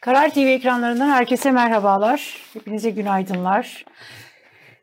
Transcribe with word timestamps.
Karar 0.00 0.30
TV 0.34 0.38
ekranlarından 0.38 1.08
herkese 1.08 1.50
merhabalar. 1.50 2.36
Hepinize 2.54 2.90
günaydınlar. 2.90 3.84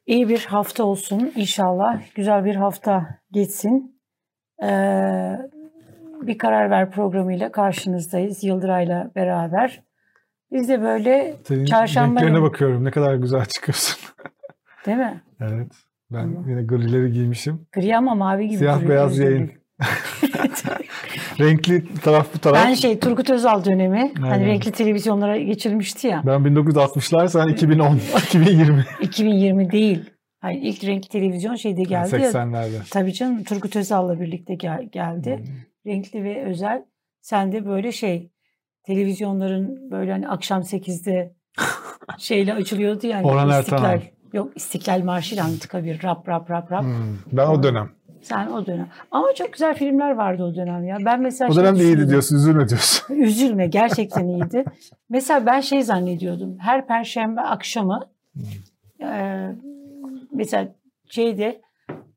İyi 0.06 0.30
bir 0.30 0.46
hafta 0.46 0.84
olsun 0.84 1.32
inşallah. 1.36 2.02
Güzel 2.16 2.46
bir 2.46 2.56
hafta 2.56 3.20
geçsin. 3.32 4.02
Ee, 4.64 5.38
bir 6.22 6.38
karar 6.38 6.70
ver 6.70 6.92
programıyla 6.92 7.52
karşınızdayız 7.52 8.44
Yıldıray'la 8.44 9.12
beraber. 9.16 9.82
Biz 10.52 10.70
de 10.70 10.82
böyle 10.82 11.36
Senin 11.44 11.66
çarşamba... 11.66 12.20
renklerine 12.22 12.42
bakıyorum. 12.42 12.86
Ne 12.86 12.92
kadar 12.92 13.16
güzel 13.16 13.46
çıkıyorsun. 13.46 14.00
Değil 14.86 14.98
mi? 14.98 15.22
evet. 15.42 15.72
Ben 16.12 16.34
Tamam. 16.34 16.50
yine 16.50 16.64
grileri 16.64 17.12
giymişim. 17.12 17.68
Gri 17.72 17.98
ama 17.98 18.16
mavi 18.16 18.48
gibi 18.48 18.58
Siyah 18.58 18.82
beyaz 18.90 19.18
yayın. 19.18 19.52
Renkli 21.40 21.96
taraf 22.04 22.28
bu 22.36 22.40
taraf. 22.40 22.66
Ben 22.66 22.74
şey 22.74 23.00
Turgut 23.00 23.30
Özal 23.30 23.66
dönemi 23.66 24.12
hani 24.20 24.34
Aynen. 24.34 24.46
renkli 24.46 24.72
televizyonlara 24.72 25.38
geçirilmişti 25.38 26.08
ya. 26.08 26.24
Ben 26.26 26.42
1960'lar 26.42 27.28
sen 27.30 27.48
2010, 27.48 28.00
2020. 28.18 28.86
2020 29.02 29.72
değil. 29.72 30.10
Hayır, 30.40 30.62
ilk 30.62 30.84
renkli 30.84 31.10
televizyon 31.10 31.56
şeyde 31.56 31.84
geldi 31.84 32.16
ya. 32.22 32.30
80'lerde. 32.32 32.90
Tabii 32.92 33.14
canım 33.14 33.44
Turgut 33.44 33.76
Özal'la 33.76 34.20
birlikte 34.20 34.56
gel- 34.56 34.90
geldi. 34.92 35.44
Renkli 35.88 36.24
ve 36.24 36.44
özel. 36.46 36.84
Sen 37.22 37.52
de 37.52 37.66
böyle 37.66 37.92
şey 37.92 38.32
televizyonların 38.84 39.92
böyle 39.92 40.12
hani 40.12 40.28
akşam 40.28 40.62
8'de 40.62 41.34
şeyle 42.18 42.54
açılıyordu 42.54 43.08
yani. 43.08 43.28
Orhan 43.28 43.50
İstiklal. 43.60 43.84
Ertanal. 43.84 44.02
Yok 44.34 44.52
İstiklal 44.56 45.04
Marşı'yla 45.04 45.44
anıtkabir. 45.46 46.04
Rap 46.04 46.28
rap 46.30 46.50
rap 46.52 46.72
rap. 46.72 46.84
Hmm, 46.84 47.18
Ben 47.32 47.48
o 47.48 47.64
dönem. 47.64 47.90
Sen 48.22 48.48
o 48.48 48.66
dönem. 48.66 48.90
Ama 49.12 49.34
çok 49.36 49.54
güzel 49.54 49.76
filmler 49.76 50.12
vardı 50.12 50.44
o 50.44 50.56
dönem 50.56 50.84
ya. 50.88 50.98
Ben 51.06 51.22
mesela 51.22 51.52
O 51.52 51.54
şey 51.54 51.64
dönem 51.64 51.80
de 51.80 51.84
iyiydi 51.84 52.10
diyorsun, 52.10 52.36
üzülme 52.36 52.70
diyorsun. 52.70 53.16
Üzülme 53.22 53.68
gerçekten 53.68 54.28
iyiydi. 54.28 54.66
Mesela 55.10 55.46
ben 55.46 55.62
şey 55.62 55.84
zannediyordum. 55.84 56.58
Her 56.60 56.88
perşembe 56.88 57.42
akşamı 57.42 58.10
eee, 59.00 59.56
mesela 60.32 60.76
şeyde 61.10 61.62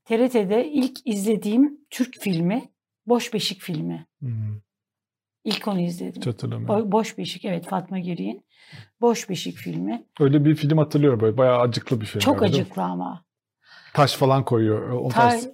TRT'de 0.05 0.69
ilk 0.69 1.07
izlediğim 1.07 1.81
Türk 1.91 2.15
filmi 2.21 2.63
Boş 3.07 3.35
Beşik 3.35 3.61
filmi. 3.61 4.07
Hmm, 4.21 4.31
İlk 5.45 5.69
onu 5.69 5.81
izledim. 5.81 6.23
Hatırlamıyorum. 6.23 6.89
Bo- 6.89 6.93
Boş 6.93 7.19
Beşik 7.19 7.45
evet 7.45 7.67
Fatma 7.67 7.99
Geri'nin. 7.99 8.45
Boş 9.01 9.29
Beşik 9.29 9.57
filmi. 9.57 10.05
Öyle 10.21 10.45
bir 10.45 10.55
film 10.55 10.79
hatırlıyorum 10.79 11.21
böyle. 11.21 11.37
Bayağı 11.37 11.59
acıklı 11.61 12.01
bir 12.01 12.07
film. 12.07 12.21
Çok 12.21 12.43
acıklı 12.43 12.83
ama. 12.83 13.25
Taş 13.95 14.15
falan 14.15 14.45
koyuyor. 14.45 14.91
O 14.91 15.09
Ta- 15.09 15.15
tarz 15.15 15.49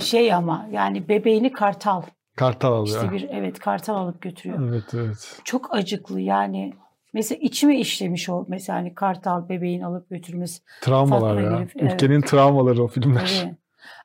şey 0.00 0.34
ama 0.34 0.68
yani 0.70 1.08
bebeğini 1.08 1.52
kartal. 1.52 2.02
kartal 2.36 2.72
alıyor. 2.72 3.02
İşte 3.02 3.12
bir 3.12 3.28
evet 3.30 3.58
kartal 3.58 3.94
alıp 3.96 4.22
götürüyor. 4.22 4.68
Evet 4.68 4.94
evet. 4.94 5.40
Çok 5.44 5.74
acıklı 5.74 6.20
yani. 6.20 6.72
Mesela 7.14 7.38
içime 7.42 7.78
işlemiş 7.78 8.28
o 8.28 8.44
mesela 8.48 8.78
hani 8.78 8.94
kartal 8.94 9.48
bebeğin 9.48 9.80
alıp 9.82 10.10
götürmesi. 10.10 10.62
Travmalar 10.80 11.34
Fatma 11.34 11.40
ya. 11.40 11.66
Evet. 11.76 11.94
Ülkenin 11.94 12.20
travmaları 12.20 12.84
o 12.84 12.88
filmler. 12.88 13.40
Tabii. 13.42 13.56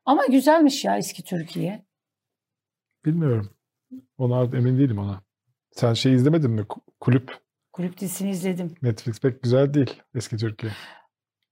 Ama 0.05 0.25
güzelmiş 0.25 0.85
ya 0.85 0.97
eski 0.97 1.23
Türkiye. 1.23 1.85
Bilmiyorum. 3.05 3.49
Ona 4.17 4.43
emin 4.43 4.77
değilim 4.79 4.99
ona. 4.99 5.21
Sen 5.71 5.93
şey 5.93 6.13
izlemedin 6.13 6.51
mi? 6.51 6.61
Ku- 6.61 6.81
Kulüp. 6.99 7.37
Kulüp 7.73 7.97
dizisini 7.97 8.29
izledim. 8.29 8.75
Netflix 8.81 9.19
pek 9.21 9.43
güzel 9.43 9.73
değil 9.73 10.01
eski 10.15 10.37
Türkiye. 10.37 10.71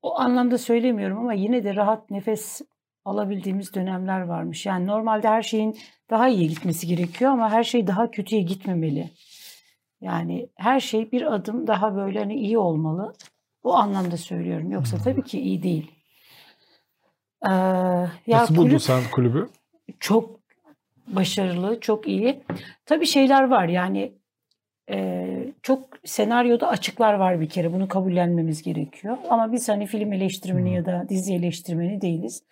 O 0.01 0.19
anlamda 0.19 0.57
söylemiyorum 0.57 1.17
ama 1.17 1.33
yine 1.33 1.63
de 1.63 1.75
rahat 1.75 2.11
nefes 2.11 2.61
alabildiğimiz 3.05 3.73
dönemler 3.73 4.21
varmış. 4.21 4.65
Yani 4.65 4.87
normalde 4.87 5.27
her 5.27 5.41
şeyin 5.41 5.77
daha 6.09 6.27
iyi 6.27 6.47
gitmesi 6.49 6.87
gerekiyor 6.87 7.31
ama 7.31 7.49
her 7.51 7.63
şey 7.63 7.87
daha 7.87 8.11
kötüye 8.11 8.41
gitmemeli. 8.41 9.09
Yani 10.01 10.49
her 10.55 10.79
şey 10.79 11.11
bir 11.11 11.33
adım 11.35 11.67
daha 11.67 11.95
böyle 11.95 12.19
hani 12.19 12.35
iyi 12.35 12.57
olmalı. 12.57 13.13
O 13.63 13.73
anlamda 13.73 14.17
söylüyorum. 14.17 14.71
Yoksa 14.71 14.97
tabii 14.97 15.23
ki 15.23 15.39
iyi 15.41 15.63
değil. 15.63 15.91
Ee, 17.45 17.49
ya 17.51 18.09
Nasıl 18.27 18.55
buldun 18.55 18.69
kulüp- 18.69 18.79
sen 18.81 19.03
kulübü? 19.11 19.49
çok 19.99 20.39
başarılı, 21.07 21.79
çok 21.79 22.07
iyi. 22.07 22.43
Tabii 22.85 23.05
şeyler 23.05 23.43
var 23.49 23.67
yani 23.67 24.13
e, 24.89 25.27
çok 25.61 25.79
senaryoda 26.05 26.67
açıklar 26.67 27.13
var 27.13 27.41
bir 27.41 27.49
kere. 27.49 27.73
Bunu 27.73 27.87
kabullenmemiz 27.87 28.61
gerekiyor. 28.63 29.17
Ama 29.29 29.51
biz 29.51 29.69
hani 29.69 29.87
film 29.87 30.13
eleştirmeni 30.13 30.73
ya 30.73 30.85
da 30.85 31.05
dizi 31.09 31.33
eleştirmeni 31.33 32.01
değiliz. 32.01 32.43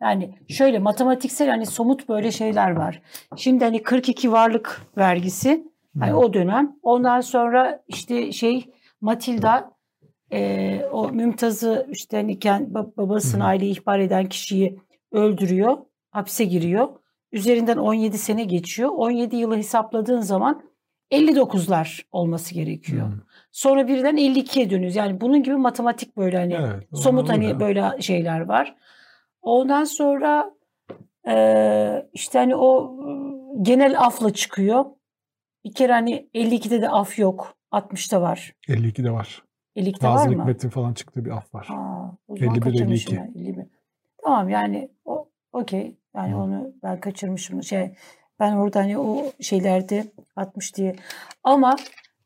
Yani 0.00 0.30
şöyle 0.48 0.78
matematiksel 0.78 1.48
hani 1.48 1.66
somut 1.66 2.08
böyle 2.08 2.32
şeyler 2.32 2.70
var. 2.70 3.02
Şimdi 3.36 3.64
hani 3.64 3.82
42 3.82 4.32
varlık 4.32 4.82
vergisi 4.98 5.64
hani 6.00 6.14
o 6.14 6.34
dönem. 6.34 6.76
Ondan 6.82 7.20
sonra 7.20 7.82
işte 7.88 8.32
şey 8.32 8.64
Matilda 9.00 9.70
e, 10.32 10.80
o 10.92 11.08
Mümtaz'ı 11.08 11.86
işte 11.90 12.16
hani 12.16 12.32
kend- 12.38 12.72
ba- 12.72 12.96
babasını 12.96 13.42
Hı. 13.42 13.46
aileyi 13.46 13.72
ihbar 13.80 13.98
eden 13.98 14.28
kişiyi 14.28 14.78
öldürüyor. 15.12 15.76
Hapse 16.10 16.44
giriyor. 16.44 16.88
Üzerinden 17.32 17.76
17 17.76 18.18
sene 18.18 18.44
geçiyor. 18.44 18.90
17 18.94 19.36
yılı 19.36 19.56
hesapladığın 19.56 20.20
zaman 20.20 20.62
59'lar 21.10 22.02
olması 22.12 22.54
gerekiyor. 22.54 23.06
Hmm. 23.06 23.20
Sonra 23.52 23.88
birden 23.88 24.16
52'ye 24.16 24.70
dönüyoruz. 24.70 24.96
Yani 24.96 25.20
bunun 25.20 25.42
gibi 25.42 25.56
matematik 25.56 26.16
böyle 26.16 26.36
hani 26.38 26.54
Evet. 26.54 26.88
somut 26.94 27.28
hani 27.28 27.46
ya. 27.46 27.60
böyle 27.60 28.02
şeyler 28.02 28.40
var. 28.40 28.76
Ondan 29.42 29.84
sonra 29.84 30.50
eee, 31.26 32.08
işte 32.12 32.38
hani 32.38 32.56
o 32.56 32.96
ıı, 32.98 33.62
genel 33.62 34.00
afla 34.00 34.32
çıkıyor. 34.32 34.84
Bir 35.64 35.74
kere 35.74 35.92
hani 35.92 36.28
52'de 36.34 36.82
de 36.82 36.88
af 36.88 37.18
yok. 37.18 37.54
60'ta 37.72 38.22
var. 38.22 38.54
52'de 38.68 39.10
var. 39.10 39.42
52'de 39.76 40.08
var 40.08 40.14
Nazım 40.14 40.32
mı? 40.32 40.40
Hikmet'in 40.40 40.68
falan 40.68 40.92
çıktığı 40.92 41.24
bir 41.24 41.30
af 41.30 41.54
var. 41.54 41.68
Aa, 41.70 42.10
o 42.28 42.36
zaman 42.36 42.54
51, 42.54 42.60
kaçırmışım 42.60 43.14
52. 43.18 43.34
ben, 43.34 43.40
51. 43.40 43.66
Tamam 44.24 44.48
yani 44.48 44.90
o 45.04 45.28
okey. 45.52 45.96
Yani 46.16 46.32
Hı. 46.32 46.36
onu 46.36 46.72
ben 46.82 47.00
kaçırmışım. 47.00 47.62
Şey 47.62 47.94
ben 48.40 48.52
orada 48.52 48.80
hani 48.80 48.98
o 48.98 49.32
şeylerde 49.40 50.04
60 50.36 50.76
diye. 50.76 50.96
Ama 51.44 51.76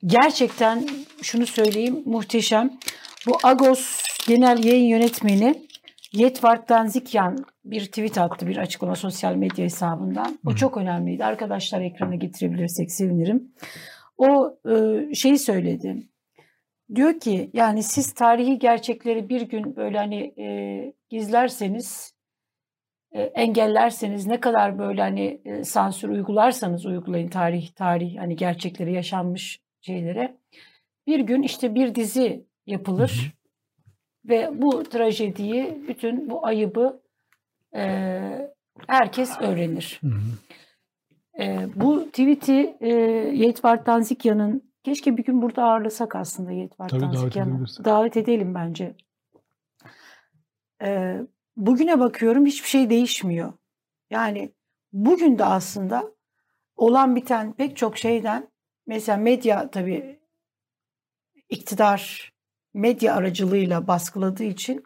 gerçekten 0.06 0.88
şunu 1.22 1.46
söyleyeyim 1.46 2.02
muhteşem. 2.04 2.70
Bu 3.26 3.38
Agos 3.42 4.02
Genel 4.28 4.64
Yayın 4.64 4.86
Yönetmeni 4.86 5.54
Yetvart 6.12 6.68
Danzikyan 6.68 7.44
bir 7.64 7.86
tweet 7.86 8.18
attı 8.18 8.46
bir 8.46 8.56
açıklama 8.56 8.94
sosyal 8.94 9.34
medya 9.34 9.64
hesabından. 9.64 10.38
O 10.46 10.50
Hı. 10.50 10.56
çok 10.56 10.76
önemliydi. 10.76 11.24
Arkadaşlar 11.24 11.80
ekrana 11.80 12.14
getirebilirsek 12.14 12.92
sevinirim. 12.92 13.52
O 14.18 14.56
e, 14.70 15.14
şeyi 15.14 15.38
söyledi. 15.38 15.96
Diyor 16.94 17.20
ki 17.20 17.50
yani 17.52 17.82
siz 17.82 18.12
tarihi 18.12 18.58
gerçekleri 18.58 19.28
bir 19.28 19.40
gün 19.40 19.76
böyle 19.76 19.98
hani 19.98 20.40
e, 20.42 20.46
gizlerseniz, 21.10 22.14
engellerseniz, 23.12 24.26
ne 24.26 24.40
kadar 24.40 24.78
böyle 24.78 25.02
hani 25.02 25.40
e, 25.44 25.64
sansür 25.64 26.08
uygularsanız 26.08 26.86
uygulayın 26.86 27.28
tarih 27.28 27.68
tarih 27.68 28.18
hani 28.18 28.36
gerçekleri 28.36 28.92
yaşanmış 28.92 29.60
şeylere. 29.80 30.36
Bir 31.06 31.20
gün 31.20 31.42
işte 31.42 31.74
bir 31.74 31.94
dizi 31.94 32.44
yapılır 32.66 33.34
ve 34.28 34.50
bu 34.62 34.82
trajediyi, 34.82 35.84
bütün 35.88 36.30
bu 36.30 36.46
ayıbı 36.46 37.00
e, 37.74 38.20
herkes 38.86 39.40
öğrenir. 39.40 40.00
E, 41.40 41.68
bu 41.76 42.04
tweet'i 42.04 42.76
e, 42.80 42.88
Yetvart 43.34 43.86
Danzikyan'ın 43.86 44.70
keşke 44.84 45.16
bir 45.16 45.24
gün 45.24 45.42
burada 45.42 45.64
ağırlasak 45.64 46.16
aslında 46.16 46.52
Yetvart 46.52 46.90
Tabii, 46.90 47.00
davet. 47.00 47.34
Davet 47.84 48.16
edelim 48.16 48.54
bence. 48.54 48.94
E, 50.82 51.20
bugüne 51.66 52.00
bakıyorum 52.00 52.46
hiçbir 52.46 52.68
şey 52.68 52.90
değişmiyor. 52.90 53.52
Yani 54.10 54.52
bugün 54.92 55.38
de 55.38 55.44
aslında 55.44 56.12
olan 56.76 57.16
biten 57.16 57.52
pek 57.52 57.76
çok 57.76 57.98
şeyden 57.98 58.50
mesela 58.86 59.18
medya 59.18 59.70
tabii 59.70 60.20
iktidar 61.48 62.32
medya 62.74 63.14
aracılığıyla 63.14 63.86
baskıladığı 63.86 64.44
için 64.44 64.84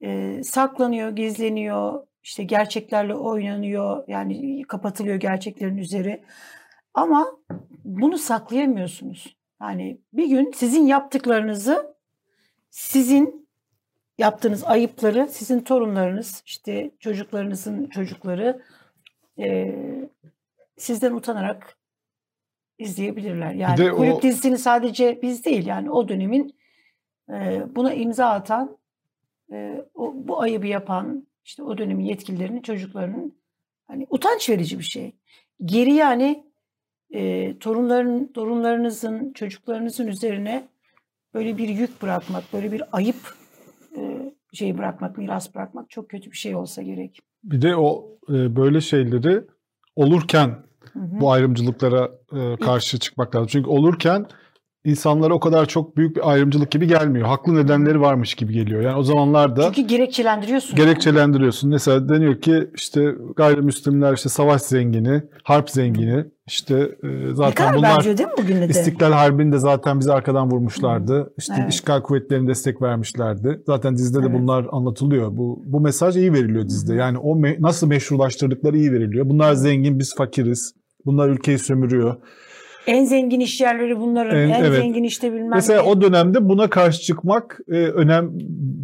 e, 0.00 0.40
saklanıyor, 0.42 1.10
gizleniyor, 1.10 2.06
işte 2.22 2.44
gerçeklerle 2.44 3.14
oynanıyor, 3.14 4.04
yani 4.08 4.62
kapatılıyor 4.62 5.16
gerçeklerin 5.16 5.76
üzeri. 5.76 6.24
Ama 6.94 7.26
bunu 7.84 8.18
saklayamıyorsunuz. 8.18 9.36
Yani 9.62 10.00
bir 10.12 10.28
gün 10.28 10.52
sizin 10.52 10.86
yaptıklarınızı, 10.86 11.96
sizin 12.70 13.47
yaptığınız 14.18 14.64
ayıpları, 14.64 15.28
sizin 15.28 15.60
torunlarınız, 15.60 16.42
işte 16.46 16.90
çocuklarınızın 17.00 17.86
çocukları 17.86 18.62
e, 19.38 19.74
sizden 20.76 21.12
utanarak 21.12 21.76
izleyebilirler. 22.78 23.54
Yani 23.54 23.90
kulüp 23.90 24.14
o- 24.14 24.22
dizisini 24.22 24.58
sadece 24.58 25.18
biz 25.22 25.44
değil 25.44 25.66
yani 25.66 25.90
o 25.90 26.08
dönemin 26.08 26.54
e, 27.30 27.62
buna 27.76 27.94
imza 27.94 28.26
atan, 28.30 28.78
e, 29.52 29.84
o, 29.94 30.12
bu 30.16 30.40
ayıbı 30.40 30.66
yapan 30.66 31.26
işte 31.44 31.62
o 31.62 31.78
dönemin 31.78 32.04
yetkililerinin 32.04 32.62
çocuklarının 32.62 33.38
hani 33.86 34.06
utanç 34.10 34.50
verici 34.50 34.78
bir 34.78 34.84
şey. 34.84 35.12
Geri 35.64 35.92
yani 35.92 36.44
e, 37.10 37.58
torunların 37.58 38.32
torunlarınızın, 38.32 39.32
çocuklarınızın 39.32 40.06
üzerine 40.06 40.68
böyle 41.34 41.58
bir 41.58 41.68
yük 41.68 42.02
bırakmak, 42.02 42.44
böyle 42.52 42.72
bir 42.72 42.82
ayıp 42.92 43.37
şey 44.52 44.78
bırakmak, 44.78 45.18
miras 45.18 45.54
bırakmak 45.54 45.90
çok 45.90 46.10
kötü 46.10 46.30
bir 46.30 46.36
şey 46.36 46.54
olsa 46.54 46.82
gerek. 46.82 47.20
Bir 47.44 47.62
de 47.62 47.76
o 47.76 48.18
e, 48.28 48.56
böyle 48.56 48.80
şeyleri 48.80 49.44
olurken 49.96 50.48
hı 50.92 50.98
hı. 50.98 51.20
bu 51.20 51.32
ayrımcılıklara 51.32 52.10
e, 52.32 52.56
karşı 52.56 52.98
çıkmak 52.98 53.34
lazım. 53.34 53.46
Çünkü 53.46 53.70
olurken 53.70 54.26
insanlara 54.88 55.34
o 55.34 55.40
kadar 55.40 55.66
çok 55.66 55.96
büyük 55.96 56.16
bir 56.16 56.30
ayrımcılık 56.30 56.70
gibi 56.70 56.86
gelmiyor. 56.86 57.28
Haklı 57.28 57.54
nedenleri 57.54 58.00
varmış 58.00 58.34
gibi 58.34 58.52
geliyor. 58.52 58.82
Yani 58.82 58.96
o 58.96 59.02
zamanlarda 59.02 59.62
Çünkü 59.62 59.88
gerekçelendiriyorsun. 59.88 60.76
Gerekçelendiriyorsun. 60.76 61.68
Yani. 61.68 61.72
Mesela 61.72 62.08
deniyor 62.08 62.40
ki 62.40 62.70
işte 62.74 63.14
gayrimüslimler 63.36 64.14
işte 64.14 64.28
savaş 64.28 64.62
zengini, 64.62 65.22
harp 65.42 65.70
zengini. 65.70 66.24
İşte 66.46 66.74
e, 67.02 67.34
zaten 67.34 67.74
bunlar 67.74 68.04
değil 68.04 68.20
mi 68.20 68.34
bugün 68.38 68.56
de? 68.56 68.66
İstiklal 68.66 69.12
Harbi'nde 69.12 69.58
zaten 69.58 70.00
bizi 70.00 70.12
arkadan 70.12 70.50
vurmuşlardı. 70.50 71.32
İşte 71.38 71.54
evet. 71.60 71.72
işgal 71.72 72.02
kuvvetlerine 72.02 72.48
destek 72.48 72.82
vermişlerdi. 72.82 73.62
Zaten 73.66 73.96
dizide 73.96 74.18
evet. 74.18 74.28
de 74.28 74.34
bunlar 74.34 74.66
anlatılıyor. 74.72 75.36
Bu 75.36 75.62
bu 75.66 75.80
mesaj 75.80 76.16
iyi 76.16 76.32
veriliyor 76.32 76.68
dizide. 76.68 76.94
Yani 76.94 77.18
o 77.18 77.36
me- 77.36 77.62
nasıl 77.62 77.86
meşrulaştırdıkları 77.86 78.76
iyi 78.76 78.92
veriliyor. 78.92 79.28
Bunlar 79.28 79.52
zengin, 79.54 79.98
biz 79.98 80.14
fakiriz. 80.16 80.74
Bunlar 81.06 81.28
ülkeyi 81.28 81.58
sömürüyor. 81.58 82.16
En 82.88 83.04
zengin 83.04 83.40
iş 83.40 83.60
yerleri 83.60 84.00
bunların. 84.00 84.36
En, 84.36 84.48
en 84.48 84.64
evet. 84.64 84.80
zengin 84.80 85.04
işte 85.04 85.32
bilmem 85.32 85.50
Mesela 85.50 85.82
ne. 85.82 85.88
o 85.88 86.00
dönemde 86.00 86.48
buna 86.48 86.70
karşı 86.70 87.00
çıkmak 87.00 87.60
e, 87.68 87.74
önem 87.74 88.30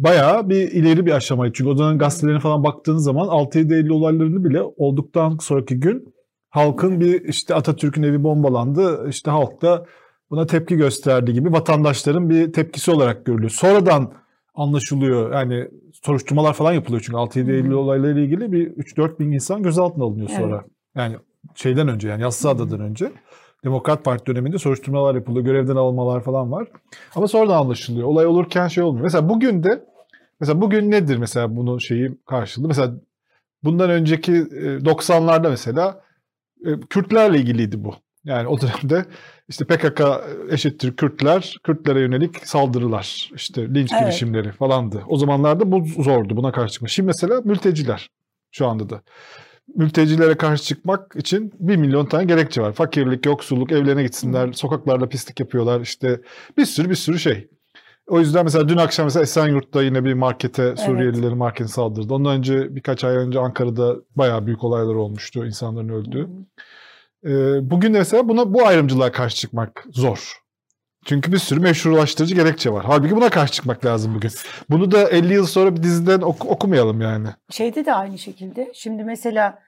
bayağı 0.03 0.49
bir 0.49 0.71
ileri 0.71 1.05
bir 1.05 1.11
aşamaydı. 1.11 1.53
Çünkü 1.53 1.69
o 1.69 1.77
dönem 1.77 1.97
gazetelerine 1.97 2.39
falan 2.39 2.63
baktığınız 2.63 3.03
zaman 3.03 3.27
6-7 3.27 3.75
Eylül 3.75 3.89
olaylarını 3.89 4.43
bile 4.43 4.61
olduktan 4.61 5.37
sonraki 5.37 5.79
gün 5.79 6.15
halkın 6.49 6.99
bir 6.99 7.21
işte 7.23 7.55
Atatürk'ün 7.55 8.03
evi 8.03 8.23
bombalandı. 8.23 9.09
İşte 9.09 9.31
halk 9.31 9.61
da 9.61 9.85
buna 10.29 10.45
tepki 10.45 10.75
gösterdi 10.75 11.33
gibi 11.33 11.51
vatandaşların 11.51 12.29
bir 12.29 12.53
tepkisi 12.53 12.91
olarak 12.91 13.25
görülüyor. 13.25 13.49
Sonradan 13.49 14.13
anlaşılıyor. 14.55 15.33
Yani 15.33 15.67
soruşturmalar 16.03 16.53
falan 16.53 16.73
yapılıyor 16.73 17.03
çünkü 17.05 17.17
6-7 17.17 17.51
Eylül 17.51 17.71
olaylarıyla 17.71 18.21
ilgili 18.21 18.51
bir 18.51 18.71
3-4 18.71 19.19
bin 19.19 19.31
insan 19.31 19.63
gözaltına 19.63 20.03
alınıyor 20.03 20.29
sonra. 20.29 20.55
Evet. 20.55 20.71
Yani 20.95 21.15
şeyden 21.55 21.87
önce 21.87 22.07
yani 22.07 22.21
Yassıada'dan 22.21 22.79
önce. 22.79 23.11
Demokrat 23.65 24.03
Parti 24.03 24.25
döneminde 24.25 24.57
soruşturmalar 24.57 25.15
yapılıyor, 25.15 25.45
görevden 25.45 25.75
almalar 25.75 26.23
falan 26.23 26.51
var. 26.51 26.67
Ama 27.15 27.27
sonradan 27.27 27.57
anlaşılıyor. 27.57 28.07
Olay 28.07 28.25
olurken 28.25 28.67
şey 28.67 28.83
olmuyor. 28.83 29.03
Mesela 29.03 29.29
bugün 29.29 29.63
de 29.63 29.85
mesela 30.39 30.61
bugün 30.61 30.91
nedir 30.91 31.17
mesela 31.17 31.55
bunun 31.55 31.77
şeyi 31.77 32.11
karşılığı? 32.25 32.67
Mesela 32.67 32.93
bundan 33.63 33.89
önceki 33.89 34.31
90'larda 34.31 35.47
e, 35.47 35.49
mesela 35.49 36.01
e, 36.65 36.79
Kürtlerle 36.89 37.37
ilgiliydi 37.37 37.83
bu. 37.83 37.95
Yani 38.23 38.47
o 38.47 38.61
dönemde 38.61 39.05
işte 39.47 39.65
PKK 39.65 40.01
eşittir 40.49 40.95
Kürtler, 40.95 41.57
Kürtlere 41.63 41.99
yönelik 41.99 42.47
saldırılar, 42.47 43.29
işte 43.35 43.73
linç 43.73 43.91
evet. 43.93 44.01
girişimleri 44.01 44.51
falandı. 44.51 45.03
O 45.07 45.17
zamanlarda 45.17 45.71
bu 45.71 45.85
zordu 46.03 46.37
buna 46.37 46.51
karşı 46.51 46.73
çıkmak. 46.73 46.89
Şimdi 46.89 47.07
mesela 47.07 47.41
mülteciler 47.41 48.09
şu 48.51 48.67
anda 48.67 48.89
da 48.89 49.01
mültecilere 49.75 50.35
karşı 50.37 50.63
çıkmak 50.63 51.15
için 51.15 51.53
bir 51.59 51.75
milyon 51.75 52.05
tane 52.05 52.25
gerekçe 52.25 52.61
var. 52.61 52.73
Fakirlik, 52.73 53.25
yoksulluk, 53.25 53.71
evlerine 53.71 54.03
gitsinler, 54.03 54.53
sokaklarda 54.53 55.09
pislik 55.09 55.39
yapıyorlar 55.39 55.81
işte 55.81 56.21
bir 56.57 56.65
sürü 56.65 56.89
bir 56.89 56.95
sürü 56.95 57.19
şey. 57.19 57.47
O 58.07 58.19
yüzden 58.19 58.43
mesela 58.43 58.69
dün 58.69 58.77
akşam 58.77 59.05
mesela 59.05 59.23
Esenyurt'ta 59.23 59.83
yine 59.83 60.05
bir 60.05 60.13
markete 60.13 60.75
Suriyelilerin 60.75 61.27
evet. 61.27 61.37
marketine 61.37 61.67
saldırdı. 61.67 62.13
Ondan 62.13 62.37
önce 62.37 62.75
birkaç 62.75 63.03
ay 63.03 63.15
önce 63.15 63.39
Ankara'da 63.39 63.95
bayağı 64.15 64.45
büyük 64.45 64.63
olaylar 64.63 64.95
olmuştu. 64.95 65.45
insanların 65.45 65.89
öldüğü. 65.89 66.29
Ee, 67.25 67.69
bugün 67.71 67.91
mesela 67.91 68.27
buna 68.27 68.53
bu 68.53 68.67
ayrımcılığa 68.67 69.11
karşı 69.11 69.35
çıkmak 69.35 69.85
zor. 69.91 70.44
Çünkü 71.05 71.31
bir 71.31 71.37
sürü 71.37 71.59
meşrulaştırıcı 71.59 72.35
gerekçe 72.35 72.69
var. 72.69 72.85
Halbuki 72.87 73.15
buna 73.15 73.29
karşı 73.29 73.53
çıkmak 73.53 73.85
lazım 73.85 74.15
bugün. 74.15 74.31
Bunu 74.69 74.91
da 74.91 75.09
50 75.09 75.33
yıl 75.33 75.45
sonra 75.45 75.75
bir 75.75 75.83
diziden 75.83 76.21
ok- 76.21 76.45
okumayalım 76.45 77.01
yani. 77.01 77.27
Şeyde 77.51 77.85
de 77.85 77.93
aynı 77.93 78.17
şekilde. 78.17 78.71
Şimdi 78.73 79.03
mesela 79.03 79.59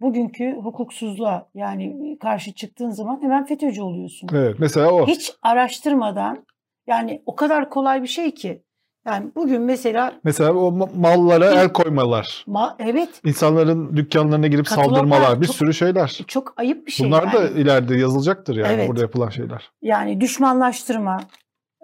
bugünkü 0.00 0.56
hukuksuzluğa 0.62 1.48
yani 1.54 2.16
karşı 2.22 2.52
çıktığın 2.52 2.90
zaman 2.90 3.22
hemen 3.22 3.46
FETÖ'cü 3.46 3.82
oluyorsun. 3.82 4.28
Evet 4.32 4.56
mesela 4.58 4.90
o. 4.92 5.06
Hiç 5.06 5.32
araştırmadan 5.42 6.46
yani 6.86 7.22
o 7.26 7.36
kadar 7.36 7.70
kolay 7.70 8.02
bir 8.02 8.08
şey 8.08 8.34
ki. 8.34 8.62
Yani 9.06 9.30
bugün 9.36 9.62
mesela... 9.62 10.12
Mesela 10.24 10.52
o 10.54 10.88
mallara 10.96 11.50
el 11.50 11.72
koymalar. 11.72 12.44
Ma, 12.46 12.76
evet. 12.78 13.08
İnsanların 13.24 13.96
dükkanlarına 13.96 14.46
girip 14.46 14.68
saldırmalar. 14.68 15.40
Bir 15.40 15.46
çok, 15.46 15.56
sürü 15.56 15.74
şeyler. 15.74 16.20
Çok 16.26 16.54
ayıp 16.56 16.86
bir 16.86 16.92
şey. 16.92 17.06
Bunlar 17.06 17.22
yani. 17.22 17.32
da 17.32 17.48
ileride 17.48 17.96
yazılacaktır 17.96 18.56
yani 18.56 18.72
evet. 18.72 18.88
burada 18.88 19.00
yapılan 19.00 19.28
şeyler. 19.28 19.70
Yani 19.82 20.20
düşmanlaştırma, 20.20 21.20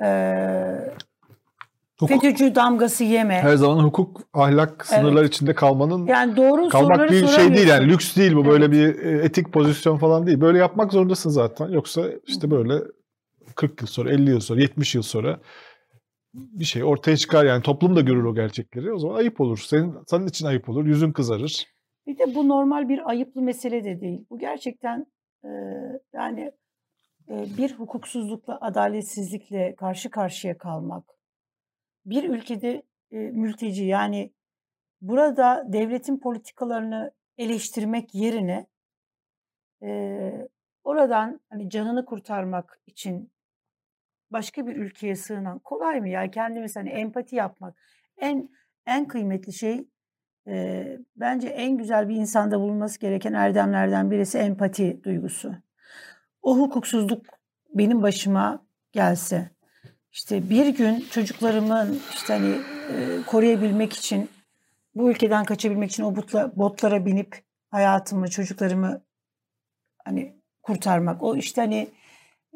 e, 0.05 0.09
FETÖ'cü 2.09 2.55
damgası 2.55 3.05
yeme. 3.05 3.35
Her 3.35 3.57
zaman 3.57 3.85
hukuk, 3.85 4.21
ahlak 4.35 4.87
sınırlar 4.87 5.23
evet. 5.23 5.35
içinde 5.35 5.55
kalmanın 5.55 6.07
yani 6.07 6.37
doğru 6.37 6.69
kalmak 6.69 7.11
bir 7.11 7.27
şey 7.27 7.55
değil 7.55 7.69
yani 7.69 7.89
lüks 7.89 8.17
değil 8.17 8.35
bu 8.35 8.41
evet. 8.41 8.51
böyle 8.51 8.73
bir 8.73 9.05
etik 9.05 9.53
pozisyon 9.53 9.99
falan 9.99 10.27
değil. 10.27 10.41
Böyle 10.41 10.59
yapmak 10.59 10.93
zorundasın 10.93 11.31
zaten. 11.31 11.69
Yoksa 11.69 12.03
işte 12.27 12.51
böyle 12.51 12.75
40 13.55 13.81
yıl 13.81 13.89
sonra, 13.89 14.11
50 14.11 14.31
yıl 14.31 14.41
sonra, 14.41 14.61
70 14.61 14.95
yıl 14.95 15.03
sonra 15.03 15.39
bir 16.35 16.65
şey 16.65 16.85
ortaya 16.85 17.17
çıkar 17.17 17.45
yani 17.45 17.63
toplum 17.63 17.97
da 17.97 18.01
görür 18.01 18.25
o 18.25 18.35
gerçekleri. 18.35 18.93
O 18.93 18.99
zaman 18.99 19.15
ayıp 19.15 19.41
olur. 19.41 19.59
Senin 19.59 19.95
senin 20.07 20.27
için 20.27 20.47
ayıp 20.47 20.69
olur. 20.69 20.87
Yüzün 20.87 21.13
kızarır. 21.13 21.67
Bir 22.07 22.19
de 22.19 22.35
bu 22.35 22.49
normal 22.49 22.89
bir 22.89 23.11
ayıplı 23.11 23.43
mesele 23.43 23.85
de 23.85 24.01
değil. 24.01 24.25
Bu 24.31 24.39
gerçekten 24.39 25.07
e, 25.45 25.49
yani 26.15 26.53
e, 27.29 27.47
bir 27.59 27.73
hukuksuzlukla, 27.75 28.59
adaletsizlikle 28.61 29.75
karşı 29.75 30.11
karşıya 30.11 30.59
kalmak. 30.59 31.05
Bir 32.07 32.31
ülkede 32.31 32.83
e, 33.11 33.17
mülteci 33.17 33.85
yani 33.85 34.33
burada 35.01 35.65
devletin 35.73 36.19
politikalarını 36.19 37.13
eleştirmek 37.39 38.15
yerine 38.15 38.67
e, 39.83 40.49
oradan 40.85 41.41
hani 41.51 41.71
canını 41.71 42.05
kurtarmak 42.05 42.81
için 42.87 43.32
başka 44.33 44.67
bir 44.67 44.77
ülkeye 44.77 45.17
sığınan 45.17 45.59
kolay 45.59 46.01
mı 46.01 46.09
ya? 46.09 46.31
Kendimiz 46.31 46.77
hani 46.77 46.91
empati 46.91 47.37
yapmak 47.37 47.77
en 48.17 48.49
en 48.87 49.09
kıymetli 49.09 49.53
şey 49.53 49.89
e, 50.47 50.85
bence 51.17 51.49
en 51.49 51.79
güzel 51.79 52.09
bir 52.09 52.17
insanda 52.17 52.61
bulunması 52.61 53.01
gereken 53.01 53.33
erdemlerden 53.33 54.11
birisi 54.11 54.39
empati 54.39 55.05
duygusu. 55.05 55.55
O 56.43 56.59
hukuksuzluk 56.59 57.27
benim 57.75 58.03
başıma 58.03 58.67
gelse 58.93 59.51
işte 60.13 60.51
bir 60.51 60.67
gün 60.67 61.01
çocuklarımın 61.11 62.01
işte 62.15 62.33
hani 62.33 62.55
e, 62.93 63.23
koruyabilmek 63.27 63.93
için 63.93 64.31
bu 64.95 65.11
ülkeden 65.11 65.45
kaçabilmek 65.45 65.91
için 65.91 66.03
o 66.03 66.17
botla, 66.17 66.57
botlara 66.57 67.07
binip 67.07 67.45
hayatımı, 67.71 68.31
çocuklarımı 68.31 69.03
hani 70.05 70.37
kurtarmak. 70.63 71.23
O 71.23 71.37
işte 71.37 71.61
hani 71.61 71.89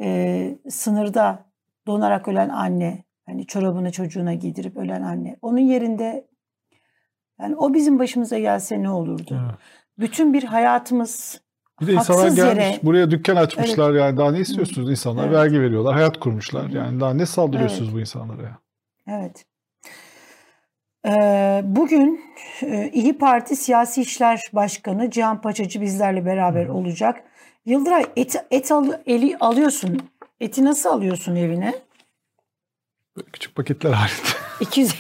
e, 0.01 0.59
sınırda 0.69 1.46
donarak 1.87 2.29
ölen 2.29 2.49
anne, 2.49 3.05
hani 3.27 3.47
çorabını 3.47 3.93
çocuğuna 3.93 4.35
giydirip 4.35 4.77
ölen 4.77 5.03
anne. 5.03 5.37
Onun 5.43 5.59
yerinde 5.59 6.27
yani 7.41 7.57
o 7.57 7.75
bizim 7.75 7.99
başımıza 7.99 8.39
gelse 8.39 8.83
ne 8.83 8.91
olurdu? 8.91 9.41
Evet. 9.45 9.59
Bütün 9.99 10.35
bir 10.35 10.45
hayatımız 10.45 11.41
bir 11.81 11.87
de 11.87 11.93
insanlar 11.93 12.29
gelmiş 12.29 12.39
yere, 12.39 12.79
buraya 12.83 13.11
dükkan 13.11 13.37
açmışlar 13.37 13.91
evet. 13.91 14.01
yani 14.01 14.17
daha 14.17 14.31
ne 14.33 14.41
istiyorsunuz 14.41 14.91
insanlar 14.91 15.25
evet. 15.25 15.37
vergi 15.37 15.61
veriyorlar 15.61 15.95
hayat 15.95 16.21
kurmuşlar 16.21 16.71
yani 16.71 17.01
daha 17.01 17.15
ne 17.15 17.27
saldırıyorsunuz 17.27 17.85
evet. 17.85 17.95
bu 17.95 18.01
insanlara? 18.01 18.59
Evet. 19.09 19.47
Ee, 21.07 21.63
bugün 21.65 22.21
e, 22.63 22.91
İyi 22.93 23.19
Parti 23.19 23.57
Siyasi 23.57 24.01
İşler 24.01 24.41
Başkanı 24.53 25.11
Cihan 25.11 25.41
Paçacı 25.41 25.81
bizlerle 25.81 26.27
beraber 26.27 26.67
olacak. 26.67 27.23
Yıldıray 27.65 28.05
et, 28.17 28.47
et 28.51 28.73
al, 28.73 28.93
eli 29.07 29.37
alıyorsun 29.41 30.01
Eti 30.41 30.65
nasıl 30.65 30.89
alıyorsun 30.89 31.37
evine? 31.37 31.75
Küçük 33.33 33.55
paketler 33.55 33.93
halinde. 33.93 34.29
250. 34.61 34.99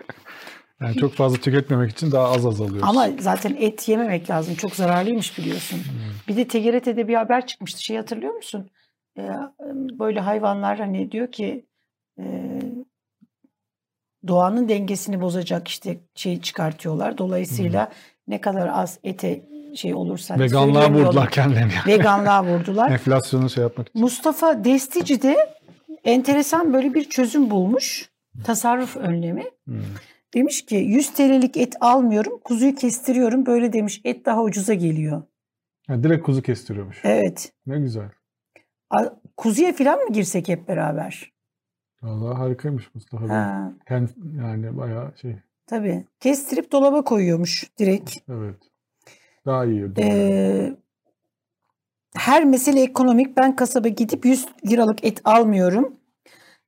yani 0.80 0.96
çok 0.96 1.14
fazla 1.14 1.40
tüketmemek 1.40 1.90
için 1.90 2.12
daha 2.12 2.28
az 2.28 2.46
az 2.46 2.60
alıyoruz. 2.60 2.88
Ama 2.88 3.08
zaten 3.18 3.56
et 3.58 3.88
yememek 3.88 4.30
lazım. 4.30 4.54
Çok 4.54 4.74
zararlıymış 4.74 5.38
biliyorsun. 5.38 5.76
Hmm. 5.76 5.84
Bir 6.28 6.36
de 6.36 6.48
TGRT'de 6.48 7.08
bir 7.08 7.14
haber 7.14 7.46
çıkmıştı. 7.46 7.84
Şey 7.84 7.96
hatırlıyor 7.96 8.34
musun? 8.34 8.70
Ee, 9.18 9.28
böyle 9.98 10.20
hayvanlar 10.20 10.78
hani 10.78 11.12
diyor 11.12 11.32
ki 11.32 11.66
e, 12.18 12.24
doğanın 14.28 14.68
dengesini 14.68 15.20
bozacak 15.20 15.68
işte 15.68 16.00
şey 16.14 16.40
çıkartıyorlar. 16.40 17.18
Dolayısıyla 17.18 17.86
hmm. 17.86 17.94
ne 18.28 18.40
kadar 18.40 18.68
az 18.68 18.98
ete 19.04 19.51
şey 19.74 19.94
olursa. 19.94 20.38
Veganlığa 20.38 20.90
vurdular 20.92 21.30
kendilerini. 21.30 21.72
Veganlığa 21.86 22.44
vurdular. 22.44 22.90
Enflasyonu 22.92 23.50
şey 23.50 23.62
yapmak 23.62 23.88
için. 23.88 24.00
Mustafa 24.02 24.64
Destici 24.64 25.22
de 25.22 25.54
enteresan 26.04 26.72
böyle 26.72 26.94
bir 26.94 27.04
çözüm 27.04 27.50
bulmuş. 27.50 28.10
Tasarruf 28.44 28.96
önlemi. 28.96 29.44
Hmm. 29.64 29.80
Demiş 30.34 30.66
ki 30.66 30.74
100 30.76 31.12
TL'lik 31.12 31.56
et 31.56 31.74
almıyorum, 31.80 32.40
kuzuyu 32.44 32.74
kestiriyorum. 32.74 33.46
Böyle 33.46 33.72
demiş 33.72 34.00
et 34.04 34.26
daha 34.26 34.42
ucuza 34.42 34.74
geliyor. 34.74 35.22
Ha, 35.86 36.02
direkt 36.02 36.26
kuzu 36.26 36.42
kestiriyormuş. 36.42 37.00
Evet. 37.04 37.52
Ne 37.66 37.78
güzel. 37.78 38.08
Kuzuya 39.36 39.72
falan 39.72 39.98
mı 39.98 40.12
girsek 40.12 40.48
hep 40.48 40.68
beraber? 40.68 41.32
Vallahi 42.02 42.36
harikaymış 42.36 42.94
Mustafa 42.94 43.24
Bey. 43.24 43.30
Ha, 43.30 43.72
Kend- 43.88 44.42
yani 44.42 44.76
bayağı 44.76 45.12
şey. 45.20 45.36
tabii. 45.66 46.04
Kestirip 46.20 46.72
dolaba 46.72 47.04
koyuyormuş 47.04 47.70
direkt. 47.78 48.16
Evet. 48.28 48.56
Daha 49.46 49.64
iyi. 49.64 49.90
Ee, 49.98 50.76
her 52.16 52.44
mesele 52.44 52.82
ekonomik. 52.82 53.36
Ben 53.36 53.56
kasaba 53.56 53.88
gidip 53.88 54.24
100 54.24 54.46
liralık 54.66 55.04
et 55.04 55.20
almıyorum. 55.24 55.96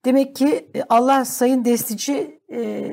Demek 0.04 0.36
ki 0.36 0.68
e, 0.74 0.82
Allah 0.88 1.24
Sayın 1.24 1.64
Destici 1.64 2.40
e, 2.52 2.90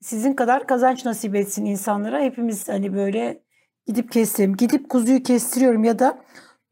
sizin 0.00 0.32
kadar 0.32 0.66
kazanç 0.66 1.04
nasip 1.04 1.34
etsin 1.34 1.64
insanlara. 1.64 2.20
Hepimiz 2.20 2.68
hani 2.68 2.94
böyle 2.94 3.42
gidip 3.86 4.12
kestirelim. 4.12 4.56
Gidip 4.56 4.88
kuzuyu 4.88 5.22
kestiriyorum 5.22 5.84
ya 5.84 5.98
da 5.98 6.18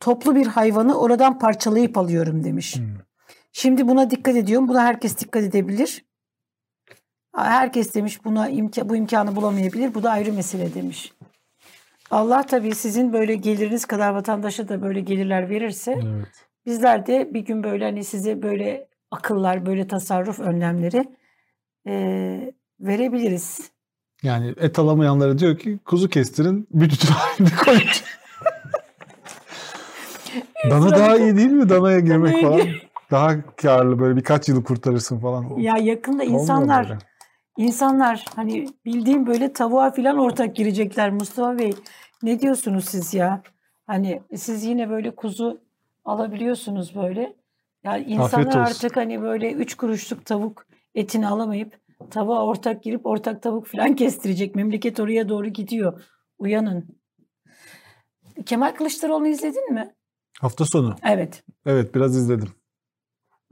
toplu 0.01 0.35
bir 0.35 0.47
hayvanı 0.47 0.99
oradan 0.99 1.39
parçalayıp 1.39 1.99
alıyorum 1.99 2.45
demiş. 2.45 2.77
Hmm. 2.77 2.85
Şimdi 3.53 3.89
buna 3.89 4.11
dikkat 4.11 4.37
ediyorum. 4.37 4.69
Buna 4.69 4.85
herkes 4.85 5.19
dikkat 5.19 5.43
edebilir. 5.43 6.05
Herkes 7.37 7.95
demiş 7.95 8.25
buna 8.25 8.49
imka 8.49 8.89
bu 8.89 8.97
imkanı 8.97 9.37
bulamayabilir. 9.37 9.95
Bu 9.95 10.03
da 10.03 10.11
ayrı 10.11 10.33
mesele 10.33 10.75
demiş. 10.75 11.13
Allah 12.11 12.43
tabii 12.47 12.75
sizin 12.75 13.13
böyle 13.13 13.35
geliriniz 13.35 13.85
kadar 13.87 14.11
vatandaşa 14.15 14.69
da 14.69 14.83
böyle 14.83 15.01
gelirler 15.01 15.51
verirse 15.51 15.93
Evet. 15.93 16.27
bizler 16.67 17.07
de 17.07 17.35
bir 17.35 17.41
gün 17.41 17.63
böyle 17.63 17.85
hani 17.85 18.05
size 18.05 18.43
böyle 18.43 18.89
akıllar, 19.11 19.67
böyle 19.67 19.87
tasarruf 19.87 20.41
önlemleri 20.41 21.09
eee, 21.87 22.53
verebiliriz. 22.81 23.71
Yani 24.23 24.55
et 24.61 24.79
alamayanlara 24.79 25.39
diyor 25.39 25.59
ki 25.59 25.79
kuzu 25.85 26.09
kestirin 26.09 26.69
bütün 26.71 27.09
halinde 27.09 27.51
koyun. 27.65 27.81
Dana 30.71 30.91
daha 30.91 31.17
iyi 31.19 31.37
değil 31.37 31.51
mi 31.51 31.69
danaya 31.69 32.01
girmek 32.01 32.33
Danaya 32.35 32.51
falan? 32.51 32.69
Daha 33.11 33.55
karlı 33.57 33.99
böyle 33.99 34.17
birkaç 34.17 34.49
yılı 34.49 34.65
kurtarırsın 34.65 35.19
falan. 35.21 35.59
Ya 35.59 35.75
yakında 35.81 36.23
Olmuyor 36.23 36.41
insanlar 36.41 36.89
böyle. 36.89 36.99
İnsanlar 37.65 38.25
hani 38.37 38.69
bildiğim 38.85 39.27
böyle 39.27 39.53
tavuğa 39.53 39.91
filan 39.91 40.19
ortak 40.19 40.57
girecekler 40.57 41.11
Mustafa 41.11 41.59
Bey. 41.59 41.73
Ne 42.23 42.41
diyorsunuz 42.41 42.85
siz 42.85 43.15
ya? 43.15 43.43
Hani 43.87 44.23
siz 44.37 44.65
yine 44.65 44.91
böyle 44.91 45.15
kuzu 45.15 45.61
alabiliyorsunuz 46.05 46.95
böyle. 46.95 47.37
Yani 47.85 48.05
insanlar 48.05 48.57
artık 48.57 48.97
hani 48.97 49.23
böyle 49.23 49.53
üç 49.53 49.75
kuruşluk 49.75 50.27
tavuk 50.27 50.67
etini 50.95 51.29
alamayıp 51.29 51.81
tavuğa 52.11 52.47
ortak 52.47 52.83
girip 52.83 53.07
ortak 53.07 53.43
tavuk 53.43 53.67
filan 53.67 53.95
kestirecek. 53.97 54.55
Memleket 54.55 55.01
oraya 55.01 55.29
doğru 55.29 55.49
gidiyor. 55.49 56.03
Uyanın. 56.39 57.01
Kemal 58.47 58.75
Kılıçdaroğlu'nu 58.75 59.29
izledin 59.29 59.73
mi? 59.73 59.95
Hafta 60.41 60.65
sonu. 60.65 60.97
Evet. 61.03 61.45
Evet 61.67 61.95
biraz 61.95 62.17
izledim. 62.17 62.49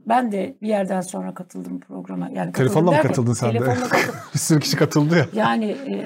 Ben 0.07 0.31
de 0.31 0.55
bir 0.61 0.67
yerden 0.67 1.01
sonra 1.01 1.33
katıldım 1.33 1.79
programa. 1.79 2.29
Yani 2.33 2.51
Telefonla 2.51 2.91
mı 2.91 3.01
katıldın 3.01 3.33
sen 3.33 3.53
de? 3.53 3.59
Katıldım. 3.59 3.99
Bir 4.33 4.39
sürü 4.39 4.59
kişi 4.59 4.77
katıldı 4.77 5.17
ya. 5.17 5.25
Yani 5.33 5.65
e, 5.65 6.05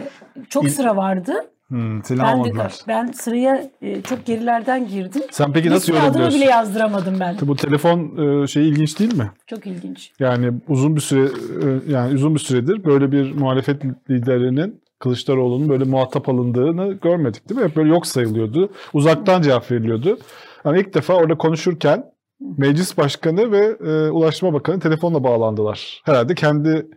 çok 0.49 0.63
İl- 0.63 0.69
sıra 0.69 0.95
vardı. 0.95 1.33
Hmm, 1.67 2.03
seni 2.03 2.19
Ben 2.19 2.43
de 2.43 2.51
ben 2.87 3.11
sıraya 3.11 3.69
e, 3.81 4.01
çok 4.01 4.25
gerilerden 4.25 4.87
girdim. 4.87 5.21
Sen 5.31 5.53
peki 5.53 5.69
nasıl 5.69 5.81
Hiçbir 5.81 5.93
adımı 5.93 6.05
yorumluyorsun? 6.07 6.41
bile 6.41 6.49
yazdıramadım 6.49 7.19
ben. 7.19 7.35
Bu 7.41 7.55
telefon 7.55 8.17
e, 8.43 8.47
şeyi 8.47 8.71
ilginç 8.71 8.99
değil 8.99 9.17
mi? 9.17 9.31
Çok 9.47 9.67
ilginç. 9.67 10.11
Yani 10.19 10.51
uzun 10.67 10.95
bir 10.95 11.01
süre 11.01 11.23
e, 11.25 11.91
yani 11.91 12.15
uzun 12.15 12.35
bir 12.35 12.39
süredir 12.39 12.85
böyle 12.85 13.11
bir 13.11 13.35
muhalefet 13.35 13.81
liderinin 14.09 14.81
Kılıçdaroğlu'nun 14.99 15.69
böyle 15.69 15.83
muhatap 15.83 16.29
alındığını 16.29 16.93
görmedik 16.93 17.49
değil 17.49 17.61
mi? 17.61 17.67
Hep 17.67 17.75
böyle 17.75 17.89
yok 17.89 18.07
sayılıyordu. 18.07 18.69
Uzaktan 18.93 19.41
cevap 19.41 19.71
veriliyordu. 19.71 20.17
Ama 20.65 20.77
ilk 20.77 20.93
defa 20.93 21.13
orada 21.13 21.35
konuşurken 21.37 22.12
meclis 22.57 22.97
başkanı 22.97 23.51
ve 23.51 23.77
e, 23.89 24.09
ulaştırma 24.09 24.53
bakanı 24.53 24.79
telefonla 24.79 25.23
bağlandılar. 25.23 26.01
Herhalde 26.05 26.35
kendi 26.35 26.87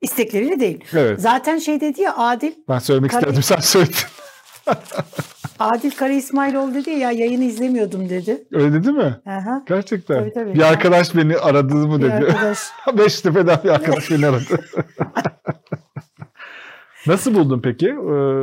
İstekleriyle 0.00 0.60
değil. 0.60 0.84
evet 0.94 1.20
Zaten 1.20 1.58
şey 1.58 1.80
dedi 1.80 2.00
ya 2.02 2.16
Adil, 2.16 2.52
ben 2.68 2.78
söylemek 2.78 3.10
Tabii. 3.10 3.22
istedim 3.24 3.42
sen 3.42 3.56
söyledin. 3.60 3.94
Adil 5.58 5.90
Kara 5.90 6.12
İsmailoğlu 6.12 6.74
dedi 6.74 6.90
ya 6.90 7.10
yayını 7.10 7.44
izlemiyordum 7.44 8.08
dedi. 8.08 8.44
Öyle 8.52 8.72
dedi 8.72 8.92
mi? 8.92 9.16
Aha. 9.26 9.62
Gerçekten. 9.68 10.18
Tabii, 10.18 10.32
tabii. 10.32 10.54
Bir 10.54 10.62
arkadaş 10.62 11.16
beni 11.16 11.36
aradı 11.36 11.74
mı 11.74 11.98
Bir 11.98 12.02
dedi. 12.02 12.12
arkadaş. 12.12 12.58
Beştepe'den 12.98 13.58
bir 13.64 13.68
arkadaş 13.68 14.10
beni 14.10 14.26
aradı. 14.26 14.44
Nasıl 17.06 17.34
buldun 17.34 17.60
peki 17.64 17.88
e, 17.88 17.92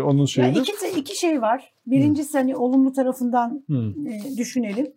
onun 0.04 0.20
Ya 0.22 0.28
şeyini? 0.28 0.58
iki, 0.58 0.72
iki 1.00 1.20
şey 1.20 1.42
var. 1.42 1.74
Birincisi 1.88 2.38
hani 2.38 2.56
olumlu 2.56 2.94
tarafından 2.94 3.64
Hmm. 3.68 4.08
e, 4.08 4.38
düşünelim. 4.38 4.88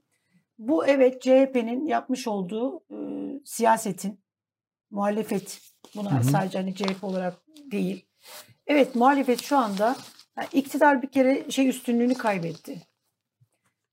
Bu 0.59 0.87
evet 0.87 1.23
CHP'nin 1.23 1.87
yapmış 1.87 2.29
olduğu 2.29 2.81
e, 2.91 2.97
siyasetin 3.45 4.21
muhalefet 4.91 5.61
buna 5.97 6.13
Hı 6.13 6.19
hı. 6.19 6.25
sadece 6.25 6.59
hani 6.59 6.75
CHP 6.75 7.05
olarak 7.05 7.35
değil. 7.71 8.07
Evet 8.67 8.95
muhalefet 8.95 9.43
şu 9.43 9.59
anda 9.59 9.97
yani 10.39 10.49
iktidar 10.53 11.03
bir 11.03 11.11
kere 11.11 11.51
şey 11.51 11.69
üstünlüğünü 11.69 12.15
kaybetti. 12.15 12.83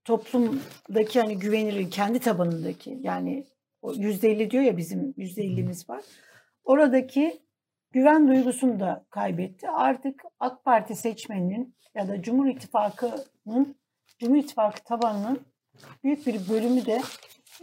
Toplumdaki 0.03 1.21
hani 1.21 1.39
güvenilir 1.39 1.91
kendi 1.91 2.19
tabanındaki 2.19 2.99
yani 3.01 3.45
o 3.81 3.93
yüzde 3.93 4.31
elli 4.31 4.51
diyor 4.51 4.63
ya 4.63 4.77
bizim 4.77 5.13
yüzde 5.17 5.43
ellimiz 5.43 5.89
var. 5.89 6.03
Oradaki 6.63 7.41
güven 7.91 8.27
duygusunu 8.27 8.79
da 8.79 9.05
kaybetti. 9.09 9.69
Artık 9.69 10.23
AK 10.39 10.65
Parti 10.65 10.95
seçmeninin 10.95 11.75
ya 11.95 12.07
da 12.07 12.21
Cumhur 12.21 12.47
İttifakı'nın 12.47 13.75
Cumhur 14.19 14.35
İttifakı 14.35 14.83
tabanının 14.83 15.39
büyük 16.03 16.27
bir 16.27 16.49
bölümü 16.49 16.85
de 16.85 17.01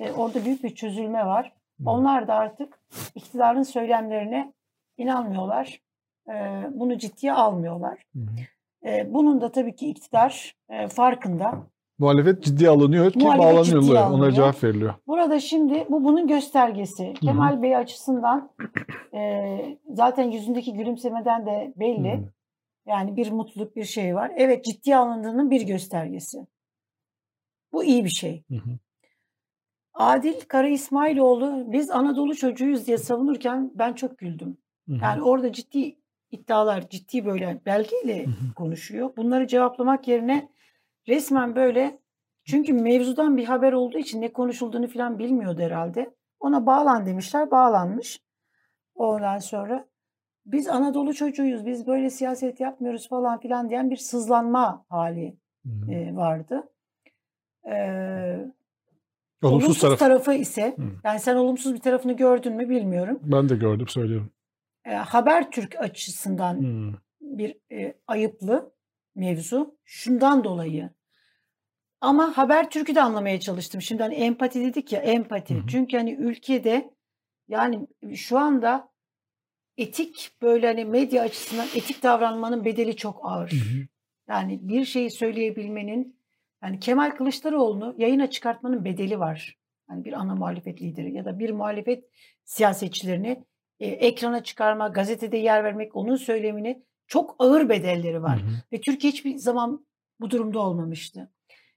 e, 0.00 0.12
orada 0.12 0.44
büyük 0.44 0.64
bir 0.64 0.74
çözülme 0.74 1.26
var. 1.26 1.52
Onlar 1.86 2.28
da 2.28 2.34
artık 2.34 2.78
iktidarın 3.14 3.62
söylemlerine 3.62 4.52
inanmıyorlar. 4.96 5.80
E, 6.28 6.32
bunu 6.74 6.98
ciddiye 6.98 7.32
almıyorlar. 7.32 7.98
Hı 8.12 8.18
hı. 8.18 8.88
E, 8.88 9.14
bunun 9.14 9.40
da 9.40 9.52
tabii 9.52 9.76
ki 9.76 9.88
iktidar 9.88 10.56
e, 10.68 10.88
farkında. 10.88 11.62
Muhalefet 11.98 12.42
ciddiye 12.42 12.70
alınıyor 12.70 13.12
ki 13.12 13.24
bağlanıyorlar. 13.24 14.02
alınıyor. 14.02 14.32
cevap 14.32 14.64
veriliyor. 14.64 14.94
Burada 15.06 15.40
şimdi 15.40 15.86
bu 15.90 16.04
bunun 16.04 16.26
göstergesi. 16.28 17.14
Kemal 17.14 17.62
Bey 17.62 17.76
açısından 17.76 18.50
e, 19.14 19.78
zaten 19.90 20.30
yüzündeki 20.30 20.72
gülümsemeden 20.72 21.46
de 21.46 21.72
belli. 21.76 22.12
Hı. 22.12 22.22
Yani 22.86 23.16
bir 23.16 23.30
mutluluk 23.30 23.76
bir 23.76 23.84
şey 23.84 24.14
var. 24.14 24.32
Evet 24.36 24.64
ciddiye 24.64 24.96
alındığının 24.96 25.50
bir 25.50 25.62
göstergesi. 25.62 26.38
Bu 27.72 27.84
iyi 27.84 28.04
bir 28.04 28.10
şey. 28.10 28.44
Hı 28.48 28.54
hı. 28.54 28.78
Adil 29.94 30.40
Kara 30.48 30.68
İsmailoğlu 30.68 31.72
biz 31.72 31.90
Anadolu 31.90 32.34
çocuğuyuz 32.34 32.86
diye 32.86 32.98
savunurken 32.98 33.70
ben 33.74 33.92
çok 33.92 34.18
güldüm. 34.18 34.58
Hı 34.88 34.94
hı. 34.94 34.98
Yani 35.02 35.22
orada 35.22 35.52
ciddi 35.52 35.98
iddialar, 36.30 36.88
ciddi 36.88 37.24
böyle 37.26 37.60
belgeyle 37.66 38.26
Hı 38.26 38.30
hı. 38.30 38.54
konuşuyor. 38.56 39.16
Bunları 39.16 39.46
cevaplamak 39.46 40.08
yerine 40.08 40.48
resmen 41.08 41.56
böyle 41.56 41.98
çünkü 42.44 42.72
mevzudan 42.72 43.36
bir 43.36 43.44
haber 43.44 43.72
olduğu 43.72 43.98
için 43.98 44.20
ne 44.20 44.32
konuşulduğunu 44.32 44.88
falan 44.88 45.18
bilmiyordu 45.18 45.60
herhalde. 45.60 46.14
Ona 46.40 46.66
bağlan 46.66 47.06
demişler, 47.06 47.50
bağlanmış. 47.50 48.20
Ondan 48.94 49.38
sonra 49.38 49.88
biz 50.46 50.68
Anadolu 50.68 51.14
çocuğuyuz, 51.14 51.66
biz 51.66 51.86
böyle 51.86 52.10
siyaset 52.10 52.60
yapmıyoruz 52.60 53.08
falan 53.08 53.40
filan 53.40 53.70
diyen 53.70 53.90
bir 53.90 53.96
sızlanma 53.96 54.84
hali 54.88 55.36
Hı 55.66 55.68
hı. 55.68 55.92
e, 55.92 56.16
vardı. 56.16 56.68
Ee, 57.66 57.72
Olumsuz 59.42 59.64
olumsuz 59.64 59.80
taraf. 59.80 59.98
tarafı 59.98 60.34
ise, 60.34 60.74
Hı. 60.76 60.82
yani 61.04 61.20
sen 61.20 61.36
olumsuz 61.36 61.74
bir 61.74 61.80
tarafını 61.80 62.12
gördün 62.12 62.54
mü 62.56 62.68
bilmiyorum. 62.68 63.20
Ben 63.22 63.48
de 63.48 63.56
gördüm 63.56 63.88
söylüyorum. 63.88 64.30
E, 64.84 64.90
Habertürk 64.94 65.76
açısından 65.80 66.54
Hı. 66.62 66.94
bir 67.20 67.56
e, 67.72 67.94
ayıplı 68.06 68.72
mevzu. 69.14 69.76
Şundan 69.84 70.44
dolayı. 70.44 70.90
Ama 72.00 72.36
Habertürk'ü 72.38 72.94
de 72.94 73.02
anlamaya 73.02 73.40
çalıştım. 73.40 73.82
Şimdi 73.82 74.02
hani 74.02 74.14
empati 74.14 74.60
dedik 74.60 74.92
ya 74.92 75.00
empati. 75.00 75.54
Hı 75.54 75.58
hı. 75.58 75.66
Çünkü 75.66 75.96
hani 75.96 76.12
ülkede 76.12 76.90
yani 77.48 77.86
şu 78.14 78.38
anda 78.38 78.88
etik 79.76 80.30
böyle 80.42 80.66
hani 80.66 80.84
medya 80.84 81.22
açısından 81.22 81.66
etik 81.74 82.02
davranmanın 82.02 82.64
bedeli 82.64 82.96
çok 82.96 83.20
ağır. 83.22 83.50
Hı 83.50 83.56
hı. 83.56 83.86
Yani 84.28 84.58
bir 84.68 84.84
şeyi 84.84 85.10
söyleyebilmenin 85.10 86.21
yani 86.62 86.80
Kemal 86.80 87.10
Kılıçdaroğlu'nu 87.10 87.94
yayına 87.98 88.30
çıkartmanın 88.30 88.84
bedeli 88.84 89.18
var. 89.18 89.58
Yani 89.90 90.04
bir 90.04 90.12
ana 90.12 90.34
muhalefet 90.34 90.82
lideri 90.82 91.14
ya 91.14 91.24
da 91.24 91.38
bir 91.38 91.50
muhalefet 91.50 92.04
siyasetçilerini 92.44 93.44
e, 93.80 93.86
ekrana 93.86 94.42
çıkarma, 94.42 94.88
gazetede 94.88 95.36
yer 95.36 95.64
vermek, 95.64 95.96
onun 95.96 96.16
söylemini 96.16 96.82
çok 97.06 97.36
ağır 97.38 97.68
bedelleri 97.68 98.22
var. 98.22 98.42
Hı 98.42 98.46
hı. 98.46 98.50
Ve 98.72 98.80
Türkiye 98.80 99.12
hiçbir 99.12 99.36
zaman 99.36 99.86
bu 100.20 100.30
durumda 100.30 100.60
olmamıştı. 100.60 101.32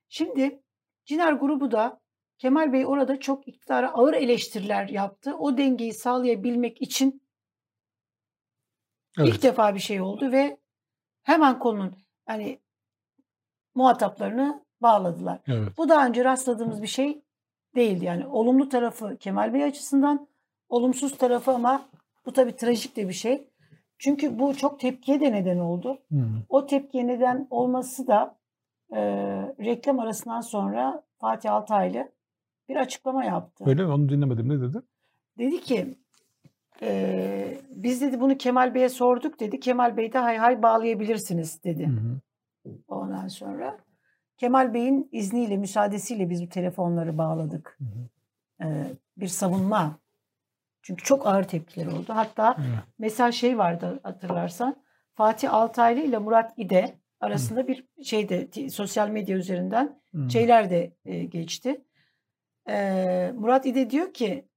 Şimdi 0.10 0.62
Ciner 1.06 1.34
grubu 1.34 1.72
da 1.72 2.02
Kemal 2.38 2.74
Bey 2.74 2.86
orada 2.86 3.20
çok 3.20 3.48
iktidara 3.48 3.94
ağır 3.94 4.14
eleştiriler 4.14 4.90
yaptı. 4.90 5.36
O 5.38 5.58
dengeyi 5.58 5.94
sağlayabilmek 5.94 6.82
için 6.82 7.22
Evet. 9.20 9.30
ilk 9.30 9.44
defa 9.44 9.76
bir 9.76 9.80
şey 9.80 10.02
oldu 10.02 10.32
ve 10.32 10.58
hemen 11.24 11.60
konunun 11.60 11.96
hani 12.26 12.60
muhataplarını 13.76 14.65
bağladılar. 14.86 15.40
Evet. 15.48 15.78
Bu 15.78 15.90
daha 15.90 16.08
önce 16.08 16.24
rastladığımız 16.24 16.82
bir 16.82 16.88
şey 16.88 17.22
değildi. 17.76 18.06
Yani 18.06 18.28
olumlu 18.28 18.70
tarafı 18.70 19.18
Kemal 19.18 19.54
Bey 19.54 19.64
açısından, 19.64 20.28
olumsuz 20.70 21.18
tarafı 21.18 21.52
ama 21.52 21.86
bu 22.26 22.34
tabii 22.34 22.56
trajik 22.56 22.96
de 22.96 23.08
bir 23.08 23.14
şey. 23.14 23.48
Çünkü 23.98 24.40
bu 24.40 24.56
çok 24.56 24.80
tepkiye 24.80 25.22
de 25.22 25.32
neden 25.32 25.60
oldu. 25.60 25.98
Hı. 26.12 26.18
O 26.50 26.66
tepkiye 26.66 27.08
neden 27.08 27.48
olması 27.50 28.08
da 28.08 28.36
e, 28.92 29.02
reklam 29.60 30.00
arasından 30.00 30.42
sonra 30.42 31.04
Fatih 31.18 31.54
Altaylı 31.54 32.12
bir 32.70 32.76
açıklama 32.76 33.26
yaptı. 33.26 33.64
Öyle 33.68 33.84
mi? 33.84 33.92
Onu 33.92 34.10
dinlemedim. 34.10 34.50
Ne 34.50 34.62
dedi? 34.62 34.78
Dedi 35.38 35.62
ki 35.62 35.96
e, 36.82 37.58
biz 37.70 38.02
dedi 38.02 38.20
bunu 38.20 38.38
Kemal 38.38 38.74
Bey'e 38.74 38.90
sorduk 38.90 39.40
dedi. 39.40 39.60
Kemal 39.60 39.98
Bey 39.98 40.14
de 40.14 40.18
hay 40.18 40.38
hay 40.38 40.62
bağlayabilirsiniz 40.62 41.64
dedi. 41.64 41.88
Hı 41.88 41.92
hı. 41.92 42.20
Ondan 42.88 43.28
sonra 43.28 43.78
Kemal 44.38 44.74
Bey'in 44.74 45.10
izniyle, 45.12 45.58
müsaadesiyle 45.58 46.30
biz 46.30 46.44
bu 46.44 46.50
telefonları 46.50 47.18
bağladık. 47.18 47.78
Hı 47.80 47.86
hı. 47.86 48.68
Ee, 48.68 48.92
bir 49.18 49.28
savunma. 49.28 50.00
Çünkü 50.82 51.04
çok 51.04 51.28
ağır 51.28 51.44
tepkiler 51.44 51.86
oldu. 51.88 52.06
Hatta 52.08 52.56
Evet. 52.60 52.80
mesela 53.00 53.32
şey 53.32 53.58
vardı 53.58 54.00
hatırlarsan. 54.04 54.76
Fatih 55.16 55.54
Altaylı 55.54 56.02
ile 56.02 56.18
Murat 56.18 56.54
İde 56.58 56.96
arasında 57.20 57.68
bir 57.68 57.86
şeyde 58.04 58.70
sosyal 58.70 59.10
medya 59.10 59.38
üzerinden 59.38 60.02
Hı. 60.16 60.30
şeyler 60.30 60.70
de 60.70 60.94
e, 61.06 61.24
geçti. 61.24 61.82
Ee, 62.70 63.32
Murat 63.36 63.66
İde 63.66 63.90
diyor 63.90 64.14
ki 64.14 64.48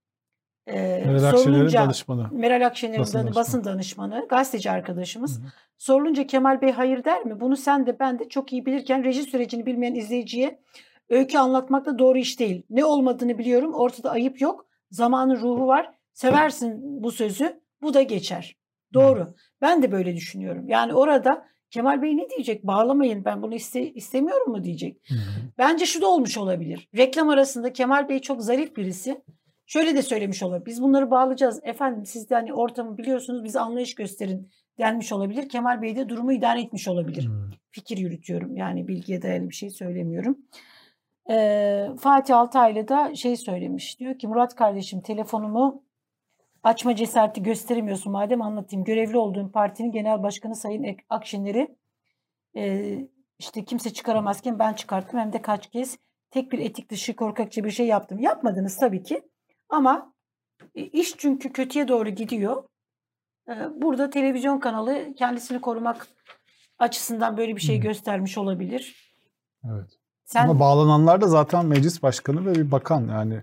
e, 0.67 1.05
Meral 1.07 1.37
sorulunca 1.37 1.81
danışmanı. 1.83 2.29
Meral 2.33 2.67
Akşener'in 2.67 3.01
Basın 3.01 3.15
basın, 3.15 3.27
danışmanı. 3.27 3.45
basın 3.45 3.65
danışmanı, 3.65 4.27
gazeteci 4.29 4.71
arkadaşımız. 4.71 5.39
Hı 5.39 5.43
hı. 5.43 5.49
Sorulunca 5.79 6.27
Kemal 6.27 6.61
Bey 6.61 6.73
hayır 6.73 7.05
der 7.05 7.25
mi? 7.25 7.41
Bunu 7.41 7.57
sen 7.57 7.87
de 7.87 7.99
ben 7.99 8.19
de 8.19 8.29
çok 8.29 8.53
iyi 8.53 8.67
bilirken 8.67 9.05
reji 9.05 9.23
sürecini 9.23 9.67
bilmeyen 9.67 9.95
izleyiciye 9.95 10.61
öykü 11.09 11.39
anlatmak 11.39 11.87
da 11.87 11.99
doğru 11.99 12.19
iş 12.19 12.41
değil. 12.41 12.63
Ne 12.71 12.85
olmadığını 12.85 13.39
biliyorum. 13.39 13.75
Ortada 13.75 14.11
ayıp 14.11 14.41
yok. 14.41 14.67
Zamanın 14.91 15.37
ruhu 15.37 15.67
var. 15.67 15.91
Seversin 16.13 17.03
bu 17.03 17.11
sözü. 17.11 17.61
Bu 17.83 17.95
da 17.95 18.03
geçer. 18.03 18.57
Doğru. 18.95 19.35
Ben 19.61 19.83
de 19.83 19.93
böyle 19.93 20.17
düşünüyorum. 20.17 20.69
Yani 20.69 20.95
orada 20.95 21.47
Kemal 21.71 22.03
Bey 22.03 22.17
ne 22.17 22.31
diyecek? 22.31 22.67
Bağlamayın 22.67 23.25
ben 23.25 23.43
bunu 23.43 23.55
iste, 23.55 23.93
istemiyorum 23.93 24.53
mu 24.53 24.65
diyecek. 24.65 25.01
Hı 25.09 25.15
hı. 25.15 25.19
Bence 25.59 25.87
şu 25.87 26.01
da 26.01 26.09
olmuş 26.09 26.39
olabilir. 26.39 26.89
Reklam 26.97 27.29
arasında 27.29 27.73
Kemal 27.73 28.09
Bey 28.09 28.21
çok 28.21 28.43
zarif 28.43 28.77
birisi. 28.77 29.23
Şöyle 29.67 29.97
de 29.97 30.03
söylemiş 30.03 30.43
olabilir. 30.43 30.67
Biz 30.67 30.83
bunları 30.83 31.11
bağlayacağız. 31.11 31.61
Efendim 31.63 32.07
siz 32.07 32.31
de 32.31 32.35
hani 32.35 32.55
ortamı 32.55 32.99
biliyorsunuz 32.99 33.45
bize 33.45 33.61
anlayış 33.61 33.95
gösterin 33.95 34.51
denmiş 34.79 35.13
olabilir. 35.13 35.49
Kemal 35.49 35.83
Bey 35.83 35.97
de 35.97 36.09
durumu 36.09 36.33
idare 36.33 36.61
etmiş 36.61 36.89
olabilir. 36.89 37.27
Hı. 37.27 37.51
Fikir 37.71 37.99
yürütüyorum. 37.99 38.57
Yani 38.57 38.89
bilgiye 38.89 39.23
dayalı 39.23 39.49
bir 39.49 39.55
şey 39.55 39.71
söylemiyorum. 39.71 40.39
Ee, 41.31 41.87
Fatih 42.01 42.37
Altaylı 42.37 42.89
da 42.89 43.15
şey 43.15 43.37
söylemiş. 43.37 44.01
Diyor 44.01 44.19
ki 44.19 44.29
Murat 44.29 44.55
kardeşim 44.55 45.01
telefonumu 45.01 45.83
açma 46.63 46.97
cesareti 46.97 47.43
gösteremiyorsun. 47.43 48.13
Madem 48.13 48.43
anlatayım. 48.43 48.85
Görevli 48.85 49.19
olduğum 49.19 49.53
partinin 49.53 49.93
genel 49.93 50.23
başkanı 50.23 50.55
Sayın 50.57 50.97
Akşener'i 51.09 51.77
e, 52.57 52.95
işte 53.39 53.65
kimse 53.65 53.93
çıkaramazken 53.93 54.59
ben 54.59 54.73
çıkarttım. 54.73 55.21
Hem 55.21 55.33
de 55.33 55.43
kaç 55.43 55.71
kez 55.71 55.99
tek 56.31 56.53
bir 56.53 56.59
etik 56.59 56.91
dışı 56.91 57.17
korkakça 57.17 57.65
bir 57.65 57.71
şey 57.71 57.87
yaptım. 57.87 58.19
Yapmadınız 58.19 58.77
tabii 58.77 59.03
ki. 59.03 59.23
Ama 59.69 60.15
e, 60.75 60.83
iş 60.83 61.17
çünkü 61.19 61.53
kötüye 61.53 61.89
doğru 61.89 62.11
gidiyor. 62.11 62.65
Ee, 63.49 63.53
Burada 63.83 64.11
televizyon 64.11 64.59
kanalı 64.61 65.15
kendisini 65.17 65.61
korumak 65.61 66.07
açısından 66.79 67.37
böyle 67.37 67.57
bir 67.57 67.61
şey 67.61 67.79
Hı. 67.79 67.83
göstermiş 67.83 68.39
olabilir. 68.39 69.15
Evet. 69.71 69.91
Sen 70.25 70.45
Ama 70.45 70.61
bağlananlar 70.61 71.21
da 71.21 71.27
zaten 71.27 71.67
meclis 71.67 72.03
başkanı 72.03 72.47
ve 72.47 72.55
bir 72.55 72.71
bakan 72.71 73.09
yani 73.09 73.41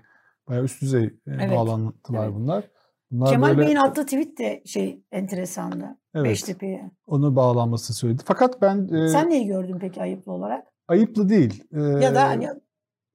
bayağı 0.48 0.64
üst 0.64 0.82
düzey 0.82 1.04
e, 1.04 1.12
Evet. 1.28 1.52
bağlantılar 1.52 2.24
Evet. 2.26 2.36
bunlar. 2.36 2.64
Bunlar 3.12 3.30
Kemal 3.30 3.50
böyle, 3.50 3.62
Bey'in 3.62 3.76
attığı 3.76 4.06
tweet 4.06 4.38
de 4.38 4.62
şey 4.66 5.02
enteresandı. 5.12 5.98
evet, 6.16 6.26
Beştepe'ye. 6.26 6.92
onu 7.08 7.36
bağlanması 7.36 7.94
söyledi. 7.94 8.22
Fakat 8.26 8.62
ben 8.62 8.88
e, 8.94 9.08
Sen 9.08 9.30
neyi 9.30 9.46
gördün 9.48 9.80
peki 9.80 10.02
ayıplı 10.02 10.32
olarak? 10.32 10.66
ayıplı 10.88 11.30
değil. 11.30 11.64
E, 11.74 11.82
ya 11.82 12.16
da 12.16 12.24
hani 12.28 12.50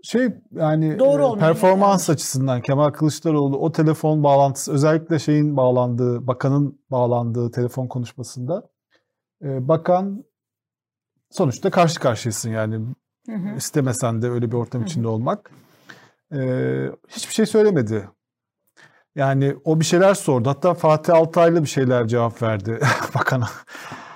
şey 0.02 0.28
yani 0.52 0.98
Doğru 0.98 1.36
e, 1.36 1.38
performans 1.38 2.08
yani. 2.08 2.14
açısından 2.14 2.60
Kemal 2.60 2.90
Kılıçdaroğlu 2.90 3.58
o 3.58 3.72
telefon 3.72 4.24
bağlantısı 4.24 4.72
özellikle 4.72 5.18
şeyin 5.18 5.56
bağlandığı 5.56 6.26
bakanın 6.26 6.80
bağlandığı 6.90 7.50
telefon 7.50 7.86
konuşmasında 7.86 8.70
e, 9.44 9.68
bakan 9.68 10.24
sonuçta 11.30 11.70
karşı 11.70 12.00
karşıyasın 12.00 12.50
yani 12.50 12.74
Hı 13.26 13.36
hı. 13.36 13.56
istemesen 13.56 14.22
de 14.22 14.30
öyle 14.30 14.50
bir 14.50 14.56
ortam 14.56 14.80
Hı 14.80 14.84
hı. 14.84 14.88
içinde 14.88 15.08
olmak. 15.08 15.50
E, 16.32 16.38
hiçbir 17.08 17.34
şey 17.34 17.46
söylemedi. 17.46 18.08
Yani 19.14 19.56
o 19.64 19.80
bir 19.80 19.84
şeyler 19.84 20.14
sordu. 20.14 20.48
Hatta 20.48 20.74
Fatih 20.74 21.14
Altaylı 21.14 21.62
bir 21.62 21.68
şeyler 21.68 22.08
cevap 22.08 22.42
verdi 22.42 22.80
bakana. 23.14 23.48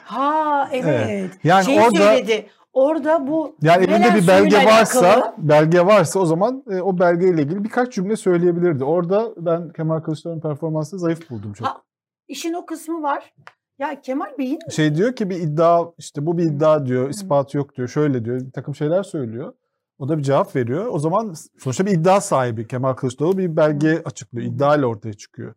Ha 0.05 0.68
evet. 0.73 1.31
Yani 1.44 1.64
Şeyi 1.64 1.81
orada 1.81 1.97
söyledi. 1.97 2.47
Orada 2.74 3.26
bu 3.26 3.56
Yani 3.62 3.84
elinde 3.84 4.14
bir 4.14 4.28
belge 4.28 4.56
varsa, 4.56 5.00
alakalı- 5.00 5.34
belge 5.38 5.87
varsa 5.87 6.20
o 6.20 6.26
zaman 6.26 6.64
e, 6.70 6.80
o 6.80 6.98
belgeyle 6.98 7.42
ilgili 7.42 7.64
birkaç 7.64 7.92
cümle 7.92 8.16
söyleyebilirdi. 8.16 8.84
Orada 8.84 9.32
ben 9.37 9.72
Kemal 9.72 10.00
Kılıçdaroğlu'nun 10.00 10.42
performansını 10.42 11.00
zayıf 11.00 11.30
buldum 11.30 11.52
çok. 11.52 11.66
Ha, 11.66 11.82
işin 12.28 12.52
o 12.52 12.66
kısmı 12.66 13.02
var. 13.02 13.34
Ya 13.78 14.00
Kemal 14.00 14.38
Bey'in 14.38 14.58
Şey 14.70 14.94
diyor 14.94 15.16
ki 15.16 15.30
bir 15.30 15.37
iddia 15.37 15.84
işte 15.98 16.26
bu 16.26 16.38
bir 16.38 16.42
iddia 16.42 16.87
diyor, 16.87 17.10
ispatı 17.10 17.56
yok 17.56 17.76
diyor, 17.76 17.88
şöyle 17.88 18.24
diyor, 18.24 18.40
bir 18.40 18.50
takım 18.52 18.74
şeyler 18.74 19.02
söylüyor. 19.02 19.52
O 19.98 20.08
da 20.08 20.18
bir 20.18 20.22
cevap 20.22 20.56
veriyor. 20.56 20.87
O 20.90 20.98
zaman 20.98 21.34
sonuçta 21.58 21.87
bir 21.87 21.90
iddia 21.90 22.20
sahibi 22.20 22.66
Kemal 22.66 22.92
Kılıçdaroğlu 22.92 23.38
bir 23.38 23.56
belge 23.56 24.02
açıklıyor, 24.04 24.46
iddia 24.46 24.76
ile 24.76 24.87
ortaya 24.87 25.12
çıkıyor. 25.14 25.54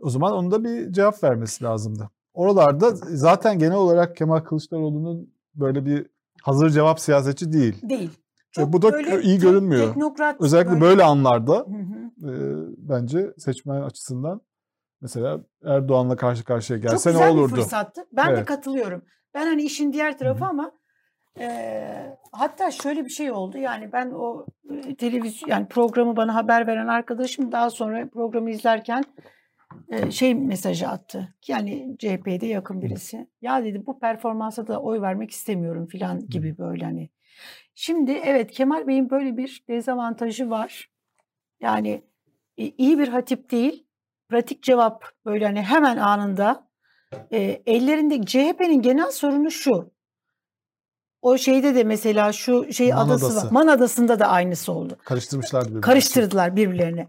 O 0.00 0.10
zaman 0.10 0.32
onun 0.32 0.50
da 0.50 0.64
bir 0.64 0.92
cevap 0.92 1.24
vermesi 1.24 1.64
lazımdı. 1.64 2.10
Oralarda 2.34 2.90
zaten 2.94 3.58
genel 3.58 3.76
olarak 3.76 4.16
Kemal 4.16 4.40
Kılıçdaroğlu'nun 4.40 5.34
böyle 5.54 5.86
bir 5.86 6.06
hazır 6.44 6.70
cevap 6.70 7.00
siyasetçi 7.00 7.52
değil. 7.52 7.82
değil. 7.82 8.10
E, 8.58 8.72
bu 8.72 8.82
da 8.82 8.92
böyle 8.92 9.22
iyi 9.22 9.40
çok 9.40 9.50
görünmüyor. 9.50 9.86
Teknokrat 9.86 10.40
Özellikle 10.40 10.80
böyle 10.80 11.04
anlarda 11.04 11.54
Hı 11.54 11.60
hı. 11.60 12.30
e, 12.30 12.34
bence 12.78 13.34
seçmen 13.38 13.82
açısından 13.82 14.40
mesela 15.00 15.40
Erdoğan'la 15.64 16.16
karşı 16.16 16.44
karşıya 16.44 16.80
Çok 16.82 16.90
gelse 16.90 17.10
ne 17.10 17.12
güzel 17.12 17.34
bir 17.34 17.38
olurdu? 17.40 17.54
fırsattı. 17.54 18.04
Ben 18.12 18.28
de 18.28 18.32
Evet. 18.32 18.44
katılıyorum. 18.46 19.02
Ben 19.34 19.46
hani 19.46 19.62
işin 19.62 19.92
diğer 19.92 20.18
tarafı 20.18 20.40
Hı 20.40 20.44
hı. 20.44 20.48
ama 20.50 20.72
e, 21.40 22.16
hatta 22.32 22.70
şöyle 22.70 23.04
bir 23.04 23.10
şey 23.10 23.30
oldu. 23.30 23.58
Yani 23.58 23.92
ben 23.92 24.10
o 24.10 24.46
e, 24.70 24.96
televizyon 24.96 25.48
yani 25.48 25.68
programı 25.68 26.16
bana 26.16 26.34
haber 26.34 26.66
veren 26.66 26.86
arkadaşım 26.88 27.52
daha 27.52 27.70
sonra 27.70 28.08
programı 28.08 28.50
izlerken 28.50 29.04
şey 30.10 30.34
mesajı 30.34 30.88
attı. 30.88 31.34
Yani 31.48 31.96
CHP'de 31.98 32.46
yakın 32.46 32.82
birisi. 32.82 33.28
Ya 33.42 33.64
dedi 33.64 33.86
bu 33.86 33.98
performansa 33.98 34.66
da 34.66 34.80
oy 34.80 35.00
vermek 35.00 35.30
istemiyorum 35.30 35.86
filan 35.86 36.26
gibi 36.28 36.58
böyle 36.58 36.84
hani. 36.84 37.10
Şimdi 37.74 38.10
evet 38.10 38.50
Kemal 38.50 38.86
Bey'in 38.86 39.10
böyle 39.10 39.36
bir 39.36 39.64
dezavantajı 39.68 40.50
var. 40.50 40.90
Yani 41.60 42.02
iyi 42.56 42.98
bir 42.98 43.08
hatip 43.08 43.50
değil. 43.50 43.86
Pratik 44.28 44.62
cevap 44.62 45.04
böyle 45.24 45.46
hani 45.46 45.62
hemen 45.62 45.96
anında. 45.96 46.68
E, 47.32 47.62
ellerinde 47.66 48.26
CHP'nin 48.26 48.82
genel 48.82 49.10
sorunu 49.10 49.50
şu. 49.50 49.94
O 51.22 51.38
şeyde 51.38 51.74
de 51.74 51.84
mesela 51.84 52.32
şu 52.32 52.72
şey 52.72 52.92
Man 52.92 53.08
adası 53.08 53.26
Adası. 53.26 53.46
var. 53.46 53.52
Man 53.52 53.66
Adası'nda 53.66 54.18
da 54.18 54.26
aynısı 54.26 54.72
oldu. 54.72 54.98
Karıştırmışlar 55.04 55.64
birbirine. 55.64 55.80
Karıştırdılar 55.80 56.56
birbirlerine. 56.56 57.08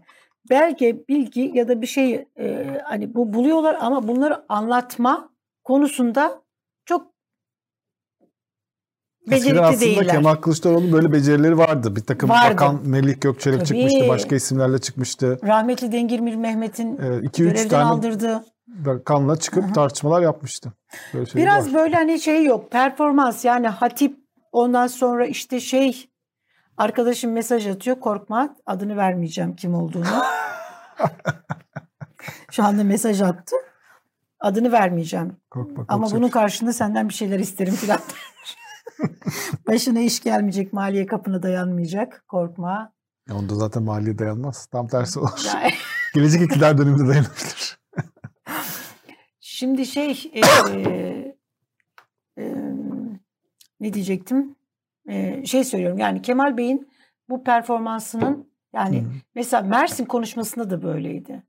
Belge, 0.50 1.08
bilgi 1.08 1.50
ya 1.54 1.68
da 1.68 1.82
bir 1.82 1.86
şey 1.86 2.24
e, 2.38 2.66
hani 2.84 3.14
bu 3.14 3.32
buluyorlar 3.32 3.76
ama 3.80 4.08
bunları 4.08 4.44
anlatma 4.48 5.28
konusunda 5.64 6.42
çok 6.84 7.06
becerikli 9.30 9.60
aslında 9.60 9.80
değiller. 9.80 10.08
Kemal 10.08 10.34
Kılıçdaroğlu'nun 10.34 10.92
böyle 10.92 11.12
becerileri 11.12 11.58
vardı. 11.58 11.96
Bir 11.96 12.00
takım 12.00 12.30
Vardı. 12.30 12.54
bakan 12.54 12.80
Melih 12.84 13.20
Gökçelik 13.20 13.58
Tabii. 13.58 13.68
çıkmıştı. 13.68 14.08
Başka 14.08 14.36
isimlerle 14.36 14.78
çıkmıştı. 14.78 15.38
Rahmetli 15.44 15.92
Dengirmir 15.92 16.34
Mehmet'in 16.34 16.96
2-3 16.96 17.38
görevden 17.38 17.68
tane 17.68 17.84
aldırdığı. 17.84 18.44
bakanla 18.66 19.36
çıkıp 19.36 19.64
Hı 19.64 19.68
hı. 19.68 19.72
tartışmalar 19.72 20.22
yapmıştı. 20.22 20.72
Böyle 21.14 21.26
Biraz 21.34 21.66
var. 21.74 21.74
böyle 21.82 21.96
hani 21.96 22.20
şey 22.20 22.44
yok. 22.44 22.70
Performans 22.70 23.44
yani 23.44 23.68
hatip 23.68 24.16
ondan 24.52 24.86
sonra 24.86 25.26
işte 25.26 25.60
şey 25.60 26.08
arkadaşım 26.76 27.32
mesaj 27.32 27.66
atıyor 27.66 28.00
korkma 28.00 28.56
adını 28.66 28.96
vermeyeceğim 28.96 29.56
kim 29.56 29.74
olduğunu. 29.74 30.04
Şu 32.50 32.64
anda 32.64 32.84
mesaj 32.84 33.22
attı. 33.22 33.56
Adını 34.40 34.72
vermeyeceğim. 34.72 35.36
Korkma, 35.50 35.84
Ama 35.88 35.98
korkacak. 35.98 36.18
bunun 36.20 36.28
karşılığında 36.28 36.72
senden 36.72 37.08
bir 37.08 37.14
şeyler 37.14 37.38
isterim 37.38 37.74
filan. 37.74 38.00
Başına 39.66 40.00
iş 40.00 40.22
gelmeyecek, 40.22 40.72
maliye 40.72 41.06
kapına 41.06 41.42
dayanmayacak. 41.42 42.24
Korkma. 42.28 42.92
Ya 43.28 43.34
Onda 43.34 43.54
zaten 43.54 43.82
maliye 43.82 44.18
dayanmaz. 44.18 44.66
Tam 44.66 44.88
tersi 44.88 45.20
olur. 45.20 45.42
Yani 45.46 45.70
Gelecek 46.14 46.42
iktidar 46.42 46.78
döneminde 46.78 47.08
dayanabilir. 47.08 47.78
Şimdi 49.40 49.86
şey 49.86 50.32
e, 50.34 50.40
e, 52.38 52.54
ne 53.80 53.92
diyecektim? 53.92 54.56
E, 55.08 55.44
şey 55.46 55.64
söylüyorum 55.64 55.98
yani 55.98 56.22
Kemal 56.22 56.56
Bey'in 56.56 56.88
bu 57.28 57.44
performansının 57.44 58.52
yani 58.72 59.02
Hı. 59.02 59.06
mesela 59.34 59.62
Mersin 59.62 60.04
konuşmasında 60.04 60.70
da 60.70 60.82
böyleydi. 60.82 61.42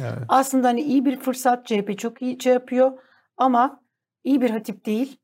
Evet. 0.00 0.18
Aslında 0.28 0.68
hani 0.68 0.80
iyi 0.80 1.04
bir 1.04 1.16
fırsat 1.16 1.66
CHP 1.66 1.98
çok 1.98 2.22
iyi 2.22 2.42
şey 2.42 2.52
yapıyor 2.52 2.98
ama 3.36 3.82
iyi 4.24 4.40
bir 4.40 4.50
hatip 4.50 4.86
değil. 4.86 5.18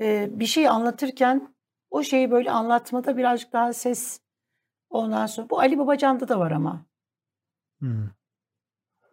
Ee, 0.00 0.28
bir 0.32 0.46
şey 0.46 0.68
anlatırken 0.68 1.54
o 1.90 2.02
şeyi 2.02 2.30
böyle 2.30 2.50
anlatmada 2.50 3.16
birazcık 3.16 3.52
daha 3.52 3.72
ses 3.72 4.20
ondan 4.90 5.26
sonra 5.26 5.50
bu 5.50 5.60
Ali 5.60 5.78
Babacan'da 5.78 6.28
da 6.28 6.38
var 6.38 6.50
ama. 6.50 6.86
Hı. 7.80 8.10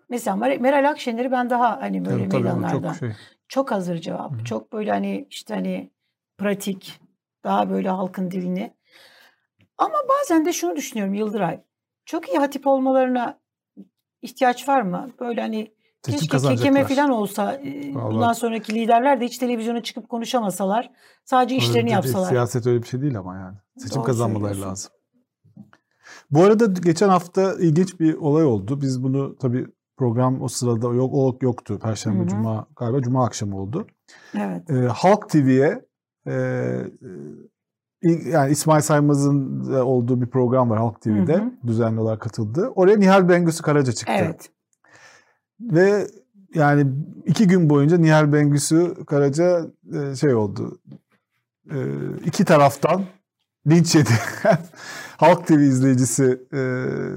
Mesela 0.10 0.38
Mer- 0.38 0.60
Meral 0.60 0.90
Akşener'i 0.90 1.32
ben 1.32 1.50
daha 1.50 1.82
hani 1.82 2.06
böyle 2.06 2.18
Tabii, 2.18 2.30
tabii, 2.30 2.44
meydanlardan 2.44 2.90
çok 2.90 3.00
şey. 3.00 3.12
çok 3.48 3.72
hazır 3.72 3.98
cevap. 3.98 4.34
Hı. 4.34 4.44
Çok 4.44 4.74
böyle 4.74 4.92
hani 4.92 5.28
işte 5.30 5.54
hani 5.54 5.92
pratik, 6.38 7.00
daha 7.48 7.70
böyle 7.70 7.90
halkın 7.90 8.32
dilini. 8.32 8.74
Ama 9.78 9.96
bazen 10.10 10.46
de 10.46 10.54
şunu 10.54 10.76
düşünüyorum 10.76 11.14
Yıldıray. 11.14 11.64
Çok 12.06 12.30
iyi 12.30 12.38
hatip 12.38 12.68
olmalarına 12.68 13.40
ihtiyaç 14.22 14.68
var 14.70 14.82
mı? 14.82 15.10
Böyle 15.20 15.42
hani 15.42 15.74
Seçim 16.06 16.28
keşke 16.28 16.56
kekeme 16.56 16.84
falan 16.84 17.10
olsa 17.10 17.54
e, 17.54 17.96
Vallahi. 17.96 18.14
bundan 18.14 18.34
sonraki 18.34 18.74
liderler 18.76 19.22
de 19.22 19.26
hiç 19.26 19.38
televizyona 19.38 19.84
çıkıp 19.84 20.10
konuşamasalar. 20.10 20.92
Sadece 21.26 21.56
Öyle 21.56 21.66
işlerini 21.66 21.92
yapsalar. 21.92 22.30
Siyaset 22.30 22.68
öyle 22.68 22.84
bir 22.84 22.88
şey 22.88 23.02
değil 23.02 23.18
ama 23.18 23.36
yani. 23.36 23.58
Seçim 23.78 23.98
Doğru 23.98 24.06
kazanmaları 24.06 24.62
lazım. 24.62 24.92
Bu 26.32 26.44
arada 26.44 26.66
geçen 26.66 27.10
hafta 27.10 27.54
ilginç 27.54 28.00
bir 28.00 28.14
olay 28.14 28.46
oldu. 28.46 28.82
Biz 28.82 29.04
bunu 29.04 29.38
tabii 29.38 29.68
program 29.98 30.42
o 30.42 30.48
sırada 30.48 30.88
yok 30.88 31.14
o 31.14 31.38
yoktu. 31.42 31.80
Perşembe, 31.80 32.20
Hı 32.20 32.24
hı. 32.24 32.28
Cuma 32.28 32.68
galiba 32.76 33.02
Cuma 33.02 33.26
akşamı 33.26 33.62
oldu. 33.62 33.88
Evet. 34.38 34.70
Ee, 34.70 34.74
Halk 34.74 35.30
TV'ye 35.30 35.87
yani 38.04 38.52
İsmail 38.52 38.82
Saymaz'ın 38.82 39.72
olduğu 39.74 40.22
bir 40.22 40.28
program 40.28 40.70
var 40.70 40.80
Halk 40.80 41.02
TV'de. 41.02 41.36
Hı 41.36 41.42
hı. 41.42 41.52
Düzenli 41.68 42.00
olarak 42.00 42.22
katıldı. 42.22 42.72
Oraya 42.76 42.98
Nihal 42.98 43.30
Bengüsü 43.30 43.64
Karaca 43.64 43.92
çıktı. 43.92 44.14
Evet. 44.18 44.50
Ve 45.62 46.08
yani 46.54 46.88
iki 47.26 47.48
gün 47.48 47.70
boyunca 47.70 47.98
Nihal 47.98 48.34
Bengüsü 48.34 49.06
Karaca 49.06 49.68
e, 49.94 50.16
şey 50.16 50.36
oldu. 50.36 50.80
E, 51.72 51.78
iki 52.26 52.46
taraftan 52.46 53.06
linç 53.68 53.96
yedi. 53.96 54.10
Halk 55.18 55.48
TV 55.48 55.54
izleyicisi 55.54 56.42
e, 56.54 56.62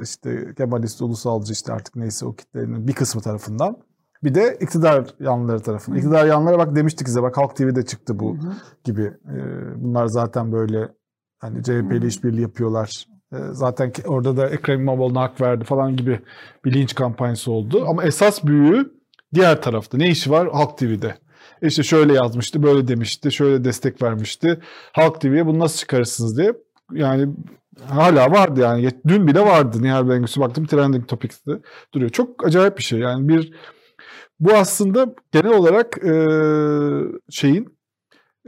işte 0.02 0.54
Kemalist, 0.56 1.02
ulusalcı 1.02 1.52
işte 1.52 1.72
artık 1.72 1.96
neyse 1.96 2.26
o 2.26 2.34
kitlenin 2.34 2.88
bir 2.88 2.92
kısmı 2.92 3.20
tarafından. 3.20 3.76
Bir 4.24 4.34
de 4.34 4.58
iktidar 4.60 5.04
yanlıları 5.20 5.60
tarafından. 5.60 5.96
Hı. 5.96 6.00
İktidar 6.00 6.26
yanlılara 6.26 6.58
bak 6.58 6.76
demiştik 6.76 7.08
size 7.08 7.22
bak 7.22 7.36
Halk 7.36 7.56
TV'de 7.56 7.84
çıktı 7.86 8.18
bu 8.18 8.36
Hı 8.36 8.40
hı. 8.48 8.52
gibi. 8.84 9.02
E, 9.02 9.36
bunlar 9.76 10.06
zaten 10.06 10.52
böyle 10.52 10.88
hani 11.38 11.62
CHP 11.62 11.90
Hı. 11.90 11.94
ile 11.94 12.06
işbirliği 12.06 12.40
yapıyorlar. 12.42 13.04
E, 13.32 13.36
zaten 13.52 13.92
ki- 13.92 14.02
orada 14.06 14.36
da 14.36 14.48
Ekrem 14.48 14.80
İmamoğlu'na 14.80 15.20
hak 15.20 15.40
verdi 15.40 15.64
falan 15.64 15.96
gibi 15.96 16.20
bir 16.64 16.72
linç 16.72 16.94
kampanyası 16.94 17.52
oldu. 17.52 17.84
Ama 17.88 18.04
esas 18.04 18.44
büyüğü 18.44 18.92
diğer 19.34 19.62
tarafta. 19.62 19.98
Ne 19.98 20.08
işi 20.08 20.30
var? 20.30 20.48
Halk 20.52 20.78
TV'de. 20.78 21.14
E 21.62 21.66
İşte 21.66 21.82
şöyle 21.82 22.12
yazmıştı, 22.14 22.62
böyle 22.62 22.88
demişti, 22.88 23.32
şöyle 23.32 23.64
destek 23.64 24.02
vermişti. 24.02 24.58
Halk 24.92 25.20
TV'ye 25.20 25.46
bunu 25.46 25.58
nasıl 25.58 25.78
çıkarırsınız 25.78 26.38
diye. 26.38 26.52
Yani 26.92 27.28
hala 27.88 28.30
vardı 28.30 28.60
yani. 28.60 28.90
Dün 29.06 29.26
bile 29.26 29.40
vardı 29.40 29.82
Nihal 29.82 30.08
Bengüsü. 30.08 30.40
Baktım 30.40 30.66
trending 30.66 31.08
topics'te 31.08 31.52
duruyor. 31.94 32.10
Çok 32.10 32.46
acayip 32.46 32.78
bir 32.78 32.82
şey. 32.82 32.98
Yani 32.98 33.28
bir 33.28 33.52
bu 34.40 34.52
aslında 34.54 35.14
genel 35.32 35.52
olarak 35.52 35.98
e, 36.04 36.12
şeyin 37.30 37.80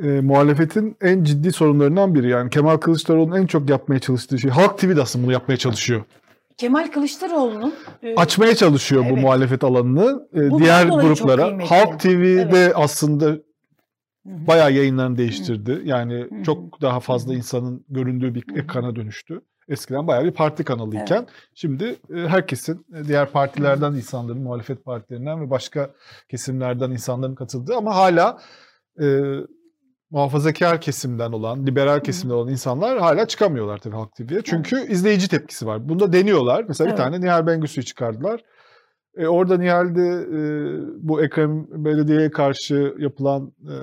e, 0.02 0.06
muhalefetin 0.20 0.96
en 1.00 1.24
ciddi 1.24 1.52
sorunlarından 1.52 2.14
biri. 2.14 2.28
Yani 2.28 2.50
Kemal 2.50 2.76
Kılıçdaroğlu'nun 2.76 3.36
en 3.36 3.46
çok 3.46 3.70
yapmaya 3.70 3.98
çalıştığı 3.98 4.38
şey. 4.38 4.50
Halk 4.50 4.78
TV 4.78 4.96
de 4.96 5.02
aslında 5.02 5.24
bunu 5.24 5.32
yapmaya 5.32 5.56
çalışıyor. 5.56 6.04
Kemal 6.56 6.86
Kılıçdaroğlu'nun 6.86 7.74
e, 8.02 8.14
Açmaya 8.14 8.54
çalışıyor 8.54 9.02
bu 9.04 9.08
Evet. 9.12 9.22
muhalefet 9.22 9.64
alanını 9.64 10.28
e, 10.34 10.50
Bundan 10.50 10.58
diğer 10.58 10.86
gruplara. 10.86 11.58
Halk 11.68 12.00
TV'de 12.00 12.72
aslında 12.74 13.26
Hı 13.26 13.30
hı. 13.30 14.46
bayağı 14.46 14.72
yayınlarını 14.72 15.18
değiştirdi. 15.18 15.82
Yani 15.84 16.14
Hı 16.14 16.34
hı. 16.34 16.42
çok 16.42 16.80
daha 16.80 17.00
fazla 17.00 17.34
insanın 17.34 17.84
göründüğü 17.88 18.34
bir 18.34 18.44
ekrana 18.56 18.96
dönüştü. 18.96 19.40
Eskiden 19.72 20.06
bayağı 20.06 20.24
bir 20.24 20.30
parti 20.30 20.64
kanalıyken 20.64 21.26
şimdi 21.54 21.96
e, 22.14 22.16
herkesin 22.16 22.86
e, 22.94 23.04
diğer 23.04 23.30
partilerden 23.30 23.92
insanların, 23.92 24.42
muhalefet 24.42 24.84
partilerinden 24.84 25.40
ve 25.40 25.50
başka 25.50 25.90
kesimlerden 26.28 26.90
insanların 26.90 27.34
katıldığı 27.34 27.76
ama 27.76 27.96
hala 27.96 28.38
e, 29.02 29.20
muhafazakar 30.10 30.80
kesimden 30.80 31.32
olan, 31.32 31.66
liberal 31.66 32.00
kesimden 32.00 32.34
olan 32.34 32.48
insanlar 32.48 32.98
hala 32.98 33.26
çıkamıyorlar 33.28 33.78
tabii 33.78 33.94
Halk 33.94 34.14
TV'ye. 34.14 34.42
Çünkü 34.44 34.86
izleyici 34.92 35.28
tepkisi 35.28 35.66
var. 35.66 35.88
Bunda 35.88 36.12
deniyorlar. 36.12 36.64
Mesela 36.68 36.88
Evet. 36.88 36.98
bir 36.98 37.04
tane 37.04 37.20
Nihal 37.20 37.46
Bengüsü'yü 37.46 37.84
çıkardılar. 37.84 38.40
E, 39.16 39.26
orada 39.26 39.56
Nihal'de 39.58 40.08
e, 40.08 40.40
bu 41.08 41.22
Ekrem 41.22 41.84
Belediye'ye 41.84 42.30
karşı 42.30 42.94
yapılan 42.98 43.52
e, 43.62 43.76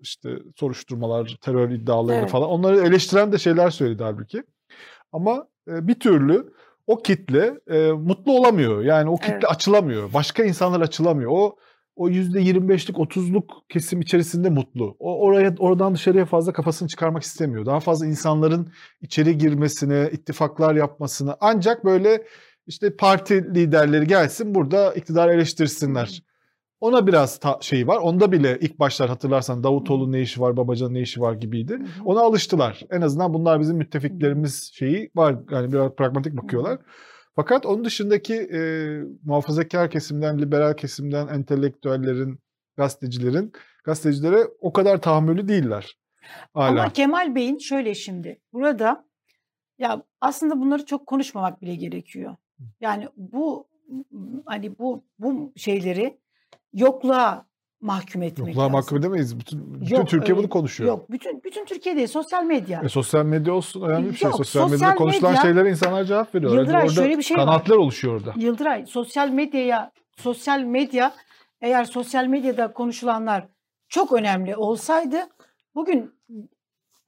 işte 0.00 0.38
soruşturmalar, 0.56 1.38
terör 1.40 1.70
iddiaları 1.70 2.16
Evet. 2.16 2.30
falan 2.30 2.48
onları 2.48 2.76
eleştiren 2.80 3.32
de 3.32 3.38
şeyler 3.38 3.70
söyledi 3.70 4.02
halbuki. 4.02 4.42
Ama 5.12 5.46
e, 5.68 5.88
bir 5.88 5.94
türlü 5.94 6.52
o 6.86 6.96
kitle 6.96 7.54
e, 7.70 7.92
mutlu 7.92 8.32
olamıyor. 8.38 8.82
Yani 8.82 9.10
o 9.10 9.16
kitle 9.16 9.32
Evet. 9.32 9.50
açılamıyor. 9.50 10.12
Başka 10.14 10.44
insanlar 10.44 10.80
açılamıyor. 10.80 11.30
O 11.34 11.56
o 11.96 12.08
%25'lik 12.08 12.96
30'luk 12.96 13.44
kesim 13.68 14.00
içerisinde 14.00 14.50
mutlu. 14.50 14.96
O 14.98 15.20
oraya 15.20 15.54
oradan 15.58 15.94
dışarıya 15.94 16.24
fazla 16.24 16.52
kafasını 16.52 16.88
çıkarmak 16.88 17.22
istemiyor. 17.22 17.66
Daha 17.66 17.80
fazla 17.80 18.06
insanların 18.06 18.72
içeri 19.00 19.38
girmesine, 19.38 20.10
ittifaklar 20.12 20.74
yapmasını 20.74 21.36
ancak 21.40 21.84
böyle 21.84 22.24
işte 22.66 22.96
parti 22.96 23.54
liderleri 23.54 24.06
gelsin 24.06 24.54
burada 24.54 24.94
iktidar 24.94 25.28
eleştirsinler. 25.28 26.22
Ona 26.82 27.06
biraz 27.06 27.38
ta- 27.38 27.58
şey 27.60 27.86
var. 27.86 27.96
Onda 27.96 28.32
bile 28.32 28.58
ilk 28.60 28.78
başlar 28.78 29.08
hatırlarsan 29.08 29.64
Davutoğlu'nun 29.64 30.12
ne 30.12 30.20
işi 30.20 30.40
var, 30.40 30.56
Babacan'ın 30.56 30.94
ne 30.94 31.00
işi 31.00 31.20
var 31.20 31.32
gibiydi. 31.32 31.78
Ona 32.04 32.20
alıştılar. 32.20 32.80
En 32.90 33.00
azından 33.00 33.34
bunlar 33.34 33.60
bizim 33.60 33.76
müttefiklerimiz 33.76 34.70
şeyi 34.74 35.10
var. 35.14 35.36
Yani 35.50 35.72
biraz 35.72 35.94
pragmatik 35.94 36.36
bakıyorlar. 36.36 36.78
Fakat 37.36 37.66
onun 37.66 37.84
dışındaki 37.84 38.34
e, 38.34 38.60
muhafazakar 39.24 39.90
kesimden, 39.90 40.38
liberal 40.38 40.74
kesimden, 40.74 41.28
entelektüellerin, 41.28 42.38
gazetecilerin, 42.76 43.52
gazetecilere 43.84 44.48
o 44.60 44.72
kadar 44.72 45.02
tahammülü 45.02 45.48
değiller. 45.48 45.96
Hala. 46.54 46.80
Ama 46.80 46.92
Kemal 46.92 47.34
Bey'in 47.34 47.58
şöyle 47.58 47.94
şimdi 47.94 48.40
burada 48.52 49.04
ya 49.78 50.02
aslında 50.20 50.60
bunları 50.60 50.86
çok 50.86 51.06
konuşmamak 51.06 51.62
bile 51.62 51.74
gerekiyor. 51.74 52.36
Yani 52.80 53.08
bu 53.16 53.68
hani 54.46 54.78
bu 54.78 55.04
bu 55.18 55.52
şeyleri 55.56 56.21
yokluğa 56.72 57.46
mahkum 57.80 58.22
etmek 58.22 58.48
Yokluğa 58.48 58.64
lazım. 58.64 58.72
mahkum 58.72 58.98
edemeyiz. 58.98 59.38
Bütün, 59.38 59.80
bütün 59.80 59.96
Yok, 59.96 60.08
Türkiye 60.08 60.32
öyle- 60.32 60.36
bunu 60.42 60.48
konuşuyor. 60.50 60.88
Yok 60.88 61.10
bütün 61.10 61.42
bütün 61.44 61.64
Türkiye 61.64 61.96
değil 61.96 62.06
sosyal 62.08 62.44
medya. 62.44 62.80
E, 62.84 62.88
sosyal 62.88 63.24
medya 63.24 63.54
olsun 63.54 63.82
önemli 63.82 64.10
bir 64.10 64.14
şey. 64.16 64.26
Yok, 64.28 64.36
sosyal, 64.36 64.62
sosyal 64.62 64.78
medyada 64.80 64.94
konuşulan 64.98 65.34
medya- 65.34 65.42
şeylere 65.42 65.70
insanlar 65.70 66.04
cevap 66.04 66.34
veriyor. 66.34 66.52
Yıldıray, 66.54 66.82
orada 66.82 66.92
şöyle 66.94 67.18
bir 67.18 67.22
şey 67.22 67.36
var. 67.36 67.44
kanaatler 67.46 67.76
oluşuyor 67.76 68.14
orada. 68.14 68.32
Yıldıray 68.36 68.86
sosyal 68.86 69.28
medyaya 69.28 69.92
sosyal 70.16 70.60
medya 70.60 71.12
eğer 71.60 71.84
sosyal 71.84 72.26
medyada 72.26 72.72
konuşulanlar 72.72 73.48
çok 73.88 74.12
önemli 74.12 74.56
olsaydı 74.56 75.16
bugün 75.74 76.14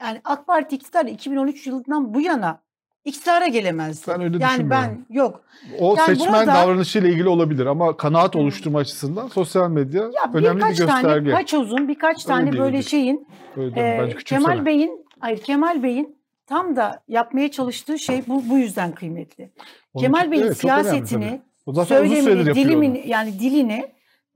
yani 0.02 0.20
AK 0.24 0.46
Parti 0.46 0.76
iktidar 0.76 1.04
2013 1.04 1.66
yılından 1.66 2.14
bu 2.14 2.20
yana 2.20 2.63
iktidara 3.04 3.46
gelemezdi. 3.46 4.10
Ben 4.10 4.20
öyle 4.22 4.38
yani 4.40 4.70
ben 4.70 5.04
yok. 5.10 5.40
O 5.80 5.94
Yani 5.98 6.06
seçmen 6.06 6.32
burada- 6.32 6.54
davranışıyla 6.54 7.08
ilgili 7.08 7.28
olabilir 7.28 7.66
ama 7.66 7.96
kanaat 7.96 8.36
oluşturma 8.36 8.78
açısından 8.78 9.28
sosyal 9.28 9.70
medya 9.70 10.02
Ya 10.02 10.10
önemli 10.34 10.56
bir 10.56 10.76
tane 10.76 11.02
gösterge. 11.02 11.30
kaç 11.30 11.54
uzun 11.54 11.88
birkaç 11.88 12.16
Öyle 12.16 12.26
tane 12.26 12.58
böyle 12.58 12.72
değildir. 12.72 12.88
şeyin 12.88 13.28
Öyle 13.56 13.80
e. 13.80 14.14
Kemal 14.24 14.66
Bey'in 14.66 15.06
hayır 15.20 15.38
Kemal 15.42 15.82
Bey'in 15.82 16.16
tam 16.46 16.76
da 16.76 17.02
yapmaya 17.08 17.50
çalıştığı 17.50 17.98
şey 17.98 18.22
bu 18.28 18.42
bu 18.50 18.58
yüzden 18.58 18.92
kıymetli. 18.92 19.50
Onun 19.94 20.04
Kemal 20.04 20.20
için- 20.20 20.30
Bey'in 20.32 20.42
evet, 20.44 20.56
siyasetini 20.58 21.40
söylemini, 21.86 22.54
dilimini 22.54 22.98
onu. 23.04 23.08
yani 23.10 23.38
dilini 23.38 23.86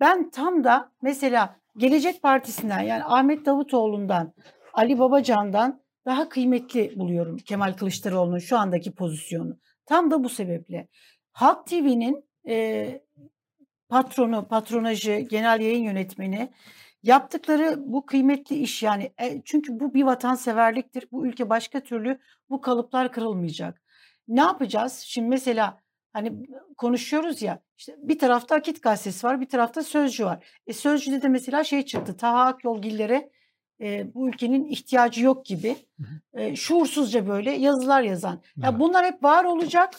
ben 0.01 0.31
tam 0.31 0.65
da 0.65 0.91
mesela 1.03 1.57
Gelecek 1.77 2.23
Partisi'nden 2.23 2.81
yani 2.83 3.05
Ahmet 3.05 3.47
Davutoğlu'ndan, 3.47 4.33
Ali 4.75 4.99
Babacan'dan 4.99 5.81
daha 6.09 6.29
kıymetli 6.29 6.99
buluyorum 6.99 7.37
Kemal 7.37 7.73
Kılıçdaroğlu'nun 7.73 8.39
şu 8.39 8.59
andaki 8.59 8.95
pozisyonu. 8.95 9.59
Tam 9.87 10.11
da 10.11 10.25
bu 10.25 10.29
sebeple. 10.29 10.89
Halk 11.33 11.67
TV'nin 11.67 12.25
e, 12.49 13.01
patronu, 13.89 14.49
patronajı, 14.49 15.19
genel 15.19 15.61
yayın 15.61 15.83
yönetmeni 15.83 16.51
yaptıkları 17.03 17.77
bu 17.79 18.07
kıymetli 18.07 18.57
iş 18.57 18.83
yani 18.83 19.13
e, 19.23 19.43
çünkü 19.45 19.81
bu 19.81 19.95
bir 19.95 20.03
vatanseverliktir. 20.03 21.09
Bu 21.13 21.27
ülke 21.27 21.51
başka 21.51 21.81
türlü 21.81 22.19
bu 22.51 22.61
kalıplar 22.61 23.13
kırılmayacak. 23.13 23.83
Ne 24.29 24.41
yapacağız? 24.41 24.99
Şimdi 25.07 25.29
mesela 25.29 25.81
hani 26.13 26.33
konuşuyoruz 26.77 27.43
ya 27.43 27.63
işte 27.77 27.97
bir 27.99 28.19
tarafta 28.19 28.55
Akit 28.55 28.83
gazetesi 28.83 29.27
var 29.27 29.41
bir 29.41 29.49
tarafta 29.49 29.83
Sözcü 29.83 30.25
var. 30.25 30.47
E 30.67 30.73
Sözcü'de 30.73 31.23
de 31.23 31.29
mesela 31.29 31.65
şey 31.65 31.85
çıktı 31.85 32.17
Taha 32.17 32.45
Akyolgillere 32.45 33.31
e, 33.81 34.15
bu 34.15 34.29
ülkenin 34.29 34.65
ihtiyacı 34.65 35.25
yok 35.25 35.47
gibi 35.47 35.77
e, 36.35 36.57
şuursuzca 36.57 37.29
böyle 37.29 37.51
yazılar 37.51 38.03
yazan. 38.03 38.41
Ya 38.57 38.69
Evet. 38.71 38.81
bunlar 38.81 39.05
hep 39.07 39.23
var 39.25 39.45
olacak. 39.45 39.95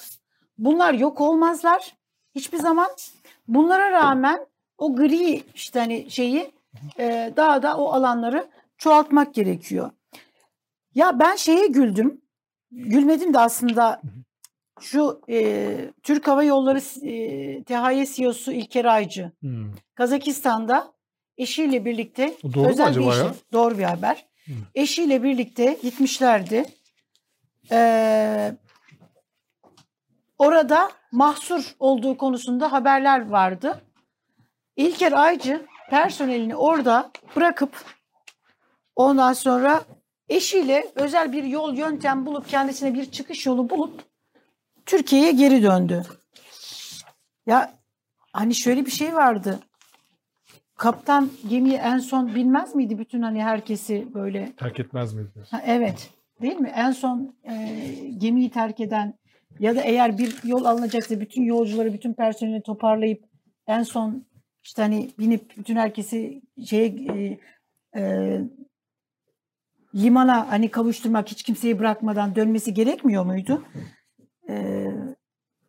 Bunlar 0.58 0.94
yok 0.94 1.22
olmazlar 1.22 1.96
hiçbir 2.36 2.58
zaman. 2.58 2.88
Bunlara 3.48 3.92
rağmen 3.92 4.46
o 4.78 4.96
gri 4.96 5.44
işte 5.56 5.80
hani 5.80 6.12
şeyi 6.12 6.52
e, 7.00 7.34
daha 7.36 7.63
da 7.63 7.78
o 7.78 7.92
alanları 7.92 8.48
çoğaltmak 8.78 9.34
gerekiyor. 9.34 9.92
Ya 10.96 11.20
ben 11.20 11.36
şeye 11.36 11.68
güldüm. 11.68 12.22
Gülmedim 12.72 13.34
de 13.34 13.39
aslında 13.39 14.02
şu 14.82 15.22
e, 15.30 15.78
Türk 16.04 16.28
Hava 16.28 16.44
Yolları 16.44 16.78
e, 17.08 17.63
THY 17.63 18.04
CEO'su 18.15 18.52
İlker 18.52 18.86
Aycı 18.86 19.32
Hmm. 19.39 19.72
Kazakistan'da 19.96 20.94
eşiyle 21.39 21.86
birlikte 21.86 22.38
doğru 22.54 22.67
özel 22.69 22.95
bir 22.95 23.12
işi, 23.12 23.19
ya? 23.19 23.34
doğru 23.54 23.78
bir 23.78 23.84
haber. 23.84 24.25
Hı. 24.45 24.52
Eşiyle 24.75 25.23
birlikte 25.23 25.78
gitmişlerdi. 25.84 26.65
Ee, 27.71 28.52
orada 30.38 30.91
mahsur 31.12 31.75
olduğu 31.80 32.17
konusunda 32.17 32.71
haberler 32.71 33.30
vardı. 33.30 33.82
İlker 34.75 35.12
Aycı 35.12 35.65
personelini 35.89 36.56
orada 36.56 37.12
bırakıp 37.36 37.86
ondan 38.95 39.34
sonra 39.34 39.84
eşiyle 40.30 40.91
özel 40.95 41.32
bir 41.32 41.43
yol 41.43 41.73
yöntem 41.73 42.25
bulup 42.25 42.49
kendisine 42.49 42.93
bir 42.93 43.12
çıkış 43.12 43.45
yolu 43.45 43.69
bulup 43.69 44.04
Türkiye'ye 44.86 45.32
geri 45.32 45.63
döndü. 45.63 46.06
Ya 47.45 47.73
hani 48.34 48.56
şöyle 48.56 48.86
bir 48.86 48.91
şey 48.91 49.15
vardı. 49.15 49.60
Kaptan 50.80 51.30
gemiyi 51.50 51.76
en 51.76 51.98
son 51.98 52.36
bilmez 52.36 52.76
miydi 52.76 53.00
bütün 53.00 53.22
hani 53.22 53.44
herkesi 53.44 54.08
böyle 54.13 54.52
Terk 54.58 54.80
etmez 54.80 55.13
miydi? 55.13 55.30
Ha, 55.50 55.62
evet. 55.65 56.10
Değil 56.42 56.56
mi? 56.56 56.72
En 56.76 56.92
son 56.92 57.36
e, 57.44 57.76
gemiyi 58.18 58.50
terk 58.50 58.80
eden 58.80 59.13
ya 59.60 59.76
da 59.76 59.82
eğer 59.82 60.18
bir 60.18 60.36
yol 60.44 60.65
alınacaksa 60.65 61.20
bütün 61.20 61.44
yolcuları, 61.44 61.94
bütün 61.94 62.13
personeli 62.13 62.63
toparlayıp 62.63 63.24
en 63.68 63.84
son 63.84 64.26
işte 64.63 64.82
hani 64.82 65.10
binip 65.20 65.58
bütün 65.58 65.76
herkesi 65.76 66.42
şeye 66.65 66.88
e, 66.88 67.39
e, 68.00 68.42
limana 69.96 70.52
hani 70.52 70.72
kavuşturmak, 70.72 71.32
hiç 71.32 71.44
kimseyi 71.44 71.80
bırakmadan 71.80 72.36
dönmesi 72.36 72.74
gerekmiyor 72.74 73.26
muydu? 73.26 73.65
E, 74.50 74.86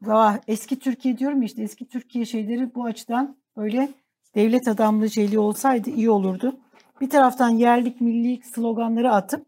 vah, 0.03 0.39
eski 0.49 0.79
Türkiye 0.79 1.19
diyorum 1.19 1.43
işte 1.43 1.63
eski 1.63 1.89
Türkiye 1.89 2.25
şeyleri 2.25 2.75
bu 2.75 2.85
açıdan 2.85 3.37
böyle 3.57 3.89
devlet 4.35 4.69
adamlığı 4.69 5.11
şeyli 5.11 5.39
olsaydı 5.39 5.91
iyi 5.91 6.11
olurdu. 6.11 6.61
Bir 7.01 7.11
taraftan 7.11 7.51
yerlik 7.51 8.01
milli 8.01 8.43
sloganları 8.43 9.13
atıp 9.13 9.47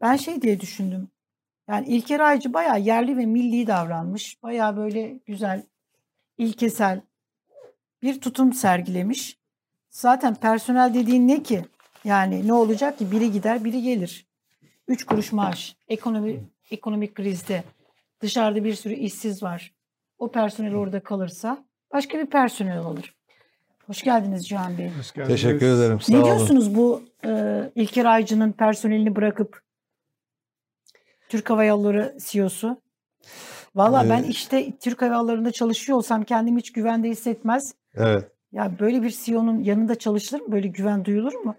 ben 0.00 0.16
şey 0.16 0.42
diye 0.42 0.60
düşündüm. 0.60 1.08
Yani 1.68 1.86
İlker 1.86 2.20
Aycı 2.20 2.52
bayağı 2.52 2.80
yerli 2.80 3.16
ve 3.16 3.26
milli 3.26 3.66
davranmış. 3.66 4.42
Bayağı 4.42 4.76
böyle 4.76 5.20
güzel, 5.26 5.62
ilkesel 6.38 7.00
bir 8.02 8.20
tutum 8.20 8.52
sergilemiş. 8.52 9.38
Zaten 9.90 10.34
personel 10.34 10.94
dediğin 10.94 11.28
ne 11.28 11.42
ki? 11.42 11.64
Yani 12.04 12.48
ne 12.48 12.52
olacak 12.52 12.98
ki? 12.98 13.12
Biri 13.12 13.32
gider, 13.32 13.64
biri 13.64 13.82
gelir. 13.82 14.26
Üç 14.88 15.04
kuruş 15.04 15.32
maaş. 15.32 15.76
Ekonomi, 15.88 16.40
ekonomik 16.70 17.14
krizde. 17.14 17.64
Dışarıda 18.20 18.64
bir 18.64 18.74
sürü 18.74 18.94
işsiz 18.94 19.42
var. 19.42 19.74
O 20.18 20.30
personel 20.30 20.74
orada 20.74 21.00
kalırsa 21.00 21.64
başka 21.92 22.18
bir 22.18 22.26
personel 22.26 22.78
olur. 22.78 23.14
Hoş 23.88 24.02
geldiniz 24.02 24.48
Cihan 24.48 24.78
Bey. 24.78 24.90
Hoş 24.98 25.12
geldiniz. 25.12 25.40
Teşekkür 25.42 25.66
ederim. 25.66 26.00
Sağ 26.00 26.12
Ne 26.12 26.18
olun. 26.18 26.26
diyorsunuz 26.26 26.74
bu 26.74 27.02
e, 27.24 27.62
İlker 27.74 28.04
Aycı'nın 28.04 28.52
personelini 28.52 29.16
bırakıp 29.16 29.62
Türk 31.28 31.50
Hava 31.50 31.64
Yolları 31.64 32.16
CEO'su? 32.24 32.80
Valla 33.74 34.10
ben 34.10 34.22
Ee, 34.22 34.26
işte 34.26 34.78
Türk 34.80 35.02
Hava 35.02 35.14
Yolları'nda 35.14 35.52
çalışıyor 35.52 35.98
olsam 35.98 36.24
kendimi 36.24 36.58
hiç 36.60 36.72
güvende 36.72 37.08
hissetmez. 37.08 37.74
Evet. 37.94 38.24
Ya 38.52 38.78
böyle 38.80 39.02
bir 39.02 39.10
CEO'nun 39.24 39.58
yanında 39.60 39.94
çalışılır 39.98 40.40
mı? 40.40 40.52
Böyle 40.52 40.68
güven 40.68 41.04
duyulur 41.04 41.34
mu? 41.34 41.54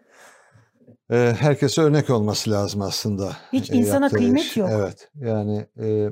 Ee, 1.12 1.36
herkese 1.39 1.82
örnek 1.82 2.10
olması 2.10 2.52
lazım 2.52 2.82
aslında. 2.82 3.38
Hiç 3.54 3.72
e, 3.72 3.74
insana 3.74 4.10
kıymet 4.10 4.42
iş. 4.42 4.58
yok. 4.58 4.70
Evet. 4.74 5.10
Yani 5.15 5.65
e, 5.80 6.10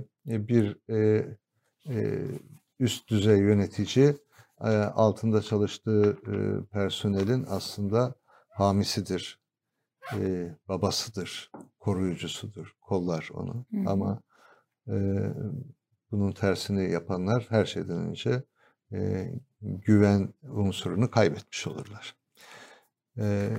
bir 0.47 0.77
e, 0.89 1.25
e, 1.89 1.95
üst 2.79 3.09
düzey 3.09 3.37
yönetici 3.37 4.05
e, 4.07 4.15
altında 4.95 5.41
çalıştığı 5.41 6.17
e, 6.27 6.65
personelin 6.71 7.45
aslında 7.49 8.15
hamisidir. 8.49 9.39
e, 10.13 10.55
babasıdır. 10.67 11.51
Koruyucusudur. 11.79 12.75
Kollar 12.81 13.29
onu. 13.33 13.65
Hı. 13.71 13.89
Ama 13.89 14.21
e, 14.87 14.95
bunun 16.11 16.31
tersini 16.31 16.91
yapanlar 16.91 17.45
her 17.49 17.65
şeyden 17.65 17.97
önce 17.97 18.43
e, 18.93 19.31
güven 19.61 20.33
unsurunu 20.43 21.11
kaybetmiş 21.11 21.67
olurlar. 21.67 22.15
E, 23.17 23.49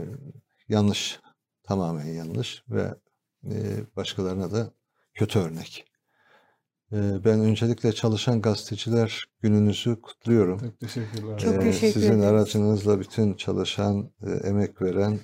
yanlış, 0.68 1.20
tamamen 1.62 2.06
yanlış 2.06 2.64
ve 2.68 2.94
e, 3.44 3.52
başkalarına 3.96 4.52
da 4.52 4.70
kötü 5.14 5.38
örnek. 5.38 5.87
E, 6.92 7.24
ben 7.24 7.40
öncelikle 7.40 7.92
çalışan 7.92 8.42
gazeteciler 8.42 9.24
gününüzü 9.42 10.00
kutluyorum. 10.00 10.58
Çok 10.58 10.80
teşekkürler. 10.80 11.38
Çok 11.38 11.54
E, 11.54 11.58
teşekkür 11.60 11.92
Sizin 11.92 12.08
ederiz. 12.18 12.24
aracınızla 12.24 13.00
bütün 13.00 13.34
çalışan, 13.34 14.10
e, 14.26 14.30
emek 14.30 14.82
veren, 14.82 15.20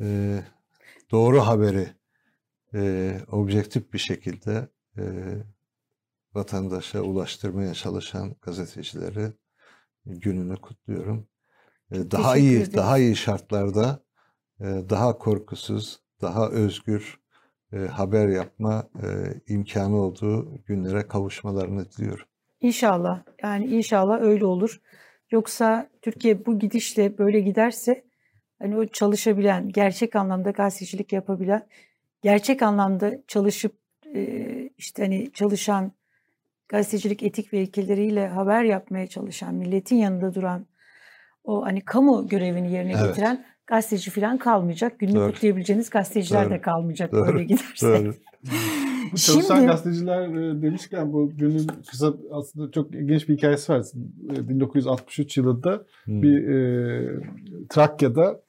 e, 0.00 0.38
doğru 1.10 1.40
haberi 1.40 1.88
e, 2.74 3.20
objektif 3.32 3.92
bir 3.92 3.98
şekilde 3.98 4.68
vatandaşa 6.34 7.00
ulaştırmaya 7.00 7.74
çalışan 7.74 8.36
gazetecileri 8.42 9.32
gününü 10.06 10.56
kutluyorum. 10.56 11.28
Daha 11.92 12.34
teşekkür 12.34 12.50
iyi, 12.50 12.56
ederiz. 12.56 12.74
daha 12.74 12.98
iyi 12.98 13.16
şartlarda, 13.16 14.04
daha 14.60 15.18
korkusuz, 15.18 16.00
daha 16.20 16.48
özgür 16.48 17.20
e, 17.72 17.76
haber 17.78 18.28
yapma 18.28 18.88
e, 19.02 19.06
imkanı 19.54 19.96
olduğu 19.96 20.64
günlere 20.66 21.06
kavuşmalarını 21.06 21.90
diliyorum. 21.90 22.26
İnşallah. 22.60 23.22
Yani 23.42 23.66
inşallah 23.66 24.20
öyle 24.20 24.44
olur. 24.44 24.80
Yoksa 25.30 25.88
Türkiye 26.02 26.46
bu 26.46 26.58
gidişle 26.58 27.18
böyle 27.18 27.40
giderse 27.40 28.04
hani 28.58 28.76
o 28.76 28.86
çalışabilen, 28.86 29.68
gerçek 29.68 30.16
anlamda 30.16 30.50
gazetecilik 30.50 31.12
yapabilen, 31.12 31.66
gerçek 32.22 32.62
anlamda 32.62 33.12
çalışıp 33.28 33.72
e, 34.14 34.70
işte 34.78 35.02
hani 35.02 35.32
çalışan 35.32 35.92
gazetecilik 36.68 37.22
etik 37.22 37.52
ve 37.52 37.62
ilkeleriyle 37.62 38.28
haber 38.28 38.64
yapmaya 38.64 39.06
çalışan, 39.06 39.54
milletin 39.54 39.96
yanında 39.96 40.34
duran 40.34 40.66
o 41.44 41.64
hani 41.64 41.80
kamu 41.80 42.28
görevini 42.28 42.72
yerine 42.72 42.92
Evet. 42.92 43.06
getiren 43.06 43.44
gazeteci 43.68 44.10
falan 44.10 44.38
kalmayacak. 44.38 44.98
Günlük 44.98 45.14
Doğru. 45.14 45.32
kutlayabileceğiniz 45.32 45.90
gazeteciler 45.90 46.46
de 46.46 46.50
Doğru. 46.54 46.60
kalmayacak 46.62 47.12
Doğru. 47.12 47.26
böyle 47.26 47.44
giderse. 47.44 47.86
Doğru. 48.04 48.14
Bu 49.12 49.16
çalışan 49.16 49.54
Şimdi- 49.56 49.66
gazeteciler 49.66 50.28
e, 50.28 50.62
demişken 50.62 51.12
bu 51.12 51.30
günün 51.36 51.66
kısa 51.90 52.14
aslında 52.30 52.70
çok 52.70 52.94
ilginç 52.94 53.28
bir 53.28 53.36
hikayesi 53.36 53.72
var. 53.72 53.86
E, 54.36 54.48
1963 54.48 55.36
yılında 55.36 55.84
Hmm. 56.04 56.22
bir 56.22 56.48
e, 56.48 57.20
Trakya'da 57.68 58.40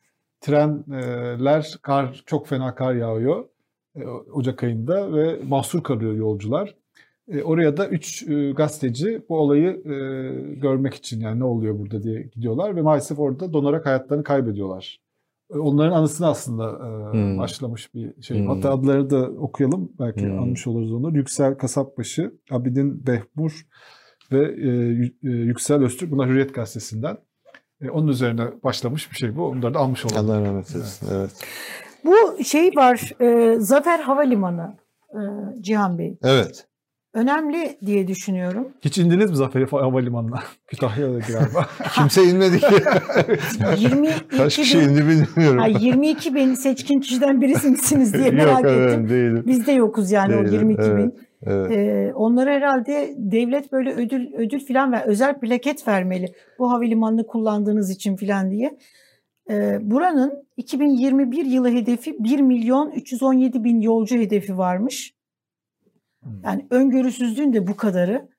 trenler 0.42 1.76
kar 1.82 2.24
çok 2.26 2.48
fena 2.48 2.76
kar 2.76 2.94
yağıyor 2.96 3.46
e, 3.96 4.06
Ocak 4.34 4.64
ayında 4.64 5.14
ve 5.16 5.40
mahsur 5.48 5.84
kalıyor 5.84 6.14
yolcular. 6.14 6.76
E, 7.28 7.44
oraya 7.44 7.78
da 7.78 7.88
üç 7.88 8.24
e, 8.28 8.52
gazeteci 8.52 9.22
bu 9.30 9.38
olayı 9.40 9.70
e, 9.70 9.94
görmek 10.56 10.94
için 10.94 11.20
yani 11.22 11.40
ne 11.40 11.44
oluyor 11.44 11.80
burada 11.80 12.04
diye 12.04 12.22
gidiyorlar 12.22 12.76
ve 12.76 12.82
maalesef 12.82 13.20
orada 13.20 13.54
donarak 13.54 13.86
hayatlarını 13.86 14.24
kaybediyorlar. 14.24 15.00
E, 15.54 15.58
Onların 15.58 15.92
anısını 15.92 16.28
aslında 16.28 16.64
e, 16.70 17.12
Hmm. 17.14 17.38
başlamış 17.38 17.94
bir 17.94 18.22
şey. 18.24 18.40
Hmm. 18.40 18.48
Hatta 18.48 18.72
adlarını 18.72 19.10
da 19.10 19.30
okuyalım 19.30 19.92
belki 20.00 20.22
Hmm. 20.28 20.40
anmış 20.40 20.68
oluruz 20.68 20.94
onları. 20.94 21.16
Yüksel 21.16 21.56
Kasapbaşı, 21.58 22.34
Abidin 22.52 23.08
Behmur 23.08 23.66
ve 24.32 24.40
e, 24.46 24.70
e, 25.30 25.32
Yüksel 25.32 25.84
Öztürk. 25.84 26.12
Bunlar 26.12 26.30
Hürriyet 26.30 26.54
Gazetesi'nden. 26.56 27.18
E, 27.82 27.90
onun 27.90 28.08
üzerine 28.08 28.48
başlamış 28.64 29.12
bir 29.12 29.16
şey 29.16 29.36
bu. 29.36 29.46
Onları 29.46 29.74
da 29.74 29.80
almış 29.80 30.06
olalım. 30.06 30.30
Allah 30.30 30.42
rahmet 30.42 30.76
eylesin. 30.76 31.08
Evet. 31.16 31.32
Bu 32.06 32.44
şey 32.44 32.72
var, 32.76 33.12
e, 33.22 33.56
Zafer 33.60 34.00
Havalimanı 34.00 34.78
e, 35.14 35.20
Cihan 35.62 35.98
Bey. 35.98 36.18
Evet. 36.24 36.68
Önemli 37.14 37.78
diye 37.86 38.08
düşünüyorum. 38.08 38.68
Hiç 38.82 38.98
indiniz 38.98 39.30
mi 39.30 39.36
Zafer 39.38 39.62
Havalimanı'na? 39.62 40.40
Kütahya'da 40.68 41.20
galiba. 41.20 41.68
Kimse 41.96 42.24
inmedi 42.24 42.60
ki. 42.60 42.76
22 43.78 44.28
Kaç 44.38 44.56
kişi 44.56 44.80
bin, 44.80 44.84
indi 44.84 45.02
bilmiyorum. 45.08 45.62
Ay, 45.62 45.86
22 45.86 46.36
bin 46.36 46.54
seçkin 46.54 47.00
kişiden 47.00 47.42
birisi 47.42 47.70
misiniz 47.70 48.14
diye 48.14 48.32
merak 48.32 48.64
Yok 48.64 48.72
ettim. 48.72 48.84
efendim 48.88 49.10
değilim. 49.10 49.44
Biz 49.48 49.68
de 49.68 49.72
yokuz 49.72 50.12
yani 50.12 50.36
o 50.36 50.40
Değilim, 50.46 50.54
22 50.70 50.82
bin. 50.82 50.88
evet. 50.98 51.14
Evet. 51.44 51.72
Ee, 51.72 52.12
onlara 52.16 52.52
herhalde 52.52 53.14
devlet 53.18 53.72
böyle 53.72 53.94
ödül 53.94 54.34
ödül 54.34 54.68
falan 54.68 54.92
ver, 54.92 55.04
özel 55.06 55.40
plaket 55.40 55.88
vermeli. 55.88 56.26
Bu 56.60 56.72
havalimanını 56.72 57.28
kullandığınız 57.28 57.90
için 57.90 58.16
falan 58.16 58.52
diye. 58.52 58.78
Ee, 59.50 59.78
buranın 59.82 60.34
2021 60.58 61.46
yılı 61.46 61.70
hedefi 61.72 62.16
1 62.20 62.40
milyon 62.40 62.92
317 62.92 63.64
bin 63.64 63.82
yolcu 63.82 64.18
hedefi 64.18 64.58
varmış. 64.58 65.14
Hmm. 66.24 66.44
Yani 66.44 66.68
öngörüsüzlüğün 66.70 67.54
de 67.54 67.68
bu 67.68 67.76
kadarı. 67.76 68.30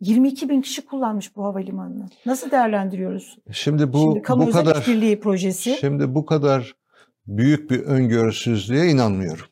22 0.00 0.48
bin 0.48 0.60
kişi 0.60 0.84
kullanmış 0.84 1.36
bu 1.36 1.44
havalimanını. 1.44 2.08
Nasıl 2.26 2.50
değerlendiriyoruz? 2.50 3.38
Şimdi 3.52 3.92
bu 3.92 3.98
Şimdi 3.98 4.22
kamu 4.22 4.46
bu 4.46 4.50
kadar 4.50 4.80
işbirliği 4.80 5.20
projesi. 5.20 5.76
Şimdi 5.80 6.14
bu 6.14 6.26
kadar 6.26 6.74
büyük 7.26 7.70
bir 7.70 7.80
öngörüsüzlüğe 7.80 8.86
inanmıyorum. 8.86 9.46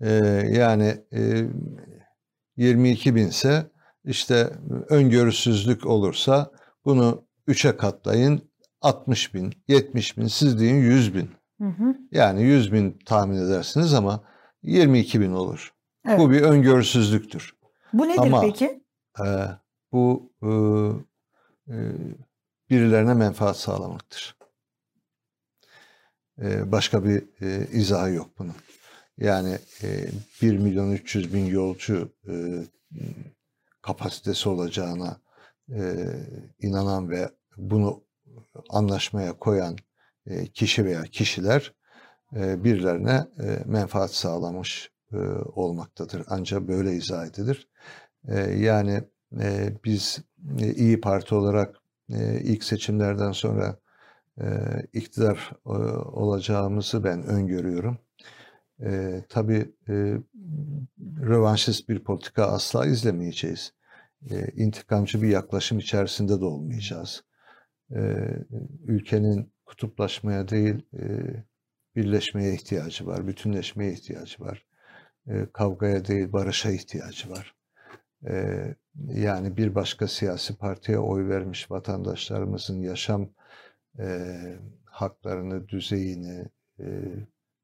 Ee, 0.00 0.10
yani 0.52 0.96
e, 1.12 1.44
22 2.56 3.14
binse 3.14 3.66
işte 4.04 4.50
öngörüsüzlük 4.88 5.86
olursa 5.86 6.50
bunu 6.84 7.24
3'e 7.48 7.76
katlayın 7.76 8.42
60 8.80 9.34
bin, 9.34 9.52
70 9.68 10.18
bin, 10.18 10.26
siz 10.26 10.60
deyin 10.60 10.76
100 10.76 11.14
bin. 11.14 11.30
Hı 11.60 11.68
hı. 11.68 11.96
Yani 12.12 12.42
100 12.42 12.72
bin 12.72 12.98
tahmin 13.06 13.36
edersiniz 13.36 13.94
ama 13.94 14.24
22 14.62 15.20
bin 15.20 15.32
olur. 15.32 15.72
Evet. 16.08 16.18
Bu 16.18 16.30
bir 16.30 16.42
öngörüsüzlüktür. 16.42 17.56
Bu 17.92 18.08
nedir 18.08 18.18
Ama- 18.18 18.40
peki? 18.40 18.82
Ee, 19.20 19.44
bu 19.92 20.32
e, 20.42 20.48
e, 21.74 21.76
birilerine 22.70 23.14
menfaat 23.14 23.56
sağlamaktır. 23.56 24.36
Ee, 26.42 26.72
başka 26.72 27.04
bir 27.04 27.24
e, 27.40 27.66
izahı 27.72 28.10
yok 28.10 28.30
bunun. 28.38 28.54
Yani 29.18 29.58
e, 29.82 30.08
1 30.42 30.58
milyon 30.58 30.92
300 30.92 31.34
bin 31.34 31.46
yolcu 31.46 32.12
e, 32.28 32.34
kapasitesi 33.82 34.48
olacağına 34.48 35.20
e, 35.72 36.06
inanan 36.60 37.10
ve 37.10 37.28
bunu 37.56 38.04
anlaşmaya 38.68 39.32
koyan 39.32 39.76
e, 40.26 40.46
kişi 40.46 40.84
veya 40.84 41.02
kişiler 41.02 41.74
e, 42.36 42.64
birilerine 42.64 43.26
e, 43.42 43.62
menfaat 43.66 44.14
sağlamış 44.14 44.90
e, 45.12 45.16
olmaktadır. 45.54 46.22
Ancak 46.28 46.68
böyle 46.68 46.92
izah 46.92 47.26
edilir. 47.26 47.68
E, 48.28 48.38
yani 48.40 49.02
e, 49.40 49.72
biz 49.84 50.18
e, 50.58 50.74
İyi 50.74 51.00
Parti 51.00 51.34
olarak 51.34 51.76
e, 52.10 52.40
ilk 52.40 52.64
seçimlerden 52.64 53.32
sonra 53.32 53.78
e, 54.40 54.46
iktidar 54.92 55.52
e, 55.66 55.70
olacağımızı 55.70 57.04
ben 57.04 57.22
öngörüyorum. 57.22 57.98
E, 58.82 59.22
tabii 59.28 59.72
e, 59.88 60.16
rövanşist 61.20 61.88
bir 61.88 62.04
politika 62.04 62.46
asla 62.46 62.86
izlemeyeceğiz. 62.86 63.72
E, 64.30 64.48
intikamcı 64.56 65.22
bir 65.22 65.28
yaklaşım 65.28 65.78
içerisinde 65.78 66.40
de 66.40 66.44
olmayacağız. 66.44 67.24
E, 67.94 68.00
ülkenin 68.84 69.52
kutuplaşmaya 69.66 70.48
değil 70.48 70.86
e, 70.98 71.06
birleşmeye 71.96 72.54
ihtiyacı 72.54 73.06
var, 73.06 73.26
bütünleşmeye 73.26 73.92
ihtiyacı 73.92 74.42
var. 74.42 74.67
E, 75.28 75.46
kavgaya 75.52 76.04
değil 76.04 76.32
barışa 76.32 76.70
ihtiyacı 76.70 77.30
var. 77.30 77.54
E, 78.28 78.64
yani 79.14 79.56
bir 79.56 79.74
başka 79.74 80.08
siyasi 80.08 80.56
partiye 80.56 80.98
oy 80.98 81.28
vermiş 81.28 81.70
vatandaşlarımızın 81.70 82.80
yaşam 82.80 83.28
e, 83.98 84.34
haklarını, 84.84 85.68
düzeyini 85.68 86.44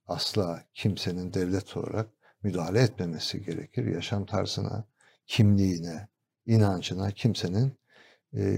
asla 0.07 0.64
kimsenin 0.74 1.33
devlet 1.35 1.77
olarak 1.77 2.09
müdahale 2.42 2.81
etmemesi 2.81 3.44
gerekir. 3.44 3.87
Yaşam 3.87 4.27
tarzına, 4.27 4.85
kimliğine, 5.27 6.09
inancına 6.46 7.11
kimsenin 7.11 7.72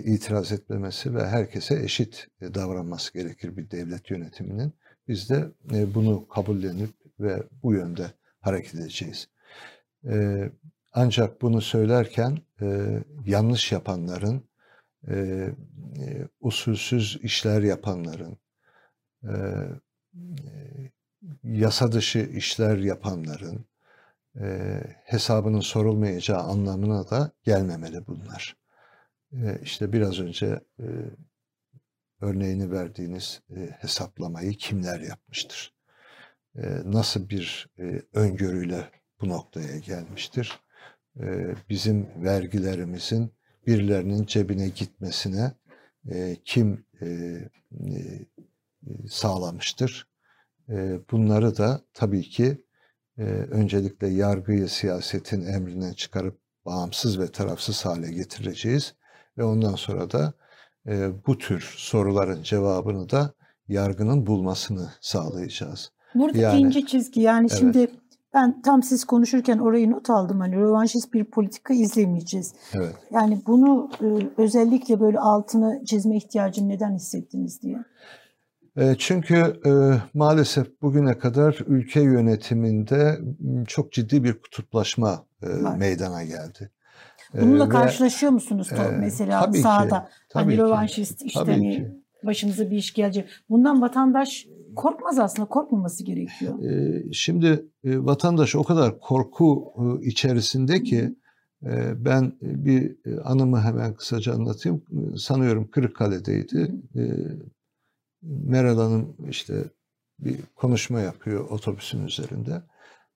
itiraz 0.05 0.53
etmemesi 0.53 1.15
ve 1.15 1.27
herkese 1.27 1.83
eşit 1.83 2.29
davranması 2.41 3.13
gerekir 3.13 3.57
bir 3.57 3.71
devlet 3.71 4.11
yönetiminin. 4.11 4.73
Biz 5.09 5.31
de 5.31 5.45
bunu 5.95 6.29
kabullenip 6.29 6.91
ve 7.21 7.43
bu 7.63 7.75
yönde 7.75 8.11
hareket 8.47 8.75
edeceğiz. 8.75 9.29
E, 10.05 10.45
ancak 10.93 11.43
bunu 11.43 11.61
söylerken 11.61 12.39
e, 12.63 12.99
yanlış 13.25 13.73
yapanların, 13.73 14.49
e, 15.09 15.49
usulsüz 16.41 17.19
işler 17.23 17.63
yapanların, 17.63 18.39
e, 19.25 19.33
yasa 21.43 21.93
dışı 21.93 22.19
işler 22.19 22.79
yapanların 22.79 23.67
e, 24.41 24.81
hesabının 25.05 25.61
sorulmayacağı 25.61 26.41
anlamına 26.41 27.11
da 27.11 27.31
gelmemeli 27.45 28.07
bunlar. 28.07 28.57
E, 29.33 29.61
işte 29.63 29.93
biraz 29.93 30.21
önce 30.21 30.61
e, 30.81 30.87
örneğini 32.21 32.71
verdiğiniz 32.71 33.41
e, 33.57 33.61
hesaplamayı 33.81 34.53
kimler 34.53 35.01
yapmıştır? 35.01 35.76
Nasıl 36.85 37.29
bir 37.29 37.69
öngörüyle 38.13 38.91
bu 39.21 39.29
noktaya 39.29 39.79
gelmiştir? 39.79 40.61
Bizim 41.69 42.09
vergilerimizin 42.25 43.33
birilerinin 43.67 44.27
cebine 44.27 44.69
gitmesine 44.69 45.53
kim 46.45 46.87
sağlamıştır? 49.09 50.09
Bunları 51.11 51.57
da 51.57 51.81
tabii 51.95 52.23
ki 52.23 52.65
öncelikle 53.51 54.09
yargıyı 54.09 54.69
siyasetin 54.69 55.47
emrine 55.47 55.95
çıkarıp 55.95 56.41
bağımsız 56.67 57.21
ve 57.21 57.33
tarafsız 57.33 57.85
hale 57.85 58.13
getireceğiz 58.13 58.95
ve 59.39 59.45
ondan 59.45 59.75
sonra 59.75 60.11
da 60.11 60.33
bu 61.27 61.39
tür 61.39 61.75
soruların 61.77 62.43
cevabını 62.43 63.11
da 63.11 63.35
yargının 63.69 64.27
bulmasını 64.27 64.93
sağlayacağız. 65.01 65.93
Buradaki 66.19 66.39
Yani- 66.41 66.61
ince 66.61 66.87
çizgi 66.87 67.21
yani 67.21 67.47
Evet. 67.51 67.59
şimdi 67.59 67.89
ben 68.35 68.63
tam 68.63 68.83
siz 68.83 69.05
konuşurken 69.05 69.59
orayı 69.59 69.91
not 69.91 70.11
aldım 70.11 70.41
hani 70.41 70.57
rövanşist 70.57 71.15
bir 71.15 71.25
politika 71.25 71.75
izlemeyeceğiz. 71.75 72.55
Evet. 72.75 72.95
Yani 73.11 73.41
bunu 73.47 73.91
e, 74.03 74.07
özellikle 74.43 75.01
böyle 75.01 75.19
altını 75.19 75.83
çizme 75.87 76.17
ihtiyacını 76.17 76.69
neden 76.69 76.95
hissettiniz 76.95 77.63
diye. 77.63 77.79
E, 78.77 78.95
Çünkü 78.99 79.35
e, 79.67 79.71
maalesef 80.19 80.83
bugüne 80.83 81.19
kadar 81.19 81.59
ülke 81.67 82.01
yönetiminde 82.01 83.19
çok 83.67 83.93
ciddi 83.93 84.25
bir 84.25 84.33
kutuplaşma 84.41 85.25
e, 85.43 85.47
meydana 85.79 86.25
geldi. 86.25 86.71
E, 87.35 87.43
Bununla 87.43 87.65
ve- 87.65 87.69
karşılaşıyor 87.69 88.33
musunuz 88.33 88.69
e, 88.73 88.97
mesela 88.97 89.41
tabii 89.45 89.57
ki, 89.57 89.63
sahada? 89.63 90.09
tabii 90.29 90.45
hani 90.45 90.55
ki, 90.55 90.61
rövanşist 90.63 91.23
işte 91.23 91.41
tabii 91.41 91.51
hani 91.51 91.71
ki. 91.77 91.93
başımıza 92.25 92.71
bir 92.71 92.77
iş 92.77 92.95
gelecek. 92.95 93.29
Bundan 93.51 93.83
vatandaş 93.83 94.47
korkmaz 94.77 95.19
aslında 95.19 95.49
korkmaması 95.49 96.05
gerekiyor. 96.05 96.63
E, 96.63 97.03
Şimdi 97.13 97.67
e, 97.85 98.05
vatandaş 98.05 98.55
o 98.57 98.63
kadar 98.63 99.01
korku 99.01 99.73
e, 99.79 100.07
içerisinde 100.07 100.83
ki 100.83 101.15
e, 101.67 102.05
ben 102.05 102.33
bir 102.41 102.97
e, 103.07 103.21
anımı 103.21 103.61
hemen 103.61 103.95
kısaca 103.95 104.35
anlatayım. 104.35 104.83
E, 104.93 105.17
Sanıyorum 105.19 105.69
Kırıkkale'deydi. 105.71 106.75
E, 106.97 107.03
Meral 108.23 108.77
Hanım 108.79 109.17
işte 109.29 109.65
bir 110.19 110.37
konuşma 110.57 111.01
yapıyor 111.01 111.51
otobüsün 111.51 112.07
üzerinde. 112.07 112.63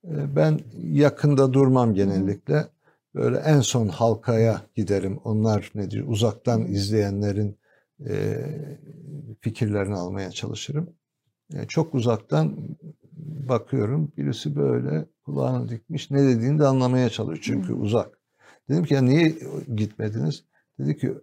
E, 0.04 0.36
Ben 0.36 0.60
yakında 0.82 1.52
durmam 1.52 1.94
genellikle. 1.94 2.66
Böyle 3.14 3.38
en 3.38 3.60
son 3.60 3.88
halkaya 3.88 4.62
giderim. 4.74 5.18
Onlar 5.24 5.70
ne 5.74 5.90
diyor? 5.90 6.08
Uzaktan 6.08 6.66
izleyenlerin 6.66 7.58
e, 8.08 8.36
fikirlerini 9.40 9.94
almaya 9.94 10.30
çalışırım. 10.30 10.90
Çok 11.68 11.94
uzaktan 11.94 12.56
bakıyorum. 13.48 14.12
Birisi 14.16 14.56
böyle 14.56 15.06
kulağını 15.24 15.68
dikmiş. 15.68 16.10
Ne 16.10 16.22
dediğini 16.22 16.58
de 16.58 16.66
anlamaya 16.66 17.10
çalışıyor. 17.10 17.42
Çünkü 17.42 17.72
uzak. 17.72 18.18
Dedim 18.68 18.84
ki 18.84 18.94
ya 18.94 19.02
niye 19.02 19.38
gitmediniz? 19.74 20.44
Dedi 20.78 20.96
ki 20.96 21.14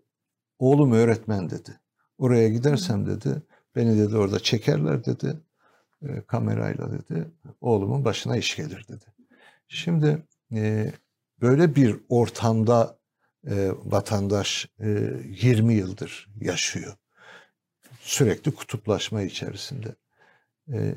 oğlum 0.59 0.91
öğretmen 0.91 1.49
dedi. 1.49 1.79
Oraya 2.17 2.49
gidersem 2.49 3.05
dedi 3.05 3.41
beni 3.75 3.97
dedi 3.97 4.17
orada 4.17 4.39
çekerler 4.39 5.05
dedi. 5.05 5.37
E, 6.01 6.21
kamerayla 6.21 6.91
dedi. 6.91 7.31
Oğlumun 7.61 8.05
başına 8.05 8.37
iş 8.37 8.55
gelir 8.55 8.85
dedi. 8.89 9.05
Şimdi 9.67 10.23
e, 10.53 10.91
böyle 11.41 11.75
bir 11.75 11.97
ortamda 12.09 12.99
e, 13.47 13.71
vatandaş 13.85 14.69
e, 14.79 14.87
20 15.25 15.73
yıldır 15.73 16.29
yaşıyor. 16.41 16.93
Sürekli 17.99 18.51
kutuplaşma 18.51 19.21
içerisinde. 19.21 19.95
E, 20.73 20.93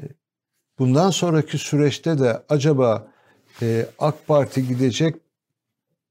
bundan 0.78 1.10
sonraki 1.10 1.58
süreçte 1.58 2.18
de 2.18 2.42
acaba 2.48 3.08
e, 3.62 3.86
AK 3.98 4.26
Parti 4.26 4.68
gidecek, 4.68 5.16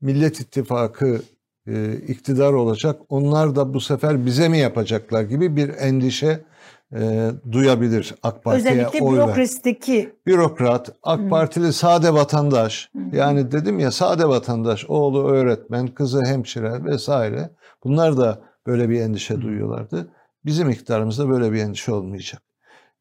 Millet 0.01 0.39
İttifakı 0.39 1.21
e, 1.67 1.93
iktidar 1.93 2.53
olacak, 2.53 3.01
onlar 3.09 3.55
da 3.55 3.73
bu 3.73 3.81
sefer 3.81 4.25
bize 4.25 4.49
mi 4.49 4.57
yapacaklar 4.57 5.21
gibi 5.21 5.55
bir 5.55 5.69
endişe 5.69 6.45
e, 6.93 7.31
duyabilir 7.51 8.15
AK 8.23 8.43
Parti'ye 8.43 8.73
Özellikle 8.73 9.05
oy 9.05 9.15
bürokrasideki 9.15 10.15
bürokrat, 10.25 10.89
AK. 11.03 11.29
Partili 11.29 11.73
sade 11.73 12.13
vatandaş. 12.13 12.91
Yani 13.11 13.51
dedim 13.51 13.79
ya 13.79 13.91
sade 13.91 14.27
vatandaş, 14.27 14.85
oğlu 14.87 15.27
öğretmen, 15.27 15.87
kızı 15.87 16.25
hemşire 16.25 16.83
vesaire. 16.85 17.49
Bunlar 17.83 18.17
da 18.17 18.41
böyle 18.67 18.89
bir 18.89 19.01
endişe 19.01 19.41
duyuyorlardı. 19.41 20.11
Bizim 20.45 20.69
iktidarımızda 20.69 21.29
böyle 21.29 21.51
bir 21.51 21.59
endişe 21.59 21.91
olmayacak. 21.91 22.41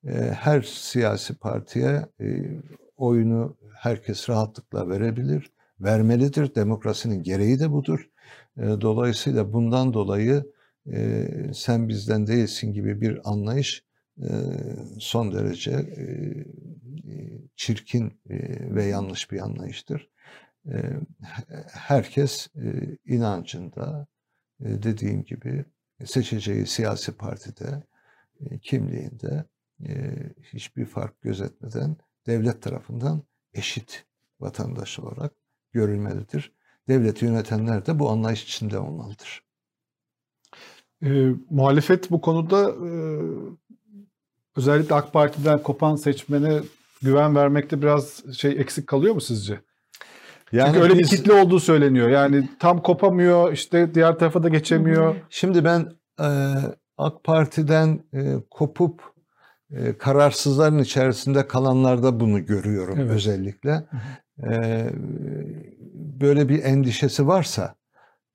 E, 0.06 0.12
her 0.12 0.62
siyasi 0.62 1.34
partiye 1.34 2.06
e, 2.20 2.26
oyunu 2.96 3.56
herkes 3.74 4.28
rahatlıkla 4.28 4.88
verebilir, 4.88 5.52
vermelidir. 5.80 6.54
Demokrasinin 6.54 7.22
gereği 7.22 7.60
de 7.60 7.72
budur. 7.72 8.10
E, 8.56 8.62
dolayısıyla 8.62 9.52
bundan 9.52 9.94
dolayı 9.94 10.44
e, 10.92 11.28
sen 11.54 11.88
bizden 11.88 12.26
değilsin 12.26 12.72
gibi 12.72 13.00
bir 13.00 13.30
anlayış 13.30 13.84
e, 14.22 14.28
son 14.98 15.32
derece 15.32 15.86
çirkin 17.56 18.20
ve 18.74 18.84
yanlış 18.84 19.30
bir 19.30 19.40
anlayıştır. 19.40 20.10
Herkes 21.72 22.48
inancında 23.06 24.06
dediğim 24.60 25.24
gibi 25.24 25.64
seçeceği 26.04 26.66
siyasi 26.66 27.12
partide, 27.12 27.82
kimliğinde 28.62 29.44
e, 29.86 30.14
hiçbir 30.52 30.86
fark 30.86 31.22
gözetmeden 31.22 31.96
devlet 32.26 32.62
tarafından 32.62 33.22
eşit 33.54 34.04
vatandaş 34.40 34.98
olarak 34.98 35.32
görülmelidir. 35.72 36.52
Devleti 36.88 37.24
yönetenler 37.24 37.86
de 37.86 37.98
bu 37.98 38.10
anlayış 38.10 38.44
içinde 38.44 38.78
olmalıdır. 38.78 39.42
E, 41.02 41.30
muhalefet 41.50 42.10
bu 42.10 42.20
konuda 42.20 42.70
e, 42.70 42.90
özellikle 44.56 44.94
AK 44.94 45.12
Parti'den 45.12 45.62
kopan 45.62 45.96
seçmene 45.96 46.60
güven 47.02 47.36
vermekte 47.36 47.82
biraz 47.82 48.36
şey 48.36 48.52
eksik 48.52 48.86
kalıyor 48.86 49.14
mu 49.14 49.20
sizce? 49.20 49.60
Yani 50.52 50.66
Çünkü 50.66 50.80
öyle 50.80 50.98
biz, 50.98 51.12
bir 51.12 51.16
kitle 51.16 51.32
olduğu 51.32 51.60
söyleniyor. 51.60 52.08
Yani 52.08 52.48
tam 52.58 52.82
kopamıyor, 52.82 53.52
işte 53.52 53.94
diğer 53.94 54.18
tarafa 54.18 54.42
da 54.42 54.48
geçemiyor. 54.48 55.16
Şimdi 55.30 55.64
ben 55.64 55.92
e, 56.20 56.28
AK 56.98 57.24
Parti'den 57.24 58.00
e, 58.14 58.34
kopup 58.50 59.17
e, 59.70 59.98
kararsızların 59.98 60.78
içerisinde 60.78 61.46
kalanlarda 61.46 62.20
bunu 62.20 62.46
görüyorum 62.46 62.98
evet. 63.00 63.10
özellikle. 63.10 63.84
E, 64.42 64.90
böyle 66.20 66.48
bir 66.48 66.64
endişesi 66.64 67.26
varsa, 67.26 67.74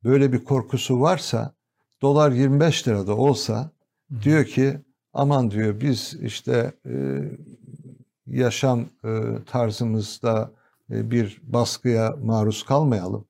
böyle 0.03 0.33
bir 0.33 0.43
korkusu 0.43 1.01
varsa, 1.01 1.53
dolar 2.01 2.31
25 2.31 2.87
lirada 2.87 3.15
olsa 3.17 3.71
Hı. 4.11 4.21
diyor 4.21 4.45
ki 4.45 4.77
aman 5.13 5.51
diyor 5.51 5.81
biz 5.81 6.17
işte 6.21 6.73
e, 6.85 7.21
yaşam 8.27 8.85
e, 9.05 9.21
tarzımızda 9.45 10.51
e, 10.91 11.11
bir 11.11 11.41
baskıya 11.43 12.15
maruz 12.23 12.63
kalmayalım. 12.65 13.25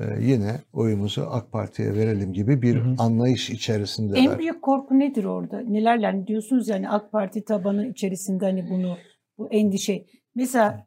E, 0.00 0.24
yine 0.24 0.60
oyumuzu 0.72 1.22
AK 1.30 1.52
Parti'ye 1.52 1.94
verelim 1.94 2.32
gibi 2.32 2.62
bir 2.62 2.76
hı 2.76 2.80
hı. 2.80 2.94
anlayış 2.98 3.50
içerisinde. 3.50 4.18
En 4.18 4.38
büyük 4.38 4.62
korku 4.62 4.98
nedir 4.98 5.24
orada? 5.24 5.60
Nelerle 5.60 6.06
yani 6.06 6.26
diyorsunuz 6.26 6.68
yani 6.68 6.88
AK 6.88 7.12
Parti 7.12 7.44
tabanı 7.44 7.86
içerisinde 7.86 8.44
hani 8.44 8.70
bunu 8.70 8.98
bu 9.38 9.48
endişe. 9.50 10.06
Mesela 10.34 10.86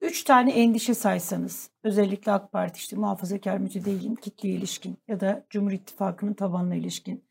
üç 0.00 0.24
tane 0.24 0.52
endişe 0.52 0.94
saysanız 0.94 1.70
özellikle 1.84 2.32
AK 2.32 2.52
Parti 2.52 2.78
işte 2.78 2.96
muhafazakar 2.96 3.58
mütedeyyin 3.58 4.14
kitle 4.14 4.48
ilişkin 4.48 4.98
ya 5.08 5.20
da 5.20 5.46
Cumhur 5.50 5.72
İttifakı'nın 5.72 6.34
tabanına 6.34 6.74
ilişkin 6.74 7.24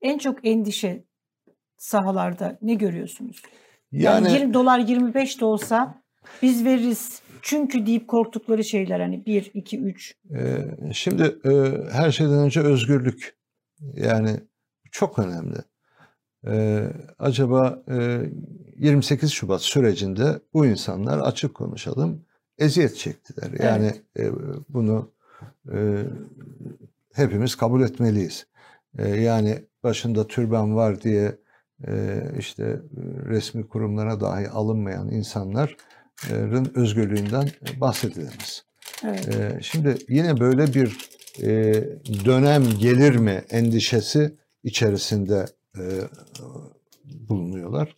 en 0.00 0.18
çok 0.18 0.46
endişe 0.46 1.04
sahalarda 1.78 2.58
ne 2.62 2.74
görüyorsunuz? 2.74 3.42
Yani, 3.92 4.28
yani 4.28 4.40
20 4.40 4.54
dolar 4.54 4.78
25 4.78 5.40
de 5.40 5.44
olsa 5.44 6.02
biz 6.42 6.64
veririz 6.64 7.22
çünkü 7.46 7.86
deyip 7.86 8.08
korktukları 8.08 8.64
şeyler 8.64 9.00
hani 9.00 9.26
1, 9.26 9.50
2, 9.54 9.80
3. 9.80 10.14
Şimdi 10.92 11.22
e, 11.44 11.50
her 11.92 12.10
şeyden 12.10 12.38
önce 12.38 12.60
özgürlük. 12.60 13.36
Yani 13.94 14.30
çok 14.90 15.18
önemli. 15.18 15.56
E, 16.46 16.84
acaba 17.18 17.82
e, 17.90 18.20
28 18.76 19.32
Şubat 19.32 19.62
sürecinde 19.62 20.40
bu 20.54 20.66
insanlar 20.66 21.18
açık 21.18 21.54
konuşalım 21.54 22.24
eziyet 22.58 22.96
çektiler. 22.96 23.50
Yani 23.64 23.92
evet. 24.16 24.32
e, 24.32 24.64
bunu 24.68 25.12
e, 25.72 26.02
hepimiz 27.14 27.54
kabul 27.54 27.82
etmeliyiz. 27.82 28.46
E, 28.98 29.08
yani 29.08 29.58
başında 29.82 30.26
türban 30.26 30.76
var 30.76 31.02
diye 31.02 31.38
e, 31.88 32.22
işte 32.38 32.80
resmi 33.26 33.68
kurumlara 33.68 34.20
dahi 34.20 34.48
alınmayan 34.48 35.10
insanların 35.10 35.76
özgürlüğünden 36.74 37.48
bahsedilemez. 37.80 38.64
Evet. 39.04 39.28
E, 39.28 39.58
şimdi 39.62 39.96
yine 40.08 40.40
böyle 40.40 40.74
bir 40.74 40.98
e, 41.42 41.74
dönem 42.24 42.64
gelir 42.80 43.16
mi 43.16 43.44
endişesi 43.50 44.34
içerisinde 44.64 45.46
bulunuyorlar. 47.04 47.96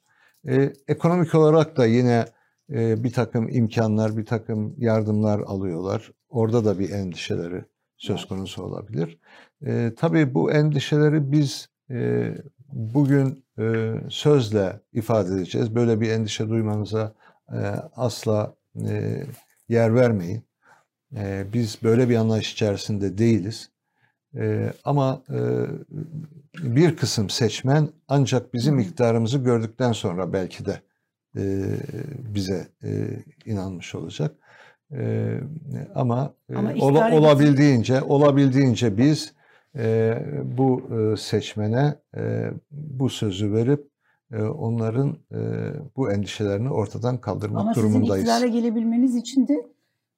Ekonomik 0.88 1.34
olarak 1.34 1.76
da 1.76 1.86
yine 1.86 2.24
bir 2.68 3.12
takım 3.12 3.48
imkanlar, 3.48 4.16
bir 4.16 4.26
takım 4.26 4.74
yardımlar 4.78 5.40
alıyorlar. 5.40 6.12
Orada 6.28 6.64
da 6.64 6.78
bir 6.78 6.90
endişeleri 6.90 7.64
söz 7.96 8.24
konusu 8.24 8.62
olabilir. 8.62 9.18
E, 9.66 9.92
tabii 9.96 10.34
bu 10.34 10.52
endişeleri 10.52 11.32
biz 11.32 11.68
e, 11.90 12.34
bugün 12.72 13.44
e, 13.58 13.94
sözle 14.08 14.80
ifade 14.92 15.34
edeceğiz. 15.34 15.74
Böyle 15.74 16.00
bir 16.00 16.10
endişe 16.10 16.48
duymanıza 16.48 17.02
e, 17.02 17.27
asla 17.96 18.54
e, 18.88 19.22
yer 19.68 19.94
vermeyin. 19.94 20.48
E, 21.16 21.46
biz 21.52 21.78
böyle 21.82 22.08
bir 22.08 22.16
anlayış 22.16 22.52
içerisinde 22.52 23.18
değiliz. 23.18 23.70
E, 24.36 24.72
ama 24.84 25.22
e, 25.30 25.38
bir 26.62 26.96
kısım 26.96 27.30
seçmen 27.30 27.88
ancak 28.08 28.54
bizim 28.54 28.78
iktidarımızı 28.78 29.38
gördükten 29.38 29.92
sonra 29.92 30.32
belki 30.32 30.64
de 30.66 30.80
e, 31.36 31.42
bize 32.34 32.68
inanmış 33.44 33.94
olacak. 33.94 34.34
Ama, 35.94 36.34
ama 36.54 36.72
ola, 36.80 37.14
olabildiğince 37.14 38.02
olabildiğince 38.02 38.98
biz 38.98 39.34
bu 40.44 40.88
seçmene 41.18 41.94
bu 42.70 43.08
sözü 43.08 43.52
verip 43.52 43.87
onların 44.36 45.16
e, 45.32 45.38
bu 45.96 46.12
endişelerini 46.12 46.70
ortadan 46.70 47.20
kaldırmak 47.20 47.60
Ama 47.60 47.74
durumundayız. 47.74 48.10
Ama 48.10 48.16
sizin 48.16 48.32
iktidara 48.32 48.46
gelebilmeniz 48.46 49.16
için 49.16 49.48
de 49.48 49.54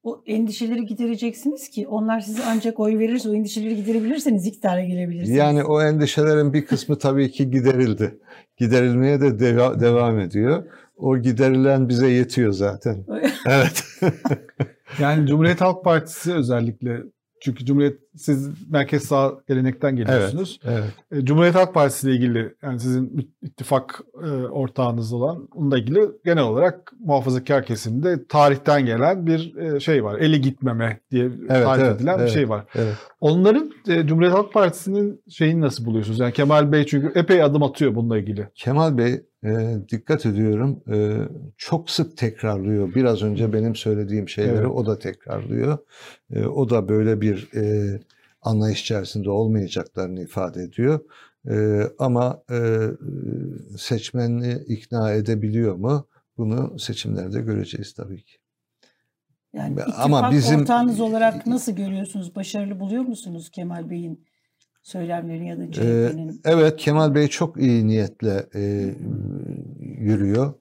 o 0.02 0.22
endişeleri 0.26 0.86
gidereceksiniz 0.86 1.68
ki 1.68 1.88
onlar 1.88 2.20
size 2.20 2.42
ancak 2.46 2.80
oy 2.80 2.98
verirse 2.98 3.30
o 3.30 3.34
endişeleri 3.34 3.76
giderebilirseniz 3.76 4.46
iktidara 4.46 4.84
gelebilirsiniz. 4.84 5.36
Yani 5.36 5.64
o 5.64 5.82
endişelerin 5.82 6.52
bir 6.52 6.66
kısmı 6.66 6.98
tabii 6.98 7.30
ki 7.30 7.50
giderildi. 7.50 8.18
Giderilmeye 8.56 9.20
de 9.20 9.26
deva- 9.26 9.80
devam 9.80 10.20
ediyor. 10.20 10.64
O 10.96 11.18
giderilen 11.18 11.88
bize 11.88 12.11
yetiyor 12.11 12.52
zaten. 12.52 13.04
evet. 13.46 13.84
yani 15.00 15.26
Cumhuriyet 15.26 15.61
Halk 15.61 15.84
Partisi 15.84 16.34
özellikle 16.34 17.02
çünkü 17.40 17.64
Cumhuriyet 17.64 18.00
siz 18.16 18.70
merkez 18.70 19.02
sağ 19.02 19.34
gelenekten 19.48 19.96
geliyorsunuz. 19.96 20.61
Evet, 20.64 20.84
evet. 21.11 21.22
E, 21.22 21.24
Cumhuriyet 21.24 21.54
Halk 21.54 21.74
Partisi 21.74 22.06
ile 22.06 22.16
ilgili 22.16 22.54
yani 22.62 22.80
sizin 22.80 23.32
ittifak 23.42 24.00
e, 24.24 24.26
ortağınız 24.30 25.12
olan 25.12 25.48
onunla 25.54 25.78
ilgili 25.78 26.00
genel 26.24 26.44
olarak 26.44 26.92
muhafazakar 27.00 27.66
kesimde 27.66 28.26
tarihten 28.26 28.86
gelen 28.86 29.26
bir 29.26 29.56
e, 29.56 29.80
şey 29.80 30.04
var. 30.04 30.18
Eli 30.18 30.40
gitmeme 30.40 31.00
diye 31.11 31.24
evet, 31.24 31.64
tarif 31.64 31.84
evet, 31.84 31.96
edilen 31.96 32.18
evet, 32.18 32.26
bir 32.26 32.32
şey 32.32 32.48
var. 32.48 32.64
Evet. 32.74 32.94
Onların 33.20 33.72
Cumhuriyet 34.06 34.34
Halk 34.34 34.52
Partisi'nin 34.52 35.22
şeyini 35.28 35.61
nasıl 35.61 35.84
buluyorsunuz? 35.84 36.18
Yani 36.18 36.32
Kemal 36.32 36.72
Bey 36.72 36.86
çünkü 36.86 37.12
epey 37.18 37.42
adım 37.42 37.62
atıyor 37.62 37.94
bununla 37.94 38.18
ilgili. 38.18 38.48
Kemal 38.54 38.98
Bey 38.98 39.20
e, 39.44 39.76
dikkat 39.92 40.26
ediyorum 40.26 40.82
e, 40.92 41.16
çok 41.56 41.90
sık 41.90 42.16
tekrarlıyor. 42.16 42.94
Biraz 42.94 43.22
önce 43.22 43.52
benim 43.52 43.74
söylediğim 43.74 44.28
şeyleri 44.28 44.56
evet. 44.56 44.70
o 44.74 44.86
da 44.86 44.98
tekrarlıyor. 44.98 45.78
E, 46.30 46.46
o 46.46 46.70
da 46.70 46.88
böyle 46.88 47.20
bir 47.20 47.48
e, 47.54 47.99
anlayış 48.43 48.82
içerisinde 48.82 49.30
olmayacaklarını 49.30 50.22
ifade 50.22 50.62
ediyor. 50.62 51.01
E, 51.51 51.82
ama 51.99 52.43
e, 52.51 52.86
seçmeni 53.78 54.53
ikna 54.66 55.12
edebiliyor 55.12 55.74
mu? 55.74 56.07
Bunu 56.38 56.78
seçimlerde 56.78 57.41
göreceğiz 57.41 57.95
tabii 57.95 58.24
ki. 58.24 58.36
Yani 59.53 59.82
ama 59.82 60.30
bizim 60.30 60.61
ortağınız 60.61 61.01
olarak 61.01 61.47
nasıl 61.47 61.72
görüyorsunuz? 61.72 62.34
Başarılı 62.34 62.80
buluyor 62.80 63.03
musunuz 63.03 63.51
Kemal 63.51 63.91
Bey'in 63.91 64.24
söylemlerini 64.82 65.49
ya 65.49 65.59
da 65.59 65.72
CHP'nin? 65.72 66.28
Ee, 66.28 66.32
evet 66.45 66.76
Kemal 66.76 67.14
Bey 67.14 67.28
çok 67.28 67.57
iyi 67.57 67.86
niyetle 67.86 68.47
e, 68.55 68.95
yürüyor. 69.78 70.55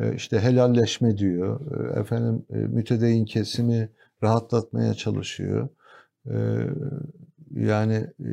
E, 0.00 0.14
işte 0.14 0.40
helalleşme 0.40 1.18
diyor. 1.18 1.60
E, 1.96 2.00
efendim 2.00 2.46
e, 2.50 2.56
mütedeyyin 2.56 3.24
kesimi 3.24 3.88
rahatlatmaya 4.22 4.94
çalışıyor. 4.94 5.68
E, 6.26 6.34
yani 7.54 7.94
e, 8.20 8.30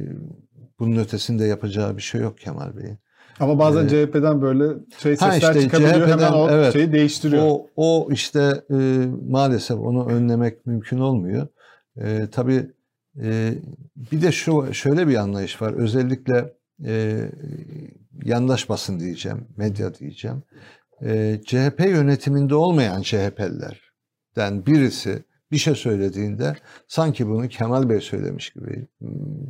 bunun 0.79 0.99
ötesinde 0.99 1.45
yapacağı 1.45 1.97
bir 1.97 2.01
şey 2.01 2.21
yok 2.21 2.37
Kemal 2.37 2.77
Bey'in. 2.77 2.97
Ama 3.39 3.59
bazen 3.59 3.85
ee, 3.85 3.89
CHP'den 3.89 4.41
böyle 4.41 4.73
şey 4.97 5.17
sesler 5.17 5.55
işte, 5.55 5.61
çıkabiliyor 5.61 5.93
CHP'den, 5.93 6.11
hemen 6.11 6.31
o 6.31 6.49
evet, 6.49 6.73
şeyi 6.73 6.91
değiştiriyor. 6.91 7.43
O, 7.45 7.67
o 7.75 8.07
işte 8.11 8.63
e, 8.71 9.07
maalesef 9.29 9.77
onu 9.77 10.07
önlemek 10.07 10.65
mümkün 10.65 10.99
olmuyor. 10.99 11.47
E, 11.97 12.27
tabii 12.31 12.69
e, 13.21 13.53
bir 13.95 14.21
de 14.21 14.31
şu 14.31 14.73
şöyle 14.73 15.07
bir 15.07 15.15
anlayış 15.15 15.61
var. 15.61 15.73
Özellikle 15.73 16.53
e, 16.85 17.25
yandaş 18.23 18.69
basın 18.69 18.99
diyeceğim, 18.99 19.47
medya 19.57 19.93
diyeceğim. 19.93 20.43
E, 21.01 21.41
CHP 21.45 21.79
yönetiminde 21.79 22.55
olmayan 22.55 23.01
CHP'lilerden 23.01 24.65
birisi 24.65 25.23
bir 25.53 25.57
şey 25.57 25.75
söylediğinde 25.75 26.55
sanki 26.87 27.27
bunu 27.27 27.47
Kemal 27.47 27.89
Bey 27.89 28.01
söylemiş 28.01 28.49
gibi, 28.49 28.87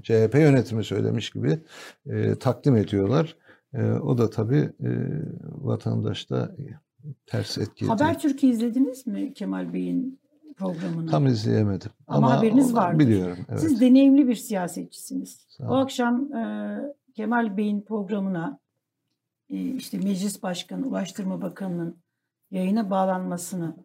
CHP 0.04 0.36
yönetimi 0.36 0.84
söylemiş 0.84 1.30
gibi 1.30 1.60
e, 2.06 2.36
takdim 2.36 2.76
ediyorlar. 2.76 3.38
E, 3.74 3.84
o 3.92 4.18
da 4.18 4.30
tabii 4.30 4.70
e, 4.80 4.90
vatandaşta 5.44 6.56
ters 7.26 7.58
etki 7.58 7.86
ediyor. 7.86 8.00
Habertürk'ü 8.00 8.48
izlediniz 8.48 9.08
mi 9.08 9.34
Kemal 9.34 9.74
Bey'in 9.74 10.20
programını? 10.58 11.12
Tam 11.12 11.28
izleyemedim. 11.28 11.92
Ama, 12.08 12.28
Ama, 12.28 12.38
haberiniz 12.38 12.76
var. 12.76 13.00
Biliyorum. 13.00 13.38
Evet. 13.50 13.60
Siz 13.60 13.82
deneyimli 13.82 14.28
bir 14.28 14.36
siyasetçisiniz. 14.36 15.48
O 15.60 15.74
akşam 15.74 16.34
e, 16.34 16.80
Kemal 17.16 17.58
Bey'in 17.58 17.82
programına 17.82 18.60
e, 19.50 19.58
işte 19.58 19.98
Meclis 19.98 20.44
Başkanı, 20.44 20.88
Ulaştırma 20.88 21.42
Bakanı'nın 21.42 21.98
yayına 22.52 22.90
bağlanmasını 22.90 23.76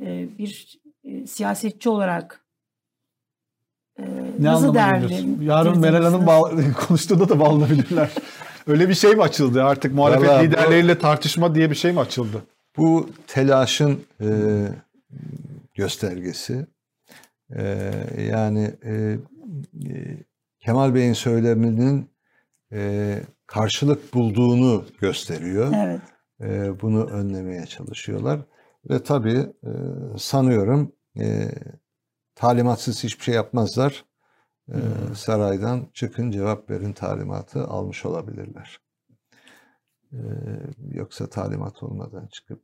e, 0.00 0.38
bir 0.38 0.80
e, 1.06 1.26
siyasetçi 1.26 1.88
olarak 1.88 2.40
e, 3.98 4.02
Ne 4.38 4.48
nasıl 4.48 4.74
değerlendirdiniz? 4.74 5.42
Yarın 5.42 5.78
Meral 5.80 6.02
Hanım 6.04 6.26
bağ- 6.26 6.50
konuştuğunda 6.88 7.28
da 7.28 7.40
bağlanabilirler. 7.40 8.10
Öyle 8.66 8.88
bir 8.88 8.94
şey 8.94 9.14
mi 9.14 9.22
açıldı? 9.22 9.64
Artık 9.64 9.94
muhalefet 9.94 10.28
Vallahi 10.28 10.46
bu- 10.46 10.50
liderleriyle 10.52 10.98
tartışma 10.98 11.54
diye 11.54 11.70
bir 11.70 11.74
şey 11.74 11.92
mi 11.92 12.00
açıldı? 12.00 12.42
Bu 12.76 13.10
telaşın 13.26 14.00
e, 14.20 14.28
göstergesi. 15.74 16.66
E, 17.56 17.92
yani 18.30 18.74
e, 18.84 18.92
e, 18.92 19.18
Kemal 20.60 20.94
Bey'in 20.94 21.12
söyleminin 21.12 22.10
e, 22.72 23.20
karşılık 23.46 24.14
bulduğunu 24.14 24.84
gösteriyor. 25.00 25.72
Evet. 25.76 26.00
E, 26.40 26.80
bunu 26.80 27.04
önlemeye 27.06 27.66
çalışıyorlar. 27.66 28.40
Ve 28.90 29.02
tabii 29.02 29.38
e, 29.64 29.70
sanıyorum 30.18 30.92
e, 31.18 31.50
talimatsız 32.34 33.04
hiçbir 33.04 33.24
şey 33.24 33.34
yapmazlar. 33.34 34.04
E, 34.68 34.78
saraydan 35.14 35.86
çıkın 35.94 36.30
cevap 36.30 36.70
verin 36.70 36.92
talimatı 36.92 37.64
almış 37.64 38.06
olabilirler. 38.06 38.80
E, 40.12 40.18
yoksa 40.90 41.26
talimat 41.26 41.82
olmadan 41.82 42.26
çıkıp 42.26 42.62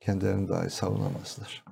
kendilerini 0.00 0.48
dahi 0.48 0.70
savunamazlar 0.70 1.64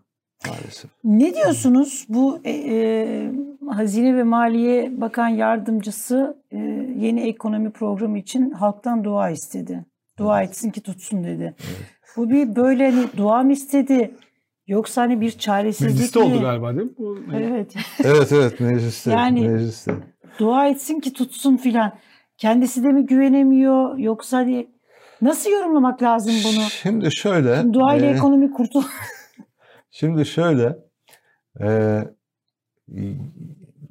maalesef. 0.47 0.91
Ne 1.05 1.35
diyorsunuz 1.35 2.07
bu 2.09 2.41
e, 2.45 2.51
e, 2.51 3.33
Hazine 3.71 4.17
ve 4.17 4.23
Maliye 4.23 5.01
Bakan 5.01 5.29
Yardımcısı 5.29 6.43
e, 6.51 6.57
yeni 6.97 7.21
ekonomi 7.21 7.71
programı 7.71 8.19
için 8.19 8.51
halktan 8.51 9.05
dua 9.05 9.31
istedi. 9.31 9.85
Dua 10.19 10.43
etsin 10.43 10.71
ki 10.71 10.81
tutsun 10.81 11.25
dedi. 11.25 11.55
Bu 12.17 12.31
bir 12.31 12.57
böyle 12.57 12.91
hani 12.91 13.07
dua 13.17 13.43
mı 13.43 13.53
istedi 13.53 14.15
yoksa 14.69 15.03
hani 15.03 15.21
bir 15.21 15.31
çaresizlik 15.31 15.95
Mecliste 15.95 16.21
mi? 16.21 16.25
oldu 16.25 16.41
galiba 16.41 16.77
değil 16.77 16.87
mi? 16.87 16.93
Bu, 16.99 17.19
Evet. 17.35 17.75
Evet 18.05 18.33
evet 18.33 18.61
mecliste. 18.61 19.11
Yani- 19.11 19.49
mecliste. 19.49 19.95
Dua 20.39 20.69
etsin 20.69 21.01
ki 21.01 21.13
tutsun 21.13 21.57
filan. 21.57 21.99
Kendisi 22.37 22.85
de 22.85 22.89
mi 22.89 23.07
güvenemiyor 23.07 23.99
yoksa 23.99 24.37
hani 24.37 24.71
nasıl 25.23 25.51
yorumlamak 25.51 26.03
lazım 26.03 26.33
bunu? 26.45 26.63
Şimdi 26.71 27.17
şöyle. 27.17 27.73
Dua 27.73 27.95
ile 27.95 28.07
e, 28.07 28.11
ekonomi 28.11 28.51
kurtul. 28.51 28.83
Şimdi 29.91 30.27
şöyle, 30.27 30.79
e, 31.61 32.01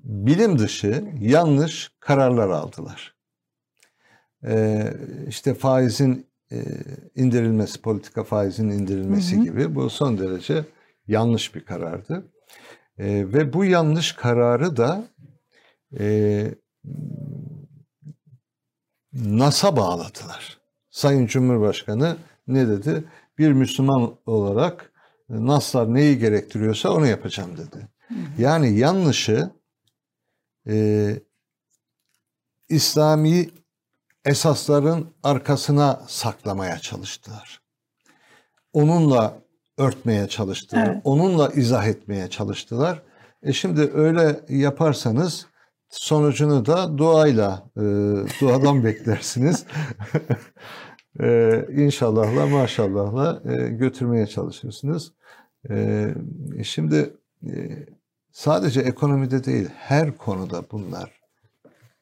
bilim 0.04 0.60
dışı 0.60 1.04
yanlış 1.20 1.92
kararlar 2.00 2.50
aldılar. 2.50 3.16
E, 4.48 4.84
işte 5.28 5.54
faizin 5.54 6.27
indirilmesi, 7.16 7.82
politika 7.82 8.24
faizin 8.24 8.70
indirilmesi 8.70 9.36
Hı 9.36 9.40
hı. 9.40 9.44
gibi 9.44 9.76
bu 9.76 9.90
son 9.90 10.18
derece 10.18 10.66
yanlış 11.08 11.56
bir 11.56 11.66
karardı. 11.66 12.32
E, 12.98 13.34
ve 13.34 13.54
bu 13.54 13.66
yanlış 13.66 14.12
kararı 14.12 14.78
da 14.78 15.08
e, 16.00 16.56
NAS'a 19.14 19.78
bağladılar. 19.78 20.58
Sayın 20.90 21.26
Cumhurbaşkanı 21.26 22.18
ne 22.48 22.68
dedi? 22.68 23.04
Bir 23.38 23.52
Müslüman 23.52 24.16
olarak 24.26 24.92
Naslar 25.30 25.94
neyi 25.94 26.20
gerektiriyorsa 26.20 26.92
onu 26.92 27.08
yapacağım 27.08 27.58
dedi. 27.58 27.88
Yani 28.38 28.78
yanlışı 28.78 29.50
e, 30.68 31.20
İslami 32.70 33.50
esasların 34.28 35.08
arkasına 35.24 36.02
saklamaya 36.08 36.80
çalıştılar. 36.80 37.62
Onunla 38.74 39.34
örtmeye 39.78 40.28
çalıştılar. 40.28 40.88
Evet. 40.88 41.02
Onunla 41.04 41.50
izah 41.50 41.88
etmeye 41.88 42.30
çalıştılar. 42.30 43.02
E 43.44 43.54
şimdi 43.54 43.92
öyle 43.94 44.40
yaparsanız 44.50 45.48
sonucunu 45.90 46.66
da 46.66 46.98
duayla, 46.98 47.64
e, 47.78 47.82
duadan 48.42 48.84
beklersiniz. 48.84 49.66
e, 51.20 51.66
inşallahla, 51.72 52.48
maşallahla 52.48 53.42
e, 53.46 53.68
götürmeye 53.68 54.28
çalışırsınız. 54.28 55.12
E, 55.70 56.08
şimdi 56.64 57.14
e, 57.44 57.50
sadece 58.32 58.82
ekonomide 58.82 59.44
değil, 59.44 59.70
her 59.78 60.18
konuda 60.18 60.64
bunlar 60.72 61.17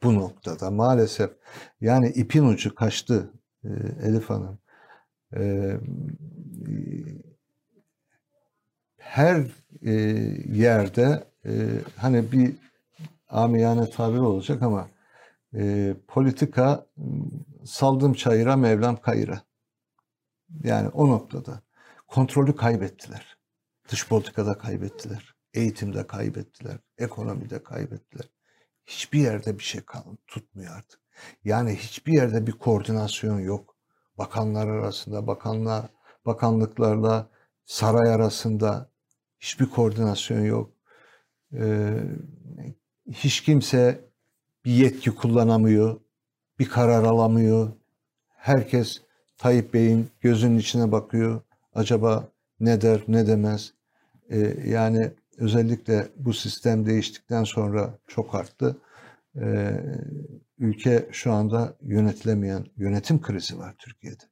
bu 0.05 0.15
noktada 0.15 0.71
maalesef 0.71 1.31
yani 1.81 2.09
ipin 2.09 2.45
ucu 2.45 2.75
kaçtı 2.75 3.29
e, 3.63 3.69
Elif 4.03 4.29
Hanım. 4.29 4.59
E, 5.37 5.73
her 8.97 9.45
e, 9.81 9.91
yerde 10.53 11.23
e, 11.45 11.51
hani 11.95 12.31
bir 12.31 12.55
amiyane 13.29 13.89
tabir 13.89 14.17
olacak 14.17 14.61
ama 14.61 14.89
e, 15.55 15.95
politika 16.07 16.85
saldım 17.65 18.13
çayıra 18.13 18.55
mevlam 18.55 19.01
kayıra. 19.01 19.41
Yani 20.63 20.89
o 20.89 21.09
noktada 21.09 21.61
kontrolü 22.07 22.55
kaybettiler. 22.55 23.37
Dış 23.91 24.07
politikada 24.07 24.57
kaybettiler. 24.57 25.35
Eğitimde 25.53 26.07
kaybettiler. 26.07 26.77
Ekonomide 26.97 27.63
kaybettiler. 27.63 28.34
Hiçbir 28.85 29.19
yerde 29.19 29.59
bir 29.59 29.63
şey 29.63 29.81
tutmuyor 30.27 30.75
artık. 30.77 30.99
Yani 31.43 31.75
hiçbir 31.75 32.13
yerde 32.13 32.47
bir 32.47 32.51
koordinasyon 32.51 33.39
yok. 33.39 33.75
Bakanlar 34.17 34.67
arasında, 34.67 35.27
bakanlar, 35.27 35.85
bakanlıklarla 36.25 37.29
saray 37.65 38.13
arasında 38.13 38.89
hiçbir 39.39 39.65
koordinasyon 39.65 40.41
yok. 40.41 40.71
Ee, 41.53 42.03
hiç 43.11 43.41
kimse 43.41 44.09
bir 44.65 44.71
yetki 44.71 45.11
kullanamıyor, 45.11 45.99
bir 46.59 46.69
karar 46.69 47.03
alamıyor. 47.03 47.71
Herkes 48.27 49.01
Tayyip 49.37 49.73
Bey'in 49.73 50.09
gözünün 50.21 50.57
içine 50.57 50.91
bakıyor. 50.91 51.41
Acaba 51.73 52.29
ne 52.59 52.81
der, 52.81 53.03
ne 53.07 53.27
demez? 53.27 53.73
Ee, 54.29 54.37
yani 54.65 55.11
özellikle 55.37 56.07
bu 56.15 56.33
sistem 56.33 56.85
değiştikten 56.85 57.43
sonra 57.43 57.99
çok 58.07 58.35
arttı. 58.35 58.77
Ee, 59.41 59.81
ülke 60.59 61.09
şu 61.11 61.31
anda 61.31 61.77
yönetilemeyen 61.81 62.65
yönetim 62.77 63.21
krizi 63.21 63.57
var 63.57 63.75
Türkiye'de 63.79 64.23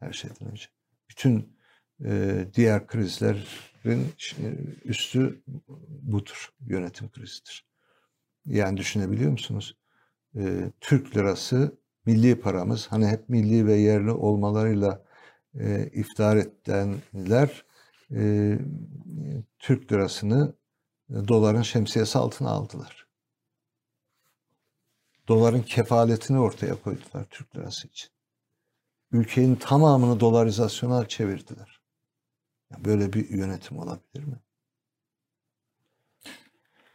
her 0.00 0.12
şeyden 0.12 0.50
önce. 0.50 0.64
Bütün 1.10 1.56
e, 2.04 2.44
diğer 2.54 2.86
krizlerin 2.86 4.12
üstü 4.84 5.42
budur, 5.88 6.48
yönetim 6.60 7.10
krizidir. 7.10 7.68
Yani 8.46 8.76
düşünebiliyor 8.76 9.30
musunuz? 9.30 9.76
Ee, 10.36 10.72
Türk 10.80 11.16
lirası 11.16 11.78
milli 12.06 12.40
paramız, 12.40 12.86
hani 12.86 13.06
hep 13.06 13.28
milli 13.28 13.66
ve 13.66 13.74
yerli 13.74 14.10
olmalarıyla 14.10 15.04
e, 15.60 15.90
iftihar 15.92 16.36
edenler 16.36 17.64
e, 18.14 18.58
Türk 19.58 19.92
lirasını 19.92 20.54
e, 21.10 21.14
doların 21.28 21.62
şemsiyesi 21.62 22.18
altına 22.18 22.50
aldılar. 22.50 23.06
Doların 25.28 25.62
kefaletini 25.62 26.38
ortaya 26.38 26.82
koydular 26.82 27.24
Türk 27.30 27.56
lirası 27.56 27.88
için. 27.88 28.10
Ülkenin 29.12 29.54
tamamını 29.54 30.20
dolarizasyona 30.20 31.08
çevirdiler. 31.08 31.80
Böyle 32.84 33.12
bir 33.12 33.30
yönetim 33.30 33.78
olabilir 33.78 34.24
mi? 34.24 34.36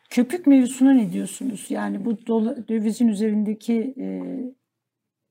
Köpük 0.10 0.48
mevzusuna 0.48 0.92
ne 0.92 1.14
diyorsunuz? 1.14 1.66
Yani 1.70 2.06
bu 2.06 2.12
dola- 2.12 2.68
dövizin 2.68 3.08
üzerindeki 3.08 3.94
e, 3.98 4.06